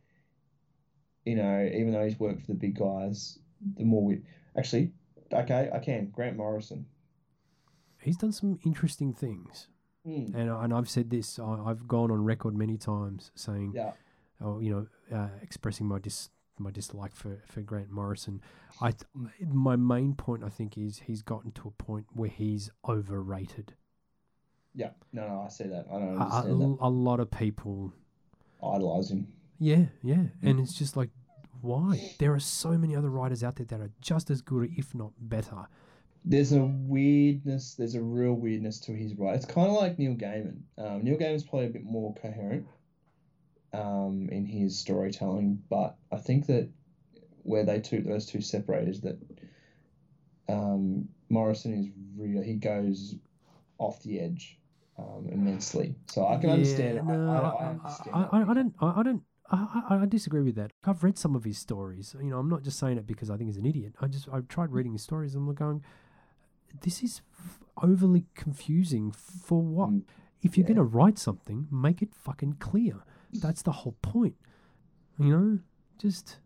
you 1.25 1.37
know. 1.37 1.69
Even 1.73 1.93
though 1.93 2.05
he's 2.05 2.19
worked 2.19 2.41
for 2.43 2.49
the 2.49 2.59
big 2.59 2.77
guys, 2.79 3.39
the 3.77 3.85
more 3.85 4.05
we 4.05 4.23
actually 4.59 4.93
okay. 5.33 5.71
I 5.73 5.79
can 5.79 6.11
Grant 6.11 6.37
Morrison. 6.37 6.87
He's 8.01 8.17
done 8.17 8.33
some 8.33 8.59
interesting 8.65 9.13
things, 9.15 9.69
Hmm. 10.05 10.35
and 10.35 10.51
and 10.51 10.75
I've 10.75 10.89
said 10.89 11.11
this. 11.11 11.39
I, 11.39 11.61
I've 11.67 11.87
gone 11.89 12.11
on 12.11 12.25
record 12.25 12.57
many 12.57 12.77
times 12.77 13.31
saying, 13.35 13.73
Yeah. 13.75 13.93
oh, 14.41 14.59
you 14.61 14.71
know, 15.11 15.17
uh, 15.17 15.29
expressing 15.41 15.87
my 15.87 15.99
dis 16.01 16.31
my 16.59 16.71
dislike 16.71 17.15
for 17.15 17.43
for 17.47 17.61
Grant 17.63 17.91
Morrison. 17.91 18.41
I 18.81 18.93
th- 18.93 19.05
my 19.53 19.77
main 19.77 20.15
point 20.15 20.45
I 20.45 20.49
think 20.49 20.77
is 20.79 21.01
he's 21.07 21.23
gotten 21.23 21.53
to 21.53 21.69
a 21.69 21.83
point 21.83 22.07
where 22.13 22.29
he's 22.29 22.71
overrated. 22.89 23.75
Yeah. 24.75 24.91
No, 25.13 25.27
no, 25.29 25.43
I 25.47 25.49
see 25.49 25.65
that. 25.65 25.87
I 25.91 25.99
don't 25.99 26.17
A, 26.17 26.21
understand 26.21 26.61
that. 26.61 26.79
a, 26.81 26.87
a 26.87 26.89
lot 26.89 27.21
of 27.21 27.31
people 27.31 27.93
Idolize 28.63 29.11
him. 29.11 29.29
Yeah, 29.59 29.85
yeah. 30.03 30.25
And 30.43 30.59
it's 30.59 30.75
just 30.75 30.97
like, 30.97 31.11
why? 31.61 32.15
There 32.19 32.33
are 32.33 32.41
so 32.41 32.71
many 32.71 32.97
other 32.97 33.11
writers 33.11 33.45
out 33.45 33.57
there 33.57 33.67
that 33.67 33.81
are 33.81 33.91
just 34.01 34.31
as 34.31 34.41
good, 34.41 34.71
if 34.77 34.95
not 34.95 35.13
better. 35.21 35.69
There's 36.25 36.53
a 36.53 36.65
weirdness. 36.65 37.75
There's 37.75 37.95
a 37.95 38.03
real 38.03 38.33
weirdness 38.35 38.81
to 38.81 38.93
his 38.93 39.15
writing. 39.15 39.37
It's 39.37 39.45
kind 39.47 39.69
of 39.69 39.75
like 39.75 39.99
Neil 39.99 40.15
Gaiman. 40.15 40.63
Um, 40.79 41.05
Neil 41.05 41.17
Gaiman's 41.19 41.45
probably 41.45 41.67
a 41.67 41.71
bit 41.71 41.85
more 41.85 42.15
coherent 42.15 42.67
um, 43.75 44.29
in 44.31 44.47
his 44.47 44.79
storytelling, 44.79 45.63
but 45.69 45.97
I 46.13 46.17
think 46.17 46.47
that 46.47 46.71
where 47.43 47.65
they 47.65 47.81
two 47.81 48.01
those 48.01 48.27
two 48.27 48.41
separate 48.41 48.89
is 48.89 49.01
that 49.03 49.19
um, 50.49 51.09
Morrison 51.29 51.75
is 51.75 51.89
real. 52.17 52.43
He 52.43 52.55
goes 52.55 53.17
off 53.79 54.03
the 54.03 54.21
edge 54.21 54.59
um, 54.99 55.29
immensely. 55.31 55.95
So 56.07 56.27
I 56.27 56.37
can 56.37 56.49
Yeah, 56.49 56.55
understand. 56.55 57.07
No, 57.07 57.31
I, 57.31 57.37
I, 57.37 57.65
I, 57.65 57.69
understand. 57.71 58.15
I. 58.15 58.39
I, 58.39 58.51
I 58.51 58.55
don't. 58.55 58.75
I, 58.81 59.03
don't. 59.03 59.23
I, 59.51 60.07
disagree 60.07 60.43
with 60.43 60.55
that. 60.55 60.71
I've 60.85 61.03
read 61.03 61.19
some 61.19 61.35
of 61.35 61.45
his 61.45 61.59
stories. 61.59 62.15
You 62.21 62.31
know, 62.31 62.39
I'm 62.39 62.49
not 62.49 62.63
just 62.63 62.79
saying 62.79 62.99
it 62.99 63.07
because 63.07 63.31
I 63.31 63.37
think 63.37 63.49
he's 63.49 63.59
an 63.59 63.67
idiot. 63.67 63.95
I 64.01 64.07
just 64.07 64.29
I've 64.33 64.49
tried 64.49 64.73
reading 64.73 64.93
his 64.93 65.03
stories 65.03 65.35
and 65.35 65.49
I'm 65.49 65.55
going, 65.55 65.83
this 66.83 67.03
is 67.03 67.23
f- 67.39 67.61
overly 67.83 68.25
confusing 68.35 69.11
for 69.13 69.61
what? 69.61 69.91
Mm, 69.91 70.03
If 70.43 70.57
you're 70.57 70.67
yeah. 70.67 70.75
gonna 70.75 70.85
write 70.85 71.19
something, 71.19 71.67
make 71.71 72.01
it 72.03 72.15
fucking 72.15 72.55
clear. 72.55 73.05
That's 73.35 73.63
the 73.63 73.73
whole 73.73 73.97
point. 74.03 74.37
You 75.19 75.29
know, 75.39 75.59
just 75.99 76.39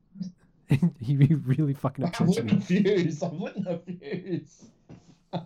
he 1.00 1.16
really 1.16 1.74
fucking 1.74 2.04
I'm 2.04 2.08
upsets 2.08 2.36
lit 2.36 2.44
me. 2.44 2.52
a 2.52 2.60
fuse. 2.60 3.22
I'm 3.22 3.42
a 3.66 3.78
fuse. 3.78 4.66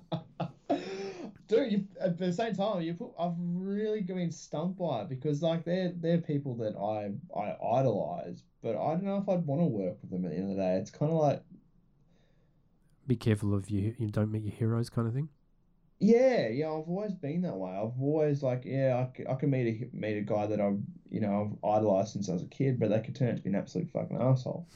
Dude, 1.48 1.72
you, 1.72 1.84
at 2.00 2.16
the 2.18 2.32
same 2.32 2.54
time, 2.54 2.80
you 2.82 2.94
put. 2.94 3.12
I've 3.18 3.34
really 3.38 4.00
been 4.00 4.30
stumped 4.30 4.78
by 4.78 5.02
it 5.02 5.08
because 5.08 5.42
like 5.42 5.64
they're 5.64 5.92
they're 5.94 6.18
people 6.18 6.54
that 6.56 6.76
I 6.76 7.12
I 7.38 7.56
idolize, 7.78 8.44
but 8.62 8.70
I 8.76 8.92
don't 8.92 9.04
know 9.04 9.18
if 9.18 9.28
I'd 9.28 9.46
want 9.46 9.60
to 9.60 9.66
work 9.66 9.98
with 10.00 10.10
them 10.10 10.24
at 10.24 10.30
the 10.30 10.36
end 10.36 10.50
of 10.50 10.56
the 10.56 10.62
day. 10.62 10.76
It's 10.76 10.90
kind 10.90 11.12
of 11.12 11.18
like 11.18 11.42
Be 13.06 13.16
careful 13.16 13.54
of 13.54 13.70
you. 13.70 13.94
You 13.98 14.10
don't 14.10 14.30
meet 14.32 14.42
your 14.42 14.52
heroes, 14.54 14.90
kind 14.90 15.06
of 15.06 15.14
thing. 15.14 15.28
Yeah, 16.02 16.48
yeah. 16.48 16.66
I've 16.66 16.88
always 16.88 17.12
been 17.12 17.42
that 17.42 17.54
way. 17.54 17.70
I've 17.70 18.00
always 18.00 18.42
like 18.42 18.64
yeah, 18.64 19.06
I, 19.28 19.34
can 19.34 19.50
meet 19.50 19.88
a 19.92 19.96
meet 19.96 20.18
a 20.18 20.22
guy 20.22 20.46
that 20.46 20.60
I've 20.60 20.80
you 21.10 21.20
know 21.20 21.56
I've 21.62 21.70
idolized 21.76 22.12
since 22.12 22.28
I 22.28 22.32
was 22.32 22.42
a 22.42 22.46
kid, 22.46 22.80
but 22.80 22.90
they 22.90 22.98
could 23.00 23.14
turn 23.14 23.30
out 23.30 23.36
to 23.36 23.42
be 23.42 23.50
an 23.50 23.54
absolute 23.54 23.88
fucking 23.90 24.20
asshole. 24.20 24.66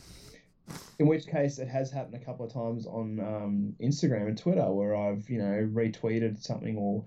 In 1.01 1.09
which 1.09 1.27
case, 1.27 1.59
it 1.59 1.67
has 1.67 1.91
happened 1.91 2.15
a 2.15 2.25
couple 2.25 2.47
of 2.47 2.53
times 2.53 2.87
on 2.87 3.19
um, 3.19 3.77
Instagram 3.81 4.29
and 4.29 4.39
Twitter 4.39 4.71
where 4.73 4.95
I've 4.95 5.29
you 5.29 5.39
know 5.39 5.69
retweeted 5.73 6.41
something 6.41 6.77
or 6.77 7.05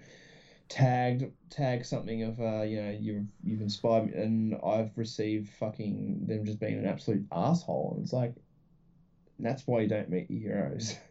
tagged 0.68 1.32
tagged 1.50 1.86
something 1.86 2.24
of 2.24 2.42
uh, 2.42 2.64
you 2.64 2.82
know 2.82 2.98
you've 3.00 3.26
you've 3.46 3.62
inspired 3.62 4.08
me, 4.08 4.22
and 4.22 4.56
I've 4.66 4.98
received 4.98 5.48
fucking 5.48 6.26
them 6.28 6.44
just 6.44 6.60
being 6.60 6.78
an 6.78 6.86
absolute 6.86 7.26
asshole, 7.32 7.94
and 7.96 8.04
it's 8.04 8.12
like 8.12 8.36
that's 9.40 9.66
why 9.66 9.80
you 9.80 9.88
don't 9.88 10.10
meet 10.10 10.30
your 10.30 10.42
heroes. 10.42 10.98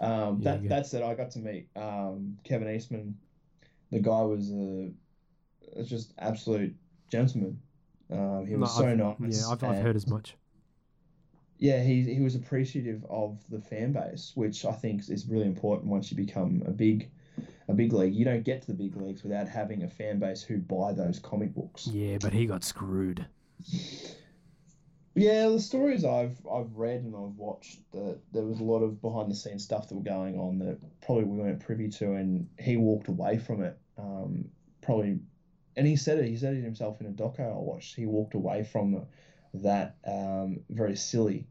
Um, 0.00 0.40
Yeah, 0.40 0.52
that 0.52 0.62
yeah. 0.62 0.68
that 0.70 0.86
said, 0.86 1.02
I 1.02 1.14
got 1.14 1.30
to 1.32 1.38
meet 1.38 1.68
um, 1.76 2.38
Kevin 2.44 2.68
Eastman. 2.74 3.16
The 3.90 4.00
guy 4.00 4.22
was 4.22 4.50
a, 4.52 4.90
was 5.76 5.88
just 5.88 6.12
absolute 6.18 6.74
gentleman. 7.10 7.60
Um, 8.10 8.46
he 8.46 8.52
No, 8.54 8.60
was 8.60 8.76
so 8.76 8.86
I've- 8.86 8.96
nice. 8.96 9.40
Yeah, 9.40 9.48
I've, 9.52 9.62
I've 9.64 9.82
heard 9.82 9.96
as 9.96 10.06
much. 10.06 10.36
yeah, 11.58 11.82
he 11.82 12.02
he 12.02 12.20
was 12.20 12.34
appreciative 12.34 13.04
of 13.08 13.38
the 13.48 13.60
fan 13.60 13.92
base, 13.92 14.32
which 14.34 14.64
I 14.64 14.72
think 14.72 15.08
is 15.08 15.26
really 15.26 15.46
important 15.46 15.90
once 15.90 16.10
you 16.10 16.16
become 16.16 16.62
a 16.66 16.70
big 16.70 17.10
a 17.68 17.72
big 17.74 17.92
league. 17.92 18.14
You 18.14 18.24
don't 18.24 18.44
get 18.44 18.60
to 18.62 18.66
the 18.68 18.74
big 18.74 18.96
leagues 18.96 19.22
without 19.22 19.48
having 19.48 19.82
a 19.82 19.88
fan 19.88 20.18
base 20.18 20.42
who 20.42 20.58
buy 20.58 20.92
those 20.92 21.18
comic 21.18 21.54
books. 21.54 21.86
Yeah, 21.86 22.18
but 22.18 22.32
he 22.32 22.46
got 22.46 22.62
screwed. 22.64 23.26
Yeah, 25.16 25.48
the 25.48 25.60
stories 25.60 26.04
I've 26.04 26.36
I've 26.46 26.76
read 26.76 27.00
and 27.02 27.16
I've 27.16 27.38
watched 27.38 27.78
that 27.92 28.20
there 28.32 28.44
was 28.44 28.60
a 28.60 28.64
lot 28.64 28.82
of 28.82 29.00
behind 29.00 29.30
the 29.30 29.34
scenes 29.34 29.64
stuff 29.64 29.88
that 29.88 29.94
were 29.94 30.02
going 30.02 30.38
on 30.38 30.58
that 30.58 30.78
probably 31.00 31.24
we 31.24 31.38
weren't 31.38 31.60
privy 31.60 31.88
to, 31.88 32.12
and 32.12 32.50
he 32.60 32.76
walked 32.76 33.08
away 33.08 33.38
from 33.38 33.62
it. 33.62 33.78
Um, 33.96 34.50
probably, 34.82 35.18
and 35.74 35.86
he 35.86 35.96
said 35.96 36.18
it. 36.18 36.26
He 36.26 36.36
said 36.36 36.52
it 36.52 36.62
himself 36.62 37.00
in 37.00 37.06
a 37.06 37.10
doco 37.12 37.40
I 37.40 37.58
watched. 37.58 37.96
He 37.96 38.04
walked 38.04 38.34
away 38.34 38.62
from 38.62 39.06
that 39.54 39.96
um, 40.06 40.60
very 40.68 40.96
silly, 40.96 41.46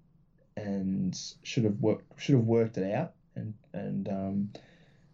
and 0.56 1.20
should 1.42 1.64
have 1.64 1.80
worked 1.80 2.22
should 2.22 2.36
have 2.36 2.46
worked 2.46 2.78
it 2.78 2.94
out 2.94 3.14
and 3.36 3.56
and 3.74 4.08
um, 4.10 4.50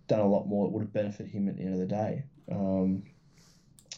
done 0.09 0.19
a 0.19 0.27
lot 0.27 0.45
more 0.45 0.65
that 0.65 0.73
would 0.73 0.83
have 0.83 0.93
benefited 0.93 1.31
him 1.31 1.47
at 1.47 1.55
the 1.55 1.63
end 1.63 1.73
of 1.73 1.79
the 1.79 1.85
day. 1.85 2.25
Um, 2.51 3.03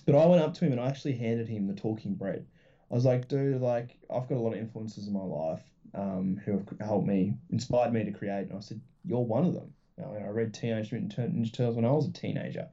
but 0.05 0.13
I 0.13 0.27
went 0.27 0.43
up 0.43 0.53
to 0.53 0.65
him 0.65 0.73
and 0.73 0.81
I 0.81 0.89
actually 0.89 1.13
handed 1.13 1.47
him 1.47 1.65
the 1.65 1.73
talking 1.73 2.13
bread. 2.13 2.45
I 2.93 2.95
was 2.95 3.05
like, 3.05 3.27
dude, 3.27 3.59
like 3.59 3.97
I've 4.07 4.29
got 4.29 4.37
a 4.37 4.39
lot 4.39 4.53
of 4.53 4.59
influences 4.59 5.07
in 5.07 5.13
my 5.13 5.23
life 5.23 5.63
um, 5.95 6.39
who 6.45 6.51
have 6.51 6.67
helped 6.79 7.07
me, 7.07 7.33
inspired 7.49 7.91
me 7.91 8.03
to 8.03 8.11
create. 8.11 8.49
And 8.49 8.55
I 8.55 8.59
said, 8.59 8.81
you're 9.03 9.17
one 9.17 9.45
of 9.45 9.55
them. 9.55 9.73
You 9.97 10.03
know, 10.03 10.11
I 10.13 10.29
read 10.29 10.53
Teenage 10.53 10.91
Mutant 10.91 11.35
Ninja 11.35 11.51
Turtles 11.51 11.75
when 11.75 11.85
I 11.85 11.91
was 11.91 12.07
a 12.07 12.11
teenager, 12.11 12.69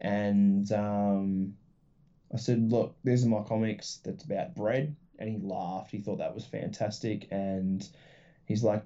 and 0.00 0.70
um, 0.70 1.54
I 2.32 2.36
said, 2.36 2.70
look, 2.70 2.94
these 3.02 3.26
are 3.26 3.28
my 3.28 3.42
comics. 3.42 3.98
That's 4.04 4.22
about 4.22 4.54
bread. 4.54 4.94
And 5.18 5.28
he 5.28 5.38
laughed. 5.40 5.90
He 5.90 5.98
thought 5.98 6.18
that 6.18 6.36
was 6.36 6.44
fantastic, 6.44 7.26
and 7.32 7.84
he's 8.44 8.62
like, 8.62 8.84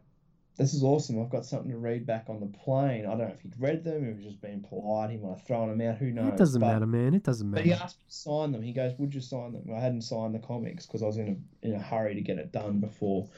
this 0.59 0.75
is 0.75 0.85
awesome. 0.85 1.21
I've 1.21 1.31
got 1.31 1.47
something 1.47 1.71
to 1.71 1.79
read 1.79 2.05
back 2.07 2.27
on 2.29 2.39
the 2.41 2.47
plane. 2.47 3.07
I 3.07 3.11
don't 3.11 3.19
know 3.21 3.25
if 3.35 3.41
he'd 3.41 3.55
read 3.59 3.83
them, 3.85 4.05
he 4.07 4.13
was 4.13 4.23
just 4.23 4.41
being 4.43 4.61
polite, 4.61 5.11
he 5.11 5.17
might 5.17 5.31
have 5.39 5.47
thrown 5.47 5.69
them 5.77 5.81
out. 5.89 5.97
Who 5.99 6.11
knows? 6.11 6.35
it 6.35 6.37
doesn't 6.37 6.61
But- 6.61 6.73
matter, 6.75 6.87
man. 6.87 7.15
It 7.15 7.23
doesn't 7.23 7.51
matter. 7.51 7.63
but 7.63 7.67
he 7.67 7.73
asked 7.73 7.99
me 7.99 8.05
to 8.09 8.15
sign 8.15 8.53
them. 8.53 8.63
He 8.63 8.73
goes, 8.73 8.93
"Would 8.99 9.15
you 9.15 9.21
sign 9.21 9.53
them?" 9.53 9.65
I 9.75 9.81
hadn't 9.81 10.03
signed 10.03 10.35
the 10.35 10.39
comics 10.41 10.87
because 10.87 11.03
I 11.03 11.07
was 11.07 11.17
in 11.17 11.29
a 11.63 11.67
in 11.67 11.75
a 11.75 11.79
hurry 11.79 12.15
to 12.15 12.21
get 12.21 12.39
it 12.39 12.53
done 12.53 12.81
before 12.81 13.29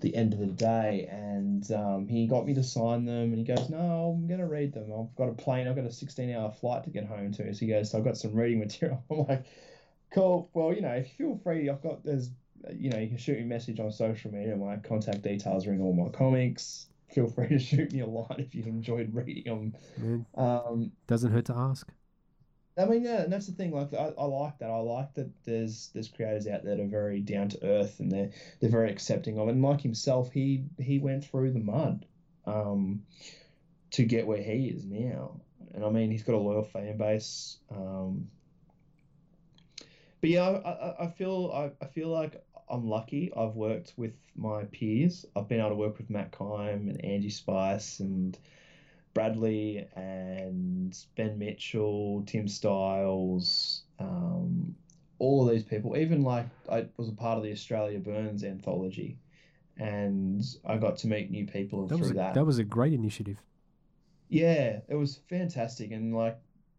the 0.00 0.14
end 0.16 0.32
of 0.32 0.38
the 0.38 0.46
day. 0.46 1.08
And 1.10 1.70
um, 1.72 2.06
he 2.08 2.26
got 2.26 2.46
me 2.46 2.54
to 2.54 2.62
sign 2.62 3.04
them, 3.04 3.32
and 3.32 3.38
he 3.38 3.44
goes, 3.44 3.68
"No, 3.68 4.12
I'm 4.16 4.26
gonna 4.26 4.46
read 4.48 4.72
them. 4.72 4.92
I've 4.92 5.14
got 5.16 5.28
a 5.28 5.34
plane. 5.34 5.68
I've 5.68 5.76
got 5.76 5.84
a 5.84 5.92
16 5.92 6.30
hour 6.30 6.50
flight 6.50 6.84
to 6.84 6.90
get 6.90 7.04
home 7.04 7.32
to." 7.32 7.52
So 7.54 7.60
he 7.60 7.66
goes, 7.66 7.90
"So 7.90 7.98
I've 7.98 8.04
got 8.04 8.16
some 8.16 8.32
reading 8.34 8.58
material." 8.66 9.02
I'm 9.10 9.26
like, 9.26 9.44
"Cool. 10.10 10.48
Well, 10.54 10.72
you 10.72 10.80
know, 10.80 10.92
if 10.92 11.08
you 11.18 11.26
feel 11.26 11.38
free, 11.42 11.68
I've 11.68 11.82
got 11.82 12.02
there's." 12.04 12.30
You 12.70 12.90
know, 12.90 12.98
you 12.98 13.08
can 13.08 13.16
shoot 13.16 13.36
me 13.36 13.42
a 13.42 13.46
message 13.46 13.80
on 13.80 13.90
social 13.90 14.32
media. 14.32 14.56
My 14.56 14.76
contact 14.76 15.22
details 15.22 15.66
are 15.66 15.72
in 15.72 15.80
all 15.80 15.92
my 15.92 16.10
comics. 16.10 16.86
feel 17.12 17.28
free 17.28 17.48
to 17.48 17.58
shoot 17.70 17.92
me 17.92 18.00
a 18.00 18.06
line 18.06 18.36
if 18.38 18.54
you 18.54 18.62
enjoyed 18.64 19.14
reading 19.14 19.72
them. 19.98 20.26
Um, 20.36 20.92
doesn't 21.06 21.32
hurt 21.32 21.46
to 21.46 21.54
ask. 21.54 21.88
I 22.78 22.86
mean, 22.86 23.04
yeah, 23.04 23.22
and 23.22 23.32
that's 23.32 23.46
the 23.46 23.52
thing. 23.52 23.70
Like, 23.70 23.92
I, 23.92 24.12
I 24.18 24.24
like 24.24 24.58
that. 24.58 24.70
I 24.70 24.78
like 24.78 25.12
that 25.14 25.30
there's 25.44 25.90
there's 25.92 26.08
creators 26.08 26.46
out 26.46 26.64
there 26.64 26.76
that 26.76 26.82
are 26.82 26.86
very 26.86 27.20
down 27.20 27.50
to 27.50 27.64
earth 27.64 28.00
and 28.00 28.10
they're 28.10 28.30
they're 28.60 28.70
very 28.70 28.90
accepting 28.90 29.38
of 29.38 29.48
it. 29.48 29.52
And 29.52 29.62
like 29.62 29.82
himself, 29.82 30.32
he 30.32 30.64
he 30.78 30.98
went 30.98 31.24
through 31.24 31.52
the 31.52 31.60
mud, 31.60 32.06
um, 32.46 33.02
to 33.90 34.04
get 34.04 34.26
where 34.26 34.42
he 34.42 34.68
is 34.68 34.84
now. 34.86 35.40
And 35.74 35.84
I 35.84 35.90
mean, 35.90 36.10
he's 36.10 36.22
got 36.22 36.34
a 36.34 36.38
loyal 36.38 36.64
fan 36.64 36.96
base. 36.96 37.58
Um, 37.70 38.28
but 40.22 40.30
yeah, 40.30 40.42
I, 40.42 40.70
I, 40.70 41.04
I 41.04 41.10
feel 41.10 41.50
I, 41.54 41.84
I 41.84 41.88
feel 41.88 42.08
like 42.08 42.42
I'm 42.72 42.88
lucky. 42.88 43.32
I've 43.36 43.54
worked 43.54 43.92
with 43.96 44.14
my 44.34 44.64
peers. 44.64 45.26
I've 45.36 45.48
been 45.48 45.60
able 45.60 45.70
to 45.70 45.76
work 45.76 45.98
with 45.98 46.10
Matt 46.10 46.32
Kime 46.32 46.88
and 46.90 47.04
Angie 47.04 47.30
Spice 47.30 48.00
and 48.00 48.38
Bradley 49.14 49.86
and 49.94 50.96
Ben 51.16 51.38
Mitchell, 51.38 52.24
Tim 52.26 52.48
Styles, 52.48 53.82
um, 53.98 54.74
all 55.18 55.46
of 55.46 55.52
these 55.54 55.64
people. 55.64 55.96
Even 55.96 56.22
like 56.22 56.46
I 56.70 56.86
was 56.96 57.08
a 57.08 57.12
part 57.12 57.38
of 57.38 57.44
the 57.44 57.52
Australia 57.52 57.98
Burns 58.00 58.42
anthology, 58.42 59.18
and 59.76 60.42
I 60.64 60.78
got 60.78 60.96
to 60.98 61.08
meet 61.08 61.30
new 61.30 61.46
people 61.46 61.86
That 61.86 61.98
through 61.98 62.10
a, 62.10 62.14
that. 62.14 62.34
that 62.34 62.44
was 62.46 62.58
a 62.58 62.64
great 62.64 62.92
initiative. 62.94 63.42
Yeah, 64.28 64.80
it 64.88 64.94
was 64.96 65.16
fantastic. 65.28 65.92
And 65.92 66.14
like 66.14 66.38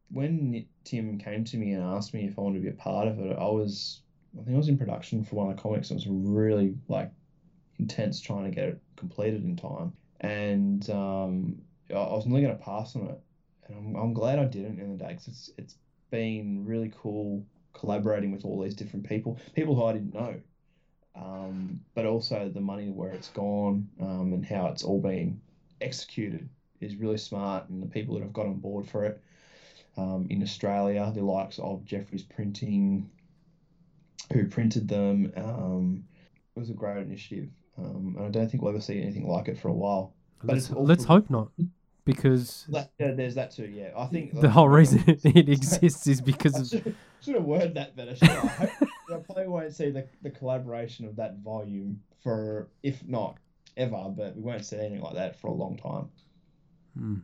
when 0.10 0.66
Tim 0.84 1.18
came 1.18 1.44
to 1.46 1.58
me 1.58 1.72
and 1.74 1.84
asked 1.84 2.14
me 2.14 2.26
if 2.26 2.38
I 2.38 2.42
wanted 2.42 2.60
to 2.60 2.64
be 2.64 2.70
a 2.70 2.74
part 2.74 3.08
of 3.08 3.20
it, 3.20 3.38
I 3.38 3.46
was, 3.46 4.02
I 4.40 4.44
think 4.44 4.56
I 4.56 4.58
was 4.58 4.70
in 4.70 4.78
production 4.78 5.24
for 5.24 5.36
one 5.36 5.50
of 5.50 5.56
the 5.56 5.62
comics. 5.62 5.92
It 5.92 5.96
was 5.96 6.08
really 6.08 6.76
like 6.88 7.12
intense 7.80 8.20
trying 8.22 8.46
to 8.46 8.52
get 8.52 8.70
it 8.70 8.82
completed 8.96 9.44
in 9.44 9.56
time. 9.56 9.94
And 10.22 10.90
um, 10.90 11.62
I 11.90 11.94
was 11.94 12.26
nearly 12.26 12.44
going 12.44 12.58
to 12.58 12.64
pass 12.64 12.96
on 12.96 13.08
it. 13.08 13.20
And 13.68 13.78
I'm, 13.78 13.96
I'm 13.96 14.14
glad 14.14 14.40
I 14.40 14.46
didn't 14.46 14.80
in 14.80 14.98
the 14.98 15.04
day 15.04 15.10
because 15.10 15.28
it's, 15.28 15.52
it's 15.58 15.76
been 16.10 16.66
really 16.66 16.92
cool 16.96 17.46
collaborating 17.74 18.32
with 18.32 18.46
all 18.46 18.62
these 18.62 18.76
different 18.76 19.08
people, 19.08 19.40
people 19.56 19.76
who 19.76 19.86
I 19.86 19.94
didn't 19.94 20.14
know. 20.14 20.36
Um, 21.16 21.82
but 21.94 22.06
also 22.06 22.50
the 22.50 22.62
money 22.62 22.90
where 22.90 23.12
it's 23.12 23.30
gone 23.30 23.88
um, 24.02 24.34
and 24.34 24.44
how 24.44 24.68
it's 24.68 24.84
all 24.84 25.00
been 25.00 25.40
executed 25.80 26.50
is 26.82 26.96
really 26.96 27.18
smart, 27.18 27.70
and 27.70 27.82
the 27.82 27.88
people 27.88 28.16
that 28.16 28.24
have 28.24 28.34
got 28.34 28.48
on 28.48 28.56
board 28.56 28.88
for 28.88 29.06
it 29.06 29.22
um, 29.96 30.28
in 30.30 30.42
Australia, 30.42 31.12
the 31.14 31.22
likes 31.22 31.60
of 31.60 31.86
Jeffrey's 31.86 32.24
Printing, 32.24 33.10
who 34.32 34.48
printed 34.48 34.88
them, 34.88 35.32
um, 35.36 36.04
it 36.56 36.60
was 36.60 36.70
a 36.70 36.74
great 36.74 36.98
initiative, 36.98 37.50
um, 37.78 38.16
and 38.18 38.26
I 38.26 38.30
don't 38.30 38.50
think 38.50 38.64
we'll 38.64 38.72
ever 38.72 38.82
see 38.82 39.02
anything 39.02 39.28
like 39.28 39.48
it 39.48 39.58
for 39.58 39.70
a 39.70 39.74
while. 39.74 40.14
But 40.44 40.56
Let's, 40.56 40.70
let's 40.72 41.04
hope 41.06 41.30
not, 41.30 41.50
because 42.06 42.66
That, 42.70 42.92
yeah, 43.00 43.12
there's 43.12 43.36
that 43.36 43.52
too. 43.52 43.66
Yeah, 43.66 43.92
I 43.98 44.08
think 44.08 44.40
the 44.40 44.50
whole 44.50 44.68
reason 44.68 45.04
it, 45.08 45.50
exists 45.50 46.06
is 46.08 46.22
because 46.22 46.56
I 46.56 46.60
of 46.60 46.68
should, 46.68 46.96
should 47.22 47.36
have 47.36 47.46
worded 47.46 47.76
that 47.76 47.96
better. 47.96 48.16
Should 48.16 48.30
I? 48.30 48.72
I 48.82 48.88
I 49.14 49.18
probably 49.18 49.48
won't 49.48 49.74
see 49.76 49.90
the, 49.90 50.08
the 50.22 50.30
collaboration 50.30 51.06
of 51.06 51.16
that 51.18 51.38
volume 51.40 52.02
for, 52.22 52.70
if 52.82 53.06
not 53.06 53.38
ever, 53.78 54.14
but 54.16 54.36
we 54.36 54.42
won't 54.42 54.66
see 54.66 54.78
anything 54.78 55.02
like 55.02 55.16
that 55.16 55.40
for 55.40 55.48
a 55.48 55.54
long 55.54 55.78
time. 55.78 56.10
Hmm. 56.98 57.16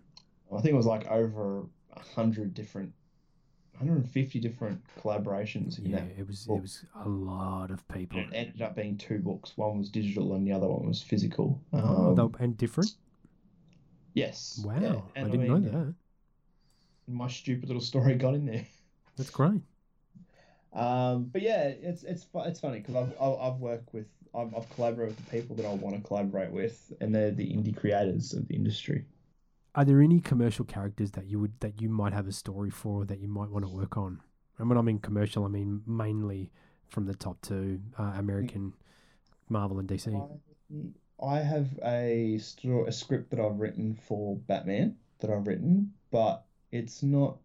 I 0.55 0.61
think 0.61 0.73
it 0.73 0.77
was 0.77 0.85
like 0.85 1.07
over 1.07 1.65
a 1.93 1.99
hundred 2.15 2.53
different, 2.53 2.93
150 3.79 4.39
different 4.39 4.81
collaborations 5.01 5.79
in 5.79 5.85
yeah, 5.89 6.03
it 6.17 6.27
was 6.27 6.45
book. 6.45 6.57
it 6.57 6.61
was 6.61 6.83
a 7.03 7.07
lot 7.09 7.71
of 7.71 7.87
people. 7.87 8.19
And 8.19 8.33
it 8.33 8.35
ended 8.37 8.61
up 8.61 8.75
being 8.75 8.97
two 8.97 9.19
books. 9.19 9.53
One 9.55 9.77
was 9.79 9.89
digital 9.89 10.33
and 10.35 10.45
the 10.45 10.51
other 10.51 10.67
one 10.67 10.85
was 10.87 11.01
physical. 11.01 11.59
Oh, 11.73 12.09
Um, 12.09 12.15
they- 12.37 12.43
and 12.43 12.57
different. 12.57 12.95
yes. 14.13 14.61
Wow, 14.65 14.79
yeah, 14.81 15.01
I 15.15 15.23
didn't 15.29 15.41
mean, 15.41 15.63
know 15.63 15.69
that. 15.85 15.93
My 17.07 17.27
stupid 17.27 17.69
little 17.69 17.81
story 17.81 18.15
got 18.15 18.35
in 18.35 18.45
there. 18.45 18.65
That's 19.17 19.29
great. 19.29 19.61
Um, 20.73 21.23
but 21.25 21.41
yeah, 21.41 21.63
it's 21.63 22.03
it's 22.03 22.27
it's 22.35 22.59
funny 22.59 22.79
because 22.79 22.95
I've, 22.95 23.13
I've 23.19 23.39
I've 23.39 23.59
worked 23.59 23.91
with 23.93 24.05
I've, 24.35 24.53
I've 24.55 24.69
collaborated 24.75 25.15
with 25.17 25.25
the 25.25 25.31
people 25.41 25.55
that 25.55 25.65
I 25.65 25.73
want 25.73 25.95
to 25.95 26.01
collaborate 26.07 26.51
with, 26.51 26.93
and 27.01 27.13
they're 27.13 27.31
the 27.31 27.47
indie 27.51 27.75
creators 27.75 28.33
of 28.33 28.47
the 28.47 28.55
industry. 28.55 29.03
Are 29.79 29.85
there 29.85 30.01
any 30.01 30.19
commercial 30.19 30.65
characters 30.65 31.11
that 31.11 31.27
you 31.27 31.39
would 31.39 31.57
that 31.61 31.81
you 31.81 31.87
might 31.87 32.11
have 32.11 32.27
a 32.27 32.33
story 32.33 32.69
for 32.69 33.03
or 33.03 33.05
that 33.05 33.21
you 33.21 33.29
might 33.29 33.49
want 33.49 33.63
to 33.63 33.71
work 33.71 33.95
on? 33.95 34.19
And 34.57 34.67
when 34.67 34.77
I 34.77 34.81
mean 34.81 34.99
commercial, 34.99 35.45
I 35.45 35.47
mean 35.47 35.83
mainly 35.87 36.51
from 36.89 37.05
the 37.05 37.15
top 37.15 37.37
two, 37.41 37.79
uh, 37.97 38.11
American, 38.17 38.73
Marvel, 39.47 39.79
and 39.79 39.87
DC. 39.87 40.29
I, 41.23 41.39
have 41.39 41.69
a 41.81 42.37
a 42.87 42.91
script 42.91 43.31
that 43.31 43.39
I've 43.39 43.57
written 43.57 43.97
for 44.05 44.35
Batman 44.35 44.97
that 45.19 45.29
I've 45.29 45.47
written, 45.47 45.93
but 46.11 46.43
it's 46.73 47.01
not. 47.01 47.37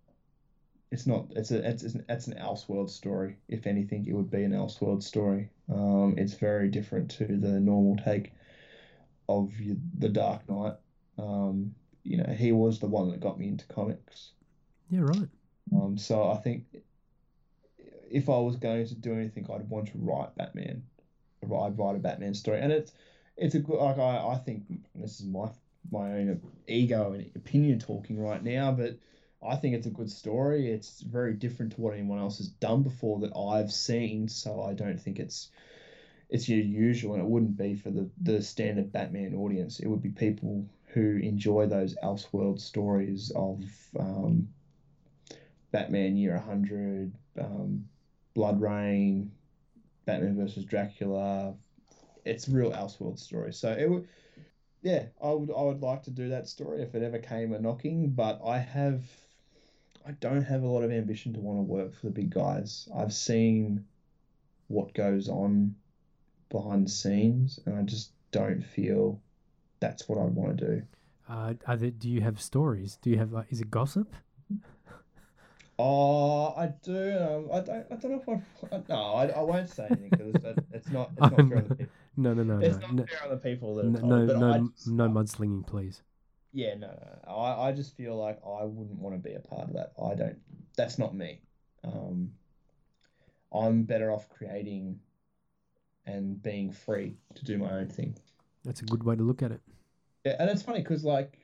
It's 0.91 1.07
not. 1.07 1.29
It's 1.37 1.53
a. 1.53 1.65
It's 1.65 1.85
it's 1.85 1.95
an, 1.95 2.05
it's 2.09 2.27
an 2.27 2.35
Elseworld 2.35 2.91
story. 2.91 3.37
If 3.47 3.69
anything, 3.69 4.09
it 4.09 4.13
would 4.13 4.33
be 4.33 4.43
an 4.43 4.51
Elseworld 4.51 5.05
story. 5.05 5.51
Um, 5.73 6.17
it's 6.19 6.35
very 6.35 6.69
different 6.69 7.13
to 7.13 7.27
the 7.27 7.61
normal 7.61 7.97
take 8.05 8.33
of 9.29 9.53
the 9.99 10.09
Dark 10.09 10.51
Knight. 10.51 10.75
Um, 11.17 11.77
you 12.05 12.19
know, 12.19 12.33
he 12.33 12.53
was 12.53 12.79
the 12.79 12.87
one 12.87 13.11
that 13.11 13.21
got 13.21 13.39
me 13.39 13.49
into 13.49 13.67
comics. 13.67 14.31
Yeah, 14.91 15.01
right. 15.01 15.29
Um, 15.75 15.99
so 15.99 16.31
I 16.31 16.37
think 16.37 16.65
if 18.11 18.29
I 18.29 18.39
was 18.39 18.57
going 18.57 18.87
to 18.87 18.95
do 18.95 19.15
anything, 19.15 19.47
I'd 19.53 19.69
want 19.69 19.89
to 19.89 19.99
write 19.99 20.37
Batman. 20.37 20.85
I'd 21.43 21.79
write 21.79 21.97
a 21.97 21.99
Batman 21.99 22.35
story, 22.35 22.61
and 22.61 22.73
it's 22.73 22.93
it's 23.37 23.55
a 23.55 23.59
good 23.59 23.79
like 23.79 23.99
I, 23.99 24.29
I 24.29 24.37
think 24.37 24.65
this 24.95 25.21
is 25.21 25.27
my 25.27 25.49
my 25.91 26.13
own 26.13 26.41
ego 26.67 27.13
and 27.13 27.31
opinion 27.35 27.79
talking 27.79 28.19
right 28.19 28.43
now, 28.43 28.73
but 28.73 28.99
I 29.47 29.57
think 29.57 29.75
it's 29.75 29.87
a 29.87 29.91
good 29.91 30.11
story. 30.11 30.71
It's 30.71 31.03
very 31.03 31.35
different 31.35 31.73
to 31.73 31.81
what 31.81 31.95
anyone 31.95 32.19
else 32.19 32.39
has 32.39 32.49
done 32.49 32.83
before 32.83 33.21
that 33.21 33.37
I've 33.37 33.73
seen, 33.73 34.29
so 34.29 34.63
I 34.63 34.73
don't 34.73 35.01
think 35.01 35.19
it's 35.19 35.51
it's 36.31 36.49
your 36.49 36.61
usual, 36.61 37.15
and 37.15 37.23
it 37.23 37.29
wouldn't 37.29 37.57
be 37.57 37.75
for 37.75 37.91
the 37.91 38.09
the 38.23 38.43
standard 38.43 38.93
Batman 38.93 39.35
audience. 39.35 39.81
It 39.81 39.89
would 39.89 40.03
be 40.03 40.11
people 40.11 40.67
who 40.95 41.17
enjoy 41.17 41.67
those 41.67 41.97
Elseworld 42.05 42.61
stories 42.61 43.33
of 43.35 43.65
um, 43.99 44.49
Batman 45.73 46.17
Year 46.17 46.37
100, 46.37 47.13
um, 47.41 47.85
Blood 48.33 48.61
Rain, 48.61 49.33
Batman 50.07 50.37
versus 50.37 50.65
Dracula. 50.65 51.55
It's 52.25 52.49
real 52.49 52.71
Elseworld 52.71 53.19
story. 53.19 53.53
So 53.53 53.73
it 53.73 53.91
would, 53.91 54.07
yeah, 54.83 55.07
I 55.21 55.33
would 55.33 55.51
I 55.51 55.63
would 55.63 55.83
like 55.83 56.05
to 56.05 56.13
do 56.13 56.29
that 56.29 56.49
story 56.49 56.81
if 56.81 56.95
it 56.95 57.03
ever 57.03 57.19
came 57.19 57.53
a 57.53 57.59
knocking, 57.59 58.11
but 58.11 58.41
I 58.47 58.59
have 58.59 59.03
I 60.07 60.13
don't 60.13 60.45
have 60.45 60.63
a 60.63 60.69
lot 60.69 60.85
of 60.85 60.93
ambition 60.93 61.33
to 61.35 61.41
want 61.41 61.59
to 61.59 61.63
work 61.63 61.97
for 61.97 62.07
the 62.07 62.13
big 62.13 62.31
guys. 62.31 62.89
I've 62.95 63.13
seen 63.13 63.85
what 64.69 64.95
goes 64.95 65.29
on 65.29 65.75
behind 66.51 66.87
the 66.87 66.93
scenes 66.93 67.59
and 67.67 67.77
I 67.77 67.83
just 67.83 68.13
don't 68.31 68.65
feel 68.65 69.21
that's 69.85 70.09
what 70.09 70.19
I'd 70.19 70.35
want 70.35 70.59
to 70.59 70.67
do. 70.67 70.83
Uh, 71.29 71.55
are 71.67 71.77
there, 71.77 71.91
do 71.91 72.09
you 72.09 72.21
have 72.21 72.41
stories? 72.41 72.99
Do 73.03 73.11
you 73.11 73.19
have 73.19 73.33
like? 73.33 73.47
Is 73.51 73.61
it 73.61 73.71
gossip? 73.71 74.15
Oh, 75.79 76.55
I 76.57 76.69
do. 76.83 77.19
Um, 77.19 77.49
I 77.53 77.61
don't. 77.61 77.87
I 77.91 77.97
don't 77.97 78.11
know 78.13 78.23
if 78.25 78.29
I. 78.73 78.83
No, 78.89 78.95
I, 78.95 79.27
I 79.27 79.41
won't 79.41 79.69
say 79.69 79.87
anything 79.91 80.11
because 80.11 80.55
it's 80.73 80.89
not. 80.91 81.11
It's 81.17 81.21
not 81.21 81.39
fair 81.49 81.59
on 81.59 81.69
the 81.69 81.75
people. 81.75 81.87
No, 82.17 82.33
no, 82.33 82.45
no, 82.45 82.61
It's 82.61 82.77
no, 82.77 82.87
not 82.87 82.95
no, 82.95 83.07
fair 83.07 83.25
on 83.25 83.31
the 83.31 83.37
people 83.39 83.75
that 83.75 83.87
no, 83.87 83.99
told 83.99 84.29
no, 84.29 84.39
no, 84.39 84.69
just, 84.69 84.87
no 84.87 85.09
mudslinging, 85.09 85.67
please. 85.67 86.01
Yeah, 86.53 86.77
no, 86.77 86.87
no. 86.87 87.33
I, 87.33 87.69
I 87.69 87.73
just 87.73 87.97
feel 87.97 88.17
like 88.17 88.39
I 88.47 88.63
wouldn't 88.63 89.01
want 89.01 89.17
to 89.17 89.29
be 89.29 89.35
a 89.35 89.41
part 89.41 89.63
of 89.63 89.73
that. 89.75 89.95
I 90.01 90.15
don't. 90.15 90.39
That's 90.77 90.97
not 90.97 91.13
me. 91.13 91.41
Um, 91.83 92.31
I'm 93.53 93.83
better 93.83 94.13
off 94.13 94.29
creating 94.29 95.01
and 96.07 96.41
being 96.41 96.71
free 96.71 97.17
to 97.35 97.45
do 97.45 97.59
my 97.59 97.73
own 97.73 97.89
thing. 97.89 98.17
That's 98.65 98.81
a 98.81 98.85
good 98.85 99.03
way 99.03 99.17
to 99.17 99.23
look 99.25 99.43
at 99.43 99.51
it. 99.51 99.61
Yeah, 100.25 100.37
and 100.39 100.51
it's 100.51 100.63
funny 100.63 100.81
because 100.81 101.05
like 101.05 101.39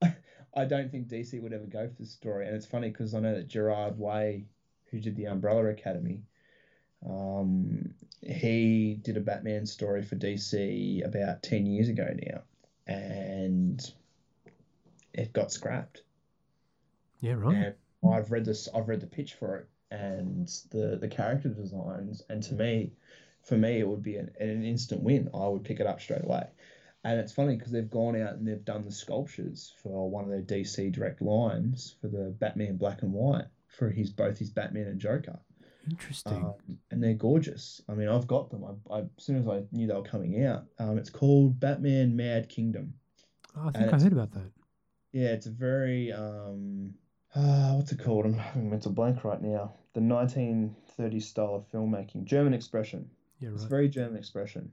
I 0.02 0.64
don't 0.64 0.90
think 0.90 1.08
DC 1.08 1.40
would 1.42 1.52
ever 1.52 1.66
go 1.66 1.88
for 1.88 1.94
this 1.94 2.12
story, 2.12 2.46
and 2.46 2.56
it's 2.56 2.66
funny 2.66 2.88
because 2.88 3.14
I 3.14 3.20
know 3.20 3.34
that 3.34 3.48
Gerard 3.48 3.98
Way, 3.98 4.46
who 4.90 5.00
did 5.00 5.16
the 5.16 5.26
Umbrella 5.26 5.66
Academy, 5.66 6.22
um, 7.08 7.94
he 8.20 8.98
did 9.02 9.16
a 9.16 9.20
Batman 9.20 9.66
story 9.66 10.02
for 10.02 10.16
DC 10.16 11.04
about 11.04 11.42
ten 11.42 11.66
years 11.66 11.88
ago 11.88 12.08
now, 12.26 12.42
and 12.86 13.92
it 15.12 15.32
got 15.32 15.52
scrapped. 15.52 16.02
Yeah, 17.20 17.34
right. 17.34 17.74
And 18.02 18.14
I've 18.14 18.30
read 18.32 18.44
this. 18.44 18.68
I've 18.74 18.88
read 18.88 19.00
the 19.00 19.06
pitch 19.06 19.34
for 19.34 19.56
it 19.56 19.68
and 19.92 20.48
the 20.70 20.96
the 21.00 21.08
character 21.08 21.50
designs, 21.50 22.22
and 22.28 22.42
to 22.42 22.54
me, 22.54 22.92
for 23.42 23.56
me, 23.56 23.78
it 23.78 23.86
would 23.86 24.02
be 24.02 24.16
an, 24.16 24.30
an 24.40 24.64
instant 24.64 25.02
win. 25.02 25.28
I 25.34 25.46
would 25.48 25.64
pick 25.64 25.80
it 25.80 25.86
up 25.86 26.00
straight 26.00 26.24
away. 26.24 26.48
And 27.04 27.18
it's 27.18 27.32
funny 27.32 27.56
because 27.56 27.72
they've 27.72 27.90
gone 27.90 28.20
out 28.20 28.34
and 28.34 28.46
they've 28.46 28.64
done 28.64 28.84
the 28.84 28.92
sculptures 28.92 29.74
for 29.82 30.08
one 30.08 30.24
of 30.24 30.30
their 30.30 30.42
DC 30.42 30.92
direct 30.92 31.20
lines 31.20 31.96
for 32.00 32.08
the 32.08 32.34
Batman 32.38 32.76
Black 32.76 33.02
and 33.02 33.12
White 33.12 33.46
for 33.66 33.90
his 33.90 34.10
both 34.10 34.38
his 34.38 34.50
Batman 34.50 34.86
and 34.86 35.00
Joker. 35.00 35.38
Interesting. 35.90 36.34
um, 36.34 36.54
and 36.92 37.02
they're 37.02 37.14
gorgeous. 37.14 37.82
I 37.88 37.94
mean, 37.94 38.08
I've 38.08 38.28
got 38.28 38.50
them. 38.50 38.64
I, 38.64 38.94
I, 38.94 38.98
as 39.00 39.06
soon 39.18 39.36
as 39.38 39.48
I 39.48 39.62
knew 39.72 39.88
they 39.88 39.94
were 39.94 40.02
coming 40.02 40.44
out, 40.44 40.64
um, 40.78 40.96
it's 40.96 41.10
called 41.10 41.58
Batman 41.58 42.14
Mad 42.14 42.48
Kingdom. 42.48 42.94
Oh, 43.56 43.62
I 43.68 43.72
think 43.72 43.86
and 43.86 43.94
I 43.94 44.02
heard 44.02 44.12
about 44.12 44.32
that. 44.32 44.50
Yeah, 45.12 45.28
it's 45.28 45.46
a 45.46 45.50
very 45.50 46.12
um, 46.12 46.94
uh, 47.34 47.72
what's 47.72 47.92
it 47.92 47.98
called? 47.98 48.26
I'm 48.26 48.34
having 48.34 48.68
a 48.68 48.70
mental 48.70 48.92
blank 48.92 49.24
right 49.24 49.42
now. 49.42 49.72
The 49.94 50.00
1930s 50.00 51.22
style 51.22 51.54
of 51.56 51.70
filmmaking, 51.70 52.24
German 52.24 52.54
expression. 52.54 53.10
Yeah, 53.40 53.50
It's 53.54 53.64
very 53.64 53.88
German 53.88 54.16
expression, 54.16 54.70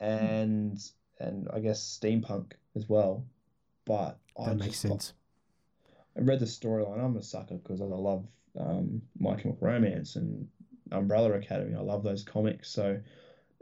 and 0.00 0.78
and 1.20 1.48
I 1.52 1.60
guess 1.60 1.80
steampunk 2.00 2.52
as 2.74 2.88
well. 2.88 3.24
But 3.84 4.18
I 4.38 4.50
That 4.50 4.56
makes 4.58 4.70
just 4.70 4.82
thought- 4.82 5.02
sense. 5.02 5.12
I 6.16 6.20
read 6.22 6.40
the 6.40 6.46
storyline. 6.46 6.98
I'm 7.02 7.16
a 7.16 7.22
sucker 7.22 7.54
because 7.54 7.80
I 7.80 7.84
love 7.84 8.26
um, 8.58 9.02
My 9.18 9.36
Chemical 9.36 9.58
Romance 9.66 10.16
and 10.16 10.48
Umbrella 10.90 11.32
Academy. 11.32 11.74
I 11.76 11.80
love 11.80 12.02
those 12.02 12.24
comics. 12.24 12.68
So 12.70 13.00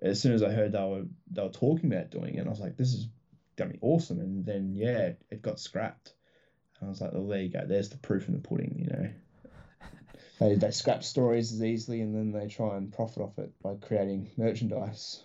as 0.01 0.21
soon 0.21 0.33
as 0.33 0.43
I 0.43 0.51
heard 0.51 0.73
they 0.73 0.79
were 0.81 1.05
they 1.31 1.43
were 1.43 1.51
talking 1.51 1.93
about 1.93 2.11
doing 2.11 2.37
it, 2.37 2.47
I 2.47 2.51
was 2.51 2.59
like, 2.61 2.77
this 2.79 2.95
is 2.95 3.09
gonna 3.57 3.73
be 3.75 3.79
awesome. 3.83 4.19
And 4.21 4.47
then 4.47 4.75
yeah, 4.75 5.13
it 5.31 5.43
got 5.43 5.61
scrapped. 5.61 6.15
And 6.81 6.87
I 6.87 6.91
was 6.91 7.01
like, 7.03 7.13
well, 7.13 7.27
there 7.27 7.43
you 7.43 7.51
go. 7.51 7.67
There's 7.67 7.91
the 7.91 7.99
proof 7.99 8.29
in 8.29 8.35
the 8.35 8.41
pudding. 8.41 8.77
You 8.79 8.87
know, 8.87 9.11
they 10.41 10.55
they 10.55 10.71
scrap 10.71 11.05
stories 11.05 11.53
as 11.53 11.63
easily, 11.63 12.01
and 12.01 12.15
then 12.15 12.33
they 12.33 12.49
try 12.49 12.77
and 12.77 12.91
profit 12.93 13.23
off 13.23 13.39
it 13.39 13.53
by 13.63 13.75
creating 13.75 14.31
merchandise. 14.39 15.23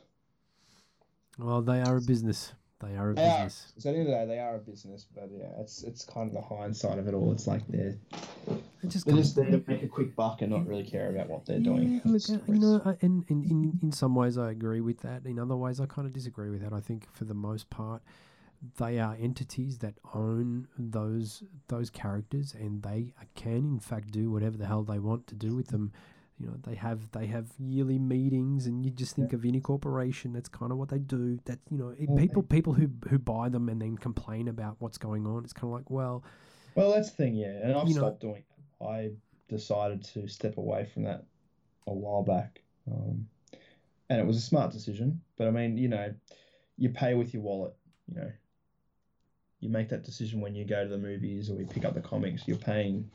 Well, 1.38 1.62
they 1.62 1.82
are 1.82 1.98
a 1.98 2.02
business. 2.02 2.54
They 2.82 2.96
are 2.98 3.12
a 3.12 3.14
They 3.16 3.24
are. 3.24 3.44
business. 3.46 3.74
So 3.78 3.90
at 3.90 3.94
the 3.94 4.00
end 4.00 4.08
of 4.10 4.14
the 4.14 4.18
day, 4.20 4.26
they 4.26 4.40
are 4.40 4.56
a 4.56 4.60
business, 4.60 5.06
but 5.16 5.30
yeah, 5.32 5.50
it's 5.60 5.84
it's 5.84 6.04
kind 6.04 6.28
of 6.28 6.34
the 6.34 6.42
hindsight 6.42 7.00
of 7.00 7.08
it 7.08 7.14
all. 7.14 7.32
It's 7.32 7.48
like 7.48 7.66
they're 7.70 7.98
It 8.84 8.90
just 8.90 9.06
they're 9.06 9.16
just 9.16 9.36
there 9.36 9.46
to 9.50 9.64
make 9.66 9.84
a 9.84 9.88
quick 9.88 10.16
buck 10.16 10.42
and 10.42 10.52
not 10.52 10.68
really 10.68 10.84
care 10.84 11.10
about 11.10 11.30
what 11.30 11.46
they're 11.46 11.60
doing. 11.60 12.02
Look, 12.04 12.22
uh, 12.30 12.38
you 12.48 12.60
know, 12.60 12.98
in, 13.00 13.24
in, 13.30 13.44
in, 13.46 13.80
in 13.82 13.92
some 13.94 14.16
ways 14.16 14.38
I 14.38 14.52
agree 14.52 14.82
with 14.82 15.00
that. 15.00 15.26
In 15.26 15.40
other 15.40 15.56
ways, 15.56 15.80
I 15.80 15.86
kind 15.86 16.06
of 16.06 16.14
disagree 16.14 16.50
with 16.50 16.62
that. 16.62 16.74
I 16.74 16.82
think 16.82 17.08
for 17.14 17.24
the 17.24 17.34
most 17.34 17.70
part, 17.70 18.02
they 18.78 19.00
are 19.00 19.16
entities 19.18 19.78
that 19.80 19.94
own 20.14 20.68
those 20.78 21.42
those 21.70 21.90
characters, 21.90 22.54
and 22.54 22.84
they 22.84 23.14
can, 23.36 23.58
in 23.76 23.80
fact, 23.80 24.12
do 24.12 24.30
whatever 24.30 24.58
the 24.58 24.66
hell 24.68 24.84
they 24.84 25.00
want 25.00 25.28
to 25.28 25.36
do 25.36 25.56
with 25.56 25.68
them. 25.70 25.94
You 26.44 26.50
know, 26.50 26.58
they 26.64 26.76
have 26.76 27.10
they 27.14 27.28
have 27.28 27.48
yearly 27.58 27.98
meetings, 27.98 28.68
and 28.68 28.84
you 28.84 28.92
just 28.92 29.16
think 29.16 29.32
of 29.32 29.46
any 29.46 29.62
corporation. 29.62 30.34
That's 30.34 30.50
kind 30.50 30.74
of 30.74 30.78
what 30.78 30.90
they 30.90 31.00
do. 31.00 31.40
That 31.46 31.60
you 31.72 31.78
know, 31.78 31.94
it- 31.98 32.14
people 32.18 32.44
people 32.44 32.74
who 32.74 32.90
who 33.10 33.18
buy 33.18 33.48
them 33.48 33.70
and 33.70 33.82
then 33.82 33.98
complain 33.98 34.50
about 34.50 34.76
what's 34.80 34.98
going 34.98 35.26
on. 35.26 35.46
It's 35.46 35.54
kind 35.54 35.72
of 35.72 35.78
like, 35.80 35.90
well, 35.90 36.22
Well, 36.76 36.92
that's 36.92 37.12
the 37.12 37.16
thing, 37.16 37.36
yeah. 37.36 37.60
And 37.64 37.74
I've 37.78 37.88
You 37.88 37.96
know- 37.96 38.02
stopped 38.02 38.20
doing 38.20 38.44
that. 38.80 38.86
I 38.86 39.12
decided 39.48 40.04
to 40.06 40.28
step 40.28 40.58
away 40.58 40.84
from 40.86 41.04
that 41.04 41.24
a 41.88 41.94
while 41.94 42.24
back. 42.24 42.62
Um, 42.92 43.30
and 44.10 44.20
it 44.20 44.26
was 44.28 44.36
a 44.36 44.42
smart 44.42 44.74
decision. 44.74 45.22
But 45.38 45.48
I 45.48 45.52
mean, 45.52 45.78
you 45.78 45.88
know, 45.88 46.14
you 46.78 46.90
pay 46.90 47.14
with 47.14 47.34
your 47.34 47.44
wallet, 47.44 47.74
you 48.10 48.16
know. 48.16 48.32
You 49.62 49.70
make 49.70 49.88
that 49.90 50.04
decision 50.04 50.42
when 50.42 50.56
you 50.56 50.66
go 50.66 50.84
to 50.84 50.90
the 50.90 50.98
movies 50.98 51.50
or 51.50 51.58
you 51.58 51.66
pick 51.68 51.86
up 51.86 51.94
the 51.94 52.02
comics. 52.02 52.46
You're 52.50 52.58
paying, 52.58 53.10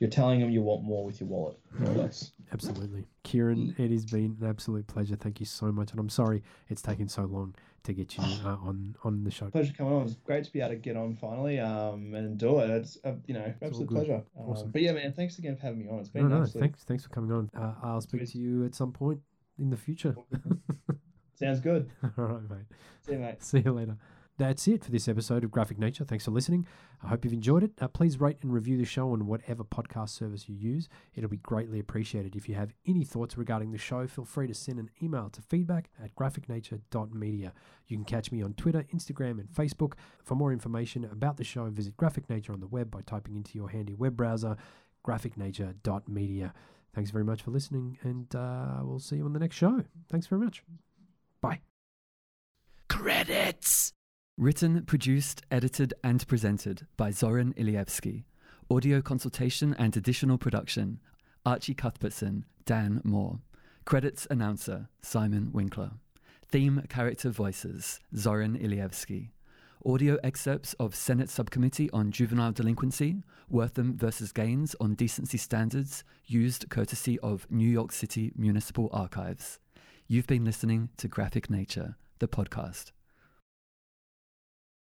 you're 0.00 0.10
telling 0.10 0.40
them 0.40 0.50
you 0.50 0.62
want 0.62 0.82
more 0.82 1.04
with 1.04 1.20
your 1.20 1.28
wallet, 1.28 1.58
more 1.78 1.90
or 1.92 1.94
less. 1.94 2.32
Absolutely. 2.52 3.06
Kieran, 3.22 3.74
it 3.78 3.90
has 3.90 4.04
been 4.06 4.36
an 4.40 4.48
absolute 4.48 4.86
pleasure. 4.86 5.14
Thank 5.14 5.38
you 5.38 5.46
so 5.46 5.70
much. 5.70 5.92
And 5.92 6.00
I'm 6.00 6.08
sorry 6.08 6.42
it's 6.68 6.82
taken 6.82 7.06
so 7.06 7.22
long 7.26 7.54
to 7.84 7.92
get 7.92 8.16
you 8.16 8.24
uh, 8.44 8.56
on, 8.62 8.96
on 9.04 9.22
the 9.22 9.30
show. 9.30 9.50
Pleasure 9.50 9.72
coming 9.76 9.92
on. 9.92 10.00
It 10.00 10.04
was 10.04 10.14
great 10.16 10.44
to 10.44 10.52
be 10.52 10.60
able 10.60 10.70
to 10.70 10.76
get 10.76 10.96
on 10.96 11.14
finally 11.16 11.60
um, 11.60 12.14
and 12.14 12.38
do 12.38 12.58
it. 12.60 12.70
It's, 12.70 12.98
uh, 13.04 13.12
you 13.26 13.34
know, 13.34 13.52
absolute 13.62 13.88
good. 13.88 13.94
pleasure. 13.94 14.14
Um, 14.38 14.48
Awesome. 14.48 14.70
But 14.70 14.82
yeah, 14.82 14.92
man, 14.92 15.12
thanks 15.12 15.38
again 15.38 15.54
for 15.56 15.62
having 15.62 15.84
me 15.84 15.88
on. 15.90 16.00
It's 16.00 16.08
been 16.08 16.28
No, 16.28 16.38
no, 16.38 16.42
absolute. 16.44 16.60
thanks, 16.62 16.82
thanks 16.84 17.04
for 17.04 17.10
coming 17.10 17.30
on. 17.32 17.50
Uh, 17.54 17.74
I'll 17.82 18.00
speak 18.00 18.20
Sweet. 18.22 18.30
to 18.32 18.38
you 18.38 18.64
at 18.64 18.74
some 18.74 18.92
point 18.92 19.20
in 19.58 19.70
the 19.70 19.76
future. 19.76 20.16
Sounds 21.34 21.60
good. 21.60 21.90
All 22.18 22.24
right, 22.24 22.50
mate. 22.50 22.66
See 23.06 23.12
you, 23.12 23.18
mate. 23.18 23.42
See 23.42 23.60
you 23.60 23.72
later. 23.72 23.96
That's 24.40 24.66
it 24.66 24.82
for 24.82 24.90
this 24.90 25.06
episode 25.06 25.44
of 25.44 25.50
Graphic 25.50 25.78
Nature. 25.78 26.02
Thanks 26.06 26.24
for 26.24 26.30
listening. 26.30 26.66
I 27.04 27.08
hope 27.08 27.26
you've 27.26 27.34
enjoyed 27.34 27.62
it. 27.62 27.72
Uh, 27.78 27.88
please 27.88 28.18
rate 28.18 28.38
and 28.40 28.50
review 28.50 28.78
the 28.78 28.86
show 28.86 29.12
on 29.12 29.26
whatever 29.26 29.64
podcast 29.64 30.08
service 30.08 30.48
you 30.48 30.54
use. 30.54 30.88
It'll 31.14 31.28
be 31.28 31.36
greatly 31.36 31.78
appreciated. 31.78 32.34
If 32.34 32.48
you 32.48 32.54
have 32.54 32.72
any 32.86 33.04
thoughts 33.04 33.36
regarding 33.36 33.70
the 33.70 33.76
show, 33.76 34.06
feel 34.06 34.24
free 34.24 34.46
to 34.46 34.54
send 34.54 34.78
an 34.78 34.88
email 35.02 35.28
to 35.28 35.42
feedback 35.42 35.90
at 36.02 36.14
graphicnature.media. 36.14 37.52
You 37.86 37.96
can 37.98 38.06
catch 38.06 38.32
me 38.32 38.40
on 38.40 38.54
Twitter, 38.54 38.86
Instagram, 38.94 39.40
and 39.40 39.50
Facebook. 39.50 39.92
For 40.24 40.36
more 40.36 40.54
information 40.54 41.04
about 41.04 41.36
the 41.36 41.44
show, 41.44 41.68
visit 41.68 41.98
Graphic 41.98 42.30
Nature 42.30 42.54
on 42.54 42.60
the 42.60 42.66
web 42.66 42.90
by 42.90 43.02
typing 43.02 43.36
into 43.36 43.58
your 43.58 43.68
handy 43.68 43.92
web 43.92 44.16
browser, 44.16 44.56
graphicnature.media. 45.06 46.54
Thanks 46.94 47.10
very 47.10 47.24
much 47.24 47.42
for 47.42 47.50
listening, 47.50 47.98
and 48.04 48.34
uh, 48.34 48.78
we'll 48.84 49.00
see 49.00 49.16
you 49.16 49.26
on 49.26 49.34
the 49.34 49.38
next 49.38 49.56
show. 49.56 49.84
Thanks 50.08 50.26
very 50.26 50.42
much. 50.42 50.62
Bye. 51.42 51.60
Credits! 52.88 53.92
Written, 54.40 54.86
produced, 54.86 55.42
edited, 55.50 55.92
and 56.02 56.26
presented 56.26 56.86
by 56.96 57.10
Zoran 57.10 57.52
Ilievsky. 57.58 58.24
Audio 58.70 59.02
consultation 59.02 59.76
and 59.78 59.94
additional 59.94 60.38
production 60.38 60.98
Archie 61.44 61.74
Cuthbertson, 61.74 62.46
Dan 62.64 63.02
Moore. 63.04 63.40
Credits 63.84 64.26
announcer 64.30 64.88
Simon 65.02 65.50
Winkler. 65.52 65.90
Theme 66.48 66.84
character 66.88 67.28
voices 67.28 68.00
Zoran 68.16 68.58
Ilievsky. 68.58 69.28
Audio 69.84 70.16
excerpts 70.24 70.72
of 70.80 70.94
Senate 70.94 71.28
Subcommittee 71.28 71.90
on 71.90 72.10
Juvenile 72.10 72.52
Delinquency, 72.52 73.22
Wertham 73.52 73.94
versus 73.96 74.32
Gaines 74.32 74.74
on 74.80 74.94
Decency 74.94 75.36
Standards, 75.36 76.02
used 76.24 76.70
courtesy 76.70 77.18
of 77.18 77.46
New 77.50 77.68
York 77.68 77.92
City 77.92 78.32
Municipal 78.34 78.88
Archives. 78.90 79.58
You've 80.08 80.26
been 80.26 80.46
listening 80.46 80.88
to 80.96 81.08
Graphic 81.08 81.50
Nature, 81.50 81.96
the 82.20 82.28
podcast. 82.28 82.92